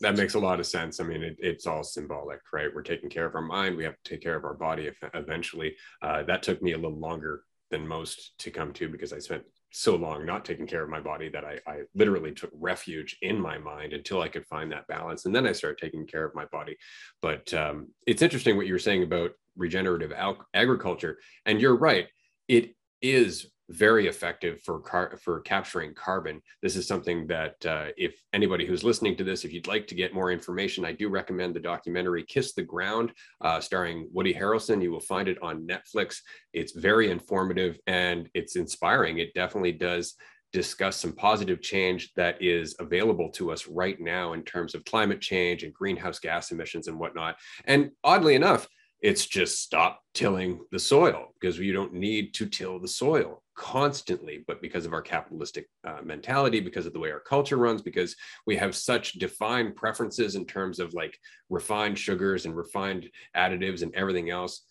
that 0.00 0.16
makes 0.16 0.34
a 0.34 0.38
lot 0.38 0.60
of 0.60 0.66
sense. 0.66 1.00
I 1.00 1.04
mean, 1.04 1.22
it, 1.22 1.36
it's 1.38 1.66
all 1.66 1.82
symbolic, 1.82 2.40
right? 2.52 2.74
We're 2.74 2.82
taking 2.82 3.10
care 3.10 3.26
of 3.26 3.34
our 3.34 3.42
mind. 3.42 3.76
We 3.76 3.84
have 3.84 3.96
to 4.02 4.10
take 4.10 4.22
care 4.22 4.36
of 4.36 4.44
our 4.44 4.54
body 4.54 4.90
eventually. 5.14 5.76
Uh, 6.02 6.22
that 6.24 6.42
took 6.42 6.62
me 6.62 6.72
a 6.72 6.78
little 6.78 6.98
longer 6.98 7.42
than 7.70 7.86
most 7.86 8.38
to 8.38 8.50
come 8.50 8.72
to 8.74 8.88
because 8.88 9.12
I 9.12 9.18
spent 9.18 9.44
so 9.72 9.94
long 9.94 10.26
not 10.26 10.44
taking 10.44 10.66
care 10.66 10.82
of 10.82 10.90
my 10.90 11.00
body 11.00 11.28
that 11.28 11.44
I, 11.44 11.60
I, 11.66 11.82
literally 11.94 12.32
took 12.32 12.50
refuge 12.54 13.16
in 13.22 13.40
my 13.40 13.56
mind 13.56 13.92
until 13.92 14.20
I 14.20 14.26
could 14.26 14.44
find 14.46 14.72
that 14.72 14.88
balance. 14.88 15.26
And 15.26 15.34
then 15.34 15.46
I 15.46 15.52
started 15.52 15.78
taking 15.78 16.06
care 16.06 16.24
of 16.24 16.34
my 16.34 16.44
body. 16.46 16.76
But 17.22 17.54
um, 17.54 17.88
it's 18.04 18.22
interesting 18.22 18.56
what 18.56 18.66
you 18.66 18.72
were 18.72 18.80
saying 18.80 19.04
about 19.04 19.30
regenerative 19.56 20.12
agriculture. 20.54 21.18
And 21.46 21.60
you're 21.60 21.76
right. 21.76 22.08
It 22.48 22.74
is 23.02 23.50
very 23.70 24.08
effective 24.08 24.60
for 24.62 24.80
car- 24.80 25.16
for 25.22 25.40
capturing 25.40 25.94
carbon. 25.94 26.42
This 26.60 26.76
is 26.76 26.86
something 26.86 27.26
that 27.28 27.64
uh, 27.64 27.86
if 27.96 28.20
anybody 28.32 28.66
who's 28.66 28.82
listening 28.82 29.16
to 29.16 29.24
this, 29.24 29.44
if 29.44 29.52
you'd 29.52 29.68
like 29.68 29.86
to 29.86 29.94
get 29.94 30.12
more 30.12 30.32
information, 30.32 30.84
I 30.84 30.92
do 30.92 31.08
recommend 31.08 31.54
the 31.54 31.60
documentary 31.60 32.24
"Kiss 32.24 32.52
the 32.52 32.62
Ground," 32.62 33.12
uh, 33.40 33.60
starring 33.60 34.08
Woody 34.12 34.34
Harrelson. 34.34 34.82
You 34.82 34.90
will 34.90 35.00
find 35.00 35.28
it 35.28 35.40
on 35.40 35.66
Netflix. 35.66 36.16
It's 36.52 36.72
very 36.72 37.10
informative 37.10 37.78
and 37.86 38.28
it's 38.34 38.56
inspiring. 38.56 39.18
It 39.18 39.34
definitely 39.34 39.72
does 39.72 40.14
discuss 40.52 40.96
some 40.96 41.12
positive 41.12 41.62
change 41.62 42.12
that 42.14 42.42
is 42.42 42.74
available 42.80 43.30
to 43.30 43.52
us 43.52 43.68
right 43.68 44.00
now 44.00 44.32
in 44.32 44.42
terms 44.42 44.74
of 44.74 44.84
climate 44.84 45.20
change 45.20 45.62
and 45.62 45.72
greenhouse 45.72 46.18
gas 46.18 46.50
emissions 46.50 46.88
and 46.88 46.98
whatnot. 46.98 47.36
And 47.66 47.90
oddly 48.02 48.34
enough, 48.34 48.66
it's 49.02 49.26
just 49.26 49.62
stop 49.62 50.00
tilling 50.14 50.60
the 50.72 50.78
soil 50.78 51.28
because 51.40 51.58
we 51.58 51.72
don't 51.72 51.94
need 51.94 52.34
to 52.34 52.46
till 52.46 52.78
the 52.78 52.88
soil 52.88 53.42
constantly 53.56 54.44
but 54.46 54.62
because 54.62 54.86
of 54.86 54.92
our 54.92 55.02
capitalistic 55.02 55.68
uh, 55.86 56.00
mentality 56.02 56.60
because 56.60 56.86
of 56.86 56.92
the 56.92 56.98
way 56.98 57.10
our 57.10 57.20
culture 57.20 57.56
runs 57.56 57.82
because 57.82 58.16
we 58.46 58.56
have 58.56 58.74
such 58.74 59.14
defined 59.14 59.76
preferences 59.76 60.34
in 60.34 60.46
terms 60.46 60.78
of 60.78 60.94
like 60.94 61.18
refined 61.48 61.98
sugars 61.98 62.46
and 62.46 62.56
refined 62.56 63.08
additives 63.36 63.82
and 63.82 63.94
everything 63.94 64.30
else 64.30 64.62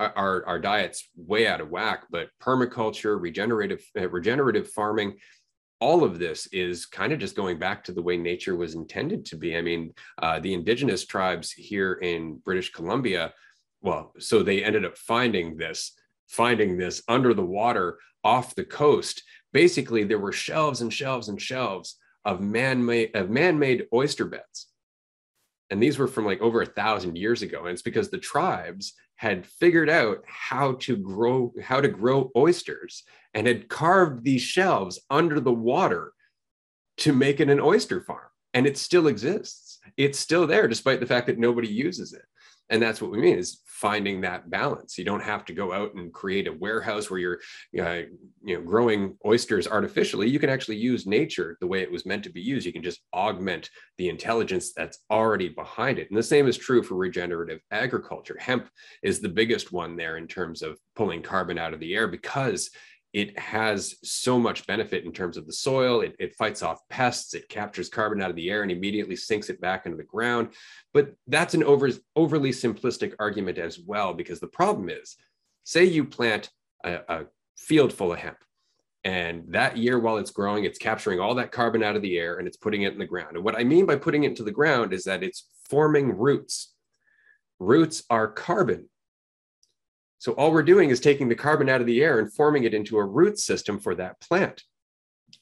our, 0.00 0.44
our 0.46 0.58
diet's 0.58 1.08
way 1.16 1.46
out 1.46 1.60
of 1.60 1.70
whack. 1.70 2.06
But 2.10 2.30
permaculture 2.42 3.20
regenerative 3.20 3.84
uh, 3.98 4.08
regenerative 4.08 4.70
farming 4.70 5.18
all 5.80 6.04
of 6.04 6.18
this 6.18 6.46
is 6.48 6.84
kind 6.84 7.12
of 7.12 7.18
just 7.18 7.36
going 7.36 7.58
back 7.58 7.82
to 7.84 7.92
the 7.92 8.02
way 8.02 8.16
nature 8.16 8.54
was 8.54 8.74
intended 8.74 9.24
to 9.26 9.36
be. 9.36 9.56
I 9.56 9.62
mean 9.62 9.94
uh, 10.20 10.40
the 10.40 10.54
indigenous 10.54 11.06
tribes 11.06 11.52
here 11.52 11.94
in 11.94 12.40
british 12.44 12.70
columbia 12.72 13.32
well, 13.82 14.12
so 14.18 14.42
they 14.42 14.62
ended 14.62 14.84
up 14.84 14.96
finding 14.96 15.56
this, 15.56 15.92
finding 16.28 16.76
this 16.76 17.02
under 17.08 17.34
the 17.34 17.44
water 17.44 17.98
off 18.22 18.54
the 18.54 18.64
coast. 18.64 19.22
Basically, 19.52 20.04
there 20.04 20.18
were 20.18 20.32
shelves 20.32 20.80
and 20.80 20.92
shelves 20.92 21.28
and 21.28 21.40
shelves 21.40 21.96
of 22.24 22.40
man-made 22.40 23.16
of 23.16 23.30
man-made 23.30 23.86
oyster 23.92 24.26
beds. 24.26 24.68
And 25.70 25.82
these 25.82 25.98
were 25.98 26.08
from 26.08 26.26
like 26.26 26.40
over 26.40 26.60
a 26.60 26.66
thousand 26.66 27.16
years 27.16 27.42
ago. 27.42 27.60
And 27.60 27.70
it's 27.70 27.82
because 27.82 28.10
the 28.10 28.18
tribes 28.18 28.94
had 29.16 29.46
figured 29.46 29.88
out 29.88 30.18
how 30.26 30.72
to 30.72 30.96
grow 30.96 31.52
how 31.62 31.80
to 31.80 31.88
grow 31.88 32.30
oysters 32.36 33.04
and 33.34 33.46
had 33.46 33.68
carved 33.68 34.24
these 34.24 34.42
shelves 34.42 35.00
under 35.08 35.40
the 35.40 35.52
water 35.52 36.12
to 36.98 37.12
make 37.12 37.40
it 37.40 37.48
an 37.48 37.60
oyster 37.60 38.02
farm. 38.02 38.28
And 38.52 38.66
it 38.66 38.76
still 38.76 39.06
exists. 39.06 39.78
It's 39.96 40.18
still 40.18 40.46
there, 40.46 40.68
despite 40.68 41.00
the 41.00 41.06
fact 41.06 41.28
that 41.28 41.38
nobody 41.38 41.68
uses 41.68 42.12
it 42.12 42.24
and 42.70 42.80
that's 42.80 43.02
what 43.02 43.10
we 43.10 43.18
mean 43.18 43.38
is 43.38 43.60
finding 43.66 44.20
that 44.20 44.50
balance. 44.50 44.98
You 44.98 45.04
don't 45.04 45.22
have 45.22 45.44
to 45.46 45.54
go 45.54 45.72
out 45.72 45.94
and 45.94 46.12
create 46.12 46.46
a 46.46 46.52
warehouse 46.52 47.10
where 47.10 47.18
you're 47.18 47.40
uh, 47.78 48.02
you 48.42 48.54
know 48.54 48.62
growing 48.62 49.16
oysters 49.24 49.66
artificially. 49.66 50.28
You 50.28 50.38
can 50.38 50.50
actually 50.50 50.76
use 50.76 51.06
nature 51.06 51.56
the 51.60 51.66
way 51.66 51.80
it 51.80 51.90
was 51.90 52.06
meant 52.06 52.22
to 52.24 52.30
be 52.30 52.40
used. 52.40 52.66
You 52.66 52.72
can 52.72 52.82
just 52.82 53.00
augment 53.12 53.70
the 53.98 54.08
intelligence 54.08 54.72
that's 54.72 54.98
already 55.10 55.48
behind 55.48 55.98
it. 55.98 56.08
And 56.10 56.18
the 56.18 56.22
same 56.22 56.46
is 56.46 56.56
true 56.56 56.82
for 56.82 56.94
regenerative 56.94 57.60
agriculture. 57.70 58.36
Hemp 58.38 58.68
is 59.02 59.20
the 59.20 59.28
biggest 59.28 59.72
one 59.72 59.96
there 59.96 60.16
in 60.16 60.28
terms 60.28 60.62
of 60.62 60.78
pulling 60.94 61.22
carbon 61.22 61.58
out 61.58 61.74
of 61.74 61.80
the 61.80 61.94
air 61.94 62.06
because 62.06 62.70
it 63.12 63.36
has 63.38 63.96
so 64.04 64.38
much 64.38 64.66
benefit 64.66 65.04
in 65.04 65.12
terms 65.12 65.36
of 65.36 65.46
the 65.46 65.52
soil. 65.52 66.00
It, 66.00 66.14
it, 66.18 66.36
fights 66.36 66.62
off 66.62 66.86
pests, 66.88 67.34
it 67.34 67.48
captures 67.48 67.88
carbon 67.88 68.22
out 68.22 68.30
of 68.30 68.36
the 68.36 68.50
air 68.50 68.62
and 68.62 68.70
immediately 68.70 69.16
sinks 69.16 69.50
it 69.50 69.60
back 69.60 69.84
into 69.84 69.96
the 69.96 70.04
ground. 70.04 70.50
But 70.94 71.14
that's 71.26 71.54
an 71.54 71.64
over, 71.64 71.90
overly 72.14 72.50
simplistic 72.50 73.14
argument 73.18 73.58
as 73.58 73.80
well, 73.80 74.14
because 74.14 74.38
the 74.38 74.46
problem 74.46 74.88
is 74.88 75.16
say 75.64 75.84
you 75.84 76.04
plant 76.04 76.50
a, 76.84 77.00
a 77.08 77.24
field 77.56 77.92
full 77.92 78.12
of 78.12 78.18
hemp, 78.18 78.38
and 79.02 79.44
that 79.48 79.76
year 79.76 79.98
while 79.98 80.18
it's 80.18 80.30
growing, 80.30 80.64
it's 80.64 80.78
capturing 80.78 81.20
all 81.20 81.34
that 81.34 81.52
carbon 81.52 81.82
out 81.82 81.96
of 81.96 82.02
the 82.02 82.18
air 82.18 82.36
and 82.36 82.46
it's 82.46 82.56
putting 82.56 82.82
it 82.82 82.92
in 82.92 82.98
the 82.98 83.06
ground. 83.06 83.34
And 83.34 83.44
what 83.44 83.56
I 83.56 83.64
mean 83.64 83.86
by 83.86 83.96
putting 83.96 84.24
it 84.24 84.28
into 84.28 84.44
the 84.44 84.52
ground 84.52 84.92
is 84.92 85.04
that 85.04 85.22
it's 85.22 85.48
forming 85.68 86.16
roots. 86.16 86.74
Roots 87.58 88.04
are 88.10 88.28
carbon 88.28 88.88
so 90.20 90.32
all 90.32 90.52
we're 90.52 90.62
doing 90.62 90.90
is 90.90 91.00
taking 91.00 91.30
the 91.30 91.34
carbon 91.34 91.70
out 91.70 91.80
of 91.80 91.86
the 91.86 92.02
air 92.02 92.18
and 92.18 92.30
forming 92.30 92.64
it 92.64 92.74
into 92.74 92.98
a 92.98 93.04
root 93.04 93.38
system 93.38 93.80
for 93.80 93.94
that 93.94 94.20
plant. 94.20 94.62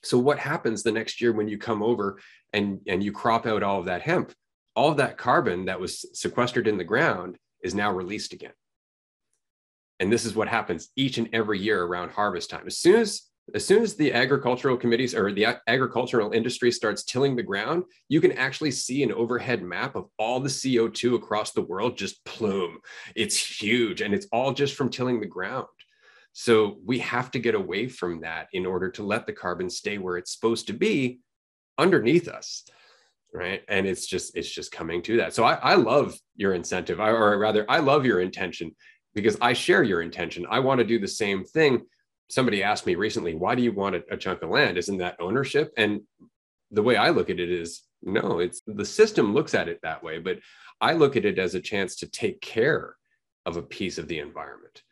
So 0.04 0.18
what 0.18 0.38
happens 0.38 0.84
the 0.84 0.92
next 0.92 1.20
year 1.20 1.32
when 1.32 1.48
you 1.48 1.58
come 1.58 1.82
over 1.82 2.20
and, 2.52 2.80
and 2.86 3.02
you 3.02 3.10
crop 3.10 3.44
out 3.44 3.64
all 3.64 3.80
of 3.80 3.86
that 3.86 4.02
hemp? 4.02 4.32
All 4.76 4.92
of 4.92 4.98
that 4.98 5.18
carbon 5.18 5.64
that 5.64 5.80
was 5.80 6.06
sequestered 6.16 6.68
in 6.68 6.78
the 6.78 6.84
ground 6.84 7.38
is 7.60 7.74
now 7.74 7.90
released 7.90 8.32
again. 8.32 8.52
And 9.98 10.12
this 10.12 10.24
is 10.24 10.36
what 10.36 10.46
happens 10.46 10.90
each 10.94 11.18
and 11.18 11.28
every 11.32 11.58
year 11.58 11.82
around 11.82 12.12
harvest 12.12 12.48
time. 12.48 12.68
As 12.68 12.78
soon 12.78 13.00
as 13.00 13.22
as 13.54 13.64
soon 13.64 13.82
as 13.82 13.94
the 13.94 14.12
agricultural 14.12 14.76
committees 14.76 15.14
or 15.14 15.32
the 15.32 15.58
agricultural 15.66 16.32
industry 16.32 16.70
starts 16.70 17.04
tilling 17.04 17.36
the 17.36 17.42
ground, 17.42 17.84
you 18.08 18.20
can 18.20 18.32
actually 18.32 18.70
see 18.70 19.02
an 19.02 19.12
overhead 19.12 19.62
map 19.62 19.96
of 19.96 20.08
all 20.18 20.40
the 20.40 20.48
CO2 20.48 21.14
across 21.14 21.52
the 21.52 21.62
world 21.62 21.96
just 21.96 22.24
plume. 22.24 22.78
It's 23.14 23.60
huge 23.60 24.00
and 24.00 24.14
it's 24.14 24.26
all 24.32 24.52
just 24.52 24.74
from 24.74 24.90
tilling 24.90 25.20
the 25.20 25.26
ground. 25.26 25.66
So 26.32 26.78
we 26.84 26.98
have 27.00 27.30
to 27.32 27.38
get 27.38 27.54
away 27.54 27.88
from 27.88 28.20
that 28.20 28.48
in 28.52 28.66
order 28.66 28.90
to 28.90 29.02
let 29.02 29.26
the 29.26 29.32
carbon 29.32 29.70
stay 29.70 29.98
where 29.98 30.16
it's 30.16 30.32
supposed 30.32 30.66
to 30.68 30.72
be 30.72 31.20
underneath 31.78 32.28
us. 32.28 32.64
Right. 33.32 33.62
And 33.68 33.86
it's 33.86 34.06
just, 34.06 34.36
it's 34.36 34.50
just 34.50 34.72
coming 34.72 35.02
to 35.02 35.18
that. 35.18 35.34
So 35.34 35.44
I, 35.44 35.54
I 35.54 35.74
love 35.74 36.18
your 36.36 36.54
incentive, 36.54 36.98
or 36.98 37.38
rather, 37.38 37.66
I 37.68 37.78
love 37.78 38.06
your 38.06 38.20
intention 38.20 38.74
because 39.14 39.36
I 39.40 39.52
share 39.52 39.82
your 39.82 40.00
intention. 40.00 40.46
I 40.48 40.60
want 40.60 40.78
to 40.78 40.86
do 40.86 40.98
the 40.98 41.08
same 41.08 41.44
thing 41.44 41.82
somebody 42.28 42.62
asked 42.62 42.86
me 42.86 42.94
recently, 42.94 43.34
why 43.34 43.54
do 43.54 43.62
you 43.62 43.72
want 43.72 43.96
a, 43.96 44.04
a, 44.10 44.16
chunk 44.16 44.42
of 44.42 44.50
land? 44.50 44.76
Isn't 44.78 44.98
that 44.98 45.16
ownership? 45.20 45.72
And 45.76 46.02
the 46.70 46.82
way 46.82 46.96
I 46.96 47.10
look 47.10 47.30
at 47.30 47.40
it 47.40 47.50
is 47.50 47.82
no, 48.02 48.38
it's 48.38 48.60
the 48.66 48.84
system 48.84 49.34
looks 49.34 49.54
at 49.54 49.68
it 49.68 49.80
that 49.82 50.02
way, 50.02 50.18
but 50.18 50.38
I 50.80 50.92
look 50.92 51.16
at 51.16 51.24
it 51.24 51.38
as 51.38 51.54
a 51.54 51.60
chance 51.60 51.96
to 51.96 52.10
take 52.10 52.40
care 52.40 52.94
of 53.46 53.56
a 53.56 53.62
piece 53.62 53.98
of 53.98 54.08
the 54.08 54.18
environment, 54.18 54.82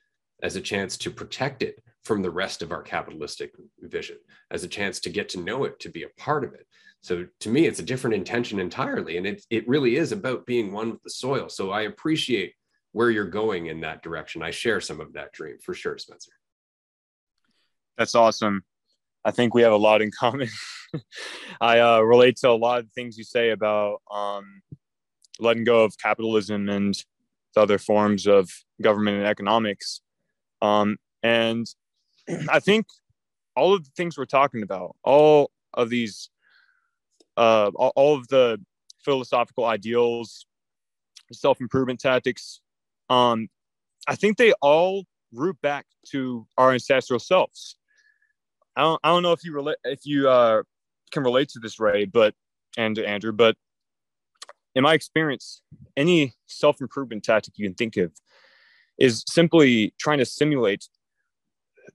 as 0.42 0.56
a 0.56 0.60
chance 0.60 0.96
to 0.98 1.10
protect 1.10 1.62
it 1.62 1.82
from 2.04 2.22
the 2.22 2.30
rest 2.30 2.62
of 2.62 2.72
our 2.72 2.82
capitalistic 2.82 3.52
vision, 3.80 4.16
as 4.50 4.64
a 4.64 4.68
chance 4.68 5.00
to 5.00 5.10
get 5.10 5.28
to 5.30 5.40
know 5.40 5.64
it, 5.64 5.78
to 5.80 5.88
be 5.88 6.04
a 6.04 6.20
part 6.20 6.44
of 6.44 6.54
it. 6.54 6.66
So 7.02 7.26
to 7.40 7.48
me, 7.48 7.66
it's 7.66 7.78
a 7.78 7.84
different 7.84 8.16
intention 8.16 8.58
entirely. 8.58 9.16
And 9.16 9.26
it, 9.26 9.44
it 9.50 9.68
really 9.68 9.96
is 9.96 10.10
about 10.10 10.46
being 10.46 10.72
one 10.72 10.90
with 10.90 11.02
the 11.02 11.10
soil. 11.10 11.48
So 11.48 11.70
I 11.70 11.82
appreciate 11.82 12.54
where 12.92 13.10
you're 13.10 13.26
going 13.26 13.66
in 13.66 13.80
that 13.82 14.02
direction. 14.02 14.42
I 14.42 14.50
share 14.50 14.80
some 14.80 15.00
of 15.00 15.12
that 15.12 15.32
dream 15.32 15.58
for 15.62 15.74
sure, 15.74 15.98
Spencer. 15.98 16.32
That's 17.98 18.14
awesome. 18.14 18.62
I 19.24 19.30
think 19.30 19.54
we 19.54 19.62
have 19.62 19.72
a 19.72 19.76
lot 19.76 20.02
in 20.02 20.10
common. 20.18 20.48
I 21.60 21.80
uh, 21.80 22.00
relate 22.00 22.36
to 22.38 22.50
a 22.50 22.52
lot 22.52 22.80
of 22.80 22.90
things 22.92 23.18
you 23.18 23.24
say 23.24 23.50
about 23.50 24.02
um, 24.10 24.62
letting 25.38 25.64
go 25.64 25.84
of 25.84 25.98
capitalism 25.98 26.68
and 26.68 26.94
the 27.54 27.60
other 27.62 27.78
forms 27.78 28.26
of 28.26 28.50
government 28.80 29.18
and 29.18 29.26
economics. 29.26 30.00
Um, 30.62 30.98
and 31.22 31.66
I 32.50 32.60
think 32.60 32.86
all 33.56 33.74
of 33.74 33.84
the 33.84 33.90
things 33.96 34.16
we're 34.16 34.26
talking 34.26 34.62
about, 34.62 34.94
all 35.02 35.50
of 35.74 35.90
these, 35.90 36.30
uh, 37.36 37.70
all, 37.74 38.16
of 38.16 38.28
the 38.28 38.60
philosophical 39.04 39.64
ideals, 39.64 40.46
self 41.32 41.60
improvement 41.60 42.00
tactics, 42.00 42.60
um, 43.10 43.48
I 44.06 44.14
think 44.14 44.36
they 44.36 44.52
all 44.62 45.04
root 45.32 45.60
back 45.62 45.86
to 46.10 46.46
our 46.56 46.72
ancestral 46.72 47.18
selves. 47.18 47.76
I 48.76 48.82
don't, 48.82 49.00
I 49.02 49.08
don't 49.08 49.22
know 49.22 49.32
if 49.32 49.42
you 49.44 49.52
relate 49.54 49.78
if 49.84 50.00
you 50.04 50.28
uh, 50.28 50.62
can 51.10 51.22
relate 51.22 51.48
to 51.50 51.58
this, 51.58 51.80
Ray, 51.80 52.04
but 52.04 52.34
and 52.76 52.98
Andrew, 52.98 53.32
but 53.32 53.56
in 54.74 54.82
my 54.82 54.92
experience, 54.92 55.62
any 55.96 56.34
self 56.46 56.80
improvement 56.80 57.24
tactic 57.24 57.54
you 57.56 57.66
can 57.66 57.74
think 57.74 57.96
of 57.96 58.12
is 58.98 59.24
simply 59.28 59.94
trying 59.98 60.18
to 60.18 60.26
simulate 60.26 60.88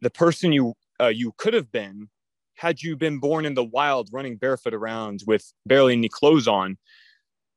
the 0.02 0.10
person 0.10 0.52
you 0.52 0.74
uh, 1.00 1.08
you 1.08 1.34
could 1.38 1.54
have 1.54 1.72
been 1.72 2.10
had 2.56 2.82
you 2.82 2.96
been 2.96 3.20
born 3.20 3.46
in 3.46 3.54
the 3.54 3.64
wild 3.64 4.10
running 4.12 4.38
barefoot 4.38 4.74
around 4.74 5.22
with 5.26 5.52
barely 5.66 5.94
any 5.94 6.10
clothes 6.10 6.48
on. 6.48 6.78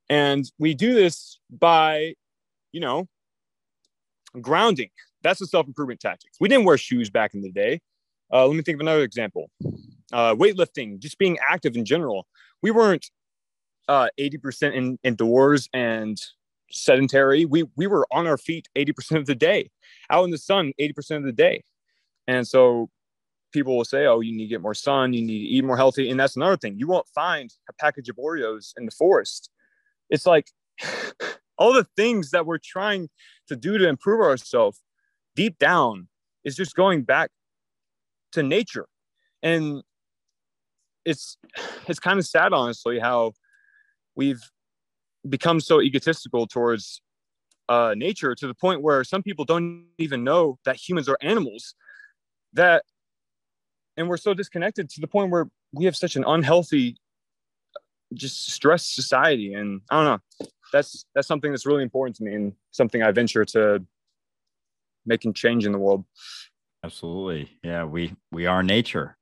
And 0.08 0.44
we 0.58 0.74
do 0.74 0.94
this 0.94 1.40
by 1.50 2.14
you 2.72 2.80
know 2.80 3.08
grounding. 4.40 4.90
That's 5.22 5.40
a 5.40 5.46
self-improvement 5.46 6.00
tactic. 6.00 6.32
We 6.38 6.48
didn't 6.48 6.66
wear 6.66 6.76
shoes 6.76 7.08
back 7.08 7.32
in 7.32 7.40
the 7.40 7.50
day 7.50 7.80
uh, 8.34 8.46
let 8.46 8.56
me 8.56 8.62
think 8.62 8.76
of 8.76 8.80
another 8.80 9.02
example 9.02 9.50
uh, 10.12 10.34
weightlifting 10.34 10.98
just 10.98 11.18
being 11.18 11.38
active 11.48 11.76
in 11.76 11.84
general 11.84 12.26
we 12.62 12.70
weren't 12.70 13.10
uh, 13.88 14.08
80% 14.18 14.74
in, 14.74 14.98
indoors 15.02 15.68
and 15.72 16.18
sedentary. 16.70 17.44
We 17.44 17.64
we 17.76 17.86
were 17.86 18.06
on 18.12 18.26
our 18.26 18.38
feet 18.38 18.68
80% 18.76 19.18
of 19.18 19.26
the 19.26 19.34
day, 19.34 19.70
out 20.10 20.24
in 20.24 20.30
the 20.30 20.38
sun 20.38 20.72
80% 20.80 21.18
of 21.18 21.24
the 21.24 21.32
day. 21.32 21.62
And 22.26 22.46
so 22.46 22.90
people 23.52 23.76
will 23.76 23.84
say, 23.84 24.06
oh, 24.06 24.20
you 24.20 24.32
need 24.32 24.44
to 24.44 24.48
get 24.48 24.62
more 24.62 24.74
sun, 24.74 25.12
you 25.12 25.22
need 25.22 25.38
to 25.38 25.46
eat 25.46 25.64
more 25.64 25.76
healthy. 25.76 26.10
And 26.10 26.18
that's 26.18 26.36
another 26.36 26.56
thing. 26.56 26.78
You 26.78 26.86
won't 26.86 27.08
find 27.14 27.52
a 27.68 27.72
package 27.74 28.08
of 28.08 28.16
Oreos 28.16 28.72
in 28.76 28.86
the 28.86 28.90
forest. 28.90 29.50
It's 30.10 30.26
like 30.26 30.50
all 31.58 31.72
the 31.72 31.86
things 31.96 32.30
that 32.30 32.46
we're 32.46 32.58
trying 32.58 33.10
to 33.48 33.56
do 33.56 33.78
to 33.78 33.88
improve 33.88 34.20
ourselves 34.20 34.82
deep 35.36 35.58
down 35.58 36.08
is 36.44 36.56
just 36.56 36.74
going 36.74 37.02
back 37.02 37.30
to 38.34 38.42
nature. 38.42 38.86
And 39.42 39.82
it's 41.04 41.36
it's 41.86 41.98
kind 41.98 42.18
of 42.18 42.26
sad 42.26 42.52
honestly 42.52 42.98
how 42.98 43.32
we've 44.16 44.42
become 45.28 45.60
so 45.60 45.80
egotistical 45.80 46.46
towards 46.46 47.00
uh, 47.68 47.94
nature 47.96 48.34
to 48.34 48.46
the 48.46 48.54
point 48.54 48.82
where 48.82 49.04
some 49.04 49.22
people 49.22 49.44
don't 49.44 49.86
even 49.98 50.22
know 50.22 50.58
that 50.64 50.76
humans 50.76 51.08
are 51.08 51.18
animals 51.22 51.74
that 52.52 52.84
and 53.96 54.08
we're 54.08 54.16
so 54.16 54.34
disconnected 54.34 54.90
to 54.90 55.00
the 55.00 55.06
point 55.06 55.30
where 55.30 55.46
we 55.72 55.84
have 55.84 55.96
such 55.96 56.16
an 56.16 56.24
unhealthy 56.26 56.96
just 58.12 58.52
stressed 58.52 58.94
society. 58.94 59.54
And 59.54 59.80
i 59.90 59.96
don't 59.96 60.04
know. 60.04 60.48
That's 60.72 61.04
that's 61.14 61.28
something 61.28 61.50
that's 61.50 61.66
really 61.66 61.82
important 61.82 62.16
to 62.16 62.24
me 62.24 62.34
and 62.34 62.52
something 62.70 63.02
i 63.02 63.10
venture 63.12 63.44
to 63.44 63.84
making 65.06 65.34
change 65.34 65.66
in 65.66 65.72
the 65.72 65.78
world 65.78 66.04
absolutely 66.84 67.50
yeah 67.62 67.84
we 67.84 68.14
we 68.30 68.46
are 68.46 68.62
nature 68.62 69.16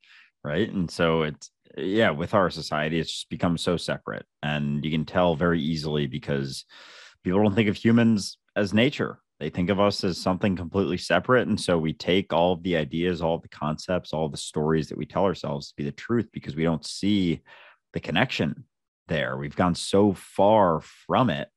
right 0.45 0.71
and 0.71 0.91
so 0.91 1.23
it's 1.23 1.51
yeah, 1.77 2.11
with 2.11 2.35
our 2.35 2.51
society, 2.51 2.99
it's 2.99 3.13
just 3.13 3.31
become 3.31 3.57
so 3.57 3.77
separate. 3.77 4.27
And 4.43 4.85
you 4.85 4.91
can 4.91 5.05
tell 5.05 5.35
very 5.35 5.61
easily 5.61 6.07
because 6.07 6.65
people 7.25 7.43
don't 7.43 7.55
think 7.55 7.69
of 7.69 7.77
humans 7.77 8.39
as 8.57 8.75
nature. 8.75 9.19
They 9.41 9.51
think 9.51 9.71
of 9.71 9.81
us 9.81 10.05
as 10.05 10.19
something 10.19 10.55
completely 10.55 10.99
separate. 10.99 11.49
And 11.49 11.61
so 11.61 11.79
we 11.79 11.93
take 11.93 12.33
all 12.33 12.53
of 12.53 12.63
the 12.63 12.77
ideas, 12.77 13.23
all 13.23 13.39
the 13.39 13.49
concepts, 13.49 14.13
all 14.13 14.29
the 14.29 14.37
stories 14.37 14.89
that 14.89 14.99
we 14.99 15.07
tell 15.07 15.25
ourselves 15.25 15.69
to 15.69 15.75
be 15.77 15.85
the 15.85 15.93
truth 15.93 16.29
because 16.33 16.55
we 16.55 16.65
don't 16.65 16.87
see 16.87 17.43
the 17.93 18.01
connection 18.01 18.65
there. 19.09 19.37
We've 19.37 19.57
gone 19.57 19.75
so 19.75 20.13
far 20.13 20.81
from 20.81 21.31
it. 21.31 21.49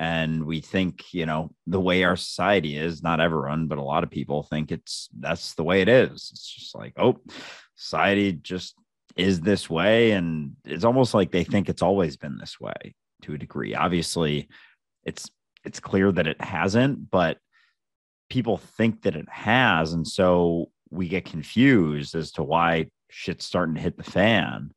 And 0.00 0.46
we 0.46 0.62
think, 0.62 1.12
you 1.12 1.26
know, 1.26 1.50
the 1.66 1.78
way 1.78 2.04
our 2.04 2.16
society 2.16 2.74
is, 2.74 3.02
not 3.02 3.20
everyone, 3.20 3.66
but 3.66 3.76
a 3.76 3.82
lot 3.82 4.02
of 4.02 4.10
people 4.10 4.42
think 4.42 4.72
it's 4.72 5.10
that's 5.20 5.52
the 5.52 5.62
way 5.62 5.82
it 5.82 5.90
is. 5.90 6.30
It's 6.32 6.54
just 6.54 6.74
like, 6.74 6.94
oh, 6.96 7.20
society 7.76 8.32
just 8.32 8.76
is 9.14 9.42
this 9.42 9.68
way. 9.68 10.12
And 10.12 10.56
it's 10.64 10.84
almost 10.84 11.12
like 11.12 11.30
they 11.30 11.44
think 11.44 11.68
it's 11.68 11.82
always 11.82 12.16
been 12.16 12.38
this 12.38 12.58
way 12.58 12.94
to 13.22 13.34
a 13.34 13.38
degree. 13.38 13.74
Obviously 13.74 14.48
it's 15.04 15.30
it's 15.66 15.80
clear 15.80 16.10
that 16.10 16.26
it 16.26 16.40
hasn't 16.40 17.10
but 17.10 17.36
people 18.30 18.56
think 18.56 19.02
that 19.02 19.16
it 19.16 19.28
has. 19.28 19.92
And 19.92 20.08
so 20.08 20.70
we 20.88 21.08
get 21.08 21.26
confused 21.26 22.14
as 22.14 22.32
to 22.32 22.42
why 22.42 22.86
shit's 23.10 23.44
starting 23.44 23.74
to 23.74 23.82
hit 23.82 23.98
the 23.98 24.10
fan. 24.10 24.70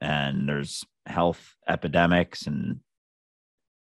And 0.00 0.48
there's 0.48 0.84
health 1.06 1.54
epidemics 1.68 2.48
and 2.48 2.80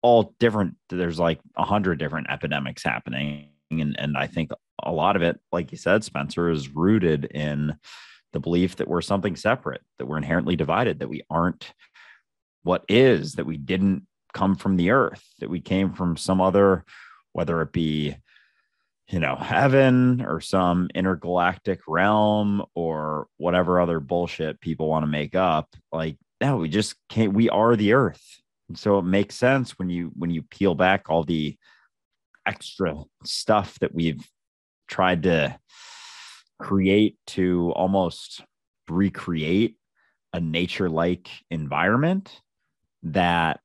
all 0.02 0.34
different 0.38 0.76
there's 0.88 1.18
like 1.18 1.40
a 1.56 1.64
hundred 1.64 1.98
different 1.98 2.28
epidemics 2.30 2.82
happening 2.82 3.48
and 3.70 3.98
and 3.98 4.16
i 4.16 4.26
think 4.26 4.50
a 4.84 4.92
lot 4.92 5.16
of 5.16 5.22
it 5.22 5.40
like 5.52 5.72
you 5.72 5.78
said 5.78 6.04
spencer 6.04 6.50
is 6.50 6.68
rooted 6.68 7.24
in 7.26 7.76
the 8.32 8.40
belief 8.40 8.76
that 8.76 8.88
we're 8.88 9.00
something 9.00 9.36
separate, 9.36 9.82
that 9.98 10.06
we're 10.06 10.16
inherently 10.16 10.56
divided, 10.56 10.98
that 10.98 11.08
we 11.08 11.22
aren't 11.30 11.72
what 12.62 12.84
is, 12.88 13.34
that 13.34 13.46
we 13.46 13.56
didn't 13.56 14.06
come 14.34 14.54
from 14.54 14.76
the 14.76 14.90
earth, 14.90 15.24
that 15.40 15.50
we 15.50 15.60
came 15.60 15.92
from 15.92 16.16
some 16.16 16.40
other, 16.40 16.84
whether 17.32 17.62
it 17.62 17.72
be, 17.72 18.14
you 19.08 19.18
know, 19.18 19.36
heaven 19.36 20.20
or 20.20 20.40
some 20.40 20.88
intergalactic 20.94 21.80
realm 21.88 22.62
or 22.74 23.26
whatever 23.38 23.80
other 23.80 24.00
bullshit 24.00 24.60
people 24.60 24.88
want 24.88 25.02
to 25.02 25.06
make 25.06 25.34
up. 25.34 25.74
Like, 25.90 26.16
no, 26.40 26.58
we 26.58 26.68
just 26.68 26.94
can't, 27.08 27.32
we 27.32 27.48
are 27.48 27.74
the 27.74 27.94
earth. 27.94 28.40
And 28.68 28.78
so 28.78 28.98
it 28.98 29.04
makes 29.04 29.34
sense 29.34 29.78
when 29.78 29.88
you 29.88 30.10
when 30.14 30.30
you 30.30 30.42
peel 30.42 30.74
back 30.74 31.08
all 31.08 31.24
the 31.24 31.56
extra 32.46 32.96
stuff 33.24 33.78
that 33.80 33.94
we've 33.94 34.26
tried 34.88 35.22
to 35.24 35.58
create 36.58 37.16
to 37.26 37.72
almost 37.72 38.42
recreate 38.88 39.76
a 40.32 40.40
nature 40.40 40.88
like 40.88 41.28
environment 41.50 42.40
that 43.02 43.60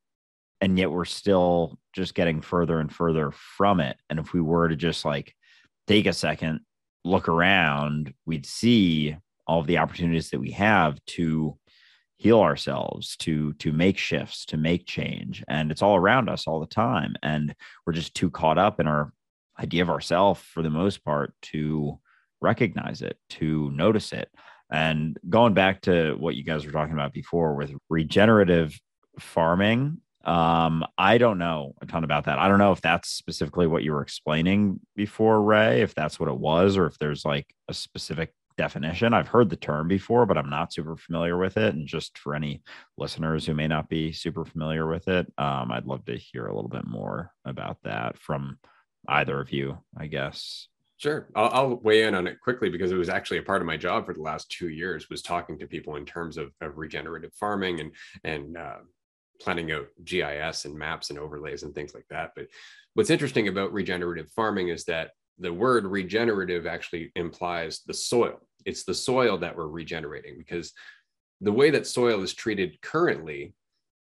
and 0.61 0.77
yet 0.77 0.91
we're 0.91 1.05
still 1.05 1.77
just 1.93 2.13
getting 2.13 2.41
further 2.41 2.79
and 2.79 2.93
further 2.93 3.31
from 3.31 3.79
it. 3.79 3.97
And 4.09 4.19
if 4.19 4.31
we 4.33 4.41
were 4.41 4.69
to 4.69 4.75
just 4.75 5.03
like 5.03 5.33
take 5.87 6.05
a 6.05 6.13
second 6.13 6.61
look 7.03 7.27
around 7.27 8.13
we'd 8.25 8.45
see 8.45 9.15
all 9.45 9.59
of 9.59 9.67
the 9.67 9.77
opportunities 9.77 10.29
that 10.29 10.39
we 10.39 10.51
have 10.51 11.03
to 11.05 11.57
heal 12.23 12.39
ourselves 12.39 13.17
to 13.17 13.53
to 13.53 13.71
make 13.71 13.97
shifts 13.97 14.45
to 14.45 14.57
make 14.57 14.85
change 14.85 15.43
and 15.47 15.71
it's 15.71 15.81
all 15.81 15.95
around 15.95 16.29
us 16.29 16.47
all 16.47 16.59
the 16.59 16.65
time 16.65 17.15
and 17.21 17.53
we're 17.85 17.93
just 17.93 18.15
too 18.15 18.29
caught 18.29 18.57
up 18.57 18.79
in 18.79 18.87
our 18.87 19.11
idea 19.59 19.81
of 19.81 19.89
ourselves 19.89 20.41
for 20.41 20.61
the 20.61 20.69
most 20.69 21.03
part 21.03 21.33
to 21.41 21.99
recognize 22.41 23.01
it, 23.01 23.17
to 23.29 23.71
notice 23.71 24.13
it. 24.13 24.29
And 24.71 25.17
going 25.29 25.53
back 25.53 25.81
to 25.81 26.15
what 26.19 26.35
you 26.35 26.43
guys 26.43 26.65
were 26.65 26.71
talking 26.71 26.93
about 26.93 27.13
before 27.13 27.55
with 27.55 27.73
regenerative 27.89 28.79
farming, 29.19 29.97
um, 30.25 30.85
I 30.97 31.17
don't 31.17 31.37
know 31.37 31.73
a 31.81 31.85
ton 31.85 32.03
about 32.03 32.25
that. 32.25 32.39
I 32.39 32.47
don't 32.47 32.59
know 32.59 32.71
if 32.71 32.81
that's 32.81 33.09
specifically 33.09 33.67
what 33.67 33.83
you 33.83 33.91
were 33.91 34.01
explaining 34.01 34.79
before, 34.95 35.41
Ray, 35.41 35.81
if 35.81 35.93
that's 35.93 36.19
what 36.19 36.29
it 36.29 36.37
was, 36.37 36.77
or 36.77 36.85
if 36.85 36.97
there's 36.97 37.25
like 37.25 37.53
a 37.67 37.73
specific 37.73 38.33
definition. 38.57 39.13
I've 39.13 39.27
heard 39.27 39.49
the 39.49 39.55
term 39.55 39.87
before, 39.87 40.25
but 40.25 40.37
I'm 40.37 40.49
not 40.49 40.73
super 40.73 40.95
familiar 40.95 41.37
with 41.37 41.57
it. 41.57 41.75
And 41.75 41.87
just 41.87 42.17
for 42.17 42.35
any 42.35 42.61
listeners 42.97 43.45
who 43.45 43.53
may 43.53 43.67
not 43.67 43.89
be 43.89 44.11
super 44.11 44.45
familiar 44.45 44.87
with 44.87 45.07
it, 45.07 45.31
um, 45.37 45.71
I'd 45.71 45.85
love 45.85 46.05
to 46.05 46.17
hear 46.17 46.47
a 46.47 46.55
little 46.55 46.69
bit 46.69 46.87
more 46.87 47.31
about 47.45 47.77
that 47.83 48.17
from 48.17 48.59
either 49.07 49.39
of 49.39 49.51
you, 49.51 49.77
I 49.97 50.07
guess. 50.07 50.67
Sure, 50.97 51.27
I'll, 51.35 51.49
I'll, 51.49 51.75
weigh 51.77 52.03
in 52.03 52.15
on 52.15 52.27
it 52.27 52.39
quickly 52.39 52.69
because 52.69 52.91
it 52.91 52.97
was 52.97 53.09
actually 53.09 53.39
a 53.39 53.43
part 53.43 53.61
of 53.61 53.65
my 53.65 53.75
job 53.75 54.05
for 54.05 54.13
the 54.13 54.21
last 54.21 54.49
two 54.49 54.69
years 54.69 55.09
was 55.09 55.21
talking 55.21 55.59
to 55.59 55.67
people 55.67 55.97
in 55.97 56.05
terms 56.05 56.37
of, 56.37 56.53
of 56.61 56.77
regenerative 56.77 57.33
farming 57.33 57.81
and 57.81 57.91
and 58.23 58.55
uh, 58.55 58.77
planning 59.41 59.71
out 59.71 59.87
GIS 60.03 60.65
and 60.65 60.75
maps 60.75 61.09
and 61.09 61.19
overlays 61.19 61.63
and 61.63 61.75
things 61.75 61.93
like 61.93 62.05
that. 62.09 62.31
But 62.35 62.47
what's 62.93 63.09
interesting 63.09 63.47
about 63.47 63.73
regenerative 63.73 64.29
farming 64.31 64.69
is 64.69 64.85
that 64.85 65.11
the 65.39 65.53
word 65.53 65.85
regenerative 65.85 66.65
actually 66.65 67.11
implies 67.15 67.81
the 67.85 67.93
soil. 67.93 68.39
It's 68.65 68.83
the 68.83 68.93
soil 68.93 69.37
that 69.39 69.55
we're 69.55 69.67
regenerating 69.67 70.37
because 70.37 70.73
the 71.41 71.51
way 71.51 71.69
that 71.71 71.87
soil 71.87 72.21
is 72.23 72.33
treated 72.33 72.81
currently 72.81 73.53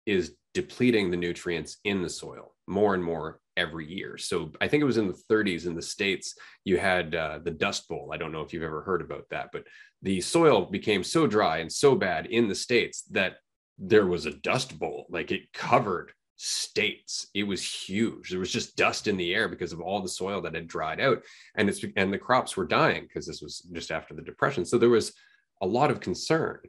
is 0.05 0.35
depleting 0.53 1.09
the 1.09 1.17
nutrients 1.17 1.77
in 1.83 2.01
the 2.01 2.09
soil 2.09 2.53
more 2.67 2.93
and 2.93 3.03
more 3.03 3.39
every 3.57 3.91
year. 3.91 4.17
So 4.17 4.51
I 4.61 4.67
think 4.67 4.81
it 4.81 4.85
was 4.85 4.97
in 4.97 5.07
the 5.07 5.21
30s 5.31 5.65
in 5.65 5.75
the 5.75 5.81
States, 5.81 6.35
you 6.65 6.77
had 6.77 7.15
uh, 7.15 7.39
the 7.43 7.51
Dust 7.51 7.87
Bowl. 7.87 8.11
I 8.13 8.17
don't 8.17 8.31
know 8.31 8.41
if 8.41 8.53
you've 8.53 8.63
ever 8.63 8.81
heard 8.81 9.01
about 9.01 9.25
that, 9.31 9.49
but 9.51 9.65
the 10.01 10.21
soil 10.21 10.65
became 10.65 11.03
so 11.03 11.27
dry 11.27 11.59
and 11.59 11.71
so 11.71 11.95
bad 11.95 12.27
in 12.27 12.47
the 12.47 12.55
States 12.55 13.03
that 13.11 13.37
there 13.77 14.05
was 14.05 14.25
a 14.25 14.33
dust 14.33 14.77
bowl. 14.77 15.05
Like 15.09 15.31
it 15.31 15.51
covered 15.53 16.11
states. 16.35 17.27
It 17.33 17.43
was 17.43 17.63
huge. 17.63 18.29
There 18.29 18.39
was 18.39 18.51
just 18.51 18.75
dust 18.75 19.07
in 19.07 19.17
the 19.17 19.33
air 19.33 19.47
because 19.47 19.73
of 19.73 19.81
all 19.81 20.01
the 20.01 20.09
soil 20.09 20.41
that 20.41 20.55
had 20.55 20.67
dried 20.67 20.99
out. 20.99 21.21
And 21.55 21.69
it's 21.69 21.83
and 21.95 22.11
the 22.11 22.17
crops 22.17 22.57
were 22.57 22.65
dying 22.65 23.03
because 23.03 23.25
this 23.25 23.41
was 23.41 23.59
just 23.71 23.91
after 23.91 24.13
the 24.13 24.21
depression. 24.21 24.65
So 24.65 24.77
there 24.77 24.89
was 24.89 25.13
a 25.61 25.67
lot 25.67 25.91
of 25.91 25.99
concern 25.99 26.59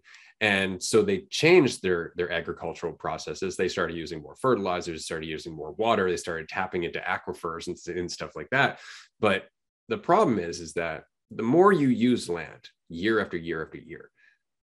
and 0.40 0.82
so 0.82 1.02
they 1.02 1.20
changed 1.30 1.82
their 1.82 2.12
their 2.16 2.30
agricultural 2.30 2.92
processes 2.92 3.56
they 3.56 3.68
started 3.68 3.96
using 3.96 4.20
more 4.20 4.36
fertilizers 4.36 5.04
started 5.04 5.26
using 5.26 5.54
more 5.54 5.72
water 5.72 6.10
they 6.10 6.16
started 6.16 6.48
tapping 6.48 6.84
into 6.84 7.00
aquifers 7.00 7.66
and, 7.66 7.96
and 7.96 8.10
stuff 8.10 8.34
like 8.34 8.48
that 8.50 8.78
but 9.20 9.44
the 9.88 9.98
problem 9.98 10.38
is 10.38 10.60
is 10.60 10.72
that 10.72 11.04
the 11.30 11.42
more 11.42 11.72
you 11.72 11.88
use 11.88 12.28
land 12.28 12.68
year 12.88 13.20
after 13.20 13.36
year 13.36 13.64
after 13.64 13.78
year 13.78 14.10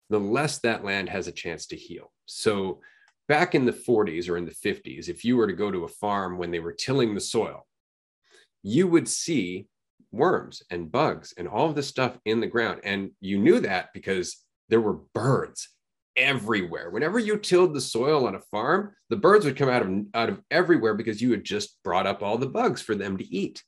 the 0.09 0.19
less 0.19 0.59
that 0.59 0.83
land 0.83 1.09
has 1.09 1.27
a 1.27 1.31
chance 1.31 1.65
to 1.65 1.75
heal 1.75 2.11
so 2.25 2.79
back 3.27 3.55
in 3.55 3.65
the 3.65 3.73
40s 3.73 4.29
or 4.29 4.37
in 4.37 4.45
the 4.45 4.51
50s 4.51 5.09
if 5.09 5.25
you 5.25 5.37
were 5.37 5.47
to 5.47 5.53
go 5.53 5.71
to 5.71 5.85
a 5.85 5.89
farm 5.89 6.37
when 6.37 6.51
they 6.51 6.59
were 6.59 6.73
tilling 6.73 7.13
the 7.13 7.21
soil 7.21 7.65
you 8.63 8.87
would 8.87 9.07
see 9.07 9.67
worms 10.15 10.63
and 10.71 10.91
bugs 10.91 11.33
and 11.37 11.47
all 11.47 11.69
of 11.69 11.75
this 11.75 11.87
stuff 11.87 12.17
in 12.25 12.39
the 12.39 12.47
ground. 12.47 12.81
And 12.83 13.11
you 13.19 13.37
knew 13.37 13.59
that 13.59 13.89
because 13.93 14.37
there 14.69 14.81
were 14.81 15.01
birds 15.13 15.69
everywhere. 16.15 16.89
Whenever 16.89 17.19
you 17.19 17.37
tilled 17.37 17.73
the 17.73 17.81
soil 17.81 18.25
on 18.25 18.35
a 18.35 18.39
farm, 18.39 18.95
the 19.09 19.17
birds 19.17 19.45
would 19.45 19.57
come 19.57 19.69
out 19.69 19.83
of 19.83 20.05
out 20.13 20.29
of 20.29 20.41
everywhere 20.49 20.95
because 20.95 21.21
you 21.21 21.31
had 21.31 21.43
just 21.43 21.77
brought 21.83 22.07
up 22.07 22.23
all 22.23 22.37
the 22.37 22.47
bugs 22.47 22.81
for 22.81 22.95
them 22.95 23.17
to 23.17 23.25
eat. 23.25 23.63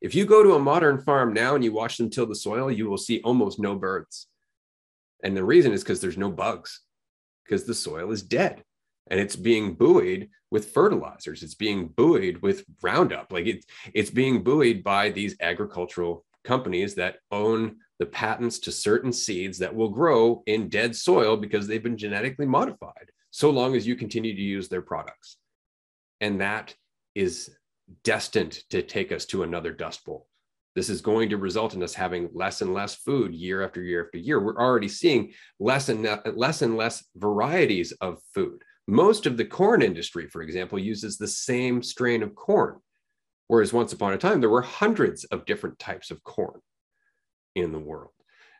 If 0.00 0.14
you 0.14 0.24
go 0.24 0.44
to 0.44 0.54
a 0.54 0.60
modern 0.60 1.00
farm 1.00 1.32
now 1.32 1.56
and 1.56 1.64
you 1.64 1.72
watch 1.72 1.96
them 1.96 2.10
till 2.10 2.26
the 2.26 2.36
soil, 2.36 2.70
you 2.70 2.88
will 2.88 2.98
see 2.98 3.20
almost 3.22 3.58
no 3.58 3.74
birds. 3.74 4.28
And 5.24 5.36
the 5.36 5.42
reason 5.42 5.72
is 5.72 5.82
because 5.82 6.00
there's 6.00 6.16
no 6.16 6.30
bugs, 6.30 6.82
because 7.44 7.64
the 7.64 7.74
soil 7.74 8.12
is 8.12 8.22
dead 8.22 8.62
and 9.10 9.18
it's 9.20 9.36
being 9.36 9.74
buoyed 9.74 10.28
with 10.50 10.70
fertilizers. 10.70 11.42
It's 11.42 11.54
being 11.54 11.88
buoyed 11.88 12.38
with 12.38 12.64
Roundup. 12.82 13.32
Like 13.32 13.46
it, 13.46 13.64
it's 13.94 14.10
being 14.10 14.42
buoyed 14.42 14.82
by 14.82 15.10
these 15.10 15.36
agricultural 15.40 16.24
companies 16.44 16.94
that 16.94 17.16
own 17.30 17.76
the 17.98 18.06
patents 18.06 18.58
to 18.60 18.72
certain 18.72 19.12
seeds 19.12 19.58
that 19.58 19.74
will 19.74 19.88
grow 19.88 20.42
in 20.46 20.68
dead 20.68 20.94
soil 20.94 21.36
because 21.36 21.66
they've 21.66 21.82
been 21.82 21.98
genetically 21.98 22.46
modified, 22.46 23.10
so 23.30 23.50
long 23.50 23.74
as 23.74 23.86
you 23.86 23.96
continue 23.96 24.34
to 24.34 24.40
use 24.40 24.68
their 24.68 24.82
products. 24.82 25.36
And 26.20 26.40
that 26.40 26.74
is 27.14 27.50
destined 28.04 28.52
to 28.70 28.82
take 28.82 29.12
us 29.12 29.24
to 29.26 29.42
another 29.42 29.72
dust 29.72 30.04
bowl. 30.04 30.26
This 30.74 30.90
is 30.90 31.00
going 31.00 31.30
to 31.30 31.36
result 31.36 31.74
in 31.74 31.82
us 31.82 31.94
having 31.94 32.28
less 32.32 32.60
and 32.60 32.72
less 32.72 32.94
food 32.94 33.34
year 33.34 33.64
after 33.64 33.82
year 33.82 34.04
after 34.04 34.18
year. 34.18 34.38
We're 34.38 34.60
already 34.60 34.88
seeing 34.88 35.32
less 35.58 35.88
and 35.88 36.06
less 36.36 36.62
and 36.62 36.76
less 36.76 37.04
varieties 37.16 37.92
of 38.00 38.20
food. 38.32 38.62
Most 38.90 39.26
of 39.26 39.36
the 39.36 39.44
corn 39.44 39.82
industry, 39.82 40.28
for 40.28 40.40
example, 40.40 40.78
uses 40.78 41.18
the 41.18 41.28
same 41.28 41.82
strain 41.82 42.22
of 42.22 42.34
corn, 42.34 42.80
whereas 43.46 43.70
once 43.70 43.92
upon 43.92 44.14
a 44.14 44.18
time 44.18 44.40
there 44.40 44.48
were 44.48 44.62
hundreds 44.62 45.24
of 45.24 45.44
different 45.44 45.78
types 45.78 46.10
of 46.10 46.24
corn 46.24 46.60
in 47.54 47.70
the 47.70 47.78
world. 47.78 48.12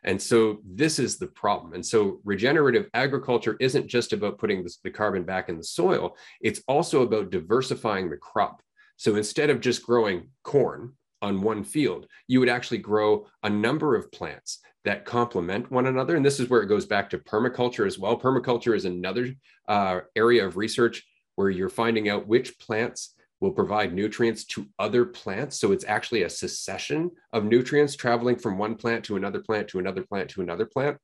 And 0.03 0.21
so 0.21 0.59
this 0.63 0.99
is 0.99 1.17
the 1.17 1.25
problem. 1.25 1.73
And 1.73 1.83
so 1.83 2.21
regenerative 2.23 2.89
agriculture 2.93 3.57
isn't 3.59 3.87
just 3.87 4.13
about 4.13 4.37
putting 4.37 4.63
the 4.83 4.91
carbon 4.91 5.23
back 5.23 5.49
in 5.49 5.57
the 5.57 5.63
soil, 5.63 6.15
it's 6.41 6.61
also 6.67 7.01
about 7.01 7.31
diversifying 7.31 8.11
the 8.11 8.17
crop. 8.17 8.61
So 8.97 9.15
instead 9.15 9.49
of 9.49 9.61
just 9.61 9.83
growing 9.83 10.29
corn 10.43 10.93
on 11.21 11.41
one 11.41 11.63
field, 11.63 12.07
you 12.27 12.39
would 12.39 12.49
actually 12.49 12.77
grow 12.77 13.27
a 13.43 13.49
number 13.49 13.95
of 13.95 14.11
plants 14.11 14.59
that 14.85 15.05
complement 15.05 15.69
one 15.71 15.87
another. 15.87 16.15
And 16.15 16.25
this 16.25 16.39
is 16.39 16.49
where 16.49 16.61
it 16.61 16.67
goes 16.67 16.85
back 16.85 17.09
to 17.09 17.17
permaculture 17.17 17.85
as 17.85 17.99
well. 17.99 18.19
Permaculture 18.19 18.75
is 18.75 18.85
another 18.85 19.33
uh, 19.67 20.01
area 20.15 20.45
of 20.45 20.57
research 20.57 21.05
where 21.35 21.49
you're 21.49 21.69
finding 21.69 22.09
out 22.09 22.27
which 22.27 22.57
plants 22.59 23.15
will 23.39 23.51
provide 23.51 23.93
nutrients 23.93 24.43
to 24.43 24.67
other 24.79 25.05
plants. 25.05 25.59
So 25.59 25.71
it's 25.71 25.85
actually 25.85 26.23
a 26.23 26.29
succession 26.29 27.11
of 27.31 27.45
nutrients 27.45 27.95
traveling 27.95 28.37
from 28.37 28.57
one 28.57 28.75
plant 28.75 29.05
to 29.05 29.15
another 29.15 29.39
plant 29.39 29.67
to 29.69 29.79
another 29.79 30.03
plant 30.03 30.29
to 30.31 30.41
another 30.41 30.65
plant. 30.65 30.97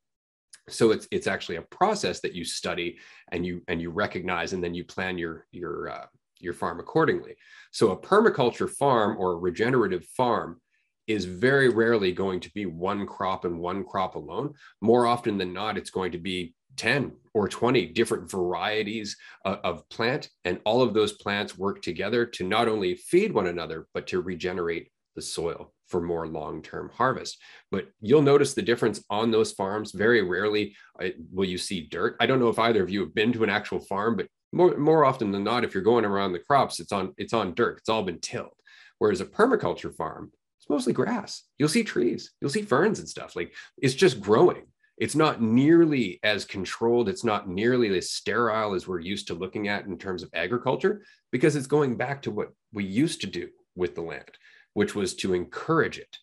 So 0.68 0.92
it's 0.92 1.08
it's 1.12 1.28
actually 1.28 1.58
a 1.58 1.62
process 1.62 2.22
that 2.22 2.34
you 2.34 2.44
study 2.44 2.98
and 3.32 3.46
you 3.46 3.62
and 3.68 3.82
you 3.82 3.92
recognize, 3.92 4.54
and 4.54 4.64
then 4.64 4.74
you 4.74 4.84
plan 4.84 5.18
your 5.18 5.46
your 5.52 5.90
uh, 5.90 6.06
your 6.40 6.54
farm 6.54 6.80
accordingly. 6.80 7.36
So 7.72 7.92
a 7.92 7.98
permaculture 7.98 8.70
farm 8.70 9.18
or 9.18 9.34
a 9.34 9.38
regenerative 9.38 10.06
farm 10.18 10.62
is 11.08 11.26
very 11.26 11.70
rarely 11.70 12.12
going 12.12 12.40
to 12.40 12.52
be 12.54 12.66
one 12.66 13.06
crop 13.06 13.46
and 13.46 13.60
one 13.60 13.84
crop 13.84 14.16
alone. 14.16 14.54
More 14.82 15.06
often 15.06 15.38
than 15.38 15.54
not, 15.54 15.78
it's 15.78 15.92
going 15.92 16.12
to 16.14 16.18
be 16.18 16.56
10 16.78 17.14
or 17.34 17.48
20 17.48 17.88
different 17.88 18.30
varieties 18.30 19.16
of, 19.44 19.88
plant 19.90 20.30
and 20.44 20.60
all 20.66 20.82
of 20.82 20.94
those 20.94 21.14
plants 21.14 21.58
work 21.58 21.82
together 21.82 22.26
to 22.26 22.46
not 22.46 22.68
only 22.68 22.96
feed 22.96 23.34
one 23.34 23.48
another 23.48 23.88
but 23.94 24.08
to 24.08 24.22
regenerate 24.22 24.90
the 25.16 25.22
soil 25.22 25.74
for 25.88 26.02
more 26.02 26.28
long-term 26.28 26.90
harvest 26.94 27.38
but 27.72 27.88
you'll 28.02 28.22
notice 28.22 28.54
the 28.54 28.62
difference 28.62 29.04
on 29.10 29.32
those 29.32 29.54
farms 29.54 29.92
very 29.92 30.22
rarely 30.22 30.76
uh, 31.02 31.10
will 31.32 31.48
you 31.48 31.58
see 31.58 31.88
dirt 31.88 32.16
i 32.20 32.26
don't 32.26 32.40
know 32.40 32.50
if 32.50 32.60
either 32.60 32.84
of 32.84 32.90
you 32.90 33.00
have 33.00 33.16
been 33.16 33.32
to 33.32 33.44
an 33.44 33.50
actual 33.50 33.80
farm 33.80 34.18
but 34.18 34.28
more, 34.56 34.78
more 34.78 35.06
often 35.06 35.32
than 35.32 35.44
not 35.44 35.64
if 35.64 35.74
you're 35.74 35.84
going 35.84 36.06
around 36.06 36.32
the 36.32 36.40
crops 36.40 36.80
it's 36.80 36.92
on 36.92 37.14
it's 37.18 37.34
on 37.34 37.54
dirt. 37.54 37.78
It's 37.80 37.90
all 37.90 38.04
been 38.04 38.20
tilled. 38.20 38.56
Whereas 39.00 39.22
a 39.22 39.26
permaculture 39.26 39.94
farm 39.94 40.32
it's 40.60 40.70
mostly 40.70 40.94
grass. 40.94 41.44
You'll 41.60 41.70
see 41.70 41.84
trees. 41.84 42.32
You'll 42.42 42.50
see 42.50 42.64
ferns 42.64 43.00
and 43.00 43.08
stuff. 43.08 43.36
Like 43.36 43.54
it's 43.78 43.94
just 43.94 44.20
growing. 44.20 44.64
It's 44.98 45.16
not 45.16 45.42
nearly 45.42 46.20
as 46.24 46.46
controlled. 46.46 47.10
It's 47.10 47.26
not 47.26 47.50
nearly 47.50 47.96
as 47.98 48.12
sterile 48.12 48.74
as 48.74 48.88
we're 48.88 49.02
used 49.02 49.28
to 49.28 49.34
looking 49.34 49.68
at 49.68 49.86
in 49.86 49.98
terms 49.98 50.24
of 50.24 50.30
agriculture 50.34 51.04
because 51.32 51.58
it's 51.58 51.68
going 51.68 51.98
back 51.98 52.22
to 52.22 52.32
what 52.32 52.54
we 52.72 52.86
used 52.86 53.22
to 53.22 53.28
do 53.28 53.50
with 53.76 53.94
the 53.94 54.02
land 54.02 54.32
which 54.76 54.94
was 54.94 55.16
to 55.16 55.34
encourage 55.34 55.98
it 55.98 56.18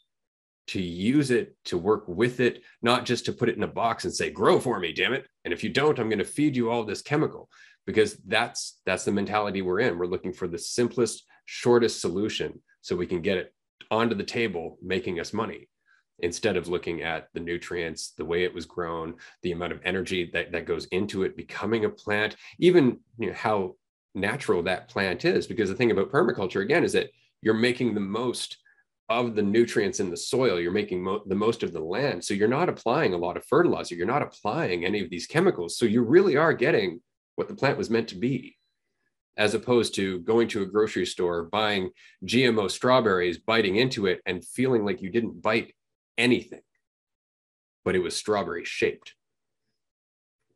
to 0.69 0.81
use 0.81 1.33
it 1.33 1.57
to 1.65 1.77
work 1.77 2.05
with 2.07 2.39
it 2.39 2.63
not 2.83 3.05
just 3.05 3.25
to 3.25 3.33
put 3.33 3.49
it 3.49 3.57
in 3.57 3.65
a 3.65 3.69
box 3.69 4.05
and 4.05 4.15
say 4.15 4.31
grow 4.31 4.61
for 4.61 4.79
me 4.79 4.93
damn 4.93 5.13
it. 5.13 5.27
And 5.45 5.53
if 5.53 5.65
you 5.65 5.71
don't 5.71 5.99
i'm 5.99 6.09
going 6.09 6.19
to 6.19 6.25
feed 6.25 6.55
you 6.55 6.71
all 6.71 6.85
this 6.85 7.03
chemical 7.03 7.49
because 7.87 8.17
that's 8.27 8.81
that's 8.87 9.05
the 9.05 9.13
mentality 9.13 9.63
we're 9.63 9.81
in 9.81 9.99
we're 9.99 10.07
looking 10.07 10.33
for 10.33 10.49
the 10.49 10.59
simplest 10.59 11.25
shortest 11.45 12.01
solution 12.01 12.61
so 12.81 12.97
we 12.97 13.07
can 13.07 13.21
get 13.21 13.37
it 13.37 13.55
onto 13.91 14.15
the 14.15 14.25
table 14.25 14.79
making 14.83 15.21
us 15.21 15.33
money 15.33 15.69
instead 16.23 16.57
of 16.57 16.69
looking 16.69 17.03
at 17.03 17.29
the 17.35 17.41
nutrients, 17.41 18.13
the 18.17 18.25
way 18.25 18.45
it 18.45 18.55
was 18.55 18.65
grown, 18.65 19.15
the 19.43 19.53
amount 19.53 19.73
of 19.73 19.81
energy 19.85 20.31
that, 20.33 20.53
that 20.53 20.67
goes 20.67 20.87
into 20.87 21.25
it 21.25 21.37
becoming 21.37 21.85
a 21.85 21.91
plant, 21.91 22.37
even 22.59 22.99
you 23.19 23.27
know, 23.29 23.35
how 23.35 23.75
natural 24.15 24.63
that 24.63 24.89
plant 24.89 25.25
is. 25.25 25.47
Because 25.47 25.69
the 25.69 25.75
thing 25.75 25.91
about 25.91 26.13
permaculture, 26.13 26.63
again, 26.63 26.85
is 26.85 26.93
that 26.93 27.11
you're 27.43 27.55
making 27.55 27.95
the 27.95 28.01
most 28.01 28.59
of 29.09 29.35
the 29.35 29.43
nutrients 29.43 30.01
in 30.01 30.11
the 30.11 30.17
soil. 30.17 30.61
You're 30.61 30.71
making 30.71 31.03
mo- 31.03 31.23
the 31.27 31.35
most 31.35 31.63
of 31.63 31.73
the 31.73 31.81
land. 31.81 32.25
So 32.25 32.35
you're 32.35 32.49
not 32.49 32.69
applying 32.69 33.15
a 33.15 33.19
lot 33.19 33.37
of 33.37 33.45
fertilizer. 33.45 33.95
You're 33.95 34.07
not 34.07 34.23
applying 34.23 34.85
any 34.85 35.03
of 35.03 35.11
these 35.11 35.27
chemicals. 35.27 35.77
So 35.77 35.87
you 35.87 36.03
really 36.03 36.37
are 36.37 36.55
getting 36.55 37.01
what 37.37 37.49
the 37.49 37.55
plant 37.55 37.79
was 37.79 37.91
meant 37.91 38.09
to 38.09 38.17
be 38.17 38.57
as 39.37 39.55
opposed 39.55 39.95
to 39.95 40.19
going 40.21 40.49
to 40.49 40.63
a 40.63 40.67
grocery 40.67 41.07
store, 41.07 41.45
buying 41.45 41.91
GMO 42.27 42.71
strawberries, 42.71 43.39
biting 43.39 43.77
into 43.77 44.07
it, 44.07 44.21
and 44.27 44.45
feeling 44.45 44.85
like 44.85 45.01
you 45.01 45.11
didn't 45.11 45.41
bite 45.41 45.75
anything, 46.19 46.61
but 47.85 47.95
it 47.95 48.01
was 48.01 48.15
strawberry 48.15 48.65
shaped. 48.65 49.15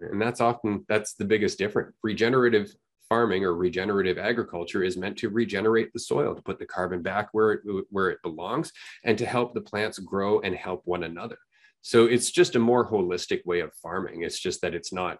And 0.00 0.20
that's 0.20 0.42
often 0.42 0.84
that's 0.88 1.14
the 1.14 1.24
biggest 1.24 1.58
difference. 1.58 1.94
Regenerative 2.02 2.70
farming 3.08 3.44
or 3.44 3.54
regenerative 3.54 4.18
agriculture 4.18 4.82
is 4.82 4.96
meant 4.96 5.16
to 5.18 5.30
regenerate 5.30 5.92
the 5.92 5.98
soil, 5.98 6.34
to 6.34 6.42
put 6.42 6.58
the 6.58 6.66
carbon 6.66 7.00
back 7.02 7.28
where 7.32 7.52
it, 7.52 7.60
where 7.88 8.10
it 8.10 8.18
belongs, 8.22 8.72
and 9.04 9.16
to 9.16 9.24
help 9.24 9.54
the 9.54 9.60
plants 9.60 9.98
grow 9.98 10.40
and 10.40 10.54
help 10.54 10.82
one 10.84 11.04
another. 11.04 11.38
So 11.80 12.06
it's 12.06 12.30
just 12.30 12.56
a 12.56 12.60
more 12.60 12.90
holistic 12.90 13.46
way 13.46 13.60
of 13.60 13.72
farming. 13.74 14.22
It's 14.22 14.40
just 14.40 14.60
that 14.62 14.74
it's 14.74 14.92
not 14.92 15.18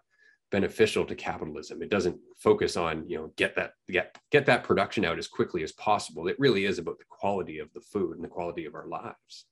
beneficial 0.51 1.05
to 1.05 1.15
capitalism. 1.15 1.83
It 1.83 1.91
doesn't 1.91 2.19
focus 2.39 2.77
on, 2.77 3.09
you 3.09 3.17
know, 3.17 3.33
get 3.37 3.57
that 3.57 3.73
get 3.91 4.17
get 4.31 4.47
that 4.47 4.65
production 4.65 5.05
out 5.05 5.19
as 5.19 5.29
quickly 5.29 5.63
as 5.63 5.73
possible. 5.73 6.29
It 6.29 6.39
really 6.39 6.65
is 6.65 6.79
about 6.79 6.99
the 6.99 7.05
quality 7.09 7.59
of 7.59 7.73
the 7.73 7.81
food 7.81 8.17
and 8.17 8.25
the 8.25 8.29
quality 8.29 8.65
of 8.65 8.75
our 8.75 8.87
lives. 8.87 9.47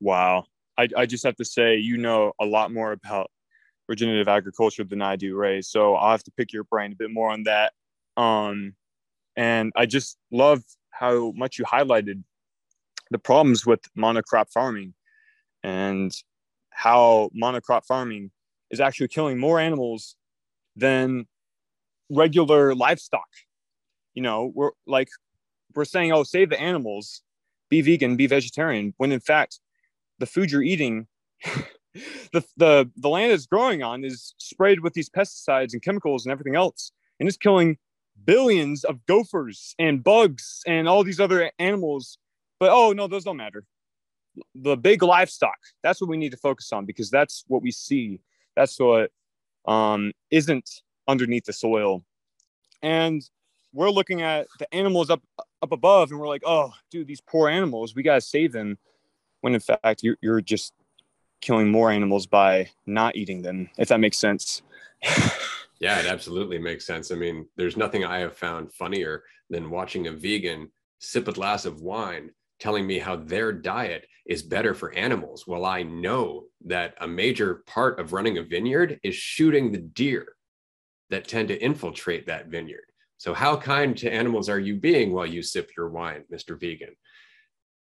Wow. 0.00 0.46
I, 0.78 0.88
I 0.96 1.06
just 1.06 1.24
have 1.24 1.36
to 1.36 1.44
say, 1.44 1.76
you 1.76 1.96
know 1.96 2.32
a 2.40 2.46
lot 2.46 2.72
more 2.72 2.92
about 2.92 3.30
regenerative 3.88 4.28
agriculture 4.28 4.84
than 4.84 5.02
I 5.02 5.16
do, 5.16 5.36
Ray. 5.36 5.62
So 5.62 5.94
I'll 5.96 6.12
have 6.12 6.24
to 6.24 6.30
pick 6.30 6.52
your 6.52 6.64
brain 6.64 6.92
a 6.92 6.96
bit 6.96 7.10
more 7.10 7.30
on 7.30 7.42
that. 7.44 7.72
Um, 8.16 8.74
and 9.36 9.72
I 9.76 9.86
just 9.86 10.16
love 10.30 10.62
how 10.90 11.32
much 11.32 11.58
you 11.58 11.64
highlighted 11.64 12.22
the 13.10 13.18
problems 13.18 13.66
with 13.66 13.80
monocrop 13.98 14.50
farming 14.52 14.94
and 15.62 16.12
how 16.70 17.30
monocrop 17.36 17.84
farming 17.84 18.30
is 18.70 18.80
actually 18.80 19.08
killing 19.08 19.38
more 19.38 19.58
animals 19.58 20.16
than 20.76 21.26
regular 22.10 22.74
livestock. 22.74 23.28
You 24.14 24.22
know, 24.22 24.52
we're 24.54 24.70
like, 24.86 25.08
we're 25.74 25.84
saying, 25.84 26.12
oh, 26.12 26.24
save 26.24 26.50
the 26.50 26.60
animals, 26.60 27.22
be 27.68 27.80
vegan, 27.80 28.16
be 28.16 28.26
vegetarian, 28.26 28.94
when 28.96 29.12
in 29.12 29.20
fact, 29.20 29.60
the 30.18 30.26
food 30.26 30.50
you're 30.50 30.62
eating 30.62 31.06
the, 32.32 32.44
the 32.56 32.90
the 32.96 33.08
land 33.08 33.32
it's 33.32 33.46
growing 33.46 33.82
on 33.82 34.04
is 34.04 34.34
sprayed 34.38 34.80
with 34.80 34.92
these 34.94 35.10
pesticides 35.10 35.72
and 35.72 35.82
chemicals 35.82 36.24
and 36.24 36.30
everything 36.30 36.54
else 36.54 36.92
and 37.18 37.28
it's 37.28 37.38
killing 37.38 37.76
billions 38.24 38.84
of 38.84 39.04
gophers 39.06 39.74
and 39.78 40.04
bugs 40.04 40.60
and 40.66 40.88
all 40.88 41.02
these 41.02 41.18
other 41.18 41.50
animals 41.58 42.18
but 42.60 42.70
oh 42.70 42.92
no 42.92 43.08
those 43.08 43.24
don't 43.24 43.36
matter 43.36 43.64
the 44.54 44.76
big 44.76 45.02
livestock 45.02 45.58
that's 45.82 46.00
what 46.00 46.10
we 46.10 46.16
need 46.16 46.30
to 46.30 46.36
focus 46.36 46.72
on 46.72 46.84
because 46.84 47.10
that's 47.10 47.44
what 47.48 47.62
we 47.62 47.72
see 47.72 48.20
that's 48.56 48.78
what 48.78 49.10
um, 49.66 50.12
isn't 50.30 50.68
underneath 51.08 51.44
the 51.44 51.52
soil. 51.52 52.04
And 52.82 53.22
we're 53.72 53.90
looking 53.90 54.22
at 54.22 54.46
the 54.58 54.72
animals 54.74 55.10
up 55.10 55.22
up 55.62 55.72
above 55.72 56.10
and 56.10 56.18
we're 56.18 56.26
like 56.26 56.42
oh 56.46 56.72
dude 56.90 57.06
these 57.06 57.20
poor 57.20 57.48
animals 57.48 57.94
we 57.94 58.02
got 58.02 58.16
to 58.16 58.20
save 58.20 58.52
them. 58.52 58.78
When 59.42 59.54
in 59.54 59.60
fact 59.60 60.02
you're, 60.02 60.16
you're 60.20 60.40
just 60.40 60.74
killing 61.40 61.70
more 61.70 61.90
animals 61.90 62.26
by 62.26 62.68
not 62.86 63.16
eating 63.16 63.42
them 63.42 63.70
if 63.78 63.88
that 63.88 64.00
makes 64.00 64.18
sense. 64.18 64.62
Yeah 65.80 65.98
it 65.98 66.04
absolutely 66.04 66.58
makes 66.58 66.86
sense. 66.86 67.10
I 67.10 67.14
mean 67.14 67.46
there's 67.56 67.74
nothing 67.78 68.04
i 68.04 68.18
have 68.18 68.36
found 68.36 68.70
funnier 68.70 69.22
than 69.48 69.70
watching 69.70 70.08
a 70.08 70.12
vegan 70.12 70.70
sip 70.98 71.26
a 71.26 71.32
glass 71.32 71.64
of 71.64 71.80
wine 71.80 72.30
telling 72.58 72.86
me 72.86 72.98
how 72.98 73.16
their 73.16 73.50
diet 73.50 74.06
is 74.30 74.42
better 74.44 74.74
for 74.74 74.94
animals. 74.94 75.44
Well, 75.46 75.66
I 75.66 75.82
know 75.82 76.44
that 76.64 76.94
a 77.00 77.08
major 77.08 77.64
part 77.66 77.98
of 77.98 78.12
running 78.12 78.38
a 78.38 78.42
vineyard 78.42 79.00
is 79.02 79.16
shooting 79.16 79.72
the 79.72 79.78
deer 79.78 80.36
that 81.10 81.26
tend 81.26 81.48
to 81.48 81.60
infiltrate 81.60 82.26
that 82.28 82.46
vineyard. 82.46 82.84
So, 83.18 83.34
how 83.34 83.56
kind 83.56 83.96
to 83.98 84.10
animals 84.10 84.48
are 84.48 84.60
you 84.60 84.76
being 84.76 85.12
while 85.12 85.26
you 85.26 85.42
sip 85.42 85.70
your 85.76 85.90
wine, 85.90 86.24
Mr. 86.32 86.58
Vegan? 86.58 86.94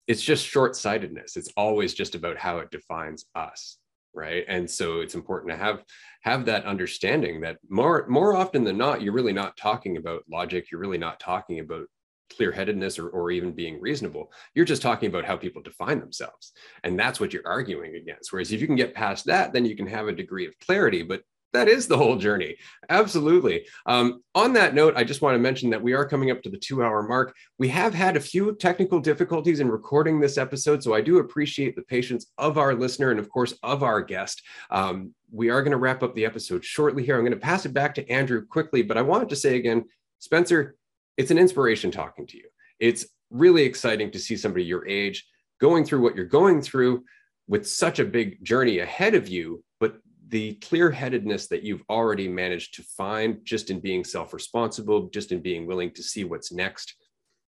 It's 0.05 0.21
just 0.21 0.45
short 0.45 0.75
sightedness. 0.75 1.37
It's 1.37 1.53
always 1.55 1.93
just 1.93 2.13
about 2.13 2.37
how 2.37 2.59
it 2.59 2.69
defines 2.69 3.25
us 3.33 3.77
right 4.15 4.45
and 4.47 4.69
so 4.69 4.99
it's 5.01 5.15
important 5.15 5.51
to 5.51 5.57
have 5.57 5.83
have 6.21 6.45
that 6.45 6.65
understanding 6.65 7.41
that 7.41 7.57
more 7.67 8.05
more 8.07 8.35
often 8.35 8.63
than 8.63 8.77
not 8.77 9.01
you're 9.01 9.11
really 9.11 9.33
not 9.33 9.57
talking 9.57 9.97
about 9.97 10.23
logic 10.31 10.69
you're 10.69 10.79
really 10.79 10.99
not 10.99 11.19
talking 11.19 11.59
about 11.61 11.87
clear-headedness 12.35 12.99
or, 12.99 13.09
or 13.09 13.31
even 13.31 13.51
being 13.51 13.79
reasonable 13.79 14.31
you're 14.55 14.65
just 14.65 14.81
talking 14.81 15.09
about 15.09 15.25
how 15.25 15.37
people 15.37 15.61
define 15.61 15.99
themselves 15.99 16.53
and 16.83 16.99
that's 16.99 17.19
what 17.19 17.33
you're 17.33 17.47
arguing 17.47 17.95
against 17.95 18.31
whereas 18.31 18.51
if 18.51 18.61
you 18.61 18.67
can 18.67 18.75
get 18.75 18.93
past 18.93 19.25
that 19.25 19.53
then 19.53 19.65
you 19.65 19.75
can 19.75 19.87
have 19.87 20.07
a 20.07 20.11
degree 20.11 20.45
of 20.45 20.57
clarity 20.59 21.03
but 21.03 21.21
that 21.53 21.67
is 21.67 21.87
the 21.87 21.97
whole 21.97 22.17
journey. 22.17 22.55
Absolutely. 22.89 23.67
Um, 23.85 24.23
on 24.33 24.53
that 24.53 24.73
note, 24.73 24.95
I 24.97 25.03
just 25.03 25.21
want 25.21 25.35
to 25.35 25.39
mention 25.39 25.69
that 25.69 25.81
we 25.81 25.93
are 25.93 26.07
coming 26.07 26.31
up 26.31 26.41
to 26.41 26.49
the 26.49 26.57
two 26.57 26.83
hour 26.83 27.03
mark. 27.03 27.35
We 27.59 27.67
have 27.69 27.93
had 27.93 28.17
a 28.17 28.21
few 28.21 28.55
technical 28.55 28.99
difficulties 28.99 29.59
in 29.59 29.69
recording 29.69 30.19
this 30.19 30.37
episode, 30.37 30.83
so 30.83 30.93
I 30.93 31.01
do 31.01 31.19
appreciate 31.19 31.75
the 31.75 31.83
patience 31.83 32.31
of 32.39 32.57
our 32.57 32.73
listener 32.73 33.11
and, 33.11 33.19
of 33.19 33.29
course, 33.29 33.53
of 33.61 33.83
our 33.83 34.01
guest. 34.01 34.41
Um, 34.71 35.13
we 35.31 35.49
are 35.49 35.61
going 35.61 35.71
to 35.71 35.77
wrap 35.77 36.01
up 36.01 36.15
the 36.15 36.25
episode 36.25 36.65
shortly 36.65 37.05
here. 37.05 37.15
I'm 37.15 37.21
going 37.21 37.33
to 37.33 37.39
pass 37.39 37.65
it 37.65 37.73
back 37.73 37.95
to 37.95 38.09
Andrew 38.09 38.45
quickly, 38.45 38.81
but 38.81 38.97
I 38.97 39.03
wanted 39.03 39.29
to 39.29 39.35
say 39.35 39.55
again, 39.55 39.85
Spencer, 40.17 40.75
it's 41.17 41.31
an 41.31 41.37
inspiration 41.37 41.91
talking 41.91 42.27
to 42.27 42.37
you. 42.37 42.47
It's 42.79 43.05
really 43.29 43.63
exciting 43.63 44.11
to 44.11 44.19
see 44.19 44.35
somebody 44.35 44.65
your 44.65 44.87
age 44.87 45.25
going 45.59 45.85
through 45.85 46.01
what 46.01 46.15
you're 46.15 46.25
going 46.25 46.61
through 46.61 47.03
with 47.47 47.67
such 47.67 47.99
a 47.99 48.05
big 48.05 48.43
journey 48.43 48.79
ahead 48.79 49.15
of 49.15 49.27
you, 49.27 49.63
but 49.79 49.97
the 50.29 50.53
clear 50.55 50.89
headedness 50.89 51.47
that 51.47 51.63
you've 51.63 51.83
already 51.89 52.27
managed 52.27 52.73
to 52.75 52.83
find 52.83 53.39
just 53.43 53.69
in 53.69 53.79
being 53.79 54.03
self 54.03 54.33
responsible, 54.33 55.09
just 55.09 55.31
in 55.31 55.41
being 55.41 55.65
willing 55.65 55.91
to 55.91 56.03
see 56.03 56.23
what's 56.23 56.51
next. 56.51 56.95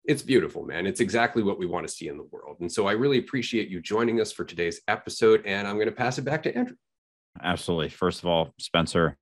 It's 0.04 0.22
beautiful, 0.22 0.64
man. 0.64 0.86
It's 0.86 1.00
exactly 1.00 1.42
what 1.42 1.58
we 1.58 1.66
want 1.66 1.86
to 1.86 1.92
see 1.92 2.08
in 2.08 2.16
the 2.16 2.28
world. 2.30 2.58
And 2.60 2.70
so 2.70 2.86
I 2.86 2.92
really 2.92 3.18
appreciate 3.18 3.68
you 3.68 3.80
joining 3.80 4.20
us 4.20 4.30
for 4.30 4.44
today's 4.44 4.80
episode. 4.86 5.44
And 5.46 5.66
I'm 5.66 5.76
going 5.76 5.88
to 5.88 5.92
pass 5.92 6.18
it 6.18 6.24
back 6.24 6.44
to 6.44 6.56
Andrew. 6.56 6.76
Absolutely. 7.42 7.88
First 7.88 8.20
of 8.20 8.26
all, 8.26 8.54
Spencer, 8.58 9.16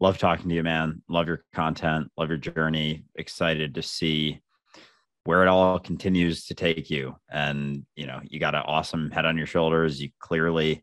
love 0.00 0.18
talking 0.18 0.48
to 0.48 0.54
you, 0.54 0.62
man. 0.62 1.02
Love 1.08 1.26
your 1.26 1.44
content, 1.54 2.10
love 2.16 2.28
your 2.28 2.38
journey. 2.38 3.04
Excited 3.16 3.74
to 3.74 3.82
see 3.82 4.40
where 5.24 5.42
it 5.42 5.48
all 5.48 5.78
continues 5.78 6.46
to 6.46 6.54
take 6.54 6.90
you. 6.90 7.14
And, 7.30 7.84
you 7.96 8.06
know, 8.06 8.20
you 8.24 8.40
got 8.40 8.54
an 8.54 8.62
awesome 8.66 9.10
head 9.10 9.26
on 9.26 9.36
your 9.36 9.46
shoulders. 9.46 10.00
You 10.00 10.10
clearly 10.18 10.82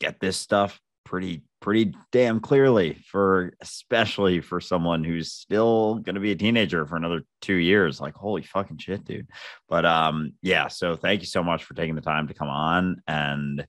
get 0.00 0.18
this 0.20 0.36
stuff 0.36 0.80
pretty 1.04 1.42
pretty 1.60 1.94
damn 2.10 2.40
clearly 2.40 2.94
for 3.10 3.52
especially 3.60 4.40
for 4.40 4.60
someone 4.60 5.04
who's 5.04 5.32
still 5.32 5.96
going 5.96 6.14
to 6.14 6.20
be 6.20 6.32
a 6.32 6.36
teenager 6.36 6.86
for 6.86 6.96
another 6.96 7.22
2 7.42 7.54
years 7.54 8.00
like 8.00 8.14
holy 8.14 8.42
fucking 8.42 8.78
shit 8.78 9.04
dude 9.04 9.28
but 9.68 9.84
um 9.84 10.32
yeah 10.42 10.68
so 10.68 10.96
thank 10.96 11.20
you 11.20 11.26
so 11.26 11.42
much 11.42 11.64
for 11.64 11.74
taking 11.74 11.94
the 11.94 12.00
time 12.00 12.28
to 12.28 12.34
come 12.34 12.48
on 12.48 13.00
and 13.06 13.66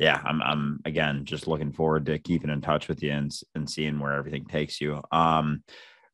yeah 0.00 0.20
i'm 0.24 0.42
i'm 0.42 0.80
again 0.84 1.24
just 1.24 1.46
looking 1.46 1.72
forward 1.72 2.04
to 2.06 2.18
keeping 2.18 2.50
in 2.50 2.60
touch 2.60 2.88
with 2.88 3.02
you 3.02 3.12
and 3.12 3.32
and 3.54 3.70
seeing 3.70 4.00
where 4.00 4.14
everything 4.14 4.44
takes 4.46 4.80
you 4.80 5.00
um 5.12 5.62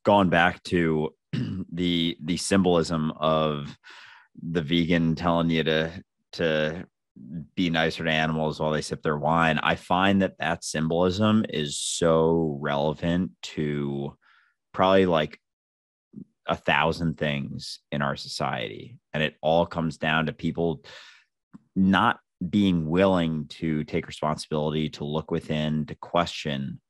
going 0.05 0.29
back 0.29 0.63
to 0.65 1.15
the 1.73 2.19
the 2.23 2.37
symbolism 2.37 3.13
of 3.13 3.75
the 4.51 4.61
vegan 4.61 5.15
telling 5.15 5.49
you 5.49 5.63
to 5.63 5.91
to 6.33 6.87
be 7.55 7.71
nicer 7.71 8.05
to 8.05 8.11
animals 8.11 8.61
while 8.61 8.71
they 8.71 8.83
sip 8.83 9.03
their 9.03 9.17
wine. 9.17 9.59
I 9.63 9.75
find 9.75 10.23
that 10.23 10.39
that 10.39 10.65
symbolism 10.65 11.45
is 11.49 11.79
so 11.79 12.59
relevant 12.61 13.33
to 13.43 14.17
probably 14.73 15.07
like 15.07 15.41
a 16.47 16.57
thousand 16.57 17.19
things 17.19 17.81
in 17.91 18.03
our 18.03 18.17
society. 18.17 18.99
And 19.13 19.23
it 19.23 19.37
all 19.41 19.67
comes 19.67 19.97
down 19.97 20.27
to 20.27 20.33
people 20.33 20.83
not 21.75 22.21
being 22.49 22.89
willing 22.89 23.47
to 23.49 23.85
take 23.85 24.07
responsibility, 24.07 24.91
to 24.91 25.05
look 25.05 25.31
within, 25.31 25.87
to 25.87 25.95
question 25.95 26.81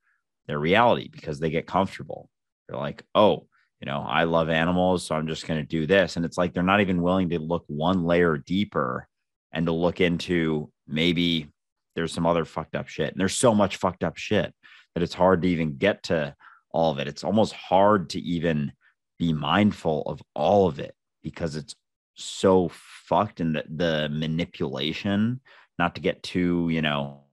their 0.47 0.59
reality 0.59 1.09
because 1.11 1.39
they 1.39 1.49
get 1.49 1.67
comfortable. 1.67 2.29
They're 2.67 2.79
like, 2.79 3.03
oh, 3.15 3.47
you 3.79 3.85
know, 3.85 4.03
I 4.07 4.23
love 4.23 4.49
animals, 4.49 5.05
so 5.05 5.15
I'm 5.15 5.27
just 5.27 5.47
going 5.47 5.59
to 5.59 5.67
do 5.67 5.85
this. 5.85 6.15
And 6.15 6.25
it's 6.25 6.37
like 6.37 6.53
they're 6.53 6.63
not 6.63 6.81
even 6.81 7.01
willing 7.01 7.29
to 7.29 7.39
look 7.39 7.63
one 7.67 8.03
layer 8.05 8.37
deeper 8.37 9.07
and 9.51 9.65
to 9.67 9.71
look 9.71 10.01
into 10.01 10.71
maybe 10.87 11.47
there's 11.95 12.13
some 12.13 12.25
other 12.25 12.45
fucked 12.45 12.75
up 12.75 12.87
shit. 12.87 13.11
And 13.11 13.19
there's 13.19 13.35
so 13.35 13.53
much 13.53 13.77
fucked 13.77 14.03
up 14.03 14.17
shit 14.17 14.53
that 14.93 15.03
it's 15.03 15.13
hard 15.13 15.43
to 15.43 15.47
even 15.47 15.77
get 15.77 16.03
to 16.03 16.35
all 16.71 16.91
of 16.91 16.99
it. 16.99 17.07
It's 17.07 17.23
almost 17.23 17.53
hard 17.53 18.09
to 18.11 18.19
even 18.19 18.71
be 19.19 19.33
mindful 19.33 20.03
of 20.03 20.21
all 20.35 20.67
of 20.67 20.79
it 20.79 20.93
because 21.23 21.55
it's 21.55 21.75
so 22.17 22.69
fucked 22.71 23.39
and 23.39 23.55
the, 23.55 23.63
the 23.69 24.09
manipulation, 24.11 25.39
not 25.79 25.95
to 25.95 26.01
get 26.01 26.23
too, 26.23 26.67
you 26.69 26.81
know, 26.81 27.23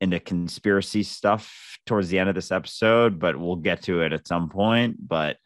into 0.00 0.18
conspiracy 0.18 1.02
stuff 1.02 1.78
towards 1.86 2.08
the 2.08 2.18
end 2.18 2.28
of 2.28 2.34
this 2.34 2.50
episode, 2.50 3.18
but 3.18 3.38
we'll 3.38 3.56
get 3.56 3.82
to 3.82 4.02
it 4.02 4.12
at 4.12 4.26
some 4.26 4.48
point. 4.48 4.96
But 5.06 5.36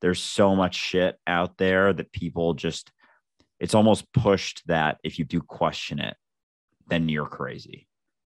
there's 0.00 0.20
so 0.20 0.54
much 0.56 0.74
shit 0.74 1.16
out 1.26 1.56
there 1.56 1.92
that 1.92 2.12
people 2.12 2.54
just 2.54 2.90
it's 3.60 3.74
almost 3.74 4.12
pushed 4.12 4.62
that 4.66 4.98
if 5.04 5.18
you 5.18 5.24
do 5.24 5.40
question 5.40 6.00
it, 6.00 6.16
then 6.88 7.08
you're 7.08 7.26
crazy. 7.26 7.86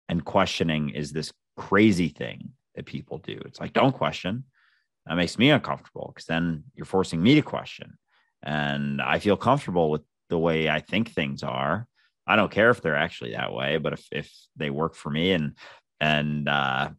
And 0.09 0.25
questioning 0.25 0.91
is 0.91 1.13
this 1.13 1.33
crazy 1.57 2.09
thing 2.09 2.51
that 2.75 2.85
people 2.85 3.19
do. 3.19 3.41
It's 3.47 3.59
like, 3.59 3.73
don't 3.73 3.97
question. 3.97 4.45
That 5.07 5.17
makes 5.17 5.39
me 5.39 5.51
uncomfortable 5.51 6.13
because 6.15 6.27
then 6.27 6.65
you're 6.75 6.85
forcing 6.85 7.23
me 7.23 7.35
to 7.35 7.43
question. 7.43 7.97
And 8.45 9.01
I 9.01 9.19
feel 9.19 9.37
comfortable 9.37 9.91
with 9.91 10.03
the 10.29 10.39
way 10.39 10.69
I 10.69 10.81
think 10.81 11.11
things 11.11 11.43
are. 11.43 11.87
I 12.27 12.37
don't 12.37 12.51
care 12.51 12.71
if 12.71 12.81
they're 12.81 12.97
actually 12.97 13.33
that 13.33 13.53
way, 13.53 13.79
but 13.79 13.95
if, 13.95 14.07
if 14.13 14.33
they 14.57 14.71
work 14.71 14.95
for 14.95 15.11
me 15.11 15.33
and 15.33 15.57
and 16.01 16.49
uh, 16.49 16.91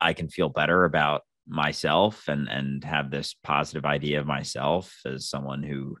I 0.00 0.12
can 0.12 0.28
feel 0.28 0.48
better 0.48 0.84
about 0.84 1.22
myself 1.46 2.28
and 2.28 2.48
and 2.48 2.84
have 2.84 3.10
this 3.10 3.34
positive 3.42 3.84
idea 3.84 4.20
of 4.20 4.26
myself 4.26 5.00
as 5.04 5.28
someone 5.28 5.62
who 5.62 5.96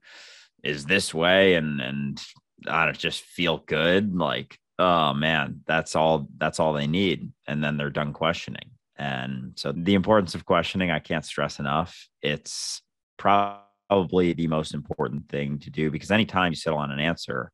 is 0.62 0.84
this 0.84 1.12
way 1.12 1.54
and 1.54 1.80
and 1.80 2.22
I 2.68 2.90
just 2.92 3.22
feel 3.22 3.58
good 3.58 4.14
like 4.14 4.58
oh 4.78 5.12
man 5.14 5.60
that's 5.66 5.96
all 5.96 6.28
that's 6.38 6.60
all 6.60 6.72
they 6.72 6.86
need. 6.86 7.32
And 7.46 7.62
then 7.62 7.76
they're 7.76 7.90
done 7.90 8.12
questioning. 8.12 8.70
And 8.96 9.52
so 9.56 9.72
the 9.72 9.94
importance 9.94 10.34
of 10.34 10.44
questioning 10.44 10.90
I 10.90 10.98
can't 10.98 11.24
stress 11.24 11.58
enough. 11.58 12.08
It's 12.22 12.82
probably 13.16 13.69
the 13.90 14.46
most 14.46 14.74
important 14.74 15.28
thing 15.28 15.58
to 15.58 15.70
do 15.70 15.90
because 15.90 16.10
anytime 16.10 16.52
you 16.52 16.56
settle 16.56 16.78
on 16.78 16.90
an 16.90 17.00
answer 17.00 17.50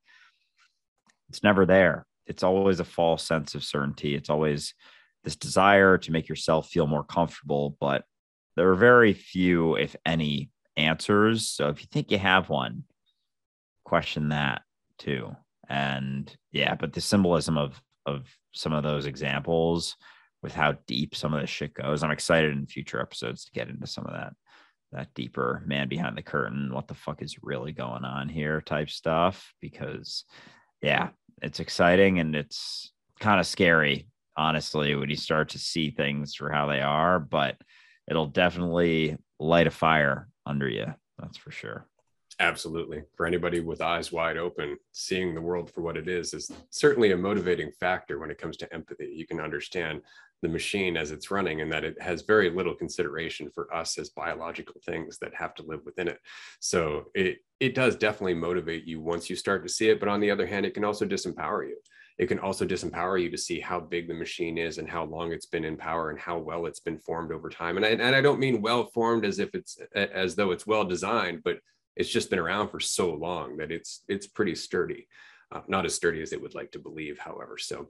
it's 1.28 1.42
never 1.42 1.66
there 1.66 2.06
it's 2.26 2.42
always 2.42 2.80
a 2.80 2.84
false 2.84 3.26
sense 3.26 3.54
of 3.54 3.64
certainty 3.64 4.14
it's 4.14 4.30
always 4.30 4.74
this 5.24 5.36
desire 5.36 5.98
to 5.98 6.12
make 6.12 6.28
yourself 6.28 6.68
feel 6.68 6.86
more 6.86 7.04
comfortable 7.04 7.76
but 7.80 8.04
there 8.56 8.70
are 8.70 8.76
very 8.76 9.12
few 9.12 9.76
if 9.76 9.96
any 10.04 10.50
answers 10.76 11.48
so 11.48 11.68
if 11.68 11.80
you 11.80 11.88
think 11.90 12.10
you 12.10 12.18
have 12.18 12.48
one 12.48 12.84
question 13.86 14.30
that 14.30 14.62
too. 14.98 15.34
And 15.68 16.34
yeah, 16.52 16.74
but 16.74 16.92
the 16.92 17.00
symbolism 17.00 17.56
of 17.56 17.80
of 18.04 18.26
some 18.52 18.72
of 18.72 18.82
those 18.82 19.06
examples 19.06 19.96
with 20.42 20.54
how 20.54 20.74
deep 20.86 21.14
some 21.16 21.34
of 21.34 21.40
this 21.40 21.50
shit 21.50 21.74
goes. 21.74 22.02
I'm 22.02 22.12
excited 22.12 22.52
in 22.52 22.66
future 22.66 23.00
episodes 23.00 23.44
to 23.44 23.50
get 23.52 23.68
into 23.68 23.86
some 23.86 24.06
of 24.06 24.12
that 24.12 24.34
that 24.92 25.12
deeper 25.14 25.62
man 25.66 25.88
behind 25.88 26.16
the 26.16 26.22
curtain, 26.22 26.72
what 26.72 26.88
the 26.88 26.94
fuck 26.94 27.22
is 27.22 27.42
really 27.42 27.72
going 27.72 28.04
on 28.04 28.28
here 28.28 28.60
type 28.60 28.90
stuff 28.90 29.52
because 29.60 30.24
yeah, 30.82 31.08
it's 31.42 31.60
exciting 31.60 32.18
and 32.18 32.34
it's 32.34 32.92
kind 33.20 33.40
of 33.40 33.46
scary 33.46 34.08
honestly 34.36 34.94
when 34.94 35.08
you 35.08 35.16
start 35.16 35.48
to 35.50 35.58
see 35.58 35.90
things 35.90 36.34
for 36.34 36.50
how 36.50 36.66
they 36.66 36.80
are, 36.80 37.18
but 37.18 37.56
it'll 38.08 38.26
definitely 38.26 39.16
light 39.38 39.66
a 39.66 39.70
fire 39.70 40.28
under 40.44 40.68
you. 40.68 40.86
That's 41.18 41.36
for 41.36 41.50
sure. 41.50 41.86
Absolutely. 42.38 43.02
For 43.16 43.24
anybody 43.24 43.60
with 43.60 43.80
eyes 43.80 44.12
wide 44.12 44.36
open, 44.36 44.76
seeing 44.92 45.34
the 45.34 45.40
world 45.40 45.70
for 45.70 45.80
what 45.80 45.96
it 45.96 46.06
is 46.06 46.34
is 46.34 46.50
certainly 46.68 47.12
a 47.12 47.16
motivating 47.16 47.72
factor 47.80 48.18
when 48.18 48.30
it 48.30 48.36
comes 48.36 48.58
to 48.58 48.74
empathy. 48.74 49.06
You 49.06 49.26
can 49.26 49.40
understand 49.40 50.02
the 50.46 50.52
machine 50.52 50.96
as 50.96 51.10
it's 51.10 51.32
running 51.32 51.60
and 51.60 51.72
that 51.72 51.82
it 51.82 52.00
has 52.00 52.22
very 52.22 52.50
little 52.50 52.74
consideration 52.74 53.50
for 53.52 53.72
us 53.74 53.98
as 53.98 54.10
biological 54.10 54.80
things 54.84 55.18
that 55.18 55.34
have 55.34 55.54
to 55.56 55.64
live 55.64 55.80
within 55.84 56.06
it. 56.06 56.20
So 56.60 57.06
it 57.14 57.38
it 57.58 57.74
does 57.74 57.96
definitely 57.96 58.34
motivate 58.34 58.84
you 58.84 59.00
once 59.00 59.28
you 59.28 59.34
start 59.34 59.64
to 59.64 59.68
see 59.68 59.88
it, 59.88 59.98
but 59.98 60.08
on 60.08 60.20
the 60.20 60.30
other 60.30 60.46
hand, 60.46 60.64
it 60.64 60.74
can 60.74 60.84
also 60.84 61.04
disempower 61.04 61.66
you. 61.66 61.76
It 62.18 62.26
can 62.26 62.38
also 62.38 62.64
disempower 62.64 63.20
you 63.20 63.28
to 63.30 63.38
see 63.38 63.58
how 63.58 63.80
big 63.80 64.06
the 64.06 64.14
machine 64.14 64.56
is 64.56 64.78
and 64.78 64.88
how 64.88 65.04
long 65.04 65.32
it's 65.32 65.46
been 65.46 65.64
in 65.64 65.76
power 65.76 66.10
and 66.10 66.18
how 66.18 66.38
well 66.38 66.66
it's 66.66 66.80
been 66.80 66.98
formed 66.98 67.32
over 67.32 67.48
time. 67.48 67.76
And 67.76 67.84
I, 67.84 67.88
and 67.90 68.14
I 68.14 68.20
don't 68.20 68.38
mean 68.38 68.62
well 68.62 68.86
formed 68.86 69.24
as 69.24 69.38
if 69.38 69.54
it's 69.54 69.78
as 69.94 70.36
though 70.36 70.52
it's 70.52 70.66
well 70.66 70.84
designed, 70.84 71.42
but 71.44 71.58
it's 71.96 72.10
just 72.10 72.30
been 72.30 72.38
around 72.38 72.68
for 72.68 72.78
so 72.78 73.12
long 73.14 73.56
that 73.56 73.72
it's 73.72 74.04
it's 74.06 74.28
pretty 74.28 74.54
sturdy. 74.54 75.08
Uh, 75.52 75.60
not 75.68 75.86
as 75.86 75.94
sturdy 75.94 76.20
as 76.22 76.30
they 76.30 76.36
would 76.36 76.56
like 76.56 76.72
to 76.72 76.78
believe, 76.78 77.18
however. 77.18 77.56
So, 77.56 77.88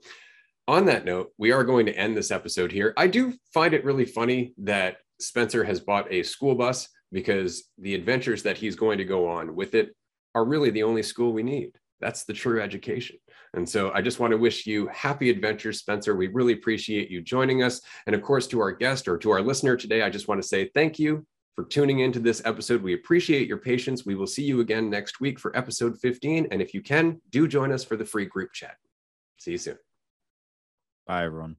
on 0.67 0.85
that 0.85 1.05
note, 1.05 1.31
we 1.37 1.51
are 1.51 1.63
going 1.63 1.85
to 1.85 1.97
end 1.97 2.15
this 2.15 2.31
episode 2.31 2.71
here. 2.71 2.93
I 2.97 3.07
do 3.07 3.33
find 3.53 3.73
it 3.73 3.85
really 3.85 4.05
funny 4.05 4.53
that 4.59 4.97
Spencer 5.19 5.63
has 5.63 5.79
bought 5.79 6.11
a 6.11 6.23
school 6.23 6.55
bus 6.55 6.89
because 7.11 7.63
the 7.77 7.95
adventures 7.95 8.43
that 8.43 8.57
he's 8.57 8.75
going 8.75 8.97
to 8.97 9.05
go 9.05 9.27
on 9.27 9.55
with 9.55 9.75
it 9.75 9.95
are 10.35 10.45
really 10.45 10.69
the 10.69 10.83
only 10.83 11.03
school 11.03 11.31
we 11.33 11.43
need. 11.43 11.71
That's 11.99 12.25
the 12.25 12.33
true 12.33 12.61
education. 12.61 13.17
And 13.53 13.67
so 13.67 13.91
I 13.91 14.01
just 14.01 14.19
want 14.19 14.31
to 14.31 14.37
wish 14.37 14.67
you 14.67 14.87
happy 14.87 15.29
adventures, 15.29 15.79
Spencer. 15.79 16.15
We 16.15 16.27
really 16.27 16.53
appreciate 16.53 17.09
you 17.09 17.21
joining 17.21 17.63
us. 17.63 17.81
And 18.05 18.15
of 18.15 18.21
course, 18.21 18.45
to 18.47 18.59
our 18.59 18.71
guest 18.71 19.07
or 19.07 19.17
to 19.19 19.31
our 19.31 19.41
listener 19.41 19.75
today, 19.77 20.03
I 20.03 20.09
just 20.09 20.27
want 20.27 20.41
to 20.41 20.47
say 20.47 20.69
thank 20.75 20.99
you 20.99 21.25
for 21.55 21.63
tuning 21.63 21.99
into 21.99 22.19
this 22.19 22.41
episode. 22.45 22.83
We 22.83 22.93
appreciate 22.93 23.47
your 23.47 23.57
patience. 23.57 24.05
We 24.05 24.15
will 24.15 24.27
see 24.27 24.43
you 24.43 24.59
again 24.59 24.91
next 24.91 25.19
week 25.19 25.39
for 25.39 25.55
episode 25.57 25.97
15. 25.99 26.49
And 26.51 26.61
if 26.61 26.73
you 26.73 26.81
can, 26.81 27.19
do 27.31 27.47
join 27.47 27.71
us 27.71 27.83
for 27.83 27.95
the 27.95 28.05
free 28.05 28.25
group 28.25 28.53
chat. 28.53 28.75
See 29.39 29.51
you 29.51 29.57
soon. 29.57 29.86
Bye, 31.07 31.23
everyone. 31.25 31.57